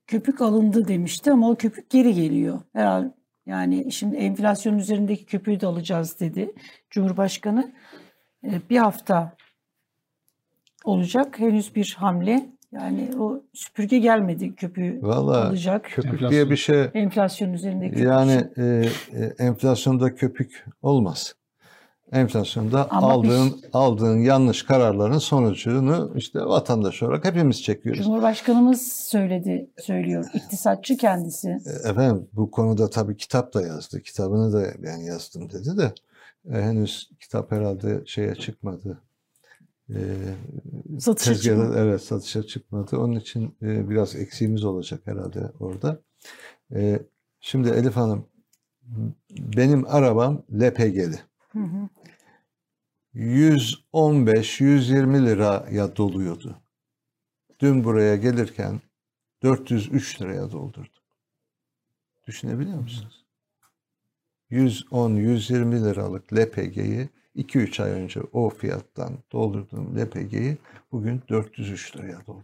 köpük 0.07 0.41
alındı 0.41 0.87
demişti 0.87 1.31
ama 1.31 1.49
o 1.49 1.55
köpük 1.55 1.89
geri 1.89 2.13
geliyor. 2.13 2.61
Herhalde 2.73 3.13
yani 3.45 3.91
şimdi 3.91 4.15
enflasyonun 4.15 4.77
üzerindeki 4.77 5.25
köpüğü 5.25 5.59
de 5.59 5.67
alacağız 5.67 6.19
dedi 6.19 6.51
Cumhurbaşkanı. 6.89 7.73
E, 8.43 8.61
bir 8.69 8.77
hafta 8.77 9.35
olacak 10.85 11.39
henüz 11.39 11.75
bir 11.75 11.95
hamle 11.99 12.49
Yani 12.71 13.09
o 13.19 13.43
süpürge 13.53 13.99
gelmedi 13.99 14.55
köpüğü 14.55 14.99
Valla 15.01 15.47
olacak. 15.49 15.83
köpük 15.85 16.05
Enflasyon. 16.05 16.31
diye 16.31 16.49
bir 16.49 16.55
şey 16.57 16.89
Enflasyon 16.93 17.53
üzerinde 17.53 17.89
köpük. 17.89 18.03
yani 18.05 18.47
e, 18.57 18.63
e, 18.63 19.33
enflasyonda 19.39 20.15
köpük 20.15 20.65
olmaz. 20.81 21.35
Enflasyonda 22.13 22.87
Ama 22.89 23.11
aldığın 23.11 23.61
aldığın 23.73 24.19
yanlış 24.19 24.63
kararların 24.63 25.17
sonucunu 25.17 26.11
işte 26.15 26.39
vatandaş 26.39 27.03
olarak 27.03 27.25
hepimiz 27.25 27.63
çekiyoruz. 27.63 28.03
Cumhurbaşkanımız 28.03 28.81
söyledi, 28.93 29.69
söylüyor. 29.81 30.25
İktisatçı 30.33 30.97
kendisi. 30.97 31.47
E, 31.49 31.89
Efendim 31.89 32.27
bu 32.33 32.51
konuda 32.51 32.89
tabii 32.89 33.17
kitap 33.17 33.53
da 33.53 33.61
yazdı. 33.61 34.01
Kitabını 34.01 34.53
da 34.53 34.73
ben 34.83 34.97
yazdım 34.97 35.49
dedi 35.49 35.77
de 35.77 35.93
e, 36.49 36.61
henüz 36.61 37.09
kitap 37.19 37.51
herhalde 37.51 38.01
şeye 38.05 38.35
çıkmadı. 38.35 39.01
E, 39.89 39.99
Satışa 40.99 41.35
çıkmadı. 41.35 41.75
Evet 41.77 42.01
satışa 42.01 42.43
çıkmadı. 42.43 42.97
Onun 42.97 43.15
için 43.15 43.55
e, 43.61 43.89
biraz 43.89 44.15
eksiğimiz 44.15 44.63
olacak 44.63 45.01
herhalde 45.05 45.51
orada. 45.59 45.99
E, 46.75 46.99
şimdi 47.39 47.69
Elif 47.69 47.95
Hanım 47.95 48.25
benim 49.29 49.85
arabam 49.87 50.43
LPG'li. 50.53 51.19
Hı 51.53 51.59
hı. 51.59 51.89
115-120 53.15 55.25
liraya 55.25 55.95
doluyordu. 55.95 56.61
Dün 57.59 57.83
buraya 57.83 58.15
gelirken 58.15 58.81
403 59.43 60.21
liraya 60.21 60.51
doldurdum. 60.51 61.03
Düşünebiliyor 62.27 62.79
musunuz? 62.79 63.25
110-120 64.51 65.85
liralık 65.85 66.33
LPG'yi 66.33 67.09
2-3 67.35 67.83
ay 67.83 67.91
önce 67.91 68.21
o 68.21 68.49
fiyattan 68.49 69.17
doldurduğum 69.31 69.99
LPG'yi 69.99 70.57
bugün 70.91 71.23
403 71.29 71.95
liraya 71.95 72.19
doldurdum. 72.19 72.43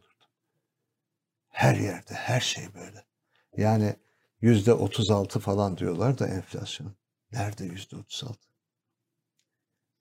Her 1.49 1.76
yerde 1.76 2.13
her 2.13 2.39
şey 2.39 2.63
böyle. 2.76 3.05
Yani 3.57 3.95
yüzde 4.41 4.74
36 4.74 5.39
falan 5.39 5.78
diyorlar 5.78 6.20
da 6.20 6.28
enflasyon. 6.28 6.91
Nerede 7.32 7.65
yüzde 7.65 7.95
36? 7.95 8.39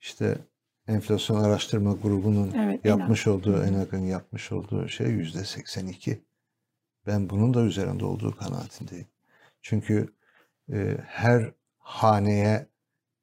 İşte 0.00 0.38
enflasyon 0.88 1.44
araştırma 1.44 1.92
grubunun 1.92 2.52
Evet, 2.52 2.84
yapmış 2.84 3.26
ENAG. 3.26 3.36
olduğu. 3.38 3.62
ENAG'ın 3.64 4.06
yapmış 4.06 4.52
olduğu 4.52 4.88
şey 4.88 5.06
yüzde 5.06 5.44
82. 5.44 6.22
Ben 7.06 7.30
bunun 7.30 7.54
da 7.54 7.60
üzerinde 7.62 8.04
olduğu 8.04 8.36
kanaatindeyim. 8.36 9.06
Çünkü 9.62 10.08
e, 10.72 10.96
her 11.06 11.52
haneye 11.78 12.66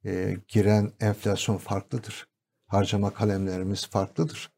e, 0.05 0.37
giren 0.47 0.91
enflasyon 0.99 1.57
farklıdır. 1.57 2.27
Harcama 2.67 3.13
kalemlerimiz 3.13 3.87
farklıdır. 3.87 4.51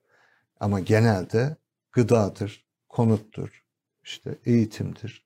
Ama 0.59 0.79
genelde 0.79 1.55
gıdadır, 1.91 2.65
konuttur, 2.89 3.63
işte 4.03 4.35
eğitimdir. 4.45 5.25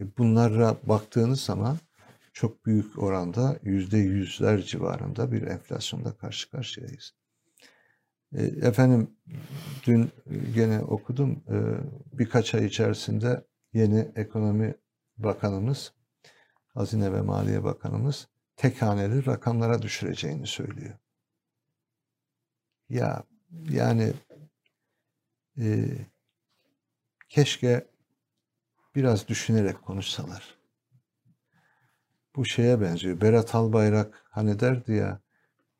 E, 0.00 0.16
bunlara 0.18 0.76
baktığınız 0.82 1.40
zaman 1.40 1.78
çok 2.34 2.66
büyük 2.66 2.98
oranda 3.02 3.58
yüzde 3.62 3.98
yüzler 3.98 4.62
civarında 4.62 5.32
bir 5.32 5.42
enflasyonda 5.42 6.16
karşı 6.16 6.50
karşıyayız. 6.50 7.14
E, 8.32 8.42
Efendim 8.42 9.16
dün 9.86 10.10
gene 10.54 10.80
okudum 10.80 11.44
e, 11.48 11.56
birkaç 12.18 12.54
ay 12.54 12.66
içerisinde 12.66 13.44
yeni 13.72 14.12
ekonomi 14.16 14.74
bakanımız, 15.16 15.92
Hazine 16.68 17.12
ve 17.12 17.20
Maliye 17.20 17.64
Bakanımız 17.64 18.28
tek 18.56 18.82
haneli 18.82 19.26
rakamlara 19.26 19.82
düşüreceğini 19.82 20.46
söylüyor. 20.46 20.98
Ya 22.88 23.24
yani 23.70 24.12
e, 25.58 25.88
keşke 27.28 27.86
biraz 28.94 29.28
düşünerek 29.28 29.82
konuşsalar. 29.82 30.63
Bu 32.36 32.44
şeye 32.44 32.80
benziyor. 32.80 33.20
Berat 33.20 33.54
Albayrak 33.54 34.24
hani 34.30 34.60
derdi 34.60 34.92
ya 34.92 35.20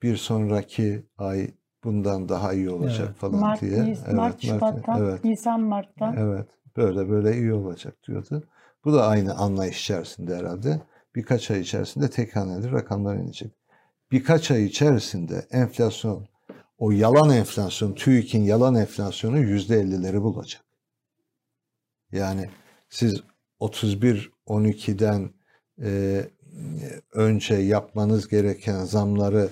bir 0.02 0.16
sonraki 0.16 1.06
ay 1.18 1.50
bundan 1.84 2.28
daha 2.28 2.52
iyi 2.52 2.70
olacak 2.70 3.06
Evet. 3.08 3.16
falan 3.16 3.40
Mart, 3.40 3.60
diye. 3.60 3.78
Nis- 3.78 4.14
Mart, 4.14 4.42
Şubat'tan, 4.42 5.00
evet. 5.00 5.24
Nisan, 5.24 5.60
Mart'tan. 5.60 6.16
Evet, 6.16 6.46
böyle 6.76 7.08
böyle 7.08 7.36
iyi 7.36 7.52
olacak 7.52 7.96
diyordu. 8.08 8.48
Bu 8.84 8.92
da 8.92 9.06
aynı 9.06 9.34
anlayış 9.34 9.80
içerisinde 9.82 10.36
herhalde. 10.36 10.80
Birkaç 11.14 11.50
ay 11.50 11.60
içerisinde 11.60 12.10
tek 12.10 12.36
haneli 12.36 12.72
rakamlar 12.72 13.16
inecek. 13.16 13.52
Birkaç 14.12 14.50
ay 14.50 14.64
içerisinde 14.64 15.46
enflasyon, 15.50 16.28
o 16.78 16.90
yalan 16.90 17.30
enflasyon, 17.30 17.94
TÜİK'in 17.94 18.42
yalan 18.42 18.74
enflasyonu 18.74 19.38
yüzde 19.38 19.76
ellileri 19.80 20.22
bulacak. 20.22 20.64
Yani 22.12 22.50
siz 22.88 23.22
31-12'den 23.60 25.30
e, 25.82 26.20
önce 27.12 27.54
yapmanız 27.54 28.28
gereken 28.28 28.84
zamları 28.84 29.48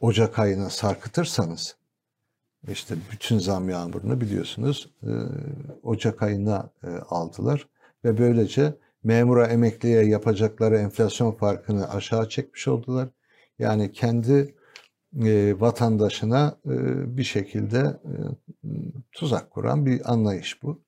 Ocak 0.00 0.38
ayına 0.38 0.70
sarkıtırsanız, 0.70 1.76
işte 2.68 2.94
bütün 3.12 3.38
zam 3.38 3.68
yağmurunu 3.68 4.20
biliyorsunuz 4.20 4.90
e, 5.02 5.10
Ocak 5.82 6.22
ayına 6.22 6.70
e, 6.84 6.88
aldılar 6.88 7.68
ve 8.04 8.18
böylece 8.18 8.74
memura 9.04 9.46
emekliye 9.46 10.04
yapacakları 10.04 10.76
enflasyon 10.76 11.32
farkını 11.32 11.90
aşağı 11.90 12.28
çekmiş 12.28 12.68
oldular. 12.68 13.08
Yani 13.58 13.92
kendi 13.92 14.54
e, 15.24 15.60
vatandaşına 15.60 16.56
bir 17.16 17.24
şekilde 17.24 18.00
tuzak 19.12 19.50
kuran 19.50 19.86
bir 19.86 20.12
anlayış 20.12 20.62
bu. 20.62 20.80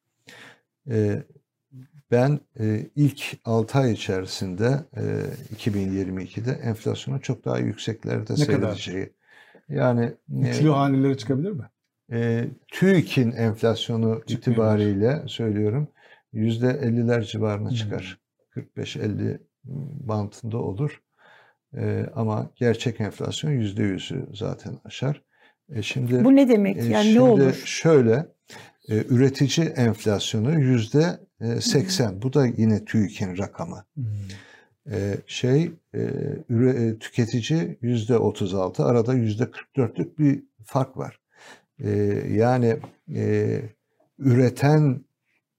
E, 2.12 2.16
ben 2.16 2.40
e, 2.60 2.86
ilk 2.96 3.22
6 3.44 3.78
ay 3.78 3.92
içerisinde 3.92 4.84
e, 4.96 5.02
2022'de 5.56 6.50
enflasyonun 6.52 7.18
çok 7.18 7.44
daha 7.44 7.58
yükseklerde 7.58 8.36
seyredeceği. 8.36 9.12
Yani 9.68 10.12
e, 10.42 10.48
Üçlü 10.48 10.68
haneleri 10.68 11.16
çıkabilir 11.16 11.50
mi? 11.50 11.64
e, 12.12 12.44
TÜİK'in 12.68 13.32
enflasyonu 13.32 14.22
Çıkmıyor. 14.26 14.38
itibariyle 14.38 15.22
söylüyorum 15.26 15.88
yüzde 16.32 16.66
50'ler 16.66 17.22
civarına 17.22 17.68
Hmm. 17.68 17.76
çıkar. 17.76 18.18
45-50 18.50 19.38
bantında 20.08 20.58
olur. 20.58 21.02
E, 21.76 22.06
ama 22.14 22.50
gerçek 22.56 23.00
enflasyon 23.00 23.50
yüzde 23.50 23.82
yüzü 23.82 24.26
zaten 24.34 24.78
aşar. 24.84 25.22
E, 25.74 25.82
şimdi 25.82 26.24
Bu 26.24 26.36
ne 26.36 26.48
demek? 26.48 26.76
e, 26.76 26.84
Yani 26.84 27.04
şimdi 27.04 27.18
ne 27.18 27.22
olur? 27.22 27.62
şöyle 27.66 28.26
e, 28.88 28.96
üretici 29.08 29.66
enflasyonu 29.66 30.60
yüzde 30.60 31.00
e, 31.00 31.20
80. 31.60 32.22
Bu 32.22 32.32
da 32.32 32.46
yine 32.46 32.84
TÜİK'in 32.84 33.38
rakamı. 33.38 33.84
E, 34.90 35.16
şey 35.26 35.72
e, 35.94 36.00
e, 36.50 36.98
tüketici 36.98 37.78
yüzde 37.80 38.18
36 38.18 38.84
arada 38.84 39.14
yüzde 39.14 39.42
44'lük 39.44 40.18
bir 40.18 40.42
fark 40.64 40.96
var. 40.96 41.20
E, 41.78 41.90
yani 42.30 42.76
e, 43.14 43.60
üreten 44.18 45.04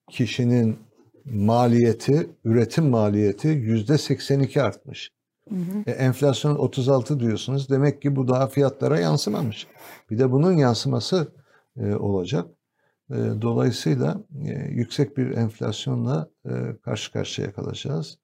kişinin 0.10 0.78
maliyeti, 1.26 2.30
üretim 2.46 2.90
maliyeti 2.90 3.48
yüzde 3.48 3.98
82 3.98 4.62
artmış. 4.62 5.12
Hı 5.50 5.56
hı. 5.56 5.84
E, 5.88 5.92
enflasyon 5.92 6.56
36 6.56 7.20
diyorsunuz. 7.20 7.70
Demek 7.70 8.02
ki 8.02 8.16
bu 8.16 8.28
daha 8.28 8.48
fiyatlara 8.48 9.00
yansımamış. 9.00 9.68
Bir 10.10 10.20
de 10.20 10.32
bunun 10.32 10.52
yansıması 10.52 11.28
e, 11.78 11.96
olacak. 11.96 12.46
E, 13.10 13.16
dolayısıyla 13.42 14.24
e, 14.46 14.50
yüksek 14.70 15.18
bir 15.18 15.38
enflasyonla 15.38 16.30
e, 16.46 16.50
karşı 16.82 17.12
karşıya 17.12 17.54
kalacağız. 17.54 18.18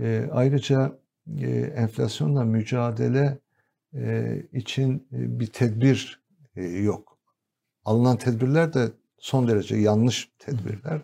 E, 0.00 0.28
ayrıca 0.32 0.98
e, 1.40 1.50
enflasyonla 1.60 2.44
mücadele 2.44 3.38
için 4.52 5.06
bir 5.10 5.46
tedbir 5.46 6.22
yok. 6.82 7.18
Alınan 7.84 8.16
tedbirler 8.16 8.72
de 8.72 8.88
son 9.18 9.48
derece 9.48 9.76
yanlış 9.76 10.30
tedbirler. 10.38 11.02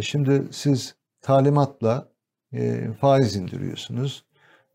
Şimdi 0.00 0.42
siz 0.50 0.94
talimatla 1.20 2.08
faiz 3.00 3.36
indiriyorsunuz. 3.36 4.24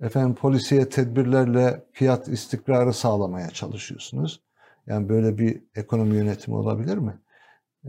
Efendim 0.01 0.36
polisiye 0.36 0.89
tedbirlerle 0.89 1.84
fiyat 1.91 2.28
istikrarı 2.28 2.93
sağlamaya 2.93 3.49
çalışıyorsunuz. 3.49 4.41
Yani 4.88 5.10
böyle 5.10 5.38
bir 5.38 5.64
ekonomi 5.76 6.16
yönetimi 6.16 6.58
olabilir 6.58 6.97
mi? 6.97 7.20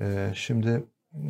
E, 0.00 0.30
şimdi 0.34 0.84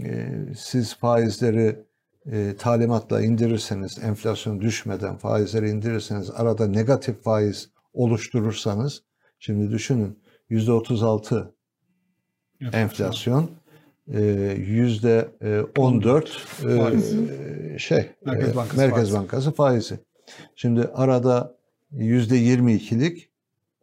e, 0.05 0.29
siz 0.57 0.95
faizleri 0.95 1.85
e, 2.33 2.57
talimatla 2.59 3.23
indirirseniz, 3.23 3.99
enflasyon 4.05 4.61
düşmeden 4.61 5.17
faizleri 5.17 5.71
indirirseniz, 5.71 6.31
arada 6.31 6.67
negatif 6.67 7.23
faiz 7.23 7.71
oluşturursanız, 7.93 9.03
şimdi 9.39 9.71
düşünün 9.71 10.19
yüzde 10.49 10.73
36 10.73 11.55
enflasyon, 12.73 13.51
e, 14.13 14.21
yüzde 14.59 15.29
e, 15.43 15.61
14 15.79 16.29
e, 16.29 16.77
Faizi. 16.77 17.29
şey 17.79 18.11
Merkez 18.25 18.57
Bankası 18.57 18.77
Merkez 18.77 18.97
faizi. 18.97 19.15
Bankası 19.15 19.53
faizi. 19.53 19.99
Şimdi 20.57 20.81
arada 20.95 21.57
yüzde 21.91 22.37
22'lik 22.37 23.31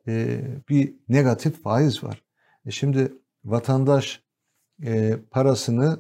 e, 0.08 0.42
bir 0.70 0.94
negatif 1.10 1.64
faiz 1.64 2.04
var. 2.04 2.24
E 2.66 2.72
şimdi 2.72 3.14
vatandaş 3.46 4.24
e, 4.86 5.20
parasını 5.32 6.00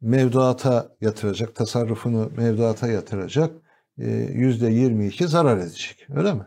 mevduata 0.00 0.96
yatıracak, 1.00 1.54
tasarrufunu 1.54 2.30
mevduata 2.36 2.88
yatıracak, 2.88 3.54
e, 3.98 4.10
yüzde 4.10 4.70
22 4.70 5.28
zarar 5.28 5.58
edecek. 5.58 6.06
Öyle 6.14 6.34
mi? 6.34 6.46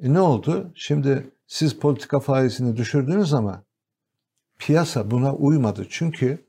E 0.00 0.14
ne 0.14 0.20
oldu? 0.20 0.72
Şimdi 0.74 1.30
siz 1.46 1.78
politika 1.78 2.20
faizini 2.20 2.76
düşürdünüz 2.76 3.34
ama 3.34 3.64
piyasa 4.58 5.10
buna 5.10 5.34
uymadı. 5.34 5.86
Çünkü 5.90 6.46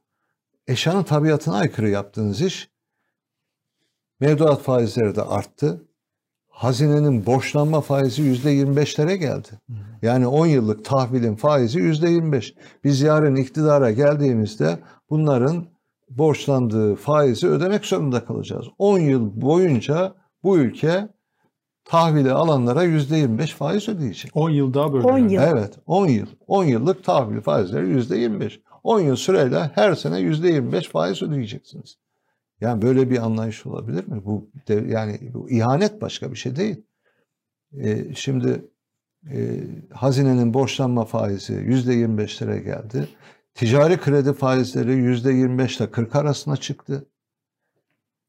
eşyanın 0.68 1.04
tabiatına 1.04 1.56
aykırı 1.56 1.90
yaptığınız 1.90 2.42
iş 2.42 2.70
mevduat 4.20 4.62
faizleri 4.62 5.16
de 5.16 5.22
arttı. 5.22 5.85
Hazinenin 6.56 7.26
borçlanma 7.26 7.82
faizi 7.82 8.22
yüzde 8.22 8.54
25'lere 8.54 9.16
geldi. 9.16 9.48
Yani 10.02 10.28
10 10.28 10.46
yıllık 10.46 10.86
tahvilin 10.86 11.36
faizi 11.36 11.80
yüzde 11.80 12.10
25. 12.10 12.54
Biz 12.84 13.02
yarın 13.02 13.36
iktidara 13.36 13.92
geldiğimizde 13.92 14.80
bunların 15.10 15.66
borçlandığı 16.10 16.96
faizi 16.96 17.48
ödemek 17.48 17.86
zorunda 17.86 18.26
kalacağız. 18.26 18.66
10 18.78 19.00
yıl 19.00 19.42
boyunca 19.42 20.14
bu 20.44 20.58
ülke 20.58 21.08
tahvili 21.86 22.32
alanlara 22.32 22.84
yüzde 22.84 23.18
25 23.18 23.54
faiz 23.54 23.90
ödeyecek. 23.90 24.32
10 24.34 24.50
yıl 24.50 24.74
daha 24.74 24.94
böyle. 24.94 25.08
10 25.08 25.18
yani. 25.18 25.34
yıl. 25.34 25.42
Evet 25.42 25.74
10 25.86 26.08
yıl. 26.08 26.28
10 26.48 26.64
yıllık 26.64 27.04
tahvil 27.04 27.42
faizleri 27.42 27.90
yüzde 27.90 28.18
25. 28.18 28.60
10 28.84 29.00
yıl 29.00 29.16
süreyle 29.16 29.72
her 29.76 29.96
sene 29.96 30.20
yüzde 30.20 30.48
25 30.48 30.90
faiz 30.90 31.24
ödeyeceksiniz. 31.24 31.98
Yani 32.62 32.82
böyle 32.82 33.10
bir 33.10 33.18
anlayış 33.18 33.66
olabilir 33.66 34.08
mi? 34.08 34.26
Bu 34.26 34.50
de, 34.68 34.74
yani 34.74 35.34
bu 35.34 35.50
ihanet 35.50 36.02
başka 36.02 36.32
bir 36.32 36.38
şey 36.38 36.56
değil. 36.56 36.84
Ee, 37.74 38.14
şimdi 38.16 38.66
e, 39.32 39.64
hazinenin 39.94 40.54
borçlanma 40.54 41.06
faizi 41.06 41.54
yüzde 41.54 41.94
25'lere 41.94 42.58
geldi. 42.64 43.08
Ticari 43.54 44.00
kredi 44.00 44.34
faizleri 44.34 44.94
yüzde 44.94 45.32
25 45.34 45.78
ile 45.78 45.92
40 45.92 46.16
arasına 46.16 46.58
çıktı. 46.58 47.10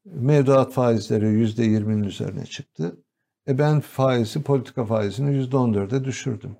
Mevduat 0.05 0.73
faizleri 0.73 1.27
yüzde 1.27 1.65
20'nin 1.65 2.03
üzerine 2.03 2.45
çıktı. 2.45 2.97
E 3.47 3.57
ben 3.57 3.79
faizi, 3.79 4.43
politika 4.43 4.85
faizini 4.85 5.35
yüzde 5.35 5.55
14'e 5.55 6.03
düşürdüm. 6.03 6.57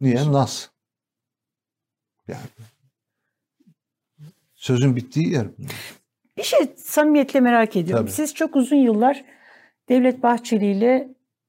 Niye? 0.00 0.32
Nas. 0.32 0.68
Yani 2.28 2.46
sözün 4.54 4.96
bittiği 4.96 5.32
yer. 5.32 5.46
bunlar. 5.58 6.01
Bir 6.36 6.42
şey 6.42 6.74
samimiyetle 6.76 7.40
merak 7.40 7.76
ediyorum. 7.76 8.04
Tabii. 8.04 8.14
Siz 8.14 8.34
çok 8.34 8.56
uzun 8.56 8.76
yıllar 8.76 9.24
Devlet 9.88 10.22
Bahçeli 10.22 10.72
ile 10.72 11.08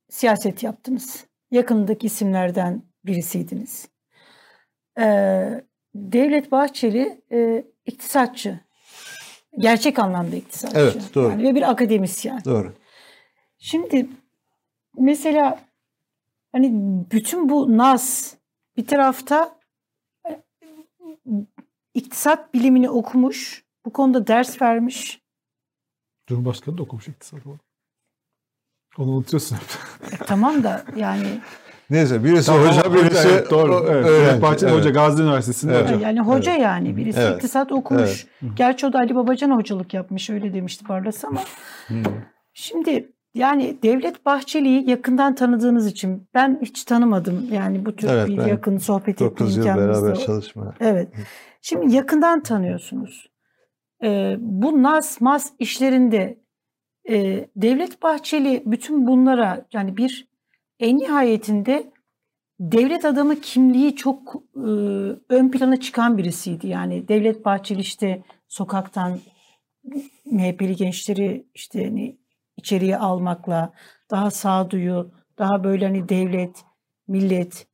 siyaset 0.10 0.64
yaptınız. 0.64 1.26
Yakındaki 1.52 2.08
isimlerden 2.08 2.84
birisiydiniz. 3.06 3.88
Ee, 5.00 5.64
Devlet 5.96 6.52
Bahçeli 6.52 7.22
e, 7.32 7.66
iktisatçı. 7.86 8.60
Gerçek 9.58 10.00
anlamda 10.00 10.36
iktisatçı. 10.36 10.80
Evet, 10.80 11.16
doğru. 11.16 11.30
Yani 11.30 11.44
ve 11.44 11.56
bir 11.56 11.70
akademisyen. 11.72 12.42
Doğru. 12.46 12.74
Şimdi 13.58 14.10
mesela 14.98 15.60
hani 16.52 16.72
bütün 17.12 17.50
bu 17.50 17.78
nas 17.78 18.36
bir 18.78 18.88
tarafta 18.88 19.60
e, 20.30 20.42
iktisat 21.94 22.54
bilimini 22.54 22.90
okumuş, 22.90 23.66
bu 23.86 23.94
konuda 23.94 24.28
ders 24.28 24.62
vermiş. 24.62 25.22
Cumhurbaşkanı 26.28 26.78
da 26.78 26.82
okumuş 26.84 27.08
iktisat 27.08 27.46
olarak. 27.46 27.62
Onu 28.98 29.12
unutuyorsun 29.12 29.56
hep. 29.56 29.64
E, 30.14 30.18
tamam 30.26 30.64
da 30.64 30.84
yani 30.96 31.28
Neyse 31.90 32.24
birisi 32.24 32.46
Tamam, 32.46 32.68
hoca 32.68 32.94
birisi 32.94 33.28
evet, 33.28 33.52
doğru. 33.52 33.76
o- 33.76 33.86
Evet. 33.88 34.06
öğrenci. 34.06 34.42
Bahçeli 34.42 34.70
Evet. 34.70 34.80
Hoca 34.80 34.90
Gazi 34.90 35.24
Üniversitesi'nde 35.24 35.74
Evet. 35.78 35.92
hoca. 35.92 36.08
yani 36.08 36.20
hoca 36.20 36.52
yani 36.54 36.98
birisi 36.98 37.20
Evet. 37.20 37.36
iktisat 37.36 37.72
okumuş. 37.72 38.28
Gerçi 38.56 38.86
o 38.88 38.94
da 38.94 38.98
Ali 39.00 39.16
Babacan 39.16 39.52
hocalık 39.52 39.94
yapmış 39.94 40.30
öyle 40.30 40.54
demişti 40.54 40.90
Barlas 40.90 41.26
ama 41.26 41.42
şimdi 42.54 43.12
yani 43.34 43.78
Devlet 43.84 44.26
Bahçeli'yi 44.26 44.90
yakından 44.90 45.36
tanıdığınız 45.36 45.88
için 45.88 46.28
ben 46.34 46.60
hiç 46.62 46.84
tanımadım. 46.84 47.48
Yani 47.52 47.86
bu 47.86 47.96
tür 47.96 48.08
Evet, 48.10 48.28
bir 48.28 48.46
yakın 48.46 48.78
sohbet 48.78 49.10
etme 49.16 49.26
9 49.28 49.58
yıl 49.58 49.66
imkanımız 49.66 49.98
da 49.98 50.02
beraber 50.06 50.18
var. 50.20 50.26
çalışma. 50.26 50.74
Evet. 50.80 51.08
Şimdi 51.62 51.96
yakından 51.96 52.44
tanıyorsunuz. 52.44 53.30
Ee, 54.04 54.36
bu 54.40 54.84
nas 54.84 55.22
mas 55.22 55.54
işlerinde 55.60 56.44
e, 57.10 57.48
Devlet 57.56 58.02
Bahçeli 58.02 58.64
bütün 58.66 59.08
bunlara 59.08 59.66
yani 59.74 59.98
bir 59.98 60.28
en 60.80 60.98
nihayetinde 60.98 61.94
devlet 62.60 63.06
adamı 63.06 63.42
kimliği 63.42 63.96
çok 63.96 64.36
e, 64.56 64.70
ön 65.30 65.52
plana 65.52 65.80
çıkan 65.80 66.18
birisiydi. 66.18 66.68
Yani 66.68 67.08
Devlet 67.08 67.46
Bahçeli 67.46 67.82
işte 67.82 68.24
sokaktan 68.48 69.20
MHP'li 70.26 70.76
gençleri 70.76 71.48
işte 71.54 71.84
hani 71.86 72.18
içeriye 72.58 72.98
almakla 72.98 73.74
daha 74.12 74.32
sağduyu, 74.32 75.12
daha 75.38 75.64
böyle 75.64 75.86
hani 75.86 76.10
devlet, 76.10 76.66
millet 77.08 77.68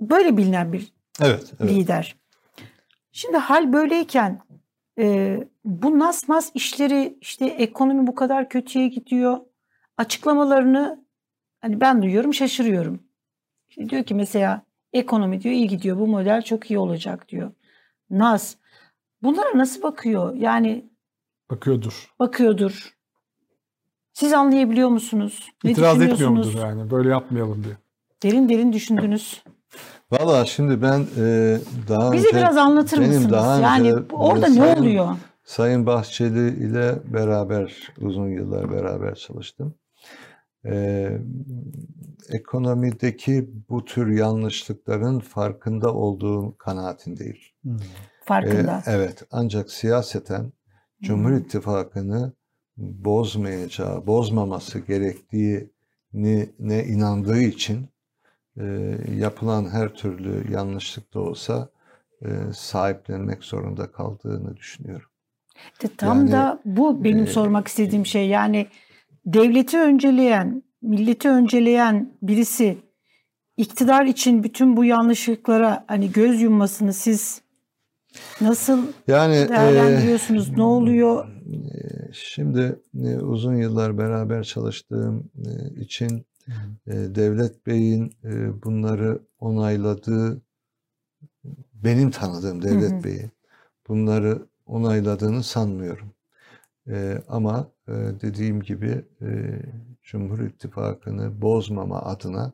böyle 0.00 0.36
bilinen 0.36 0.72
bir 0.72 0.92
Evet. 1.22 1.52
evet. 1.60 1.72
lider. 1.72 2.16
Şimdi 3.12 3.36
hal 3.36 3.72
böyleyken 3.72 4.40
e, 5.00 5.38
bu 5.64 5.98
nasmas 5.98 6.50
işleri 6.54 7.18
işte 7.20 7.46
ekonomi 7.46 8.06
bu 8.06 8.14
kadar 8.14 8.48
kötüye 8.48 8.88
gidiyor. 8.88 9.40
Açıklamalarını 9.96 11.04
hani 11.60 11.80
ben 11.80 12.02
duyuyorum 12.02 12.34
şaşırıyorum. 12.34 13.02
İşte 13.68 13.88
diyor 13.88 14.04
ki 14.04 14.14
mesela 14.14 14.62
ekonomi 14.92 15.42
diyor 15.42 15.54
iyi 15.54 15.68
gidiyor 15.68 15.98
bu 15.98 16.06
model 16.06 16.42
çok 16.42 16.70
iyi 16.70 16.78
olacak 16.78 17.28
diyor. 17.28 17.52
Nas 18.10 18.56
bunlara 19.22 19.58
nasıl 19.58 19.82
bakıyor? 19.82 20.34
Yani 20.34 20.90
Bakıyordur. 21.50 22.14
bakıyordur. 22.18 22.96
Siz 24.12 24.32
anlayabiliyor 24.32 24.88
musunuz? 24.88 25.52
Ne 25.64 25.70
İtiraz 25.70 26.02
etmiyor 26.02 26.30
mudur 26.30 26.54
yani? 26.54 26.90
Böyle 26.90 27.08
yapmayalım 27.08 27.64
diye. 27.64 27.76
Derin 28.22 28.48
derin 28.48 28.72
düşündünüz. 28.72 29.42
Valla 30.10 30.44
şimdi 30.44 30.82
ben 30.82 31.00
e, 31.16 31.58
daha 31.88 32.12
Bize 32.12 32.28
önce 32.28 32.36
biraz 32.38 32.56
anlatır 32.56 32.98
benim 33.00 33.08
mısınız? 33.08 33.32
daha 33.32 33.56
önce 33.78 33.88
yani 33.88 34.02
orada 34.12 34.48
ne 34.48 34.54
Sayın- 34.54 34.80
oluyor? 34.80 35.08
Sayın 35.44 35.86
Bahçeli 35.86 36.66
ile 36.66 36.94
beraber 37.12 37.92
uzun 38.00 38.28
yıllar 38.28 38.70
beraber 38.72 39.14
çalıştım. 39.14 39.74
Ee, 40.66 41.18
ekonomideki 42.30 43.50
bu 43.70 43.84
tür 43.84 44.10
yanlışlıkların 44.18 45.18
farkında 45.20 45.94
olduğum 45.94 46.56
kanaatindeyim. 46.58 47.36
Farkında. 48.24 48.82
Ee, 48.86 48.90
evet 48.92 49.22
ancak 49.30 49.70
siyaseten 49.70 50.52
Cumhur 51.02 51.32
İttifakı'nı 51.32 52.32
bozmayacağı, 52.76 54.06
bozmaması 54.06 54.78
gerektiğini 54.78 56.50
ne 56.58 56.84
inandığı 56.84 57.40
için 57.40 57.88
e, 58.56 58.96
yapılan 59.16 59.70
her 59.70 59.94
türlü 59.94 60.52
yanlışlık 60.52 61.14
da 61.14 61.20
olsa 61.20 61.68
e, 62.22 62.28
sahiplenmek 62.54 63.44
zorunda 63.44 63.92
kaldığını 63.92 64.56
düşünüyorum. 64.56 65.08
İşte 65.72 65.88
tam 65.96 66.18
Yani, 66.18 66.32
da 66.32 66.60
bu 66.64 67.04
benim 67.04 67.24
e, 67.24 67.26
sormak 67.26 67.68
istediğim 67.68 68.06
şey. 68.06 68.28
Yani 68.28 68.66
devleti 69.26 69.78
önceleyen, 69.78 70.62
milleti 70.82 71.28
önceleyen 71.28 72.12
birisi 72.22 72.78
iktidar 73.56 74.04
için 74.04 74.42
bütün 74.42 74.76
bu 74.76 74.84
yanlışlıklara 74.84 75.84
hani 75.88 76.12
göz 76.12 76.40
yummasını 76.40 76.92
siz 76.92 77.42
nasıl 78.40 78.86
Yani 79.06 79.36
e, 79.36 79.48
değerlendiriyorsunuz? 79.48 80.56
ne 80.56 80.62
oluyor? 80.62 81.28
e, 81.28 82.12
şimdi 82.12 82.80
e, 83.04 83.16
uzun 83.18 83.54
yıllar 83.54 83.98
beraber 83.98 84.42
çalıştığım 84.44 85.30
e, 85.46 85.80
için 85.80 86.26
e, 86.86 86.92
Devlet 86.92 87.66
Bey'in 87.66 88.12
e, 88.24 88.62
bunları 88.62 89.20
onayladığı 89.38 90.42
benim 91.74 92.10
tanıdığım 92.10 92.62
Devlet 92.62 92.92
Hı 92.92 92.96
hı. 92.96 93.04
Bey'i 93.04 93.30
bunları 93.88 94.46
onayladığını 94.66 95.42
sanmıyorum. 95.42 96.14
E, 96.88 97.22
ama 97.28 97.72
e, 97.88 97.92
dediğim 97.92 98.62
gibi 98.62 99.04
e, 99.22 99.62
Cumhur 100.02 100.40
İttifakı'nı 100.40 101.42
bozmama 101.42 102.02
adına 102.02 102.52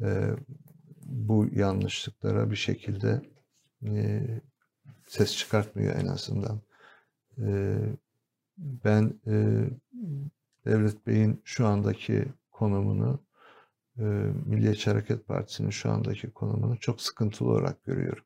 e, 0.00 0.30
bu 1.04 1.46
yanlışlıklara 1.52 2.50
bir 2.50 2.56
şekilde 2.56 3.22
e, 3.84 4.22
ses 5.06 5.36
çıkartmıyor 5.36 5.96
en 5.96 6.06
azından. 6.06 6.60
E, 7.38 7.76
ben 8.58 9.20
e, 9.26 9.64
Devlet 10.64 11.06
Bey'in 11.06 11.40
şu 11.44 11.66
andaki 11.66 12.24
konumunu 12.58 13.20
e, 13.98 14.02
Milliyetçi 14.46 14.90
Hareket 14.90 15.26
Partisi'nin 15.26 15.70
şu 15.70 15.90
andaki 15.90 16.30
konumunu 16.30 16.78
çok 16.80 17.00
sıkıntılı 17.00 17.48
olarak 17.50 17.84
görüyorum. 17.84 18.24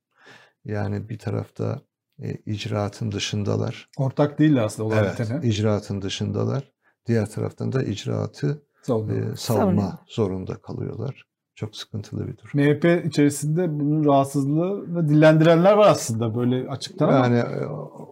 Yani 0.65 1.09
bir 1.09 1.19
tarafta 1.19 1.81
e, 2.23 2.35
icraatın 2.35 3.13
dışındalar. 3.13 3.89
Ortak 3.99 4.39
değil 4.39 4.65
aslında 4.65 4.89
olan 4.89 5.05
Evet, 5.05 5.21
bitene. 5.21 5.49
icraatın 5.49 6.03
dışındalar. 6.03 6.73
Diğer 7.07 7.31
taraftan 7.31 7.73
da 7.73 7.83
icraatı 7.83 8.47
e, 8.49 8.85
savunma 8.85 9.37
Savunuyor. 9.37 9.93
zorunda 10.07 10.55
kalıyorlar. 10.55 11.27
çok 11.55 11.77
sıkıntılı 11.77 12.27
bir 12.29 12.37
durum. 12.37 12.51
MHP 12.55 13.07
içerisinde 13.07 13.81
bunun 13.81 14.05
rahatsızlığını 14.05 15.09
dillendirenler 15.09 15.73
var 15.73 15.89
aslında 15.89 16.35
böyle 16.35 16.69
açıktan 16.69 17.09
ama 17.09 17.27
Yani 17.27 17.39
e, 17.39 17.67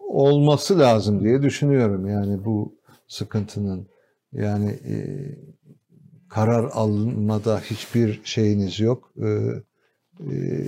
olması 0.09 0.79
lazım 0.79 1.21
diye 1.25 1.43
düşünüyorum. 1.43 2.07
Yani 2.07 2.45
bu 2.45 2.77
sıkıntının 3.07 3.89
yani 4.33 4.71
e, 4.71 4.95
karar 6.29 6.65
almada 6.73 7.61
hiçbir 7.61 8.21
şeyiniz 8.25 8.81
yok. 8.81 9.13
E, 9.17 9.29
e, 10.21 10.67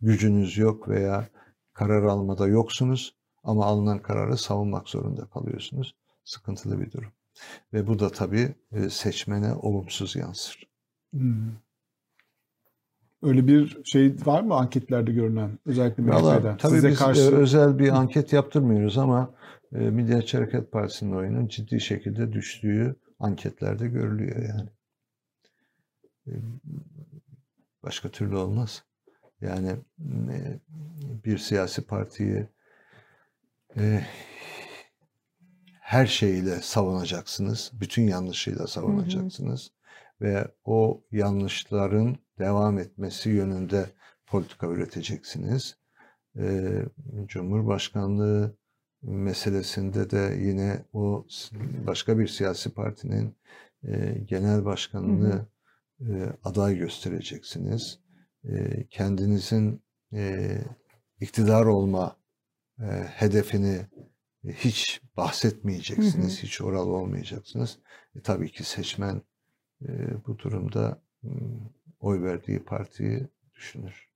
gücünüz 0.00 0.58
yok 0.58 0.88
veya 0.88 1.28
karar 1.72 2.02
almada 2.02 2.48
yoksunuz 2.48 3.16
ama 3.44 3.64
alınan 3.64 3.98
kararı 3.98 4.36
savunmak 4.36 4.88
zorunda 4.88 5.26
kalıyorsunuz. 5.26 5.94
Sıkıntılı 6.24 6.80
bir 6.80 6.92
durum. 6.92 7.12
Ve 7.72 7.86
bu 7.86 7.98
da 7.98 8.10
tabii 8.10 8.54
e, 8.72 8.90
seçmene 8.90 9.54
olumsuz 9.54 10.16
yansır. 10.16 10.66
Hmm. 11.12 11.52
öyle 13.22 13.46
bir 13.46 13.84
şey 13.84 14.16
var 14.26 14.40
mı 14.40 14.54
anketlerde 14.54 15.12
görünen 15.12 15.58
özellikle 15.66 16.02
MHP'den? 16.02 16.56
tabii 16.56 16.74
Size 16.74 16.88
biz 16.88 16.98
karşı 16.98 17.36
özel 17.36 17.78
bir 17.78 17.88
anket 17.88 18.32
yaptırmıyoruz 18.32 18.98
ama 18.98 19.34
Milliyetçi 19.70 20.36
Hareket 20.36 20.72
Partisi'nin 20.72 21.12
oyunun 21.12 21.48
ciddi 21.48 21.80
şekilde 21.80 22.32
düştüğü 22.32 22.96
anketlerde 23.18 23.88
görülüyor 23.88 24.42
yani. 24.42 24.70
E, 26.26 26.32
Başka 27.82 28.08
türlü 28.08 28.36
olmaz. 28.36 28.84
Yani 29.40 29.76
e, 30.30 30.60
bir 31.24 31.38
siyasi 31.38 31.82
partiyi 31.86 32.48
e, 33.76 34.06
her 35.80 36.06
şeyiyle 36.06 36.60
savunacaksınız. 36.60 37.70
Bütün 37.74 38.02
yanlışıyla 38.02 38.66
savunacaksınız. 38.66 39.72
Ve 40.20 40.48
o 40.64 41.04
yanlışların 41.12 42.16
devam 42.38 42.78
etmesi 42.78 43.30
yönünde 43.30 43.86
politika 44.26 44.66
üreteceksiniz. 44.66 45.76
Cumhurbaşkanlığı 47.26 48.56
meselesinde 49.06 50.10
de 50.10 50.36
yine 50.40 50.84
o 50.92 51.26
başka 51.86 52.18
bir 52.18 52.26
siyasi 52.26 52.70
partinin 52.70 53.36
e, 53.84 54.18
genel 54.24 54.64
başkanını 54.64 55.46
e, 56.00 56.04
aday 56.44 56.78
göstereceksiniz. 56.78 58.00
E, 58.44 58.86
kendinizin 58.90 59.82
e, 60.12 60.58
iktidar 61.20 61.66
olma 61.66 62.16
e, 62.80 62.86
hedefini 63.04 63.86
hiç 64.44 65.00
bahsetmeyeceksiniz, 65.16 66.42
hiç 66.42 66.60
oral 66.60 66.88
olmayacaksınız. 66.88 67.78
E, 68.16 68.20
tabii 68.20 68.50
ki 68.50 68.64
seçmen 68.64 69.22
e, 69.88 69.88
bu 70.26 70.38
durumda 70.38 71.02
oy 72.00 72.22
verdiği 72.22 72.64
partiyi 72.64 73.28
düşünür. 73.54 74.08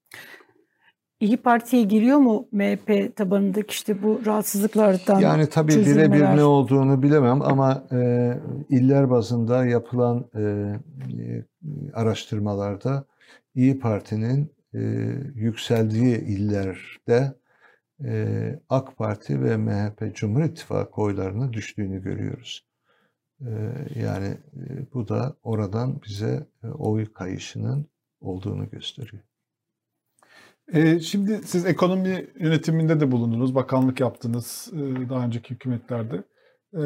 İyi 1.21 1.37
Parti'ye 1.37 1.83
giriyor 1.83 2.18
mu 2.18 2.49
MHP 2.53 3.16
tabanındaki 3.16 3.71
işte 3.71 4.03
bu 4.03 4.21
rahatsızlıklardan? 4.27 5.21
Yani 5.21 5.49
tabii 5.49 5.73
birebir 5.73 6.21
ne 6.21 6.45
olduğunu 6.45 7.03
bilemem 7.03 7.43
ama 7.43 7.85
e, 7.93 8.33
iller 8.71 9.11
bazında 9.11 9.66
yapılan 9.66 10.31
e, 10.35 10.41
e, 10.41 11.45
araştırmalarda 11.95 13.05
İyi 13.55 13.79
Parti'nin 13.79 14.53
e, 14.75 14.81
yükseldiği 15.35 16.18
illerde 16.18 17.35
e, 18.05 18.59
AK 18.68 18.97
Parti 18.97 19.43
ve 19.43 19.57
MHP 19.57 20.14
Cumhur 20.14 20.43
İttifakı 20.43 21.03
oylarının 21.03 21.53
düştüğünü 21.53 22.03
görüyoruz. 22.03 22.66
E, 23.41 23.51
yani 24.03 24.29
e, 24.29 24.93
bu 24.95 25.09
da 25.09 25.37
oradan 25.43 26.01
bize 26.09 26.47
e, 26.64 26.66
oy 26.66 27.12
kayışının 27.12 27.87
olduğunu 28.21 28.71
gösteriyor. 28.71 29.30
E, 30.73 31.01
şimdi 31.01 31.41
siz 31.45 31.66
ekonomi 31.66 32.27
yönetiminde 32.41 33.01
de 33.01 33.12
bulundunuz, 33.12 33.55
bakanlık 33.55 34.01
yaptınız 34.01 34.73
e, 34.73 35.11
daha 35.11 35.25
önceki 35.25 35.55
hükümetlerde. 35.55 36.23
E, 36.81 36.85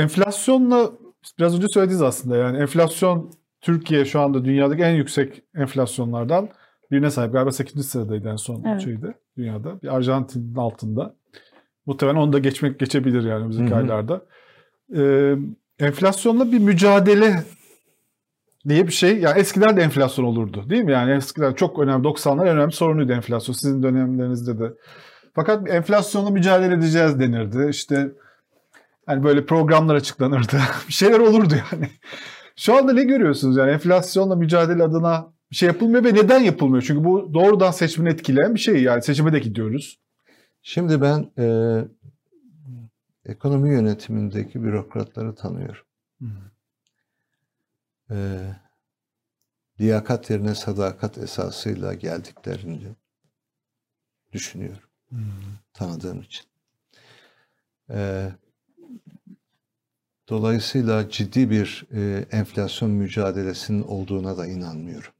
enflasyonla 0.00 0.90
biraz 1.38 1.56
önce 1.56 1.66
söylediniz 1.68 2.02
aslında 2.02 2.36
yani 2.36 2.58
enflasyon 2.58 3.32
Türkiye 3.60 4.04
şu 4.04 4.20
anda 4.20 4.44
dünyadaki 4.44 4.82
en 4.82 4.94
yüksek 4.94 5.42
enflasyonlardan 5.54 6.48
birine 6.90 7.10
sahip. 7.10 7.32
Galiba 7.32 7.52
8. 7.52 7.86
sıradaydı 7.86 8.28
en 8.28 8.36
son 8.36 8.64
Evet. 8.66 8.80
şeyde 8.80 9.14
dünyada. 9.36 9.82
Bir 9.82 9.96
Arjantin'in 9.96 10.54
altında. 10.54 11.14
Muhtemelen 11.86 12.16
onu 12.16 12.32
da 12.32 12.38
geçmek 12.38 12.78
geçebilir 12.78 13.24
yani 13.24 13.70
hı. 13.70 13.76
aylarda. 13.76 14.22
E, 14.96 15.34
enflasyonla 15.78 16.52
bir 16.52 16.58
mücadele 16.58 17.44
diye 18.68 18.86
bir 18.86 18.92
şey. 18.92 19.18
Yani 19.18 19.38
eskiden 19.38 19.76
de 19.76 19.82
enflasyon 19.82 20.24
olurdu 20.24 20.70
değil 20.70 20.82
mi? 20.82 20.92
Yani 20.92 21.12
eskiden 21.12 21.52
çok 21.52 21.78
önemli 21.78 22.08
90'lar 22.08 22.42
en 22.42 22.56
önemli 22.56 22.72
sorunuydu 22.72 23.12
enflasyon. 23.12 23.54
Sizin 23.54 23.82
dönemlerinizde 23.82 24.58
de. 24.58 24.72
Fakat 25.34 25.70
enflasyonla 25.70 26.30
mücadele 26.30 26.74
edeceğiz 26.74 27.20
denirdi. 27.20 27.66
İşte 27.70 28.12
hani 29.06 29.24
böyle 29.24 29.46
programlar 29.46 29.94
açıklanırdı. 29.94 30.56
bir 30.88 30.92
şeyler 30.92 31.20
olurdu 31.20 31.54
yani. 31.72 31.88
Şu 32.56 32.76
anda 32.76 32.92
ne 32.92 33.04
görüyorsunuz? 33.04 33.56
Yani 33.56 33.70
enflasyonla 33.70 34.36
mücadele 34.36 34.82
adına 34.82 35.32
bir 35.50 35.56
şey 35.56 35.66
yapılmıyor 35.66 36.04
ve 36.04 36.14
neden 36.14 36.40
yapılmıyor? 36.40 36.82
Çünkü 36.86 37.04
bu 37.04 37.34
doğrudan 37.34 37.70
seçmeni 37.70 38.08
etkileyen 38.08 38.54
bir 38.54 38.60
şey. 38.60 38.82
Yani 38.82 39.02
seçime 39.02 39.32
de 39.32 39.38
gidiyoruz. 39.38 39.98
Şimdi 40.62 41.00
ben 41.00 41.30
e, 41.38 41.78
ekonomi 43.26 43.70
yönetimindeki 43.70 44.62
bürokratları 44.62 45.34
tanıyorum. 45.34 45.82
E, 48.10 48.16
liyakat 49.80 50.30
yerine 50.30 50.54
sadakat 50.54 51.18
esasıyla 51.18 51.94
geldiklerini 51.94 52.96
düşünüyorum. 54.32 54.88
Tanıdığım 55.72 56.22
için. 56.22 56.46
E, 57.90 58.28
dolayısıyla 60.28 61.10
ciddi 61.10 61.50
bir 61.50 61.86
e, 61.92 62.26
enflasyon 62.30 62.90
mücadelesinin 62.90 63.82
olduğuna 63.82 64.38
da 64.38 64.46
inanmıyorum. 64.46 65.12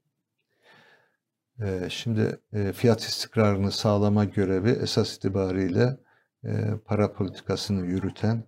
E, 1.61 1.89
şimdi 1.89 2.39
e, 2.53 2.73
fiyat 2.73 3.01
istikrarını 3.01 3.71
sağlama 3.71 4.25
görevi 4.25 4.69
esas 4.69 5.17
itibariyle 5.17 5.97
e, 6.43 6.73
para 6.85 7.13
politikasını 7.13 7.85
yürüten 7.85 8.43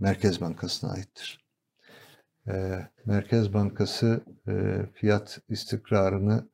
Merkez 0.00 0.40
Bankası'na 0.40 0.92
aittir. 0.92 1.41
E, 2.48 2.88
Merkez 3.06 3.54
Bankası 3.54 4.24
e, 4.48 4.86
fiyat 4.94 5.40
istikrarını 5.48 6.48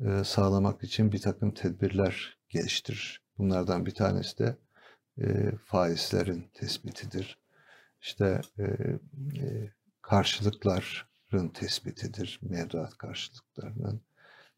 e, 0.00 0.24
sağlamak 0.24 0.84
için 0.84 1.12
bir 1.12 1.20
takım 1.20 1.54
tedbirler 1.54 2.38
geliştirir. 2.48 3.22
Bunlardan 3.38 3.86
bir 3.86 3.94
tanesi 3.94 4.38
de 4.38 4.56
e, 5.20 5.52
faizlerin 5.64 6.50
tespitidir. 6.54 7.38
İşte 8.00 8.40
karşılıkların 10.02 11.48
tespitidir, 11.54 12.40
mevduat 12.42 12.98
karşılıklarının 12.98 14.00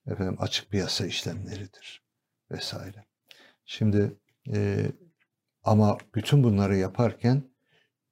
efendim 0.07 0.37
açık 0.39 0.70
piyasa 0.70 1.07
işlemleridir 1.07 2.03
vesaire. 2.51 3.05
Şimdi 3.64 4.16
ama 5.62 5.99
bütün 6.14 6.45
bunları 6.45 6.76
yaparken 6.76 7.43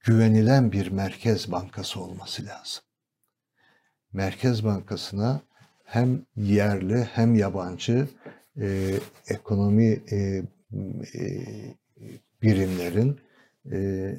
güvenilen 0.06 0.72
bir 0.72 0.90
merkez 0.90 1.52
bankası 1.52 2.00
olması 2.00 2.46
lazım. 2.46 2.84
Merkez 4.12 4.64
bankasına 4.64 5.40
hem 5.84 6.26
yerli 6.36 7.04
hem 7.04 7.34
yabancı 7.34 8.08
e, 8.60 8.94
ekonomi 9.28 10.02
e, 10.10 10.42
e, 11.14 11.24
birimlerin 12.42 13.20
e, 13.72 14.10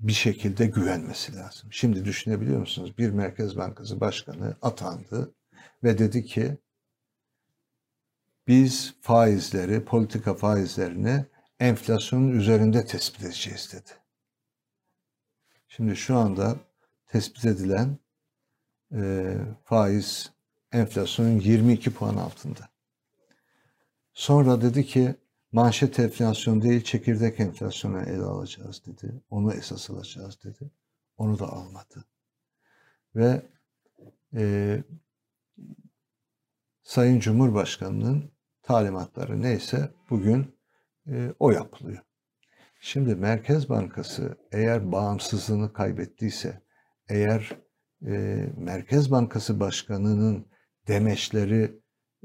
bir 0.00 0.12
şekilde 0.12 0.66
güvenmesi 0.66 1.36
lazım. 1.36 1.72
Şimdi 1.72 2.04
düşünebiliyor 2.04 2.60
musunuz? 2.60 2.98
Bir 2.98 3.10
Merkez 3.10 3.56
Bankası 3.56 4.00
Başkanı 4.00 4.56
atandı 4.62 5.34
ve 5.84 5.98
dedi 5.98 6.24
ki 6.24 6.58
biz 8.48 8.94
faizleri, 9.00 9.84
politika 9.84 10.34
faizlerini 10.34 11.24
enflasyonun 11.60 12.28
üzerinde 12.28 12.86
tespit 12.86 13.22
edeceğiz 13.22 13.72
dedi. 13.72 13.90
Şimdi 15.68 15.96
şu 15.96 16.16
anda 16.16 16.56
tespit 17.06 17.44
edilen 17.44 17.98
e, 18.92 19.34
faiz 19.64 20.32
enflasyonun 20.72 21.40
22 21.40 21.94
puan 21.94 22.16
altında. 22.16 22.68
Sonra 24.12 24.62
dedi 24.62 24.86
ki 24.86 25.14
manşet 25.52 25.98
enflasyon 25.98 26.62
değil 26.62 26.84
çekirdek 26.84 27.40
enflasyona 27.40 28.02
ele 28.02 28.22
alacağız 28.22 28.82
dedi. 28.86 29.22
Onu 29.30 29.54
esas 29.54 29.90
alacağız 29.90 30.44
dedi. 30.44 30.70
Onu 31.16 31.38
da 31.38 31.52
almadı. 31.52 32.04
Ve 33.14 33.42
e, 34.34 34.82
Sayın 36.82 37.20
Cumhurbaşkanı'nın 37.20 38.30
talimatları 38.62 39.42
neyse 39.42 39.90
bugün 40.10 40.57
e, 41.12 41.32
o 41.38 41.50
yapılıyor. 41.50 42.02
Şimdi 42.80 43.14
Merkez 43.14 43.68
Bankası 43.68 44.38
eğer 44.52 44.92
bağımsızlığını 44.92 45.72
kaybettiyse, 45.72 46.62
eğer 47.08 47.56
e, 48.06 48.44
Merkez 48.56 49.10
Bankası 49.10 49.60
Başkanı'nın 49.60 50.46
demeçleri 50.88 51.80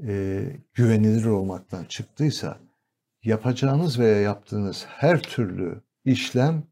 e, 0.06 0.42
güvenilir 0.74 1.24
olmaktan 1.24 1.84
çıktıysa 1.84 2.58
yapacağınız 3.22 3.98
veya 3.98 4.20
yaptığınız 4.20 4.86
her 4.88 5.22
türlü 5.22 5.82
işlem 6.04 6.62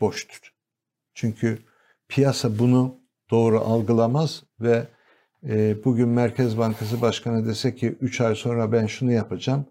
boştur. 0.00 0.54
Çünkü 1.14 1.58
piyasa 2.08 2.58
bunu 2.58 3.00
doğru 3.30 3.60
algılamaz 3.60 4.44
ve 4.60 4.86
e, 5.48 5.84
bugün 5.84 6.08
Merkez 6.08 6.58
Bankası 6.58 7.00
Başkanı 7.00 7.46
dese 7.46 7.74
ki 7.74 7.88
3 8.00 8.20
ay 8.20 8.34
sonra 8.34 8.72
ben 8.72 8.86
şunu 8.86 9.12
yapacağım 9.12 9.66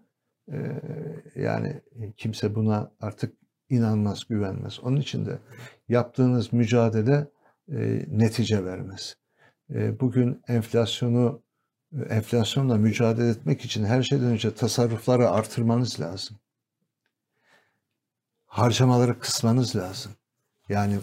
yani 1.34 1.82
kimse 2.16 2.54
buna 2.54 2.92
artık 3.00 3.34
inanmaz, 3.68 4.24
güvenmez. 4.28 4.80
Onun 4.80 4.96
için 4.96 5.26
de 5.26 5.38
yaptığınız 5.88 6.52
mücadele 6.52 7.30
e, 7.68 8.04
netice 8.08 8.64
vermez. 8.64 9.16
E, 9.70 10.00
bugün 10.00 10.42
enflasyonu 10.48 11.42
enflasyonla 12.08 12.76
mücadele 12.76 13.28
etmek 13.28 13.64
için 13.64 13.84
her 13.84 14.02
şeyden 14.02 14.26
önce 14.26 14.54
tasarrufları 14.54 15.30
artırmanız 15.30 16.00
lazım. 16.00 16.36
Harcamaları 18.46 19.18
kısmanız 19.18 19.76
lazım. 19.76 20.12
Yani 20.68 20.98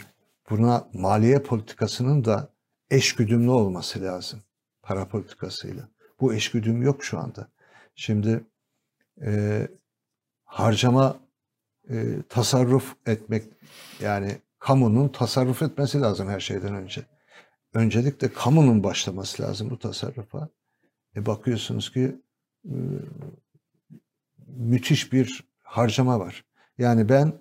buna 0.49 0.87
maliye 0.93 1.41
politikasının 1.41 2.25
da 2.25 2.53
eşgüdümlü 2.89 3.49
olması 3.49 4.01
lazım 4.01 4.39
para 4.81 5.07
politikasıyla. 5.07 5.89
Bu 6.19 6.33
eşgüdüm 6.33 6.81
yok 6.81 7.03
şu 7.03 7.19
anda. 7.19 7.51
Şimdi 7.95 8.45
e, 9.25 9.67
harcama 10.43 11.19
e, 11.89 12.05
tasarruf 12.29 12.95
etmek 13.05 13.43
yani 14.01 14.37
kamunun 14.59 15.07
tasarruf 15.07 15.61
etmesi 15.61 16.01
lazım 16.01 16.29
her 16.29 16.39
şeyden 16.39 16.75
önce. 16.75 17.01
Öncelikle 17.73 18.33
kamunun 18.33 18.83
başlaması 18.83 19.43
lazım 19.43 19.69
bu 19.69 19.79
tasarrufa. 19.79 20.49
E 21.15 21.25
bakıyorsunuz 21.25 21.93
ki 21.93 22.15
e, 22.65 22.75
müthiş 24.47 25.13
bir 25.13 25.43
harcama 25.63 26.19
var. 26.19 26.45
Yani 26.77 27.09
ben 27.09 27.33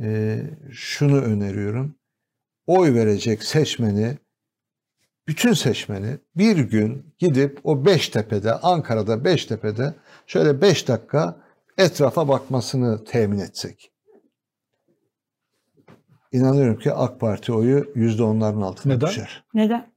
e, 0.00 0.40
şunu 0.70 1.20
öneriyorum. 1.20 1.94
Oy 2.66 2.94
verecek 2.94 3.42
seçmeni, 3.42 4.18
bütün 5.28 5.52
seçmeni 5.52 6.18
bir 6.36 6.56
gün 6.56 7.14
gidip 7.18 7.60
o 7.64 7.86
Beştepe'de, 7.86 8.52
Ankara'da 8.52 9.24
Beştepe'de 9.24 9.94
şöyle 10.30 10.60
beş 10.60 10.88
dakika 10.88 11.36
etrafa 11.78 12.28
bakmasını 12.28 13.04
temin 13.04 13.38
etsek. 13.38 13.92
İnanıyorum 16.32 16.78
ki 16.78 16.92
AK 16.92 17.20
Parti 17.20 17.52
oyu 17.52 17.92
yüzde 17.94 18.22
onların 18.22 18.60
altına 18.60 18.94
Neden? 18.94 19.08
düşer. 19.08 19.44
Neden? 19.54 19.92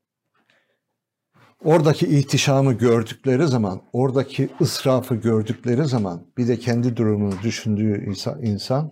Oradaki 1.63 2.17
ihtişamı 2.17 2.73
gördükleri 2.73 3.47
zaman, 3.47 3.81
oradaki 3.93 4.49
ısrafı 4.61 5.15
gördükleri 5.15 5.85
zaman 5.85 6.27
bir 6.37 6.47
de 6.47 6.59
kendi 6.59 6.97
durumunu 6.97 7.41
düşündüğü 7.43 8.05
insan, 8.05 8.41
insan 8.41 8.91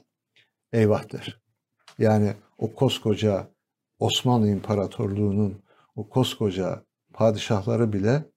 eyvah 0.73 1.13
der. 1.13 1.41
Yani 1.99 2.33
o 2.57 2.73
koskoca 2.73 3.47
Osmanlı 3.99 4.47
İmparatorluğu'nun 4.47 5.63
o 5.95 6.09
koskoca 6.09 6.83
padişahları 7.13 7.93
bile 7.93 8.30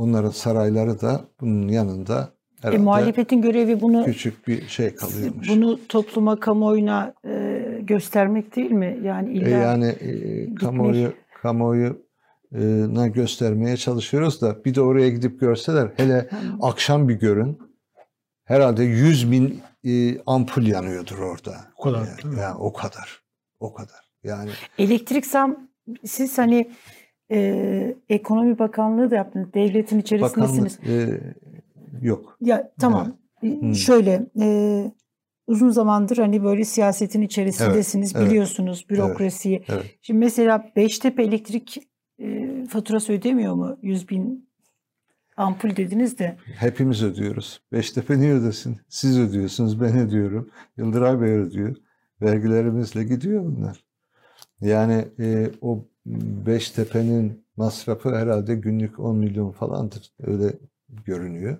onların 0.00 0.30
sarayları 0.30 1.00
da 1.00 1.20
bunun 1.40 1.68
yanında 1.68 2.32
E, 2.58 2.62
herhalde 2.62 2.82
muhalefetin 2.82 3.42
görevi 3.42 3.80
bunu 3.80 4.04
küçük 4.04 4.48
bir 4.48 4.68
şey 4.68 4.94
kalıyormuş. 4.94 5.48
bunu 5.48 5.78
topluma, 5.88 6.40
kamuoyuna 6.40 7.14
e, 7.24 7.62
göstermek 7.82 8.56
değil 8.56 8.70
mi? 8.70 8.98
Yani 9.02 9.32
illa 9.32 9.48
E 9.48 9.50
yani 9.50 9.86
e, 9.86 10.54
kamuoyu 10.54 11.12
kamuoyuna 11.42 13.08
göstermeye 13.08 13.76
çalışıyoruz 13.76 14.40
da 14.40 14.64
bir 14.64 14.74
de 14.74 14.80
oraya 14.80 15.08
gidip 15.08 15.40
görseler 15.40 15.88
hele 15.96 16.28
akşam 16.62 17.08
bir 17.08 17.14
görün 17.14 17.58
herhalde 18.44 18.84
100 18.84 19.30
bin 19.30 19.60
e, 19.84 20.20
ampul 20.26 20.66
yanıyordur 20.66 21.18
orada. 21.18 21.54
O 21.76 21.82
kadar, 21.82 21.98
Yani, 22.24 22.40
yani 22.40 22.56
o 22.58 22.72
kadar. 22.72 23.22
O 23.60 23.74
kadar. 23.74 24.10
Yani 24.24 24.50
elektrik 24.78 25.26
zam 25.26 25.56
siz 26.04 26.38
hani 26.38 26.70
e, 27.30 27.94
ekonomi 28.08 28.58
bakanlığı 28.58 29.10
da 29.10 29.14
yaptınız. 29.16 29.54
Devletin 29.54 29.98
içerisindesiniz. 29.98 30.78
bakanlık 30.78 31.10
e, 31.10 31.20
yok. 32.02 32.36
Ya 32.40 32.72
tamam. 32.80 33.16
Hmm. 33.40 33.74
Şöyle 33.74 34.26
e, 34.40 34.84
uzun 35.46 35.70
zamandır 35.70 36.16
hani 36.16 36.44
böyle 36.44 36.64
siyasetin 36.64 37.22
içerisindesiniz 37.22 38.16
evet, 38.16 38.26
biliyorsunuz 38.26 38.86
bürokrasiyi. 38.90 39.64
Evet. 39.68 39.84
Şimdi 40.02 40.18
mesela 40.18 40.70
Beştepe 40.76 41.22
elektrik 41.22 41.78
e, 42.18 42.48
faturası 42.68 43.12
ödemiyor 43.12 43.54
mu? 43.54 43.78
100 43.82 44.08
bin 44.08 44.50
ampul 45.36 45.76
dediniz 45.76 46.18
de. 46.18 46.36
Hepimiz 46.44 47.02
ödüyoruz. 47.02 47.60
Beştepe 47.72 48.18
niye 48.18 48.32
ödesin? 48.32 48.80
Siz 48.88 49.18
ödüyorsunuz, 49.18 49.80
ben 49.80 49.98
ödüyorum. 49.98 50.50
Yıldıray 50.76 51.20
Bey 51.20 51.30
ödüyor. 51.30 51.76
Vergilerimizle 52.22 53.04
gidiyor 53.04 53.44
bunlar. 53.44 53.84
Yani 54.60 55.04
e, 55.18 55.50
o 55.60 55.84
Beştepe'nin 56.46 57.44
masrafı 57.56 58.14
herhalde 58.16 58.54
günlük 58.54 59.00
10 59.00 59.16
milyon 59.16 59.50
falandır. 59.50 60.12
Öyle 60.22 60.52
görünüyor. 61.04 61.58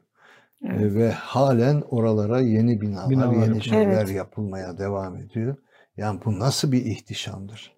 Evet. 0.65 0.81
E, 0.81 0.95
ve 0.95 1.11
halen 1.11 1.83
oralara 1.91 2.41
yeni 2.41 2.81
binalar, 2.81 3.11
Binalar 3.11 3.47
yeni 3.47 3.63
şeyler 3.65 3.87
Evet. 4.05 4.11
yapılmaya 4.15 4.79
devam 4.79 5.17
ediyor. 5.17 5.57
Yani 5.97 6.21
bu 6.25 6.39
nasıl 6.39 6.73
bir 6.73 6.85
ihtişamdır? 6.85 7.73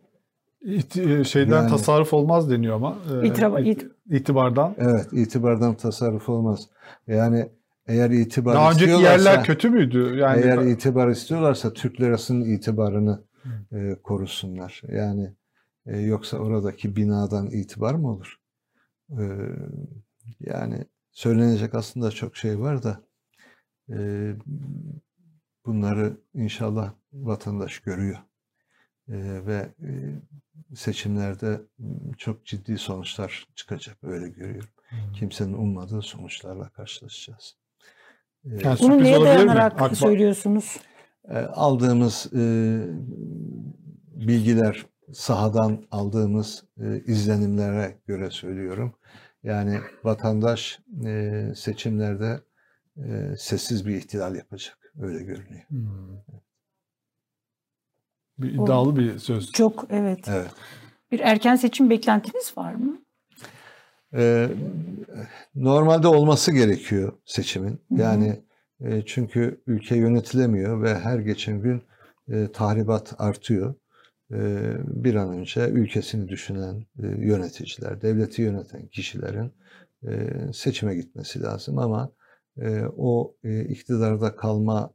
İhti- 0.65 1.21
e, 1.21 1.25
şeyden 1.25 1.57
Yani- 1.57 1.71
tasarruf 1.71 2.15
olmaz 2.15 2.51
deniyor 2.51 2.77
ama. 2.77 2.97
e, 3.23 3.27
İtibar- 3.29 3.63
it- 3.67 3.87
itibardan. 4.11 4.75
Evet, 4.79 5.09
itibardan 5.13 5.75
tasarruf 5.75 6.29
olmaz. 6.29 6.69
Yani 7.07 7.49
eğer 7.87 8.11
itibar 8.11 8.55
Daha 8.55 8.71
önceki 8.71 8.85
istiyorlarsa, 8.91 9.31
yerler 9.31 9.45
kötü 9.45 9.71
müydü? 9.71 10.17
Yani 10.17 10.41
eğer 10.45 10.59
itibar 10.59 11.09
istiyorlarsa 11.09 11.73
Türk 11.73 12.01
lirasının 12.01 12.45
itibarını 12.45 13.23
e, 13.73 13.97
korusunlar. 14.03 14.83
Yani 14.93 15.33
e, 15.87 15.99
yoksa 15.99 16.39
oradaki 16.39 16.97
binadan 16.97 17.51
itibar 17.51 17.95
mı 17.95 18.11
olur? 18.11 18.37
E, 19.11 19.23
yani 20.41 20.85
söylenecek 21.11 21.75
aslında 21.75 22.11
çok 22.11 22.37
şey 22.37 22.61
var 22.61 22.83
da 22.83 23.01
e, 23.91 23.97
bunları 25.67 26.17
inşallah 26.35 26.93
vatandaş 27.13 27.79
görüyor. 27.81 28.19
E, 29.09 29.47
ve 29.47 29.75
e, 29.83 29.91
seçimlerde 30.75 31.61
çok 32.19 32.47
ciddi 32.47 32.79
sonuçlar 32.79 33.47
çıkacak 33.55 33.97
öyle 34.03 34.29
görüyorum. 34.29 34.71
Kimsenin 35.15 35.53
ummadığı 35.53 36.03
sonuçlarla 36.03 36.69
karşılaşacağız. 36.69 37.57
E, 38.45 38.49
Yani 38.65 38.79
Bunu 38.81 39.03
neye 39.03 39.19
mi? 39.19 39.25
dayanarak 39.25 39.73
Akba- 39.81 39.95
söylüyorsunuz? 39.95 40.77
E, 41.29 41.39
aldığımız 41.39 42.27
e, 42.35 42.41
bilgiler, 44.27 44.87
sahadan 45.13 45.87
aldığımız 45.91 46.65
e, 46.81 47.01
izlenimlere 47.07 47.99
göre 48.07 48.31
söylüyorum. 48.31 48.95
Yani 49.43 49.81
vatandaş 50.05 50.81
e, 51.05 51.43
seçimlerde 51.57 52.41
e, 52.97 53.37
sessiz 53.39 53.87
bir 53.87 53.97
ihtilal 53.97 54.37
yapacak. 54.37 54.79
Öyle 55.01 55.25
görünüyor. 55.25 55.69
Hmm. 55.69 56.17
Bir 58.39 58.55
iddialı 58.55 58.97
bir 58.97 59.19
söz. 59.19 59.53
Çok 59.53 59.87
evet. 59.91 60.29
Evet. 60.29 60.51
Bir 61.13 61.21
erken 61.21 61.57
seçim 61.57 61.91
beklentiniz 61.91 62.57
var 62.57 62.75
mı? 62.75 62.99
E, 64.15 64.49
normalde 65.55 66.09
olması 66.09 66.53
gerekiyor 66.53 67.13
seçimin. 67.25 67.81
Yani 67.91 68.41
e, 68.81 69.03
çünkü 69.07 69.63
ülke 69.67 69.97
yönetilemiyor 69.97 70.83
ve 70.83 70.99
her 70.99 71.19
geçen 71.19 71.63
gün 71.63 71.83
e, 72.29 72.53
tahribat 72.53 73.15
artıyor. 73.19 73.75
E, 74.33 74.73
bir 74.87 75.15
an 75.15 75.33
önce 75.33 75.69
ülkesini 75.69 76.29
düşünen 76.29 76.85
e, 77.03 77.07
yöneticiler, 77.07 78.03
devleti 78.03 78.43
yöneten 78.43 78.87
kişilerin 78.87 79.53
e, 80.07 80.31
seçime 80.53 80.95
gitmesi 80.95 81.43
lazım 81.43 81.79
ama 81.79 82.13
e, 82.61 82.83
o 82.97 83.35
iktidarda 83.69 84.37
kalma 84.37 84.91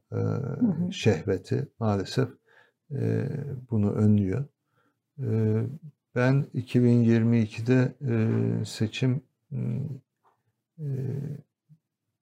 şehveti 0.90 1.68
maalesef 1.80 2.28
bunu 3.70 3.92
önlüyor. 3.92 4.44
Ben 6.14 6.46
2022'de 6.54 7.94
e, 8.08 8.64
seçim 8.64 9.22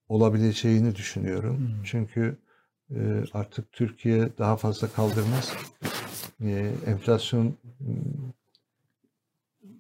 olabileceğini 0.08 0.94
düşünüyorum. 0.94 1.70
Çünkü 1.84 2.38
artık 3.32 3.72
Türkiye 3.72 4.38
daha 4.38 4.56
fazla 4.56 4.88
kaldırmaz. 4.88 5.52
E, 6.40 6.72
enflasyon 6.86 7.54
m, 7.80 7.94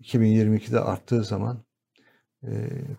2022'de 0.02 0.80
arttığı 0.80 1.24
zaman 1.24 1.58
e, 2.42 2.50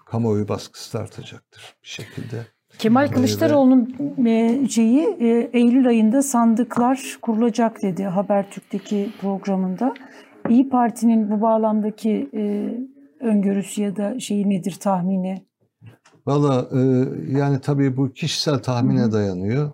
kamuoyu 0.05 0.47
baskısı 0.47 0.97
da 0.97 1.01
artacaktır 1.01 1.75
bir 1.83 1.87
şekilde. 1.87 2.45
Kemal 2.79 3.03
Evet. 3.03 3.13
Kılıçdaroğlu'nun 3.13 4.25
e, 4.25 4.67
şeyi 4.69 5.17
e, 5.19 5.49
Eylül 5.53 5.87
ayında 5.87 6.21
sandıklar 6.21 7.17
kurulacak 7.21 7.81
dedi 7.81 8.03
Habertürk'teki 8.03 9.09
programında. 9.21 9.93
İyi 10.49 10.69
Parti'nin 10.69 11.31
bu 11.31 11.41
bağlamdaki 11.41 12.29
e, 12.33 12.73
öngörüsü 13.19 13.81
ya 13.81 13.95
da 13.95 14.19
şeyi 14.19 14.49
nedir 14.49 14.77
tahmini? 14.79 15.47
Valla 16.25 16.67
yani 17.27 17.61
tabii 17.61 17.97
bu 17.97 18.11
kişisel 18.13 18.59
tahmine 18.59 19.11
dayanıyor. 19.11 19.71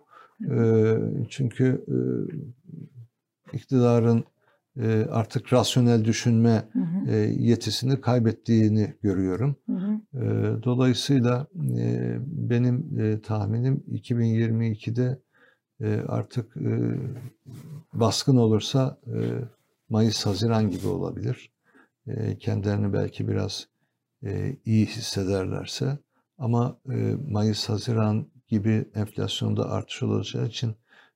Çünkü 1.30 1.86
iktidarın 3.54 4.26
e, 4.82 5.06
artık 5.12 5.54
rasyonel 5.54 6.06
düşünme 6.06 6.70
Hı 6.74 6.80
hı, 6.80 7.12
e, 7.12 7.16
yetisini 7.40 8.02
kaybettiğini 8.02 8.94
görüyorum. 9.02 9.56
hı 9.66 9.74
hı. 9.74 10.00
E, 10.14 10.24
dolayısıyla 10.64 11.48
e, 11.78 12.18
benim 12.26 13.00
e, 13.00 13.22
tahminim 13.22 13.84
2022'de 13.92 15.20
e, 15.82 16.02
artık 16.08 16.58
e, 16.58 16.96
baskın 17.94 18.38
olursa 18.38 18.98
e, 19.08 19.18
Mayıs-Haziran 19.90 20.70
gibi 20.70 20.88
olabilir. 20.88 21.52
E, 22.08 22.38
kendilerini 22.38 22.94
belki 22.94 23.28
biraz 23.28 23.68
e, 24.24 24.58
iyi 24.66 24.86
hissederlerse 24.86 25.98
ama 26.38 26.78
e, 26.90 27.16
Mayıs-Haziran 27.30 28.26
gibi 28.48 28.86
enflasyonda 28.96 29.70
artış 29.70 30.04
olacağı 30.04 30.48
için 30.48 30.76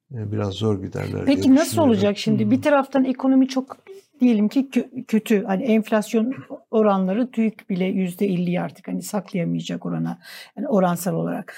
biraz 0.09 0.53
zor 0.53 0.83
giderler 0.83 1.25
Peki 1.25 1.55
nasıl 1.55 1.81
olacak 1.81 2.17
şimdi? 2.17 2.45
Hı. 2.45 2.51
Bir 2.51 2.61
taraftan 2.61 3.05
ekonomi 3.05 3.47
çok 3.47 3.77
diyelim 4.19 4.47
ki 4.47 4.69
kö- 4.71 5.05
kötü. 5.05 5.43
Hani 5.43 5.63
enflasyon 5.63 6.33
oranları 6.71 7.31
TÜİK 7.31 7.69
bile 7.69 7.85
yüzde 7.85 8.27
50'yi 8.27 8.61
artık 8.61 8.87
hani 8.87 9.01
saklayamayacak 9.01 9.85
orana. 9.85 10.19
Yani 10.57 10.67
oransal 10.67 11.13
olarak. 11.13 11.55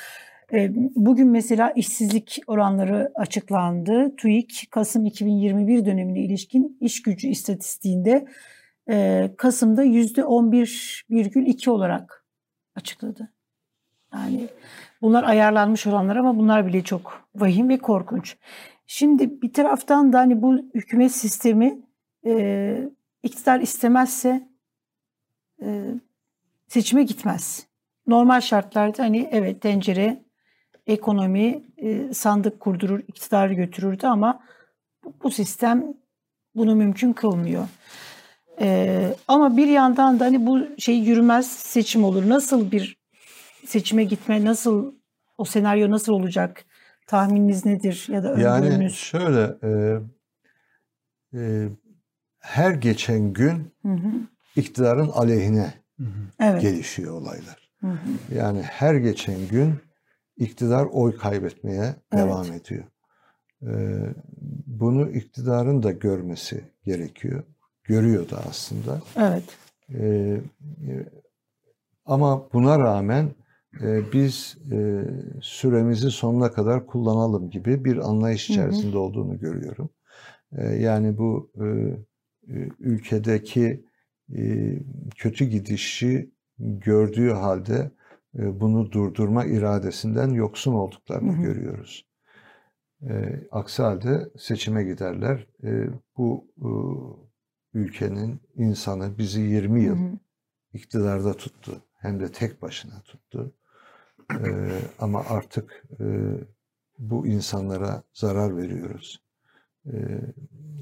Ee, 0.53 0.71
Bugün 0.95 1.27
mesela 1.27 1.71
işsizlik 1.71 2.39
oranları 2.47 3.11
açıklandı. 3.15 4.15
TÜİK 4.15 4.67
Kasım 4.71 5.05
2021 5.05 5.85
dönemine 5.85 6.19
ilişkin 6.19 6.77
iş 6.81 7.01
gücü 7.01 7.27
istatistiğinde 7.27 8.27
e, 8.89 9.29
Kasım'da 9.37 9.83
yüzde 9.83 10.21
11,2 10.21 11.69
olarak 11.69 12.25
açıkladı. 12.75 13.29
Yani 14.13 14.47
bunlar 15.01 15.23
ayarlanmış 15.23 15.87
oranlar 15.87 16.15
ama 16.15 16.37
bunlar 16.37 16.67
bile 16.67 16.83
çok 16.83 17.21
vahim 17.35 17.69
ve 17.69 17.77
korkunç. 17.77 18.37
Şimdi 18.87 19.41
bir 19.41 19.53
taraftan 19.53 20.13
da 20.13 20.19
hani 20.19 20.41
bu 20.41 20.55
hükümet 20.73 21.11
sistemi 21.11 21.79
e, 22.25 22.89
iktidar 23.23 23.59
istemezse 23.59 24.47
e, 25.61 25.83
seçime 26.67 27.03
gitmez. 27.03 27.67
Normal 28.07 28.41
şartlarda 28.41 29.03
hani 29.03 29.29
evet 29.31 29.61
tencere 29.61 30.23
ekonomi 30.87 31.63
e, 31.77 32.13
sandık 32.13 32.59
kurdurur, 32.59 32.99
iktidarı 32.99 33.53
götürürdü 33.53 34.07
ama 34.07 34.43
bu 35.23 35.31
sistem 35.31 35.93
bunu 36.55 36.75
mümkün 36.75 37.13
kılmıyor. 37.13 37.67
E, 38.61 39.09
ama 39.27 39.57
bir 39.57 39.67
yandan 39.67 40.19
da 40.19 40.25
hani 40.25 40.45
bu 40.45 40.59
şey 40.77 40.99
yürümez 40.99 41.51
seçim 41.51 42.03
olur. 42.03 42.29
Nasıl 42.29 42.71
bir 42.71 42.98
seçime 43.65 44.03
gitme, 44.03 44.45
nasıl 44.45 44.93
o 45.37 45.45
senaryo 45.45 45.89
nasıl 45.89 46.13
olacak? 46.13 46.65
Tahmininiz 47.07 47.65
nedir 47.65 48.05
ya 48.09 48.23
da 48.23 48.39
Yani 48.39 48.65
öngörünüz? 48.65 48.95
şöyle 48.95 49.57
e, 49.63 49.99
e, 51.33 51.69
her 52.39 52.71
geçen 52.71 53.33
gün 53.33 53.73
Hı 53.81 53.93
hı. 53.93 54.11
iktidarın 54.55 55.09
aleyhine 55.09 55.73
Hı 55.97 56.03
hı. 56.03 56.21
Evet. 56.39 56.61
gelişiyor 56.61 57.13
olaylar. 57.13 57.71
Hı 57.81 57.87
hı. 57.87 58.35
Yani 58.35 58.61
her 58.61 58.95
geçen 58.95 59.47
gün 59.47 59.73
iktidar 60.37 60.85
oy 60.91 61.17
kaybetmeye 61.17 61.95
devam 62.13 62.51
ediyor. 62.51 62.83
E, 63.61 63.71
bunu 64.67 65.09
iktidarın 65.09 65.83
da 65.83 65.91
görmesi 65.91 66.63
gerekiyor. 66.85 67.43
Görüyor 67.83 68.29
da 68.29 68.37
aslında. 68.49 69.01
Evet. 69.17 69.43
E, 69.89 70.03
e, 70.87 71.05
ama 72.05 72.53
buna 72.53 72.79
rağmen 72.79 73.29
e, 73.81 74.11
biz 74.13 74.57
e, 74.71 75.05
süremizi 75.41 76.11
sonuna 76.11 76.51
kadar 76.51 76.85
kullanalım 76.85 77.49
gibi 77.49 77.85
bir 77.85 77.97
anlayış 77.97 78.49
Hı 78.49 78.53
hı. 78.53 78.53
içerisinde 78.53 78.97
olduğunu 78.97 79.39
görüyorum. 79.39 79.89
E, 80.57 80.65
yani 80.67 81.17
bu 81.17 81.51
e, 81.55 81.65
e, 82.53 82.69
ülkedeki 82.79 83.85
e, 84.35 84.73
kötü 85.15 85.45
gidişi 85.45 86.31
gördüğü 86.59 87.29
halde 87.29 87.91
e, 88.37 88.59
bunu 88.59 88.91
durdurma 88.91 89.45
iradesinden 89.45 90.29
yoksun 90.29 90.73
olduklarını 90.73 91.33
Hı 91.33 91.37
hı. 91.37 91.41
görüyoruz. 91.41 92.05
E, 93.01 93.43
aksi 93.51 93.83
halde 93.83 94.29
seçime 94.37 94.83
giderler. 94.83 95.47
E, 95.63 95.87
bu 96.17 96.47
e, 96.57 96.69
ülkenin 97.79 98.39
insanı 98.55 99.17
bizi 99.17 99.41
20 99.41 99.79
Hı 99.79 99.85
yıl 99.85 99.97
hı. 99.97 100.19
iktidarda 100.73 101.33
tuttu. 101.33 101.81
Hem 101.95 102.19
de 102.19 102.31
tek 102.31 102.61
başına 102.61 103.01
tuttu. 103.01 103.53
Ee, 104.31 104.81
ama 104.99 105.23
artık 105.29 105.83
e, 105.99 106.05
bu 106.99 107.27
insanlara 107.27 108.03
zarar 108.13 108.57
veriyoruz. 108.57 109.21
Ee, 109.87 110.21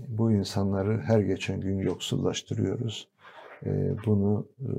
bu 0.08 0.32
insanları 0.32 1.02
her 1.02 1.20
geçen 1.20 1.62
gün 1.62 1.78
yoksullaştırıyoruz. 1.78 3.10
Ee, 3.66 3.96
bunu 4.06 4.48
e, 4.60 4.70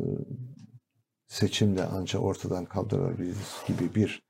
seçimle 1.27 1.85
ancak 1.85 2.23
ortadan 2.23 2.65
kaldırabiliriz 2.65 3.63
gibi 3.67 3.95
bir 3.95 4.29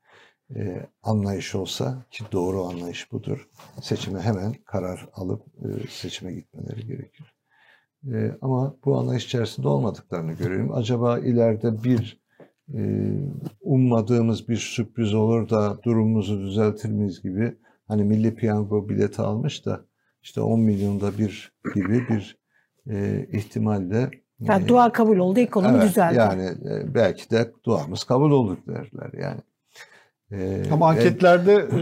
e, 0.55 0.87
anlayış 1.03 1.55
olsa 1.55 2.05
ki 2.11 2.23
doğru 2.31 2.63
anlayış 2.63 3.11
budur. 3.11 3.49
Seçime 3.81 4.21
hemen 4.21 4.53
karar 4.53 5.09
alıp 5.13 5.43
e, 5.65 5.87
seçime 5.89 6.33
gitmeleri 6.33 6.87
gerekir. 6.87 7.35
E, 8.13 8.37
ama 8.41 8.75
bu 8.85 8.97
anlayış 8.97 9.25
içerisinde 9.25 9.67
olmadıklarını 9.67 10.33
görüyorum. 10.33 10.73
Acaba 10.73 11.19
ileride 11.19 11.83
bir 11.83 12.18
ummadığımız 13.61 14.49
bir 14.49 14.57
sürpriz 14.57 15.13
olur 15.13 15.49
da 15.49 15.83
durumumuzu 15.83 16.39
düzeltir 16.41 16.89
miyiz 16.89 17.21
gibi 17.21 17.55
hani 17.87 18.03
milli 18.03 18.35
piyango 18.35 18.89
bileti 18.89 19.21
almış 19.21 19.65
da 19.65 19.85
işte 20.23 20.41
10 20.41 20.59
milyonda 20.59 21.17
bir 21.17 21.53
gibi 21.75 22.07
bir 22.09 22.37
e, 22.89 23.27
ihtimalle 23.31 24.11
Yani 24.39 24.63
e, 24.63 24.67
dua 24.67 24.91
kabul 24.91 25.17
oldu, 25.17 25.39
ekonomi 25.39 25.77
evet, 25.77 25.89
düzeldi. 25.89 26.17
Yani 26.17 26.43
e, 26.43 26.93
belki 26.95 27.31
de 27.31 27.51
duamız 27.65 28.03
kabul 28.03 28.31
olur 28.31 28.57
derler 28.67 29.11
yani. 29.21 29.41
E, 30.31 30.63
Ama 30.71 30.89
anketlerde 30.89 31.53
e, 31.53 31.81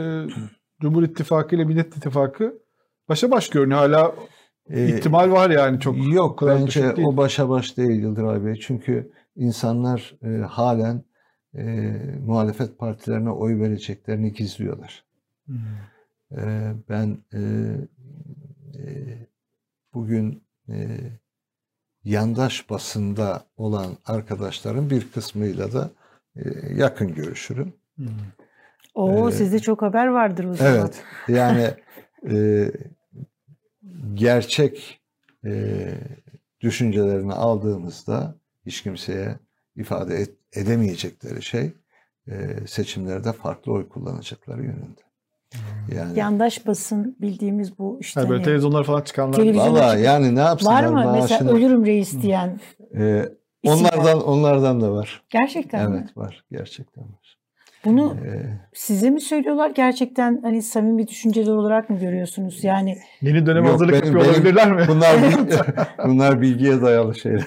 Cumhur 0.82 1.04
İttifakı 1.04 1.56
ile 1.56 1.64
Millet 1.64 1.98
İttifakı 1.98 2.62
başa 3.10 3.32
baş 3.32 3.50
görünüyor. 3.50 3.80
Hala 3.80 4.16
e, 4.70 4.88
ihtimal 4.88 5.32
var 5.32 5.50
yani 5.50 5.80
çok. 5.80 6.14
Yok 6.14 6.44
bence 6.46 6.94
o 7.06 7.18
başa 7.18 7.50
baş 7.50 7.78
değil 7.78 8.02
Yıldıray 8.02 8.46
Bey. 8.46 8.56
Çünkü 8.56 9.12
insanlar 9.38 10.16
e, 10.24 10.28
halen 10.42 11.04
e, 11.58 11.64
muhalefet 12.26 12.80
partilerine 12.80 13.30
oy 13.30 13.60
vereceklerini 13.60 14.34
gizliyorlar. 14.34 15.06
E, 16.32 16.74
ben 16.90 17.18
e, 17.34 17.40
e, 18.78 18.84
bugün 19.94 20.44
e, 20.70 20.98
yandaş 22.04 22.70
basında 22.70 23.44
olan 23.58 23.98
arkadaşların 24.06 24.90
bir 24.90 25.12
kısmıyla 25.12 25.74
da 25.74 25.90
e, 26.36 26.42
yakın 26.76 27.16
görüşürüm. 27.16 27.74
Hı. 27.98 28.04
Oo 28.96 29.30
Ee, 29.30 29.32
sizde 29.32 29.60
çok 29.60 29.82
haber 29.82 30.08
vardır 30.08 30.44
o 30.44 30.54
zaman. 30.54 30.74
Evet. 30.74 31.04
Yani 31.28 31.74
e, 32.32 32.72
gerçek 34.14 35.02
e, 35.46 35.94
düşüncelerini 36.62 37.34
aldığımızda 37.34 38.36
hiç 38.68 38.82
kimseye 38.84 39.36
ifade 39.76 40.16
et- 40.16 40.38
edemeyecekleri 40.54 41.42
şey 41.44 41.72
e, 42.28 42.34
seçimlerde 42.68 43.34
farklı 43.34 43.72
oy 43.72 43.90
kullanacakları 43.90 44.64
yönünde. 44.64 45.02
Yani 45.96 46.20
Yandaş 46.20 46.68
basın 46.68 47.18
bildiğimiz 47.22 47.80
bu 47.80 47.98
işte 48.02 48.20
Yani 48.20 48.30
böyle 48.30 48.38
hani 48.38 48.46
televizyonlara 48.46 48.84
falan 48.84 49.02
çıkanlar. 49.02 49.56
Valla 49.56 49.96
yani 49.98 50.36
ne 50.36 50.40
yapsınlar 50.40 50.84
var 50.84 51.06
mı 51.06 51.12
mesela 51.22 51.44
maaşını- 51.44 51.58
ölürüm 51.58 51.86
reis 51.86 52.22
diyen 52.22 52.60
E, 52.98 53.26
onlardan 53.64 54.24
onlardan 54.24 54.82
da 54.82 54.92
var. 54.92 55.24
Gerçekten 55.30 55.92
mi? 55.92 55.98
Evet 56.00 56.18
var. 56.18 56.44
Gerçekten 56.52 57.04
var. 57.04 57.38
Bunu 57.86 58.16
E, 58.26 58.30
size 58.74 59.10
mi 59.10 59.22
söylüyorlar 59.22 59.70
gerçekten 59.70 60.40
hani 60.44 60.62
samimi 60.62 61.08
düşünceler 61.08 61.52
olarak 61.52 61.90
mı 61.90 62.00
görüyorsunuz? 62.00 62.64
Yani 62.64 62.98
Yeni 63.22 63.46
dönem 63.46 63.64
Yok, 63.64 63.74
hazırlık 63.74 63.94
benim- 63.94 64.06
yapıyor 64.06 64.24
benim- 64.26 64.36
olabilirler 64.36 64.72
mi? 64.72 64.86
bunlar 64.88 65.16
bunlar 66.08 66.42
bilgiye 66.42 66.82
dayalı 66.82 67.16
şeyler. 67.16 67.46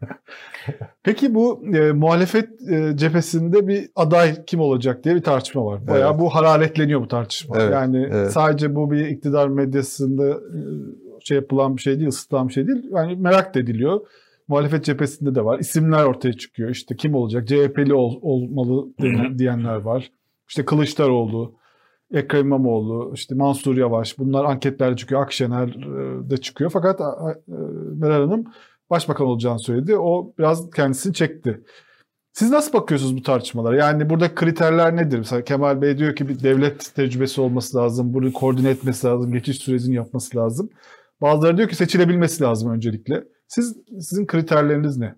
Peki 1.02 1.34
bu 1.34 1.62
e, 1.76 1.92
muhalefet 1.92 2.48
e, 2.70 2.96
cephesinde 2.96 3.68
bir 3.68 3.88
aday 3.96 4.44
kim 4.44 4.60
olacak 4.60 5.04
diye 5.04 5.14
bir 5.14 5.22
tartışma 5.22 5.64
var. 5.64 5.86
Bayağı 5.86 6.10
Evet. 6.10 6.20
bu 6.20 6.34
hararetleniyor 6.34 7.00
bu 7.00 7.08
tartışma. 7.08 7.56
Evet, 7.58 7.72
yani 7.72 8.08
evet. 8.12 8.32
sadece 8.32 8.74
bu 8.74 8.90
bir 8.90 9.06
iktidar 9.06 9.48
medyasında 9.48 10.28
e, 10.30 10.58
şey 11.20 11.36
yapılan 11.36 11.76
bir 11.76 11.82
şey 11.82 11.98
değil, 11.98 12.08
ısıtılan 12.08 12.48
bir 12.48 12.52
şey 12.52 12.66
değil. 12.66 12.84
Yani 12.92 13.16
merak 13.16 13.54
da 13.54 13.60
ediliyor. 13.60 14.00
Muhalefet 14.48 14.84
cephesinde 14.84 15.34
de 15.34 15.44
var. 15.44 15.58
İsimler 15.58 16.04
ortaya 16.04 16.32
çıkıyor. 16.32 16.70
İşte 16.70 16.96
kim 16.96 17.14
olacak? 17.14 17.48
CHP'li 17.48 17.94
ol- 17.94 18.18
olmalı 18.22 18.88
diyenler 19.38 19.76
var. 19.76 20.10
İşte 20.48 20.64
Kılıçdaroğlu. 20.64 21.54
Ekrem 22.14 22.46
İmamoğlu, 22.46 23.12
işte 23.14 23.34
Mansur 23.34 23.76
Yavaş 23.76 24.18
bunlar 24.18 24.44
anketlerde 24.44 24.96
çıkıyor. 24.96 25.22
Akşener 25.22 25.74
de 26.30 26.36
çıkıyor. 26.36 26.70
Fakat 26.70 27.00
Meral 27.96 28.28
Hanım 28.28 28.44
başbakan 28.92 29.26
olacağını 29.26 29.58
söyledi. 29.58 29.96
O 29.96 30.34
biraz 30.38 30.70
kendisini 30.70 31.14
çekti. 31.14 31.60
Siz 32.32 32.50
nasıl 32.50 32.72
bakıyorsunuz 32.72 33.16
bu 33.16 33.22
tartışmalara? 33.22 33.76
Yani 33.76 34.10
burada 34.10 34.34
kriterler 34.34 34.96
nedir? 34.96 35.18
Mesela 35.18 35.44
Kemal 35.44 35.82
Bey 35.82 35.98
diyor 35.98 36.16
ki 36.16 36.28
bir 36.28 36.42
devlet 36.42 36.94
tecrübesi 36.94 37.40
olması 37.40 37.76
lazım. 37.76 38.14
Bunu 38.14 38.32
koordine 38.32 38.70
etmesi 38.70 39.06
lazım. 39.06 39.32
Geçiş 39.32 39.56
sürecini 39.56 39.94
yapması 39.94 40.36
lazım. 40.38 40.70
Bazıları 41.20 41.56
diyor 41.56 41.68
ki 41.68 41.76
seçilebilmesi 41.76 42.42
lazım 42.42 42.70
öncelikle. 42.70 43.24
Siz 43.48 43.76
Sizin 44.00 44.26
kriterleriniz 44.26 44.96
ne? 44.96 45.14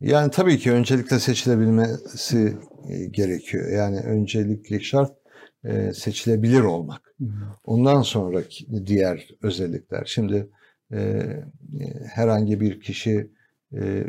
Yani 0.00 0.30
tabii 0.30 0.58
ki 0.58 0.72
öncelikle 0.72 1.18
seçilebilmesi 1.18 2.56
e, 2.88 3.04
gerekiyor. 3.06 3.72
Yani 3.72 4.00
öncelikli 4.00 4.84
şart 4.84 5.12
e, 5.64 5.92
seçilebilir 5.92 6.60
olmak. 6.60 7.14
Ondan 7.64 8.02
sonraki 8.02 8.86
diğer 8.86 9.28
özellikler. 9.42 10.04
Şimdi 10.06 10.50
herhangi 12.14 12.60
bir 12.60 12.80
kişi 12.80 13.30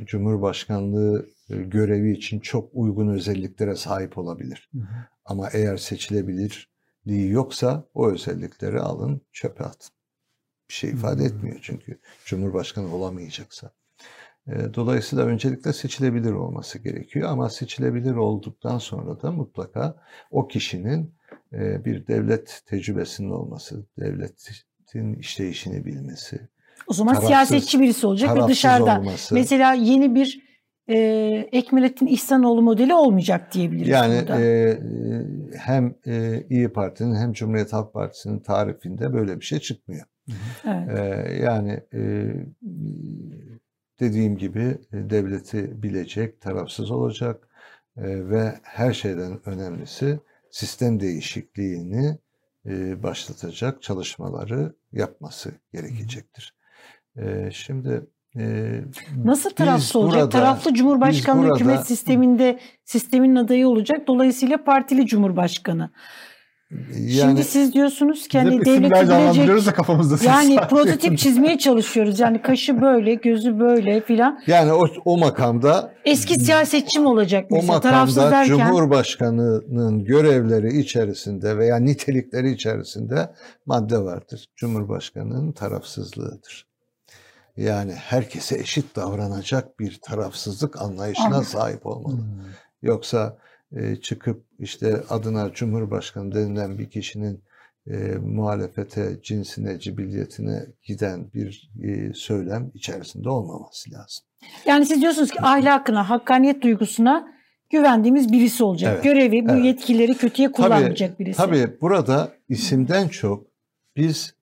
Cumhurbaşkanlığı 0.05 1.29
görevi 1.49 2.11
için 2.11 2.39
çok 2.39 2.69
uygun 2.73 3.07
özelliklere 3.07 3.75
sahip 3.75 4.17
olabilir. 4.17 4.71
Ama 5.25 5.49
eğer 5.53 5.77
seçilebilirliği 5.77 7.31
yoksa 7.31 7.87
o 7.93 8.11
özellikleri 8.11 8.79
alın 8.79 9.21
çöpe 9.31 9.63
atın. 9.63 9.95
Bir 10.69 10.73
şey 10.73 10.89
ifade 10.89 11.23
etmiyor 11.23 11.59
çünkü 11.61 11.99
Cumhurbaşkanı 12.25 12.95
olamayacaksa. 12.95 13.71
Dolayısıyla 14.73 15.25
öncelikle 15.25 15.73
seçilebilir 15.73 16.31
olması 16.31 16.79
gerekiyor 16.79 17.29
ama 17.29 17.49
seçilebilir 17.49 18.15
olduktan 18.15 18.77
sonra 18.77 19.21
da 19.21 19.31
mutlaka 19.31 19.95
o 20.31 20.47
kişinin 20.47 21.15
bir 21.51 22.07
devlet 22.07 22.61
tecrübesinin 22.65 23.29
olması, 23.29 23.85
devletin 23.99 25.13
işleyişini 25.13 25.85
bilmesi. 25.85 26.47
O 26.87 26.93
zaman 26.93 27.13
tarafsız, 27.13 27.27
siyasetçi 27.27 27.79
birisi 27.79 28.07
olacak 28.07 28.37
ve 28.37 28.47
dışarıdan. 28.47 28.99
Olması. 28.99 29.33
Mesela 29.35 29.73
yeni 29.73 30.15
bir 30.15 30.45
e, 30.89 30.97
Ekmelettin 31.51 32.07
İhsanoğlu 32.07 32.61
modeli 32.61 32.93
olmayacak 32.93 33.53
diyebiliriz 33.53 33.87
yani, 33.87 34.19
burada. 34.21 34.41
E, 34.41 34.79
hem 35.57 35.95
e, 36.07 36.43
İyi 36.49 36.69
Parti'nin 36.69 37.15
hem 37.15 37.33
Cumhuriyet 37.33 37.73
Halk 37.73 37.93
Partisi'nin 37.93 38.39
tarifinde 38.39 39.13
böyle 39.13 39.39
bir 39.39 39.45
şey 39.45 39.59
çıkmıyor. 39.59 40.05
Evet. 40.65 40.99
E, 40.99 41.33
yani 41.43 41.79
e, 41.93 42.33
dediğim 43.99 44.37
gibi 44.37 44.77
e, 44.93 45.09
devleti 45.09 45.83
bilecek, 45.83 46.41
tarafsız 46.41 46.91
olacak 46.91 47.47
e, 47.97 48.29
ve 48.29 48.53
her 48.63 48.93
şeyden 48.93 49.39
önemlisi 49.45 50.19
sistem 50.51 50.99
değişikliğini 50.99 52.17
e, 52.65 53.03
başlatacak 53.03 53.81
çalışmaları 53.81 54.75
yapması 54.91 55.51
gerekecektir. 55.73 56.54
Şimdi 57.51 58.01
Nasıl 59.25 59.49
tarafsız 59.49 59.95
olacak? 59.95 60.21
Burada, 60.21 60.29
Taraflı 60.29 60.73
Cumhurbaşkanlığı 60.73 61.43
burada, 61.43 61.55
hükümet 61.55 61.87
sisteminde 61.87 62.59
sistemin 62.83 63.35
adayı 63.35 63.67
olacak. 63.67 64.07
Dolayısıyla 64.07 64.63
partili 64.63 65.05
Cumhurbaşkanı. 65.05 65.91
Yani, 66.91 67.11
Şimdi 67.11 67.43
siz 67.43 67.73
diyorsunuz 67.73 68.27
ki 68.27 68.37
hani 68.37 68.65
devleti 68.65 69.09
bilecek. 69.09 69.65
Da 69.65 69.73
kafamızda 69.73 70.25
yani 70.25 70.55
prototip 70.69 71.17
çizmeye 71.17 71.57
çalışıyoruz. 71.57 72.19
Yani 72.19 72.41
kaşı 72.41 72.81
böyle, 72.81 73.13
gözü 73.13 73.59
böyle 73.59 74.01
filan. 74.01 74.39
Yani 74.47 74.73
o, 74.73 74.83
o 75.05 75.17
makamda 75.17 75.93
eski 76.05 76.39
siyasetçi 76.39 76.99
mi 76.99 77.07
olacak 77.07 77.51
mesela? 77.51 77.73
O 77.73 77.75
makamda 77.75 78.31
derken, 78.31 78.57
Cumhurbaşkanının 78.57 80.05
görevleri 80.05 80.79
içerisinde 80.79 81.57
veya 81.57 81.77
nitelikleri 81.77 82.51
içerisinde 82.51 83.29
madde 83.65 83.97
vardır. 83.97 84.45
Cumhurbaşkanının 84.55 85.51
tarafsızlığıdır. 85.51 86.74
Yani 87.57 87.91
herkese 87.93 88.59
eşit 88.59 88.95
davranacak 88.95 89.79
bir 89.79 89.99
tarafsızlık 90.01 90.81
anlayışına 90.81 91.25
Anladım. 91.25 91.43
sahip 91.43 91.85
olmalı. 91.85 92.17
Hmm. 92.17 92.43
Yoksa 92.81 93.37
e, 93.75 93.95
çıkıp 93.95 94.45
işte 94.59 95.03
adına 95.09 95.53
Cumhurbaşkanı 95.53 96.35
denilen 96.35 96.77
bir 96.77 96.89
kişinin 96.89 97.43
e, 97.87 97.95
muhalefete, 98.21 99.21
cinsine, 99.23 99.79
cibiliyetine 99.79 100.65
giden 100.83 101.33
bir 101.33 101.71
e, 101.83 102.13
söylem 102.13 102.71
içerisinde 102.73 103.29
olmaması 103.29 103.91
lazım. 103.91 104.25
Yani 104.65 104.85
siz 104.85 105.01
diyorsunuz 105.01 105.31
ki 105.31 105.41
ahlakına, 105.41 106.09
hakkaniyet 106.09 106.61
duygusuna 106.61 107.35
güvendiğimiz 107.69 108.31
birisi 108.31 108.63
olacak. 108.63 108.91
Evet, 108.93 109.03
Görevi, 109.03 109.47
bu 109.47 109.51
evet. 109.51 109.65
yetkileri 109.65 110.13
kötüye 110.13 110.51
kullanmayacak 110.51 111.09
tabii, 111.09 111.19
birisi. 111.19 111.37
Tabii 111.37 111.81
burada 111.81 112.31
isimden 112.49 113.07
çok 113.07 113.47
biz 113.95 114.34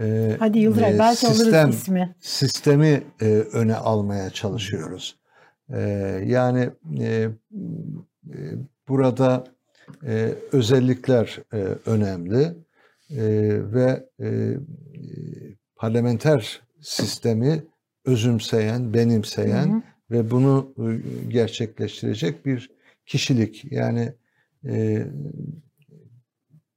e, 0.00 0.36
Hadi 0.38 0.58
Yıldıray 0.58 0.94
e, 0.94 0.98
belki 0.98 1.26
sistem, 1.26 1.54
alırız 1.54 1.74
ismi. 1.74 2.14
Sistemi 2.20 3.02
e, 3.20 3.24
öne 3.52 3.74
almaya 3.74 4.30
çalışıyoruz. 4.30 5.16
E, 5.70 5.80
yani 6.26 6.70
e, 7.00 7.06
e, 7.06 7.28
burada 8.88 9.44
e, 10.06 10.34
özellikler 10.52 11.38
e, 11.52 11.56
önemli 11.86 12.42
e, 13.10 13.24
ve 13.72 14.06
e, 14.20 14.56
parlamenter 15.76 16.60
sistemi 16.80 17.64
özümseyen, 18.04 18.94
benimseyen 18.94 19.68
hı 19.68 19.76
hı. 19.76 19.82
ve 20.10 20.30
bunu 20.30 20.74
e, 20.78 20.88
gerçekleştirecek 21.28 22.46
bir 22.46 22.70
kişilik. 23.06 23.72
Yani 23.72 24.12
e, 24.64 25.06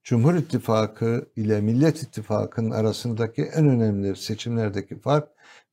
Cumhur 0.10 0.36
İttifakı 0.36 1.30
ile 1.36 1.62
Millet 1.62 2.04
İttifakı'nın 2.04 2.72
arasındaki 2.72 3.42
en 3.42 3.68
önemli 3.68 4.16
seçimlerdeki 4.16 5.00
fark 5.00 5.28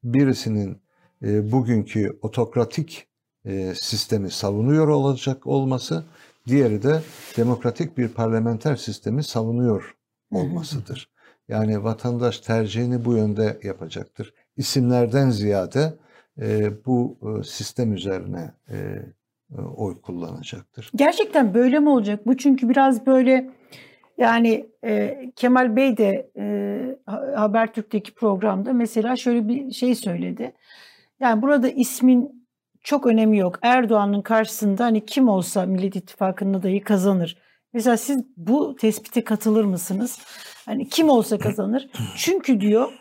birisinin 0.05 0.79
e, 1.23 1.53
bugünkü 1.53 2.19
otokratik 2.23 3.07
e, 3.45 3.75
sistemi 3.75 4.31
savunuyor 4.31 4.89
olacak 4.89 5.47
olması, 5.47 6.05
diğeri 6.47 6.83
de 6.83 7.01
demokratik 7.37 7.99
bir 7.99 8.09
parlamenter 8.09 8.77
sistemi 8.77 9.25
savunuyor 9.25 9.97
olmasıdır. 10.33 11.11
Yani 11.49 11.85
vatandaş 11.85 12.39
tercihini 12.41 13.05
bu 13.05 13.17
yönde 13.17 13.61
yapacaktır. 13.63 14.35
İsimlerden 14.57 15.31
ziyade 15.31 15.95
e, 16.41 16.71
bu 16.87 17.19
e, 17.23 17.45
sistem 17.45 17.95
üzerine 17.95 18.53
e, 18.69 18.77
e, 19.59 19.61
oy 19.77 20.01
kullanacaktır. 20.01 20.91
Gerçekten 20.95 21.55
böyle 21.55 21.81
mi 21.81 21.89
olacak? 21.89 22.27
Bu 22.27 22.37
çünkü 22.37 22.69
biraz 22.69 23.07
böyle 23.07 23.56
yani 24.19 24.67
e, 24.85 25.17
Kemal 25.37 25.77
Bey 25.77 25.97
de 25.97 26.31
e, 26.39 26.45
Habertürk'teki 27.37 28.15
programda 28.15 28.73
mesela 28.73 29.17
şöyle 29.17 29.49
bir 29.49 29.71
şey 29.71 29.95
söyledi. 29.95 30.53
Yani 31.21 31.43
burada 31.43 31.69
ismin 31.69 32.47
çok 32.83 33.07
önemi 33.07 33.39
yok. 33.39 33.59
Erdoğan'ın 33.63 34.23
karşısında 34.23 34.85
hani 34.85 35.07
kim 35.07 35.29
olsa 35.29 35.67
Millet 35.67 35.97
İttifakı'nın 35.97 36.55
adayı 36.55 36.85
kazanır. 36.85 37.37
Mesela 37.73 37.97
siz 37.97 38.25
bu 38.37 38.77
tespite 38.77 39.25
katılır 39.25 39.65
mısınız? 39.65 40.19
Hani 40.67 40.89
kim 40.89 41.09
olsa 41.09 41.39
kazanır. 41.39 41.89
Çünkü 42.17 42.61
diyor 42.61 42.93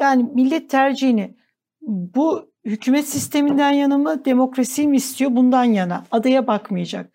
yani 0.00 0.30
millet 0.34 0.70
tercihini 0.70 1.36
bu 1.82 2.50
hükümet 2.64 3.08
sisteminden 3.08 3.70
yana 3.70 3.98
mı 3.98 4.24
demokrasi 4.24 4.88
mi 4.88 4.96
istiyor 4.96 5.36
bundan 5.36 5.64
yana 5.64 6.04
adaya 6.10 6.46
bakmayacak. 6.46 7.10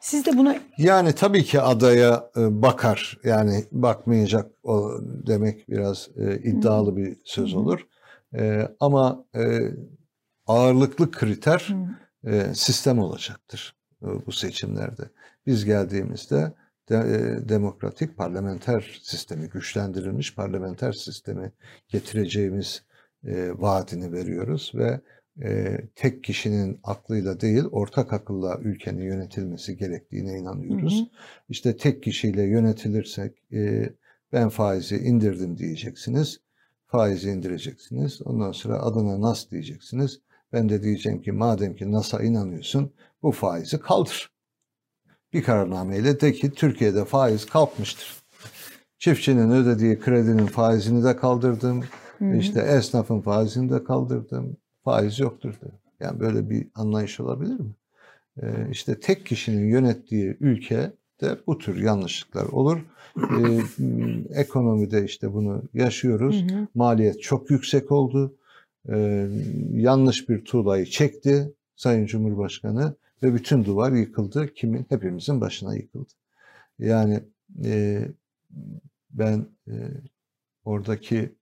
Siz 0.00 0.26
de 0.26 0.36
buna... 0.36 0.56
Yani 0.78 1.12
tabii 1.12 1.44
ki 1.44 1.60
adaya 1.60 2.30
e, 2.36 2.62
bakar. 2.62 3.18
Yani 3.24 3.64
bakmayacak 3.72 4.50
o 4.62 4.90
demek 5.02 5.68
biraz 5.68 6.08
e, 6.16 6.36
iddialı 6.38 6.96
bir 6.96 7.16
söz 7.24 7.54
olur. 7.54 7.86
E, 8.34 8.68
ama 8.80 9.24
ağırlıklı 10.46 11.10
kriter 11.10 11.68
sistem 12.54 12.98
olacaktır 12.98 13.76
bu 14.26 14.32
seçimlerde. 14.32 15.02
Biz 15.46 15.64
geldiğimizde 15.64 16.52
demokratik 17.48 18.16
parlamenter 18.16 19.00
sistemi, 19.02 19.48
güçlendirilmiş 19.48 20.34
parlamenter 20.34 20.92
sistemi 20.92 21.52
getireceğimiz 21.88 22.82
vaadini 23.54 24.12
veriyoruz 24.12 24.72
ve 24.74 25.00
e, 25.42 25.78
tek 25.94 26.24
kişinin 26.24 26.80
aklıyla 26.84 27.40
değil 27.40 27.64
ortak 27.70 28.12
akılla 28.12 28.58
ülkenin 28.62 29.02
yönetilmesi 29.02 29.76
gerektiğine 29.76 30.38
inanıyoruz. 30.38 30.98
Hı 30.98 31.02
hı. 31.02 31.08
İşte 31.48 31.76
tek 31.76 32.02
kişiyle 32.02 32.42
yönetilirsek 32.42 33.52
e, 33.52 33.90
ben 34.32 34.48
faizi 34.48 34.96
indirdim 34.96 35.58
diyeceksiniz. 35.58 36.40
Faizi 36.86 37.30
indireceksiniz. 37.30 38.22
Ondan 38.22 38.52
sonra 38.52 38.78
adına 38.78 39.20
nas 39.20 39.50
diyeceksiniz. 39.50 40.20
Ben 40.52 40.68
de 40.68 40.82
diyeceğim 40.82 41.22
ki 41.22 41.32
madem 41.32 41.76
ki 41.76 41.92
NAS'a 41.92 42.22
inanıyorsun 42.22 42.92
bu 43.22 43.32
faizi 43.32 43.80
kaldır. 43.80 44.30
Bir 45.32 45.42
kararnameyle 45.42 46.20
de 46.20 46.32
ki 46.32 46.50
Türkiye'de 46.50 47.04
faiz 47.04 47.46
kalkmıştır. 47.46 48.22
Çiftçinin 48.98 49.50
ödediği 49.50 50.00
kredinin 50.00 50.46
faizini 50.46 51.04
de 51.04 51.16
kaldırdım. 51.16 51.84
Hı 52.18 52.24
hı. 52.24 52.36
İşte 52.36 52.60
esnafın 52.60 53.20
faizini 53.20 53.72
de 53.72 53.84
kaldırdım 53.84 54.56
faiz 54.88 55.18
yoktur 55.18 55.54
diyor. 55.60 55.72
Yani 56.00 56.20
böyle 56.20 56.50
bir 56.50 56.68
anlayış 56.74 57.20
olabilir 57.20 57.60
mi? 57.60 57.74
Ee, 58.42 58.46
işte 58.70 59.00
tek 59.00 59.26
kişinin 59.26 59.68
yönettiği 59.68 60.36
ülke 60.40 60.92
de 61.20 61.38
bu 61.46 61.58
tür 61.58 61.82
yanlışlıklar 61.82 62.44
olur. 62.44 62.78
Ee, 63.16 63.60
ekonomide 64.40 65.04
işte 65.04 65.32
bunu 65.32 65.62
yaşıyoruz. 65.74 66.42
Hı 66.42 66.54
hı. 66.54 66.66
Maliyet 66.74 67.22
çok 67.22 67.50
yüksek 67.50 67.92
oldu. 67.92 68.34
Ee, 68.88 69.28
yanlış 69.72 70.28
bir 70.28 70.44
tuğlayı 70.44 70.86
çekti 70.86 71.54
Sayın 71.76 72.06
Cumhurbaşkanı 72.06 72.94
ve 73.22 73.34
bütün 73.34 73.64
duvar 73.64 73.92
yıkıldı. 73.92 74.54
Kimin? 74.54 74.86
Hepimizin 74.88 75.40
başına 75.40 75.76
yıkıldı. 75.76 76.12
Yani 76.78 77.20
e, 77.64 78.00
ben 79.10 79.46
e, 79.68 79.74
oradaki 80.64 81.32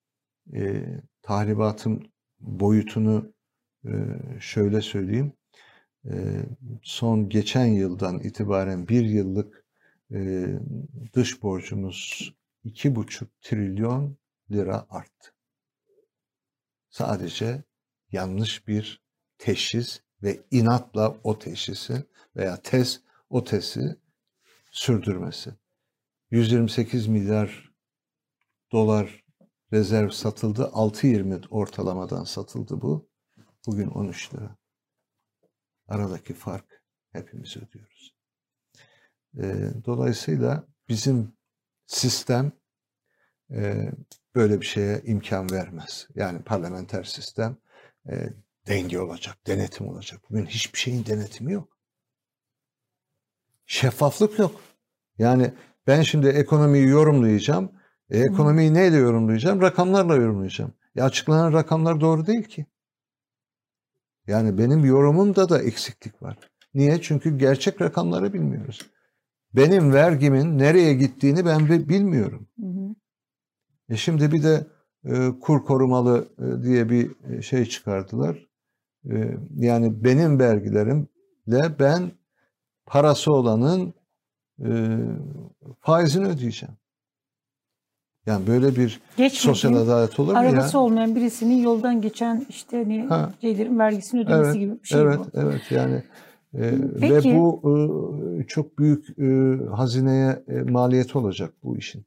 e, 0.54 0.82
tahribatın 1.22 2.02
boyutunu 2.40 3.35
şöyle 4.40 4.80
söyleyeyim. 4.80 5.32
E, 6.10 6.42
son 6.82 7.28
geçen 7.28 7.66
yıldan 7.66 8.20
itibaren 8.20 8.88
bir 8.88 9.04
yıllık 9.04 9.64
e, 10.12 10.46
dış 11.12 11.42
borcumuz 11.42 12.32
iki 12.64 12.96
buçuk 12.96 13.40
trilyon 13.40 14.16
lira 14.50 14.86
arttı. 14.90 15.32
Sadece 16.88 17.64
yanlış 18.12 18.68
bir 18.68 19.02
teşhis 19.38 20.00
ve 20.22 20.40
inatla 20.50 21.16
o 21.24 21.38
teşhisi 21.38 22.04
veya 22.36 22.62
tez 22.62 23.00
o 23.30 23.44
tezi 23.44 23.96
sürdürmesi. 24.70 25.54
128 26.30 27.06
milyar 27.06 27.72
dolar 28.72 29.24
rezerv 29.72 30.10
satıldı. 30.10 30.62
6.20 30.62 31.48
ortalamadan 31.48 32.24
satıldı 32.24 32.80
bu. 32.80 33.08
Bugün 33.66 33.88
13 33.88 34.34
lira. 34.34 34.56
Aradaki 35.88 36.34
fark 36.34 36.82
hepimiz 37.12 37.56
ödüyoruz. 37.56 38.14
Ee, 39.38 39.70
dolayısıyla 39.84 40.66
bizim 40.88 41.32
sistem 41.86 42.52
e, 43.50 43.90
böyle 44.34 44.60
bir 44.60 44.66
şeye 44.66 45.02
imkan 45.04 45.50
vermez. 45.50 46.08
Yani 46.14 46.42
parlamenter 46.42 47.04
sistem 47.04 47.56
e, 48.08 48.28
denge 48.66 49.00
olacak, 49.00 49.46
denetim 49.46 49.88
olacak. 49.88 50.20
Bugün 50.30 50.46
hiçbir 50.46 50.78
şeyin 50.78 51.06
denetimi 51.06 51.52
yok. 51.52 51.78
Şeffaflık 53.66 54.38
yok. 54.38 54.60
Yani 55.18 55.54
ben 55.86 56.02
şimdi 56.02 56.28
ekonomiyi 56.28 56.88
yorumlayacağım. 56.88 57.72
E, 58.10 58.18
ekonomiyi 58.18 58.74
neyle 58.74 58.96
yorumlayacağım? 58.96 59.60
Rakamlarla 59.60 60.16
yorumlayacağım. 60.16 60.74
E, 60.96 61.02
açıklanan 61.02 61.52
rakamlar 61.52 62.00
doğru 62.00 62.26
değil 62.26 62.44
ki. 62.44 62.66
Yani 64.26 64.58
benim 64.58 64.84
yorumumda 64.84 65.48
da 65.48 65.62
eksiklik 65.62 66.22
var. 66.22 66.38
Niye? 66.74 67.00
Çünkü 67.02 67.38
gerçek 67.38 67.82
rakamları 67.82 68.32
bilmiyoruz. 68.32 68.90
Benim 69.54 69.92
vergimin 69.92 70.58
nereye 70.58 70.94
gittiğini 70.94 71.46
ben 71.46 71.68
bilmiyorum. 71.68 72.48
Hı 72.60 72.66
hı. 72.66 72.94
E 73.88 73.96
şimdi 73.96 74.32
bir 74.32 74.42
de 74.42 74.66
e, 75.04 75.30
kur 75.40 75.64
korumalı 75.64 76.28
e, 76.38 76.62
diye 76.62 76.90
bir 76.90 77.30
e, 77.30 77.42
şey 77.42 77.64
çıkardılar. 77.64 78.48
E, 79.10 79.38
yani 79.54 80.04
benim 80.04 80.38
vergilerimle 80.38 81.78
ben 81.78 82.10
parası 82.86 83.32
olanın 83.32 83.94
e, 84.64 84.98
faizini 85.80 86.26
ödeyeceğim. 86.26 86.76
Yani 88.26 88.46
böyle 88.46 88.76
bir 88.76 89.00
Geçmediğin, 89.16 89.30
sosyal 89.54 89.74
adalet 89.74 90.20
olur 90.20 90.32
mu 90.36 90.44
ya? 90.44 90.50
arabası 90.50 90.78
olmayan 90.78 91.14
birisinin 91.14 91.62
yoldan 91.62 92.00
geçen 92.00 92.46
işte 92.48 92.76
hani 92.76 93.06
Ha. 93.08 93.32
şeylerin 93.40 93.78
vergisini 93.78 94.20
ödemesi 94.20 94.50
Evet, 94.50 94.54
gibi 94.60 94.82
bir 94.82 94.88
şey 94.88 95.00
evet, 95.00 95.18
bu. 95.18 95.26
evet 95.34 95.70
yani 95.70 95.94
e, 96.54 96.60
ve 96.72 97.00
Peki. 97.00 97.34
bu 97.34 97.62
e, 98.40 98.46
çok 98.46 98.78
büyük 98.78 99.18
e, 99.18 99.58
hazineye 99.76 100.42
e, 100.48 100.62
maliyeti 100.62 101.18
olacak 101.18 101.52
bu 101.62 101.76
işin. 101.76 102.04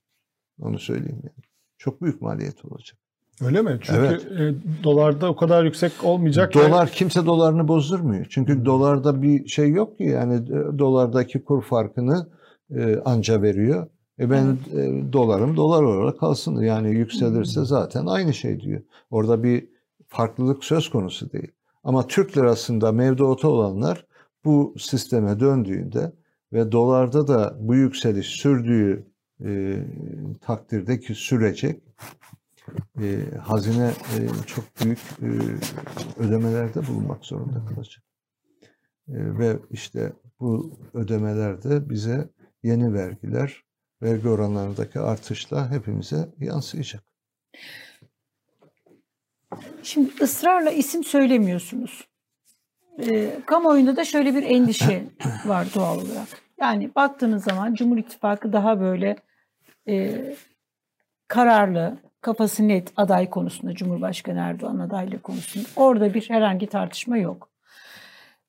Onu 0.62 0.80
söyleyeyim 0.80 1.20
yani. 1.24 1.46
Çok 1.78 2.02
büyük 2.02 2.22
maliyeti 2.22 2.68
olacak. 2.68 2.98
Öyle 3.46 3.62
mi? 3.62 3.80
Çünkü 3.82 4.00
Evet. 4.00 4.26
e, 4.42 4.54
dolarda 4.84 5.30
o 5.30 5.36
kadar 5.36 5.64
yüksek 5.64 5.92
olmayacak. 6.04 6.56
ve- 6.56 6.60
Dolar 6.60 6.90
kimse 6.90 7.26
dolarını 7.26 7.68
bozdurmuyor. 7.68 8.26
Çünkü 8.30 8.66
dolarda 8.66 9.22
bir 9.22 9.48
şey 9.48 9.70
yok 9.72 9.98
ki 9.98 10.04
yani 10.04 10.34
e, 10.36 10.80
dolardaki 10.80 11.44
kur 11.44 11.62
farkını 11.64 12.28
e, 12.76 12.96
anca 13.06 13.42
veriyor. 13.42 13.88
E 14.20 14.30
ben 14.30 14.58
e, 14.74 15.14
dolarım 15.14 15.58
dolar 15.58 15.84
olarak 15.84 16.20
kalsın. 16.20 16.62
Yani 16.62 16.90
yükselirse 16.90 17.66
zaten 17.66 18.06
aynı 18.06 18.34
şey 18.34 18.60
diyor. 18.60 18.82
Orada 19.12 19.44
bir 19.44 19.68
farklılık 20.08 20.64
söz 20.64 20.90
konusu 20.90 21.32
değil. 21.32 21.52
Ama 21.84 22.08
Türk 22.08 22.38
lirasında 22.38 22.92
mevduata 22.92 23.48
olanlar 23.48 24.06
bu 24.46 24.76
sisteme 24.78 25.40
döndüğünde 25.40 26.12
ve 26.54 26.72
dolarda 26.72 27.28
da 27.28 27.58
bu 27.60 27.76
yükseliş 27.76 28.28
sürdüğü 28.28 29.06
e, 29.46 29.84
takdirde 30.42 31.00
ki 31.00 31.16
sürecek 31.16 31.82
e, 33.02 33.38
hazine 33.42 33.88
e, 33.88 34.18
çok 34.46 34.66
büyük 34.84 35.00
e, 35.22 35.28
ödemelerde 36.22 36.88
bulunmak 36.88 37.26
zorunda 37.26 37.66
kalacak. 37.66 38.04
E, 39.08 39.38
ve 39.38 39.60
işte 39.72 40.14
bu 40.40 40.74
ödemelerde 40.94 41.90
bize 41.90 42.30
yeni 42.64 42.94
vergiler, 42.94 43.64
vergi 44.02 44.30
oranlarındaki 44.30 45.00
artışla 45.00 45.72
hepimize 45.72 46.30
yansıyacak. 46.40 47.04
Şimdi 49.84 50.12
ısrarla 50.22 50.72
isim 50.72 51.04
söylemiyorsunuz. 51.04 52.08
Ee, 53.00 53.40
kamuoyunda 53.46 53.96
da 53.96 54.06
şöyle 54.06 54.36
bir 54.36 54.44
endişe 54.44 55.04
var 55.46 55.68
doğal 55.76 55.96
olarak. 55.96 56.28
Yani 56.62 56.96
baktığınız 56.96 57.44
zaman 57.44 57.74
Cumhur 57.74 57.98
İttifakı 57.98 58.54
daha 58.54 58.80
böyle 58.80 59.16
e, 59.88 60.26
kararlı, 61.28 61.98
kafası 62.22 62.68
net 62.68 62.94
aday 62.98 63.30
konusunda, 63.30 63.74
Cumhurbaşkanı 63.74 64.40
Erdoğan 64.40 64.80
adaylığı 64.80 65.22
konusunda. 65.22 65.68
Orada 65.76 66.14
bir 66.14 66.30
herhangi 66.30 66.68
tartışma 66.68 67.18
yok. 67.18 67.50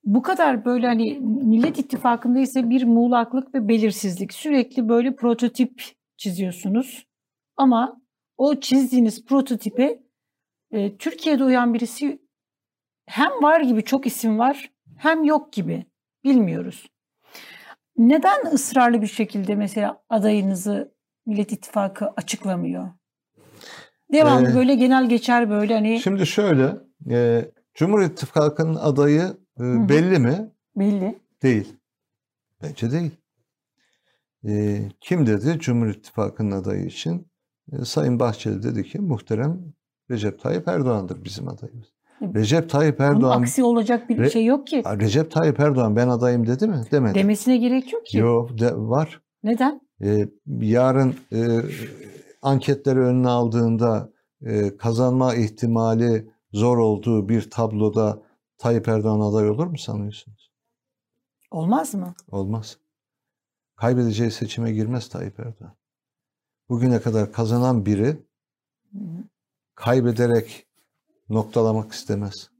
Bu 0.05 0.23
kadar 0.23 0.65
böyle 0.65 0.87
hani 0.87 1.21
Millet 1.21 1.79
İttifakı'nda 1.79 2.41
ise 2.41 2.71
bir 2.71 2.85
muğlaklık 2.85 3.55
ve 3.55 3.69
belirsizlik. 3.69 4.33
Sürekli 4.33 4.89
böyle 4.89 5.17
prototip 5.17 5.83
çiziyorsunuz. 6.17 7.07
Ama 7.57 8.01
o 8.37 8.61
çizdiğiniz 8.61 9.25
prototipe 9.25 10.03
e, 10.71 10.97
Türkiye'de 10.97 11.45
uyan 11.45 11.75
birisi 11.75 12.19
hem 13.07 13.31
var 13.43 13.61
gibi 13.61 13.85
çok 13.85 14.07
isim 14.07 14.39
var 14.39 14.71
hem 14.99 15.25
yok 15.25 15.53
gibi 15.53 15.87
bilmiyoruz. 16.25 16.87
Neden 17.97 18.47
ısrarlı 18.53 19.03
bir 19.03 19.07
şekilde 19.07 19.55
mesela 19.55 20.03
adayınızı 20.09 20.95
Millet 21.27 21.53
İttifakı 21.53 22.07
açıklamıyor? 22.17 22.91
Devamlı 24.13 24.51
Ee, 24.51 24.55
böyle 24.55 24.75
genel 24.75 25.09
geçer 25.09 25.51
böyle 25.51 25.75
hani 25.75 26.01
Şimdi 26.01 26.27
şöyle, 26.27 26.77
e, 27.11 27.45
Cumhur 27.75 28.03
İttifakı'nın 28.03 28.75
adayı 28.75 29.37
e, 29.61 29.89
belli 29.89 30.19
mi? 30.19 30.51
belli. 30.77 31.19
Değil. 31.43 31.77
Bence 32.63 32.91
değil. 32.91 33.11
E, 34.49 34.83
kim 35.01 35.27
dedi 35.27 35.59
Cumhur 35.59 35.87
İttifakı'nın 35.87 36.51
adayı 36.51 36.85
için? 36.85 37.29
E, 37.73 37.85
Sayın 37.85 38.21
Bahçeli 38.21 38.63
dedi 38.63 38.85
ki 38.85 38.99
muhterem 38.99 39.61
Recep 40.11 40.41
Tayyip 40.41 40.69
Erdoğan'dır 40.69 41.25
bizim 41.25 41.49
adayımız. 41.49 41.87
Hı. 42.19 42.35
Recep 42.35 42.71
Tayyip 42.71 42.99
Bunun 42.99 43.09
Erdoğan 43.09 43.43
aksi 43.43 43.65
olacak 43.65 44.09
bir 44.09 44.19
Re- 44.19 44.31
şey 44.31 44.45
yok 44.45 44.67
ki. 44.67 44.83
Recep 44.87 45.31
Tayyip 45.31 45.61
Erdoğan 45.61 45.97
ben 45.97 46.09
adayım 46.09 46.47
dedi 46.47 46.67
mi? 46.67 46.83
Demedi. 46.93 47.15
Demesine 47.15 47.57
gerek 47.57 47.93
yok 47.93 48.07
ki. 48.07 48.19
Yok 48.19 48.59
de, 48.59 48.77
var. 48.77 49.23
Neden? 49.43 49.81
E, 50.03 50.29
yarın 50.61 51.15
e, 51.33 51.61
anketleri 52.43 52.99
önüne 52.99 53.29
aldığında 53.29 54.11
e, 54.43 54.77
kazanma 54.77 55.35
ihtimali 55.35 56.31
zor 56.53 56.79
olduğu 56.79 57.29
bir 57.29 57.51
tabloda 57.51 58.23
Tayyip 58.61 58.89
Erdoğan 58.89 59.21
aday 59.21 59.51
olur 59.51 59.67
mu 59.67 59.79
sanıyorsunuz? 59.79 60.51
Olmaz 61.51 61.95
mı? 61.95 62.15
Olmaz. 62.31 62.77
Kaybedeceği 63.77 64.31
seçime 64.31 64.73
girmez 64.73 65.09
Tayyip 65.09 65.41
Erdoğan. 65.41 65.77
Bugüne 66.69 67.01
kadar 67.01 67.33
kazanan 67.33 67.87
biri 67.87 68.17
kaybederek 69.75 70.67
noktalamak 71.29 71.93
istemez. 71.93 72.51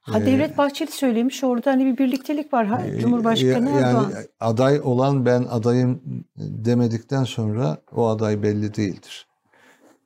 Ha 0.00 0.20
Ee, 0.20 0.26
Devlet 0.26 0.58
Bahçeli 0.58 0.90
söylemiş 0.90 1.44
orada 1.44 1.70
hani 1.70 1.86
bir 1.86 1.98
birliktelik 1.98 2.52
var. 2.52 2.66
Ha, 2.66 2.86
Ee, 2.86 3.00
Cumhurbaşkanı 3.00 3.70
Erdoğan. 3.70 4.10
Yani 4.10 4.26
aday 4.40 4.80
olan 4.84 5.26
ben 5.26 5.42
adayım 5.42 6.02
demedikten 6.36 7.24
sonra 7.24 7.78
o 7.92 8.06
aday 8.08 8.42
belli 8.42 8.74
değildir. 8.74 9.26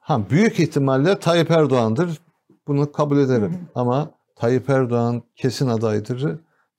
Ha 0.00 0.30
büyük 0.30 0.60
ihtimalle 0.60 1.18
Tayyip 1.18 1.50
Erdoğan'dır. 1.50 2.20
Bunu 2.66 2.92
kabul 2.92 3.18
ederim. 3.18 3.42
Hı 3.52 3.56
hı. 3.56 3.58
Ama 3.74 4.10
Tayyip 4.36 4.70
Erdoğan 4.70 5.22
kesin 5.36 5.68
adaydır. 5.68 6.38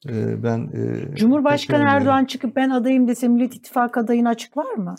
Ee, 0.10 0.44
ben 0.44 0.70
e, 0.74 1.16
Cumhurbaşkanı. 1.16 1.84
Erdoğan 1.88 2.26
çıkıp 2.26 2.56
ben 2.56 2.70
adayım 2.70 3.08
dese 3.08 3.28
Millet 3.28 3.56
İttifakı 3.56 4.00
adayını 4.00 4.30
açıklar 4.30 4.74
mı? 4.74 4.96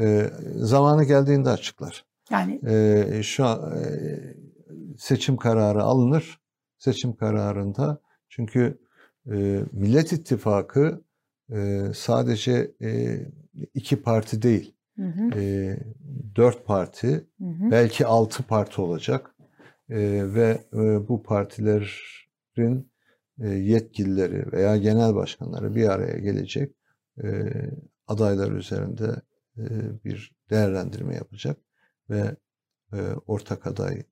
Ee, 0.00 0.30
zamanı 0.56 1.04
geldiğinde 1.04 1.50
açıklar. 1.50 2.04
Yani 2.30 2.60
Ee, 2.66 3.20
şu 3.22 3.44
an 3.46 3.76
e, 3.76 3.84
seçim 4.98 5.36
kararı 5.36 5.82
alınır. 5.82 6.40
Seçim 6.78 7.16
kararında 7.16 7.98
çünkü 8.28 8.78
e, 9.26 9.60
Millet 9.72 10.12
İttifakı 10.12 11.02
e, 11.52 11.80
sadece 11.94 12.70
e, 12.82 13.18
iki 13.74 14.02
parti 14.02 14.42
değil, 14.42 14.74
Hı 14.96 15.02
hı, 15.06 15.38
e, 15.40 15.76
dört 16.36 16.66
parti, 16.66 17.08
hı 17.38 17.44
hı. 17.44 17.70
belki 17.70 18.06
altı 18.06 18.42
parti 18.42 18.80
olacak 18.80 19.30
E, 19.30 19.31
ve 20.34 20.64
e, 20.72 21.08
bu 21.08 21.22
partilerin 21.22 22.92
e, 23.40 23.48
yetkilileri 23.48 24.52
veya 24.52 24.76
genel 24.76 25.14
başkanları 25.14 25.74
bir 25.74 25.88
araya 25.88 26.18
gelecek 26.18 26.74
e, 27.24 27.28
adaylar 28.06 28.52
üzerinde 28.52 29.06
bir 30.04 30.36
değerlendirme 30.50 31.14
yapacak 31.14 31.56
ve 32.10 32.36
ortak 33.26 33.66
aday 33.66 34.02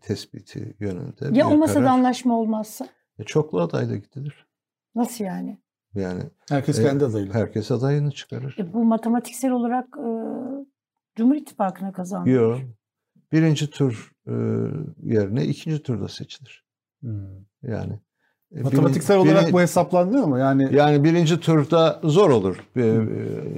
tespiti 0.00 0.76
yönünde 0.80 1.38
Ya 1.38 1.48
o 1.48 1.56
masada 1.56 1.78
karar- 1.78 1.86
anlaşma 1.90 2.38
olmazsa? 2.38 2.88
Çoklu 3.26 3.60
adayla 3.60 3.96
gidilir. 3.96 4.46
Nasıl 4.94 5.24
yani? 5.24 5.58
Yani 5.94 6.22
Herkes 6.48 6.78
e, 6.78 6.82
kendi 6.82 7.04
adayıyla. 7.04 7.34
herkes 7.34 7.70
adayını 7.70 8.10
çıkarır. 8.10 8.56
E, 8.58 8.72
bu 8.72 8.84
matematiksel 8.84 9.50
olarak 9.50 9.86
e, 9.98 10.08
Cumhur 11.16 11.36
İttifakı'na 11.36 11.92
kazandı. 11.92 12.30
Yok. 12.30 12.58
Birinci 13.32 13.70
tur 13.70 14.12
e, 14.26 14.32
yerine 15.02 15.44
ikinci 15.44 15.82
turda 15.82 16.08
seçilir. 16.08 16.64
Hmm. 17.00 17.26
Yani 17.62 17.98
e, 18.56 18.60
Matematiksel 18.62 19.16
birin- 19.16 19.22
olarak 19.26 19.42
birin- 19.42 19.52
bu 19.52 19.60
hesaplanıyor 19.60 20.24
mu? 20.24 20.38
Yani 20.38 20.68
Yani 20.74 21.04
birinci 21.04 21.40
turda 21.40 22.00
zor 22.04 22.30
olur. 22.30 22.56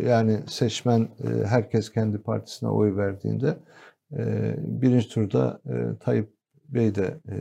Yani 0.06 0.40
seçmen 0.46 1.09
herkes 1.46 1.92
kendi 1.92 2.18
partisine 2.18 2.68
oy 2.68 2.96
verdiğinde 2.96 3.56
birinci 4.59 5.09
turda 5.09 5.60
Tayyip 6.01 6.34
Bey 6.68 6.94
de 6.94 7.20
e, 7.28 7.36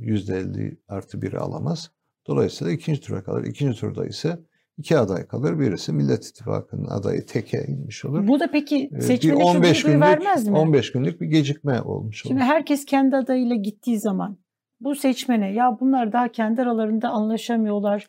yüzde 0.00 0.36
50 0.38 0.80
artı 0.88 1.22
biri 1.22 1.38
alamaz. 1.38 1.90
Dolayısıyla 2.26 2.72
ikinci 2.72 3.00
tura 3.00 3.22
kalır. 3.24 3.44
İkinci 3.44 3.80
turda 3.80 4.06
ise 4.06 4.38
iki 4.78 4.98
aday 4.98 5.26
kalır. 5.26 5.58
Birisi 5.58 5.92
Millet 5.92 6.24
İttifakı'nın 6.26 6.84
adayı 6.84 7.26
teke 7.26 7.64
inmiş 7.68 8.04
olur. 8.04 8.28
Bu 8.28 8.40
da 8.40 8.50
peki 8.50 8.90
E, 8.92 8.96
bir 8.96 9.00
seçmene 9.00 9.44
15 9.44 9.76
şu 9.76 9.88
duyguyu 9.88 10.02
günlük 10.04 10.24
vermez 10.24 10.48
mi? 10.48 10.56
15 10.58 10.92
günlük 10.92 11.20
bir 11.20 11.26
gecikme 11.26 11.80
olmuş 11.82 12.26
olur. 12.26 12.30
Şimdi 12.30 12.42
herkes 12.42 12.84
kendi 12.84 13.16
adayıyla 13.16 13.56
gittiği 13.56 13.98
zaman 13.98 14.38
bu 14.80 14.94
seçmene 14.94 15.52
ya 15.52 15.76
bunlar 15.80 16.12
daha 16.12 16.28
kendi 16.28 16.62
aralarında 16.62 17.08
anlaşamıyorlar. 17.08 18.08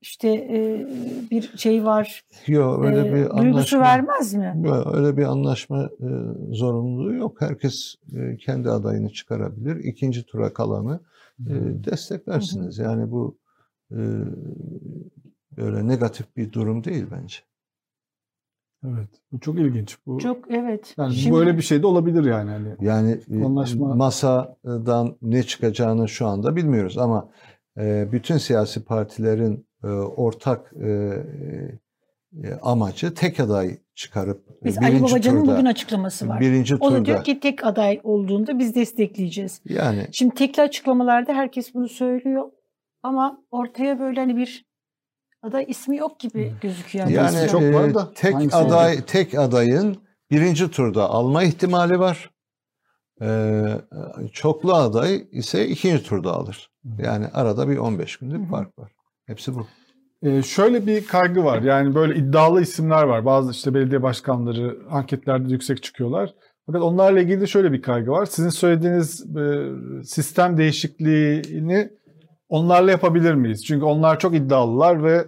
İşte 0.00 0.28
e, 0.28 0.86
bir 1.30 1.52
şey 1.56 1.84
var. 1.84 2.24
Yok 2.46 2.84
öyle 2.84 3.00
e, 3.00 3.04
bir 3.14 3.20
duygusu 3.30 3.76
anlaşma. 3.76 3.80
vermez 3.80 4.34
mi? 4.34 4.54
Yok, 4.64 4.94
Öyle 4.94 5.16
bir 5.16 5.22
anlaşma 5.24 5.82
e, 5.84 6.08
zorunluluğu 6.50 7.14
yok. 7.14 7.40
Herkes 7.40 7.94
e, 8.16 8.36
kendi 8.36 8.70
adayını 8.70 9.10
çıkarabilir. 9.10 9.76
İkinci 9.84 10.26
tura 10.26 10.52
kalanı 10.52 11.00
e, 11.40 11.54
desteklersiniz. 11.84 12.78
Yani 12.78 13.10
bu 13.10 13.38
e, 13.90 14.00
böyle 15.56 15.88
negatif 15.88 16.36
bir 16.36 16.52
durum 16.52 16.84
değil 16.84 17.06
bence. 17.10 17.36
evet. 18.86 19.08
Bu 19.32 19.40
çok 19.40 19.58
ilginç. 19.58 19.98
Bu 20.06 20.18
Çok 20.18 20.50
evet. 20.50 20.94
yani 20.98 21.14
Şimdi- 21.14 21.36
böyle 21.36 21.56
bir 21.56 21.62
şey 21.62 21.82
de 21.82 21.86
olabilir 21.86 22.24
yani 22.24 22.50
hani. 22.50 22.68
Yani 22.80 23.10
e, 23.30 23.34
Anlaşma- 23.34 23.96
masadan 23.96 25.16
ne 25.22 25.42
çıkacağını 25.42 26.08
şu 26.08 26.26
anda 26.26 26.56
bilmiyoruz 26.56 26.98
ama 26.98 27.28
e, 27.78 28.08
bütün 28.12 28.36
siyasi 28.38 28.84
partilerin 28.84 29.66
e, 29.84 29.86
ortak 29.88 30.72
e, 30.82 30.88
e, 32.44 32.54
amacı 32.62 33.14
tek 33.14 33.40
aday 33.40 33.78
çıkarıp 33.94 34.50
e, 34.62 34.64
Biz 34.64 34.78
Ali 34.78 34.86
birinci 34.92 35.12
Babacan'ın 35.12 35.40
turda 35.40 35.52
bugün 35.52 35.64
açıklaması 35.66 36.28
var. 36.28 36.40
birinci 36.40 36.74
O 36.74 36.78
da 36.80 36.88
turda 36.96 37.04
diyor 37.04 37.24
ki 37.24 37.40
tek 37.40 37.64
aday 37.66 38.00
olduğunda 38.04 38.58
biz 38.58 38.74
destekleyeceğiz. 38.74 39.60
yani 39.64 40.06
Şimdi 40.12 40.34
tekli 40.34 40.62
açıklamalarda 40.62 41.32
herkes 41.34 41.74
bunu 41.74 41.88
söylüyor 41.88 42.50
ama 43.02 43.42
ortaya 43.50 43.98
böyle 44.00 44.20
hani 44.20 44.36
bir 44.36 44.65
aday 45.42 45.64
ismi 45.68 45.96
yok 45.96 46.20
gibi 46.20 46.52
gözüküyor. 46.62 47.06
Yani 47.06 47.36
Yani 47.36 47.48
çok 47.50 47.62
e, 47.62 47.74
var 47.74 47.94
da 47.94 48.12
tek 48.14 48.34
hangisi 48.34 48.56
aday 48.56 49.04
tek 49.04 49.34
adayın 49.34 49.96
birinci 50.30 50.70
turda 50.70 51.10
alma 51.10 51.42
ihtimali 51.42 51.98
var. 51.98 52.30
E, 53.22 53.62
çoklu 54.32 54.74
aday 54.74 55.26
ise 55.32 55.68
ikinci 55.68 56.02
turda 56.02 56.32
alır. 56.32 56.70
Yani 56.98 57.26
arada 57.26 57.68
bir 57.68 57.76
15 57.76 58.16
günlük 58.16 58.46
hı. 58.46 58.50
fark 58.50 58.78
var. 58.78 58.92
Hepsi 59.26 59.54
bu. 59.54 59.66
Ee, 60.22 60.42
şöyle 60.42 60.86
bir 60.86 61.06
kaygı 61.06 61.44
var. 61.44 61.62
Yani 61.62 61.94
böyle 61.94 62.14
iddialı 62.16 62.62
isimler 62.62 63.02
var. 63.02 63.24
Bazı 63.24 63.50
işte 63.50 63.74
belediye 63.74 64.02
başkanları 64.02 64.78
anketlerde 64.90 65.52
yüksek 65.52 65.82
çıkıyorlar. 65.82 66.34
Fakat 66.66 66.82
onlarla 66.82 67.20
ilgili 67.20 67.40
de 67.40 67.46
şöyle 67.46 67.72
bir 67.72 67.82
kaygı 67.82 68.10
var. 68.10 68.26
Sizin 68.26 68.48
söylediğiniz 68.48 69.36
e, 69.36 69.72
sistem 70.04 70.56
değişikliğini 70.56 71.90
onlarla 72.48 72.90
yapabilir 72.90 73.34
miyiz? 73.34 73.64
Çünkü 73.64 73.84
onlar 73.84 74.18
çok 74.18 74.34
iddialılar 74.34 75.04
ve 75.04 75.26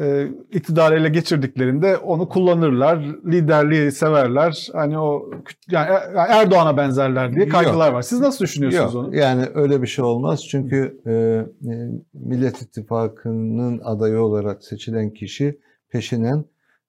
e, 0.00 0.28
iktidarı 0.52 0.94
ele 0.94 1.08
geçirdiklerinde 1.08 1.96
onu 1.96 2.28
kullanırlar, 2.28 2.98
liderliği 3.26 3.92
severler. 3.92 4.68
Hani 4.72 4.98
o 4.98 5.30
yani 5.70 5.86
Er- 5.90 6.28
Erdoğan'a 6.30 6.76
benzerler 6.76 7.34
diye 7.34 7.48
kaygılar 7.48 7.92
var. 7.92 8.02
Siz 8.02 8.20
nasıl 8.20 8.44
düşünüyorsunuz 8.44 8.94
Yok, 8.94 9.04
onu? 9.04 9.16
yani 9.16 9.46
öyle 9.54 9.82
bir 9.82 9.86
şey 9.86 10.04
olmaz. 10.04 10.48
Çünkü 10.48 11.00
e, 11.06 11.12
e, 11.12 11.90
Millet 12.14 12.62
İttifakı'nın 12.62 13.80
adayı 13.84 14.20
olarak 14.20 14.64
seçilen 14.64 15.10
kişi 15.10 15.60
peşinen 15.88 16.44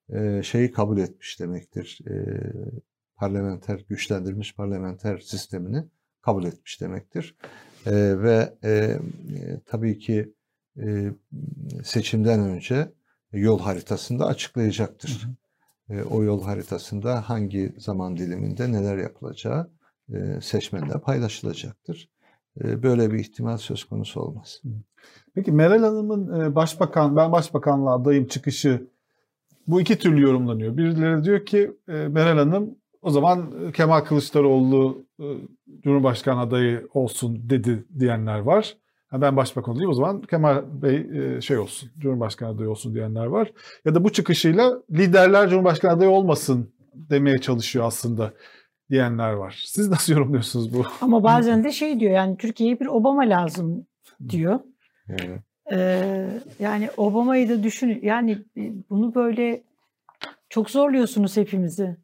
e, 0.09 0.43
şeyi 0.43 0.71
kabul 0.71 0.97
etmiş 0.97 1.39
demektir. 1.39 1.99
E, 2.09 2.13
parlamenter, 3.15 3.79
güçlendirilmiş 3.89 4.55
parlamenter 4.55 5.17
sistemini 5.17 5.83
kabul 6.21 6.43
etmiş 6.45 6.81
demektir. 6.81 7.35
E, 7.85 8.21
ve 8.21 8.53
e, 8.63 8.99
tabii 9.65 9.99
ki 9.99 10.33
e, 10.77 11.11
seçimden 11.83 12.39
önce 12.39 12.91
yol 13.33 13.59
haritasında 13.59 14.25
açıklayacaktır. 14.25 15.27
E, 15.89 16.01
o 16.03 16.23
yol 16.23 16.43
haritasında 16.43 17.29
hangi 17.29 17.73
zaman 17.77 18.17
diliminde 18.17 18.71
neler 18.71 18.97
yapılacağı 18.97 19.71
e, 20.13 20.41
seçmenle 20.41 20.93
paylaşılacaktır. 20.93 22.09
E, 22.63 22.83
Böyle 22.83 23.11
bir 23.11 23.19
ihtimal 23.19 23.57
söz 23.57 23.83
konusu 23.83 24.21
olmaz. 24.21 24.61
Peki 25.35 25.51
Meral 25.51 25.83
Hanım'ın 25.83 26.41
e, 26.41 26.55
başbakan, 26.55 27.15
ben 27.15 27.31
başbakanlığa 27.31 27.95
adayım 27.95 28.27
çıkışı 28.27 28.87
bu 29.67 29.81
iki 29.81 29.99
türlü 29.99 30.21
yorumlanıyor. 30.21 30.77
Birileri 30.77 31.23
diyor 31.23 31.45
ki 31.45 31.71
e, 31.87 31.91
Meral 31.91 32.37
Hanım 32.37 32.75
o 33.07 33.09
zaman 33.09 33.51
e, 33.67 33.71
Kemal 33.71 34.01
Kılıçdaroğlu 34.01 35.05
e, 35.19 35.25
Cumhurbaşkanı 35.83 36.39
adayı 36.39 36.87
olsun 36.93 37.49
dedi 37.49 37.85
diyenler 37.99 38.39
var. 38.39 38.77
Ha, 39.07 39.21
ben 39.21 39.37
başbakan 39.37 39.73
olayım 39.73 39.91
o 39.91 39.93
zaman 39.93 40.21
Kemal 40.21 40.63
Bey 40.81 40.95
e, 40.97 41.41
şey 41.41 41.57
olsun, 41.57 41.89
Cumhurbaşkanı 41.97 42.49
adayı 42.49 42.69
olsun 42.69 42.95
diyenler 42.95 43.25
var. 43.25 43.51
Ya 43.85 43.95
da 43.95 44.03
bu 44.03 44.11
çıkışıyla 44.11 44.81
liderler 44.91 45.49
Cumhurbaşkanı 45.49 45.91
adayı 45.91 46.09
olmasın 46.11 46.73
demeye 46.93 47.37
çalışıyor 47.37 47.85
aslında 47.85 48.33
diyenler 48.89 49.33
var. 49.33 49.63
Siz 49.65 49.89
nasıl 49.89 50.13
yorumluyorsunuz 50.13 50.73
bu? 50.73 50.83
Ama 51.01 51.23
bazen 51.23 51.63
de 51.63 51.71
şey 51.71 51.99
diyor 51.99 52.11
yani 52.11 52.37
Türkiye'ye 52.37 52.79
bir 52.79 52.85
Obama 52.85 53.21
lazım 53.21 53.87
diyor. 54.29 54.59
Evet. 55.09 55.41
Ee, 55.71 56.27
yani 56.59 56.89
Obama'yı 56.97 57.49
da 57.49 57.63
düşün 57.63 57.99
yani 58.03 58.37
bunu 58.89 59.15
böyle 59.15 59.63
çok 60.49 60.69
zorluyorsunuz 60.69 61.37
hepimizi. 61.37 61.97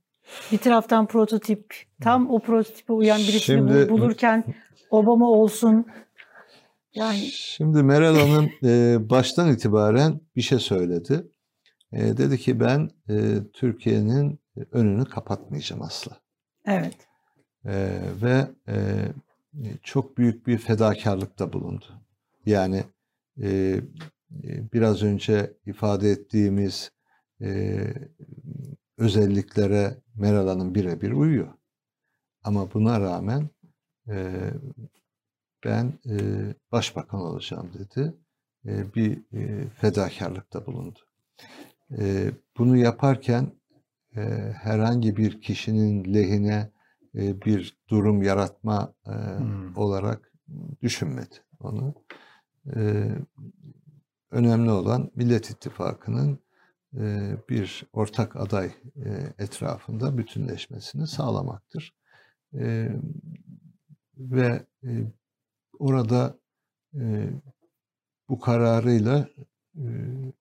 Bir 0.51 0.57
taraftan 0.57 1.07
prototip 1.07 1.75
tam 2.01 2.29
o 2.29 2.39
prototipe 2.39 2.93
uyan 2.93 3.19
birisini 3.19 3.41
Şimdi- 3.57 3.73
bul- 3.73 3.89
bulurken 3.89 4.43
Obama 4.89 5.29
olsun. 5.29 5.85
Yani 6.95 7.17
Şimdi 7.31 7.83
Meral 7.83 8.15
Hanım 8.15 8.49
e, 8.63 8.97
baştan 9.09 9.53
itibaren 9.53 10.19
bir 10.35 10.41
şey 10.41 10.59
söyledi. 10.59 11.27
E, 11.93 12.17
dedi 12.17 12.37
ki 12.37 12.59
ben 12.59 12.89
e, 13.09 13.15
Türkiye'nin 13.53 14.39
önünü 14.71 15.05
kapatmayacağım 15.05 15.81
asla. 15.81 16.11
evet. 16.65 16.95
E, 17.65 17.99
ve 18.21 18.47
e, 18.67 18.75
çok 19.83 20.17
büyük 20.17 20.47
bir 20.47 20.57
fedakarlıkta 20.57 21.53
bulundu. 21.53 21.85
Yani 22.45 22.83
e, 23.41 23.49
e, 23.49 23.81
biraz 24.73 25.03
önce 25.03 25.53
ifade 25.65 26.09
ettiğimiz 26.11 26.91
e, 27.41 27.77
özelliklere 28.97 29.97
Meral 30.15 30.47
Hanım 30.47 30.75
birebir 30.75 31.11
uyuyor. 31.11 31.53
Ama 32.43 32.73
buna 32.73 32.99
rağmen 33.01 33.49
e, 34.09 34.39
ben 35.65 35.99
e, 36.09 36.17
başbakan 36.71 37.19
olacağım 37.19 37.71
dedi. 37.73 38.13
E, 38.65 38.93
bir 38.93 39.23
e, 39.33 39.69
fedakarlıkta 39.69 40.65
bulundu. 40.65 40.99
E, 41.99 42.31
bunu 42.57 42.77
yaparken 42.77 43.51
e, 44.15 44.21
herhangi 44.61 45.17
bir 45.17 45.41
kişinin 45.41 46.13
lehine 46.13 46.71
e, 47.15 47.41
bir 47.41 47.77
durum 47.89 48.23
yaratma 48.23 48.93
e, 49.07 49.11
Hmm. 49.11 49.77
olarak 49.77 50.31
düşünmedi 50.81 51.35
onu. 51.59 51.95
E, 52.75 53.09
önemli 54.31 54.71
olan 54.71 55.11
Millet 55.15 55.49
İttifakı'nın 55.49 56.39
bir 57.49 57.85
ortak 57.93 58.35
aday 58.35 58.71
e, 59.05 59.33
etrafında 59.39 60.17
bütünleşmesini 60.17 61.07
sağlamaktır. 61.07 61.95
E, 62.53 62.89
ve 64.17 64.65
e, 64.83 64.89
orada 65.79 66.39
e, 66.95 67.29
bu 68.29 68.39
kararıyla 68.39 69.27
e, 69.75 69.85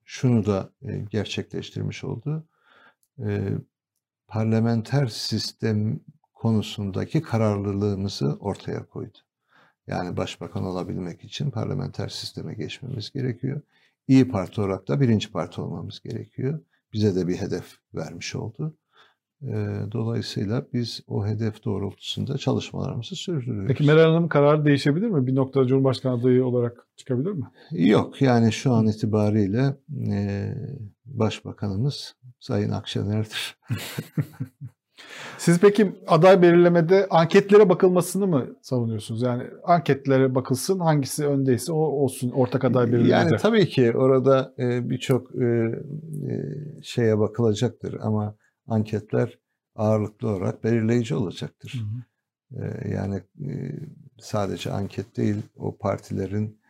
şunu 0.05 0.47
da 0.47 0.71
e, 0.83 0.99
gerçekleştirmiş 0.99 2.05
oldu. 2.05 2.47
E, 3.19 3.49
parlamenter 4.29 5.07
sistem 5.07 6.01
konusundaki 6.35 7.23
kararlılığımızı 7.23 8.37
ortaya 8.41 8.87
koydu. 8.87 9.19
Yani 9.87 10.17
başbakan 10.17 10.65
olabilmek 10.65 11.25
için 11.25 11.51
parlamenter 11.51 12.09
sisteme 12.09 12.55
geçmemiz 12.55 13.11
gerekiyor. 13.11 13.61
İyi 14.09 14.29
Parti 14.29 14.61
olarak 14.61 14.89
da 14.89 15.01
birinci 15.01 15.33
parti 15.33 15.61
olmamız 15.61 16.01
gerekiyor. 16.01 16.61
Bize 16.93 17.15
de 17.15 17.29
bir 17.29 17.37
hedef 17.37 17.65
vermiş 17.95 18.35
oldu. 18.35 18.77
Dolayısıyla 19.93 20.67
biz 20.73 21.01
o 21.07 21.27
hedef 21.27 21.65
doğrultusunda 21.65 22.39
çalışmalarımızı 22.39 23.17
sürdürüyoruz. 23.17 23.69
Peki 23.69 23.85
Meral 23.85 24.13
Hanım 24.13 24.29
kararı 24.29 24.65
değişebilir 24.65 25.09
mi? 25.09 25.27
Bir 25.27 25.35
noktada 25.35 25.67
Cumhurbaşkanı 25.67 26.13
adayı 26.13 26.47
olarak 26.47 26.87
çıkabilir 26.97 27.31
mi? 27.31 27.45
Yok 27.71 28.23
yani 28.23 28.53
şu 28.53 28.73
an 28.73 28.87
itibariyle 28.87 29.77
Başbakanımız 31.05 32.17
Sayın 32.41 32.71
Akşener'dir. 32.71 33.59
Siz 35.39 35.61
peki 35.61 35.93
aday 36.07 36.43
belirlemede 36.43 37.07
anketlere 37.11 37.69
bakılmasını 37.69 38.27
mı 38.27 38.47
savunuyorsunuz? 38.63 39.23
Yani 39.23 39.43
anketlere 39.65 40.35
bakılsın 40.35 40.79
hangisi 40.79 41.27
öndeyse 41.27 41.73
o 41.73 41.77
olsun 41.77 42.31
ortak 42.31 42.65
aday 42.65 42.87
belirlemede. 42.87 43.13
Yani 43.13 43.37
tabii 43.37 43.69
ki 43.69 43.93
orada 43.97 44.55
birçok 44.59 45.31
şeye 46.83 47.19
bakılacaktır 47.19 47.97
ama 48.01 48.37
anketler 48.67 49.39
ağırlıklı 49.77 50.29
olarak 50.29 50.65
belirleyici 50.65 51.15
olacaktır. 51.15 51.83
Hı 51.83 51.85
hı. 51.85 52.89
Yani 52.89 53.23
sadece 54.19 54.71
anket 54.71 55.17
değil 55.17 55.37
o 55.57 55.77
partilerin 55.77 56.61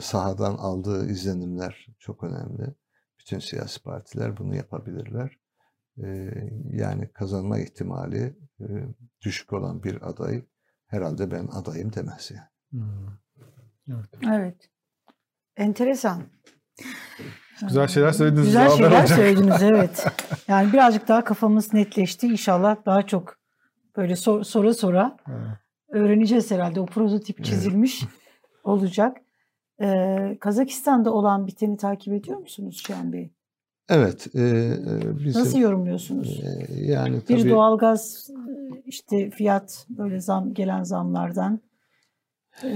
sahadan 0.00 0.54
aldığı 0.54 1.06
izlenimler 1.06 1.86
çok 1.98 2.24
önemli. 2.24 2.74
Bütün 3.18 3.38
siyasi 3.38 3.82
partiler 3.82 4.38
bunu 4.38 4.56
yapabilirler. 4.56 5.38
Yani 6.70 7.12
kazanma 7.12 7.58
ihtimali 7.58 8.36
düşük 9.20 9.52
olan 9.52 9.82
bir 9.82 10.08
aday 10.08 10.44
herhalde 10.86 11.30
ben 11.30 11.46
adayım 11.46 11.92
demez 11.92 12.30
yani. 12.30 12.82
Evet. 13.88 14.08
evet. 14.30 14.70
Enteresan. 15.56 16.22
Güzel 17.60 17.88
şeyler 17.88 18.12
söylediniz. 18.12 18.46
Güzel 18.46 18.70
şeyler 18.70 18.90
olacak. 18.90 19.08
söylediniz 19.08 19.62
evet. 19.62 20.06
Yani 20.48 20.72
birazcık 20.72 21.08
daha 21.08 21.24
kafamız 21.24 21.74
netleşti. 21.74 22.26
İnşallah 22.26 22.76
daha 22.86 23.06
çok 23.06 23.36
böyle 23.96 24.16
sor, 24.16 24.42
sora 24.42 24.74
sora 24.74 25.16
evet. 25.28 25.40
öğreneceğiz 25.88 26.50
herhalde. 26.50 26.80
O 26.80 26.86
prototip 26.86 27.44
çizilmiş 27.44 28.02
evet. 28.02 28.12
olacak. 28.64 29.16
Ee, 29.82 30.38
Kazakistan'da 30.40 31.12
olan 31.12 31.46
biteni 31.46 31.76
takip 31.76 32.14
ediyor 32.14 32.38
musunuz 32.38 32.82
Şahan 32.86 33.12
Bey? 33.12 33.34
Evet. 33.92 34.26
E, 34.34 34.74
bizim, 35.24 35.40
Nasıl 35.40 35.58
yorumluyorsunuz? 35.58 36.40
E, 36.40 36.84
yani 36.84 37.20
tabii, 37.20 37.44
bir 37.44 37.50
doğalgaz 37.50 38.30
işte 38.86 39.30
fiyat 39.30 39.86
böyle 39.88 40.20
zam 40.20 40.54
gelen 40.54 40.82
zamlardan 40.82 41.60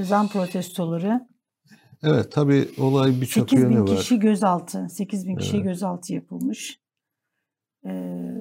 zam 0.03 0.29
protestoları 0.29 1.27
Evet 2.03 2.33
tabii 2.33 2.69
olay 2.79 3.21
birçok 3.21 3.53
yönü 3.53 3.81
var. 3.81 3.87
8 3.87 3.91
bin 3.91 3.97
kişi 3.97 4.21
gözaltı, 4.21 4.87
8 4.91 5.27
bin 5.27 5.33
evet. 5.33 5.43
kişi 5.43 5.63
gözaltı 5.63 6.15
yapılmış. 6.15 6.81
Ee, 7.87 8.33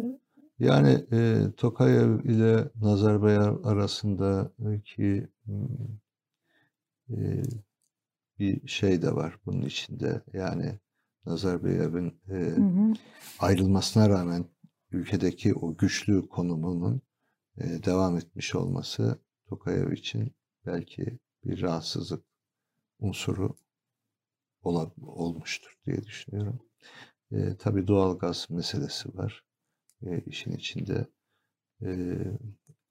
yani 0.59 1.05
e, 1.11 1.37
Tokayev 1.57 2.19
ile 2.23 2.63
Nazarbayev 2.81 3.63
arasındaki 3.63 5.27
e, 7.09 7.15
bir 8.39 8.67
şey 8.67 9.01
de 9.01 9.15
var 9.15 9.39
bunun 9.45 9.61
içinde. 9.61 10.21
Yani 10.33 10.79
Nazarbayev'in 11.25 12.21
e, 12.29 12.55
ayrılmasına 13.39 14.09
rağmen 14.09 14.45
ülkedeki 14.91 15.53
o 15.53 15.77
güçlü 15.77 16.27
konumunun 16.27 17.01
e, 17.57 17.83
devam 17.85 18.17
etmiş 18.17 18.55
olması 18.55 19.19
Tokayev 19.49 19.91
için 19.91 20.35
belki 20.65 21.19
bir 21.43 21.61
rahatsızlık 21.61 22.25
unsuru 22.99 23.55
ol, 24.61 24.89
olmuştur 25.01 25.77
diye 25.85 26.03
düşünüyorum. 26.03 26.59
E, 27.31 27.57
tabii 27.57 27.87
doğal 27.87 28.17
gaz 28.17 28.47
meselesi 28.49 29.17
var 29.17 29.45
e, 30.01 30.21
işin 30.21 30.51
içinde. 30.51 31.07
E, 31.81 32.17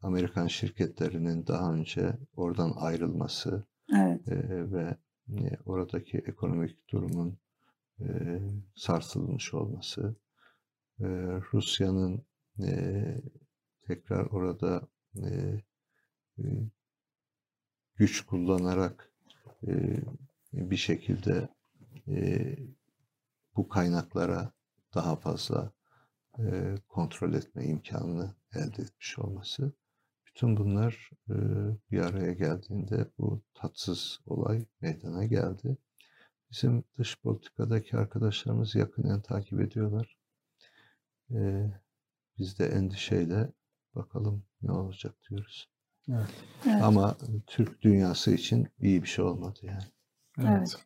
Amerikan 0.03 0.47
şirketlerinin 0.47 1.47
daha 1.47 1.75
önce 1.75 2.19
oradan 2.37 2.73
ayrılması 2.77 3.65
evet. 3.97 4.29
e, 4.29 4.73
ve 4.73 4.97
e, 5.29 5.57
oradaki 5.65 6.19
ekonomik 6.19 6.89
durumun 6.89 7.39
e, 8.01 8.41
sarsılmış 8.75 9.55
olması, 9.55 10.17
e, 11.01 11.07
Rusya'nın 11.53 12.27
e, 12.63 13.23
tekrar 13.87 14.27
orada 14.27 14.89
güç 17.97 18.27
kullanarak 18.27 19.13
bir 20.53 20.77
şekilde 20.77 21.49
bu 23.57 23.69
kaynaklara 23.69 24.53
daha 24.95 25.17
fazla 25.17 25.73
kontrol 26.89 27.35
etme 27.35 27.65
imkanını 27.65 28.35
elde 28.55 28.83
etmiş 28.83 29.19
olması. 29.19 29.73
Bütün 30.35 30.57
bunlar 30.57 31.11
e, 31.29 31.35
bir 31.91 31.99
araya 31.99 32.33
geldiğinde 32.33 33.11
bu 33.19 33.43
tatsız 33.55 34.21
olay 34.27 34.67
meydana 34.81 35.25
geldi. 35.25 35.77
Bizim 36.55 36.85
dış 36.99 37.21
politikadaki 37.21 37.97
arkadaşlarımız 37.97 38.75
yakından 38.75 39.21
takip 39.21 39.61
ediyorlar. 39.61 40.17
E, 41.31 41.71
biz 42.39 42.59
de 42.59 42.67
endişeyle 42.67 43.53
bakalım 43.95 44.45
ne 44.63 44.73
olacak 44.73 45.15
diyoruz. 45.31 45.69
Evet. 46.09 46.29
Evet. 46.67 46.83
Ama 46.83 47.17
Türk 47.47 47.83
dünyası 47.83 48.31
için 48.31 48.69
iyi 48.81 49.03
bir 49.03 49.09
şey 49.09 49.25
olmadı 49.25 49.59
yani. 49.63 49.83
Evet. 50.39 50.49
evet. 50.59 50.77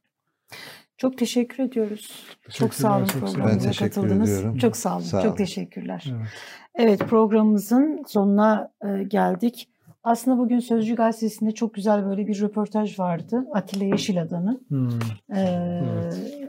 Çok 0.96 1.18
teşekkür 1.18 1.62
ediyoruz. 1.62 2.26
Çok 2.50 2.74
sağ 2.74 2.96
olun 2.96 3.06
programımıza 3.06 3.72
katıldınız. 3.72 4.30
Ediyorum. 4.30 4.58
Çok 4.58 4.76
sağ 4.76 4.96
olun. 4.96 5.04
Sağ 5.04 5.18
olun. 5.18 5.28
Çok 5.28 5.38
teşekkürler. 5.38 6.04
Evet. 6.10 6.28
evet 6.74 7.00
programımızın 7.00 8.04
sonuna 8.06 8.72
geldik. 9.08 9.68
Aslında 10.02 10.38
bugün 10.38 10.58
Sözcü 10.58 10.94
Gazetesi'nde 10.94 11.50
çok 11.50 11.74
güzel 11.74 12.06
böyle 12.06 12.26
bir 12.26 12.40
röportaj 12.40 12.98
vardı. 12.98 13.44
Atilla 13.54 13.84
Yeşilada'nın. 13.84 14.66
Hmm. 14.68 14.88
Ee, 15.34 15.82
evet. 15.84 16.48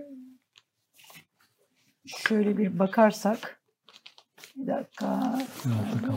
Şöyle 2.06 2.58
bir 2.58 2.80
bakarsak. 2.80 3.62
Bir 4.56 4.68
dakika. 4.68 5.40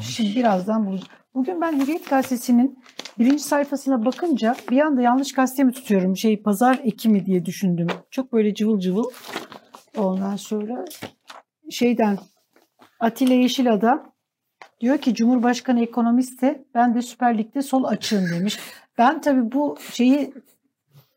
Şimdi 0.01 0.37
birazdan 0.37 0.87
bu. 0.87 0.97
Bugün 1.35 1.61
ben 1.61 1.81
Hürriyet 1.81 2.11
Gazetesi'nin 2.11 2.79
birinci 3.19 3.43
sayfasına 3.43 4.05
bakınca 4.05 4.57
bir 4.71 4.81
anda 4.81 5.03
yanlış 5.03 5.33
gazete 5.33 5.65
mi 5.65 5.73
tutuyorum? 5.73 6.17
Şey 6.17 6.43
pazar 6.43 6.81
ekimi 6.85 7.27
diye 7.27 7.47
düşündüm. 7.47 7.87
Çok 8.11 8.33
böyle 8.33 8.55
cıvıl 8.55 8.81
cıvıl. 8.81 9.05
Ondan 9.97 10.37
sonra 10.37 10.85
şeyden 11.71 12.19
Atilla 13.01 13.35
Yeşilada 13.35 14.12
diyor 14.83 14.99
ki 14.99 15.15
Cumhurbaşkanı 15.15 15.83
ekonomist 15.83 16.43
de 16.43 16.65
ben 16.75 16.95
de 16.95 17.03
Süper 17.03 17.39
Lig'de 17.39 17.63
sol 17.63 17.85
açığım 17.85 18.31
demiş. 18.31 18.59
Ben 18.99 19.21
tabii 19.21 19.53
bu 19.53 19.77
şeyi 19.93 20.35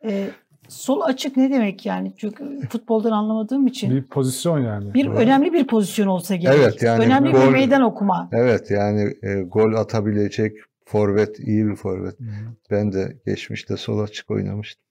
e, 0.03 0.27
sol 0.67 1.01
açık 1.01 1.37
ne 1.37 1.51
demek 1.51 1.85
yani? 1.85 2.13
Çünkü 2.17 2.67
futboldan 2.69 3.11
anlamadığım 3.11 3.67
için. 3.67 3.91
Bir 3.91 4.03
pozisyon 4.03 4.59
yani. 4.59 4.93
Bir 4.93 5.05
evet. 5.05 5.17
önemli 5.17 5.53
bir 5.53 5.67
pozisyon 5.67 6.07
olsa 6.07 6.35
gerek. 6.35 6.59
Evet 6.61 6.83
yani 6.83 7.05
önemli 7.05 7.31
gol, 7.31 7.41
bir 7.41 7.47
meydan 7.47 7.81
okuma. 7.81 8.29
Evet 8.31 8.71
yani 8.71 9.13
e, 9.23 9.41
gol 9.41 9.73
atabilecek 9.73 10.57
forvet 10.85 11.39
iyi 11.39 11.67
bir 11.67 11.75
forvet. 11.75 12.19
Hmm. 12.19 12.27
Ben 12.71 12.93
de 12.93 13.17
geçmişte 13.25 13.77
sol 13.77 13.99
açık 13.99 14.31
oynamıştım. 14.31 14.85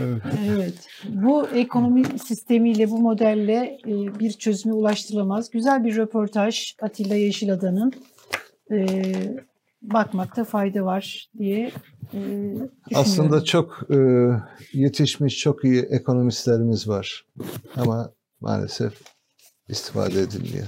Evet. 0.00 0.22
evet. 0.48 0.74
Bu 1.04 1.48
ekonomi 1.48 2.18
sistemiyle, 2.18 2.90
bu 2.90 2.98
modelle 2.98 3.78
e, 3.86 4.18
bir 4.18 4.32
çözüme 4.32 4.74
ulaştırılamaz. 4.74 5.50
Güzel 5.50 5.84
bir 5.84 5.96
röportaj 5.96 6.74
Atilla 6.82 7.14
Yeşilada'nın. 7.14 7.92
E, 8.70 8.86
bakmakta 9.82 10.44
fayda 10.44 10.84
var 10.84 11.30
diye 11.38 11.70
e, 12.14 12.52
Aslında 12.94 13.44
çok 13.44 13.88
yetişmiş, 14.72 15.38
çok 15.38 15.64
iyi 15.64 15.82
ekonomistlerimiz 15.82 16.88
var. 16.88 17.26
Ama 17.76 18.12
maalesef 18.40 18.92
istifade 19.68 20.20
edilmiyor. 20.20 20.66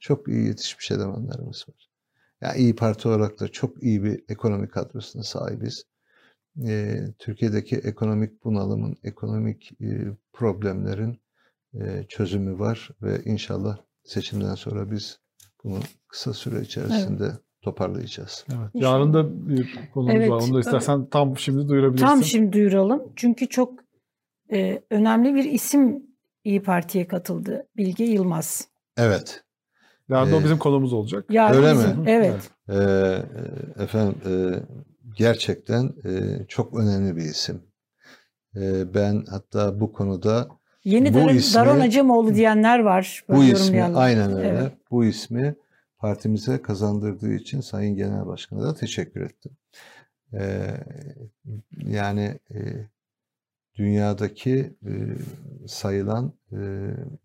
Çok 0.00 0.28
iyi 0.28 0.46
yetişmiş 0.46 0.90
elemanlarımız 0.90 1.64
var. 1.68 1.88
Yani 2.40 2.58
iyi 2.58 2.76
Parti 2.76 3.08
olarak 3.08 3.40
da 3.40 3.48
çok 3.48 3.82
iyi 3.82 4.04
bir 4.04 4.24
ekonomik 4.28 4.72
kadrosuna 4.72 5.22
sahibiz. 5.22 5.84
E, 6.66 6.98
Türkiye'deki 7.18 7.76
ekonomik 7.76 8.44
bunalımın, 8.44 8.96
ekonomik 9.04 9.72
e, 9.80 10.04
problemlerin 10.32 11.20
e, 11.74 12.04
çözümü 12.08 12.58
var 12.58 12.90
ve 13.02 13.22
inşallah 13.24 13.78
seçimden 14.04 14.54
sonra 14.54 14.90
biz 14.90 15.20
bunu 15.64 15.78
kısa 16.08 16.32
süre 16.32 16.60
içerisinde 16.60 17.24
evet 17.24 17.46
toparlayacağız. 17.66 18.44
Evet. 18.48 18.70
Yarın 18.74 19.14
da 19.14 19.48
bir 19.48 19.78
konumuz 19.94 20.14
Evet. 20.16 20.30
var. 20.30 20.42
Onu 20.42 20.54
da 20.54 20.60
istersen 20.60 21.06
tam 21.06 21.38
şimdi 21.38 21.68
duyurabilirsin. 21.68 22.06
Tam 22.06 22.22
şimdi 22.22 22.52
duyuralım. 22.52 23.02
Çünkü 23.16 23.48
çok 23.48 23.80
e, 24.52 24.82
önemli 24.90 25.34
bir 25.34 25.44
isim 25.44 26.02
İyi 26.44 26.62
Parti'ye 26.62 27.06
katıldı. 27.06 27.66
Bilge 27.76 28.04
Yılmaz. 28.04 28.68
Evet. 28.96 29.44
Yarın 30.08 30.32
da 30.32 30.36
o 30.36 30.40
Ee, 30.40 30.44
bizim 30.44 30.58
konumuz 30.58 30.92
olacak. 30.92 31.24
Yani 31.30 31.56
Öyle 31.56 31.72
bizim- 31.72 32.00
mi? 32.00 32.10
Evet. 32.10 32.50
Ee, 32.68 33.82
efendim 33.82 34.14
e, 34.26 34.32
gerçekten 35.16 35.84
e, 36.04 36.44
çok 36.48 36.74
önemli 36.78 37.16
bir 37.16 37.22
isim. 37.22 37.62
E, 38.56 38.94
ben 38.94 39.24
hatta 39.30 39.80
bu 39.80 39.92
konuda 39.92 40.48
Yeni 40.84 41.14
Bu 41.14 41.18
Daron, 41.18 41.28
ismi- 41.34 41.54
Daron 41.54 41.80
Acemoğlu 41.80 42.34
diyenler 42.34 42.78
var. 42.78 43.24
bu 43.28 43.44
ismi 43.44 43.82
aynen 43.84 44.32
öyle. 44.36 44.48
Evet. 44.48 44.72
Bu 44.90 45.04
ismi 45.04 45.54
partimize 45.98 46.62
kazandırdığı 46.62 47.32
için 47.34 47.60
Sayın 47.60 47.96
Genel 47.96 48.26
Başkan'a 48.26 48.62
da 48.62 48.74
teşekkür 48.74 49.20
ettim. 49.20 49.52
E, 50.32 50.66
yani 51.86 52.38
e, 52.54 52.58
dünyadaki 53.78 54.74
e, 54.86 54.92
sayılan 55.68 56.32
e, 56.52 56.58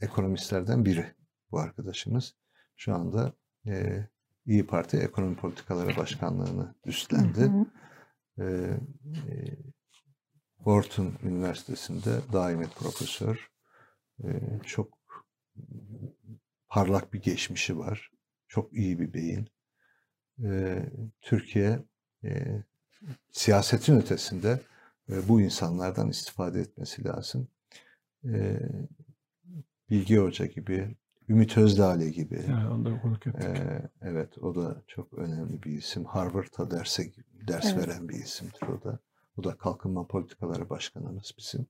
ekonomistlerden 0.01 0.85
biri 0.85 1.05
bu 1.51 1.59
arkadaşımız. 1.59 2.33
Şu 2.81 2.95
anda 2.95 3.33
e, 3.67 4.07
İyi 4.45 4.67
Parti 4.67 4.97
Ekonomi 4.97 5.35
Politikaları 5.35 5.97
Başkanlığı'nı 5.97 6.75
üstlendi. 6.85 7.39
Hı 7.39 7.45
hı. 7.45 7.65
Ee, 8.37 8.79
e, 9.31 9.57
Wharton 10.57 11.13
Üniversitesi'nde 11.23 12.19
daimet 12.33 12.75
profesör. 12.75 13.51
Ee, 14.23 14.59
çok 14.65 14.97
parlak 16.67 17.13
bir 17.13 17.21
geçmişi 17.21 17.77
var. 17.77 18.11
Çok 18.47 18.73
iyi 18.73 18.99
bir 18.99 19.13
beyin. 19.13 19.49
Ee, 20.43 20.89
Türkiye 21.21 21.79
e, 22.23 22.63
siyasetin 23.31 23.97
ötesinde 23.97 24.59
e, 25.09 25.27
bu 25.27 25.41
insanlardan 25.41 26.09
istifade 26.09 26.61
etmesi 26.61 27.03
lazım. 27.05 27.47
Ee, 28.25 28.59
Bilgi 29.89 30.17
Hoca 30.17 30.45
gibi, 30.45 30.95
Ümit 31.29 31.57
Özdağ'le 31.57 32.09
gibi, 32.09 32.45
Yani 32.49 32.69
onu 32.69 32.85
da 32.85 33.01
konuk 33.01 33.27
ettik. 33.27 33.43
ee, 33.45 33.89
evet 34.01 34.37
o 34.37 34.55
da 34.55 34.81
çok 34.87 35.13
önemli 35.13 35.63
bir 35.63 35.71
isim. 35.71 36.05
Harvard'da 36.05 36.71
derse 36.71 37.11
ders 37.47 37.65
Evet. 37.65 37.77
veren 37.87 38.09
bir 38.09 38.15
isimdir 38.15 38.61
o 38.61 38.83
da. 38.83 38.99
O 39.37 39.43
da 39.43 39.57
Kalkınma 39.57 40.07
Politikaları 40.07 40.69
Başkanımız 40.69 41.31
bizim. 41.37 41.65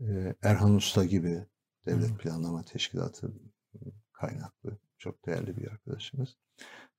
Ee, 0.00 0.34
Erhan 0.42 0.74
Usta 0.74 1.04
gibi 1.04 1.46
Devlet 1.86 2.10
Hı. 2.10 2.16
Planlama 2.16 2.62
Teşkilatı 2.64 3.32
kaynaklı 4.12 4.78
çok 4.98 5.26
değerli 5.26 5.56
bir 5.56 5.68
arkadaşımız. 5.70 6.36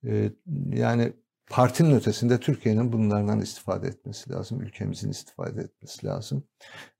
Ee, 0.06 0.32
yani 0.74 1.14
partinin 1.50 1.96
ötesinde 1.96 2.40
Türkiye'nin 2.40 2.94
bunlardan 2.94 3.40
istifade 3.42 3.88
etmesi 3.88 4.32
lazım. 4.32 4.62
Ülkemizin 4.62 5.10
istifade 5.10 5.62
etmesi 5.62 6.06
lazım. 6.06 6.44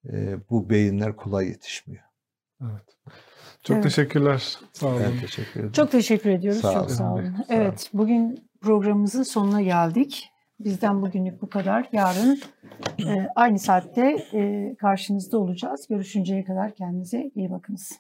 Ee, 0.10 0.38
bu 0.50 0.70
beyinler 0.70 1.16
kolay 1.16 1.48
yetişmiyor. 1.48 2.04
Evet. 2.62 2.98
Çok 3.66 3.76
Evet. 3.76 3.84
teşekkürler. 3.84 4.58
Sağ 4.74 4.88
olun. 4.88 5.02
Ben 5.14 5.20
teşekkür 5.22 5.60
ederim. 5.60 5.72
Çok 5.72 5.92
teşekkür 5.92 6.30
ediyoruz. 6.30 6.62
Sağ 6.62 6.74
Çok 6.74 6.82
olun. 6.82 6.88
sağ 6.94 7.14
olun. 7.14 7.24
Sağ 7.24 7.32
olun. 7.32 7.46
Evet, 7.50 7.90
bugün 7.94 8.50
programımızın 8.62 9.24
sonuna 9.24 9.62
geldik. 9.62 10.30
Bizden 10.60 11.02
bugünlük 11.02 11.42
bu 11.42 11.50
kadar. 11.50 11.90
Yarın 11.92 12.40
e, 13.00 13.28
aynı 13.36 13.60
saatte 13.60 14.26
e, 14.34 14.76
karşınızda 14.76 15.38
olacağız. 15.38 15.88
Görüşünceye 15.90 16.44
kadar 16.44 16.76
kendinize 16.76 17.32
iyi 17.36 17.52
bakınız. 17.52 17.92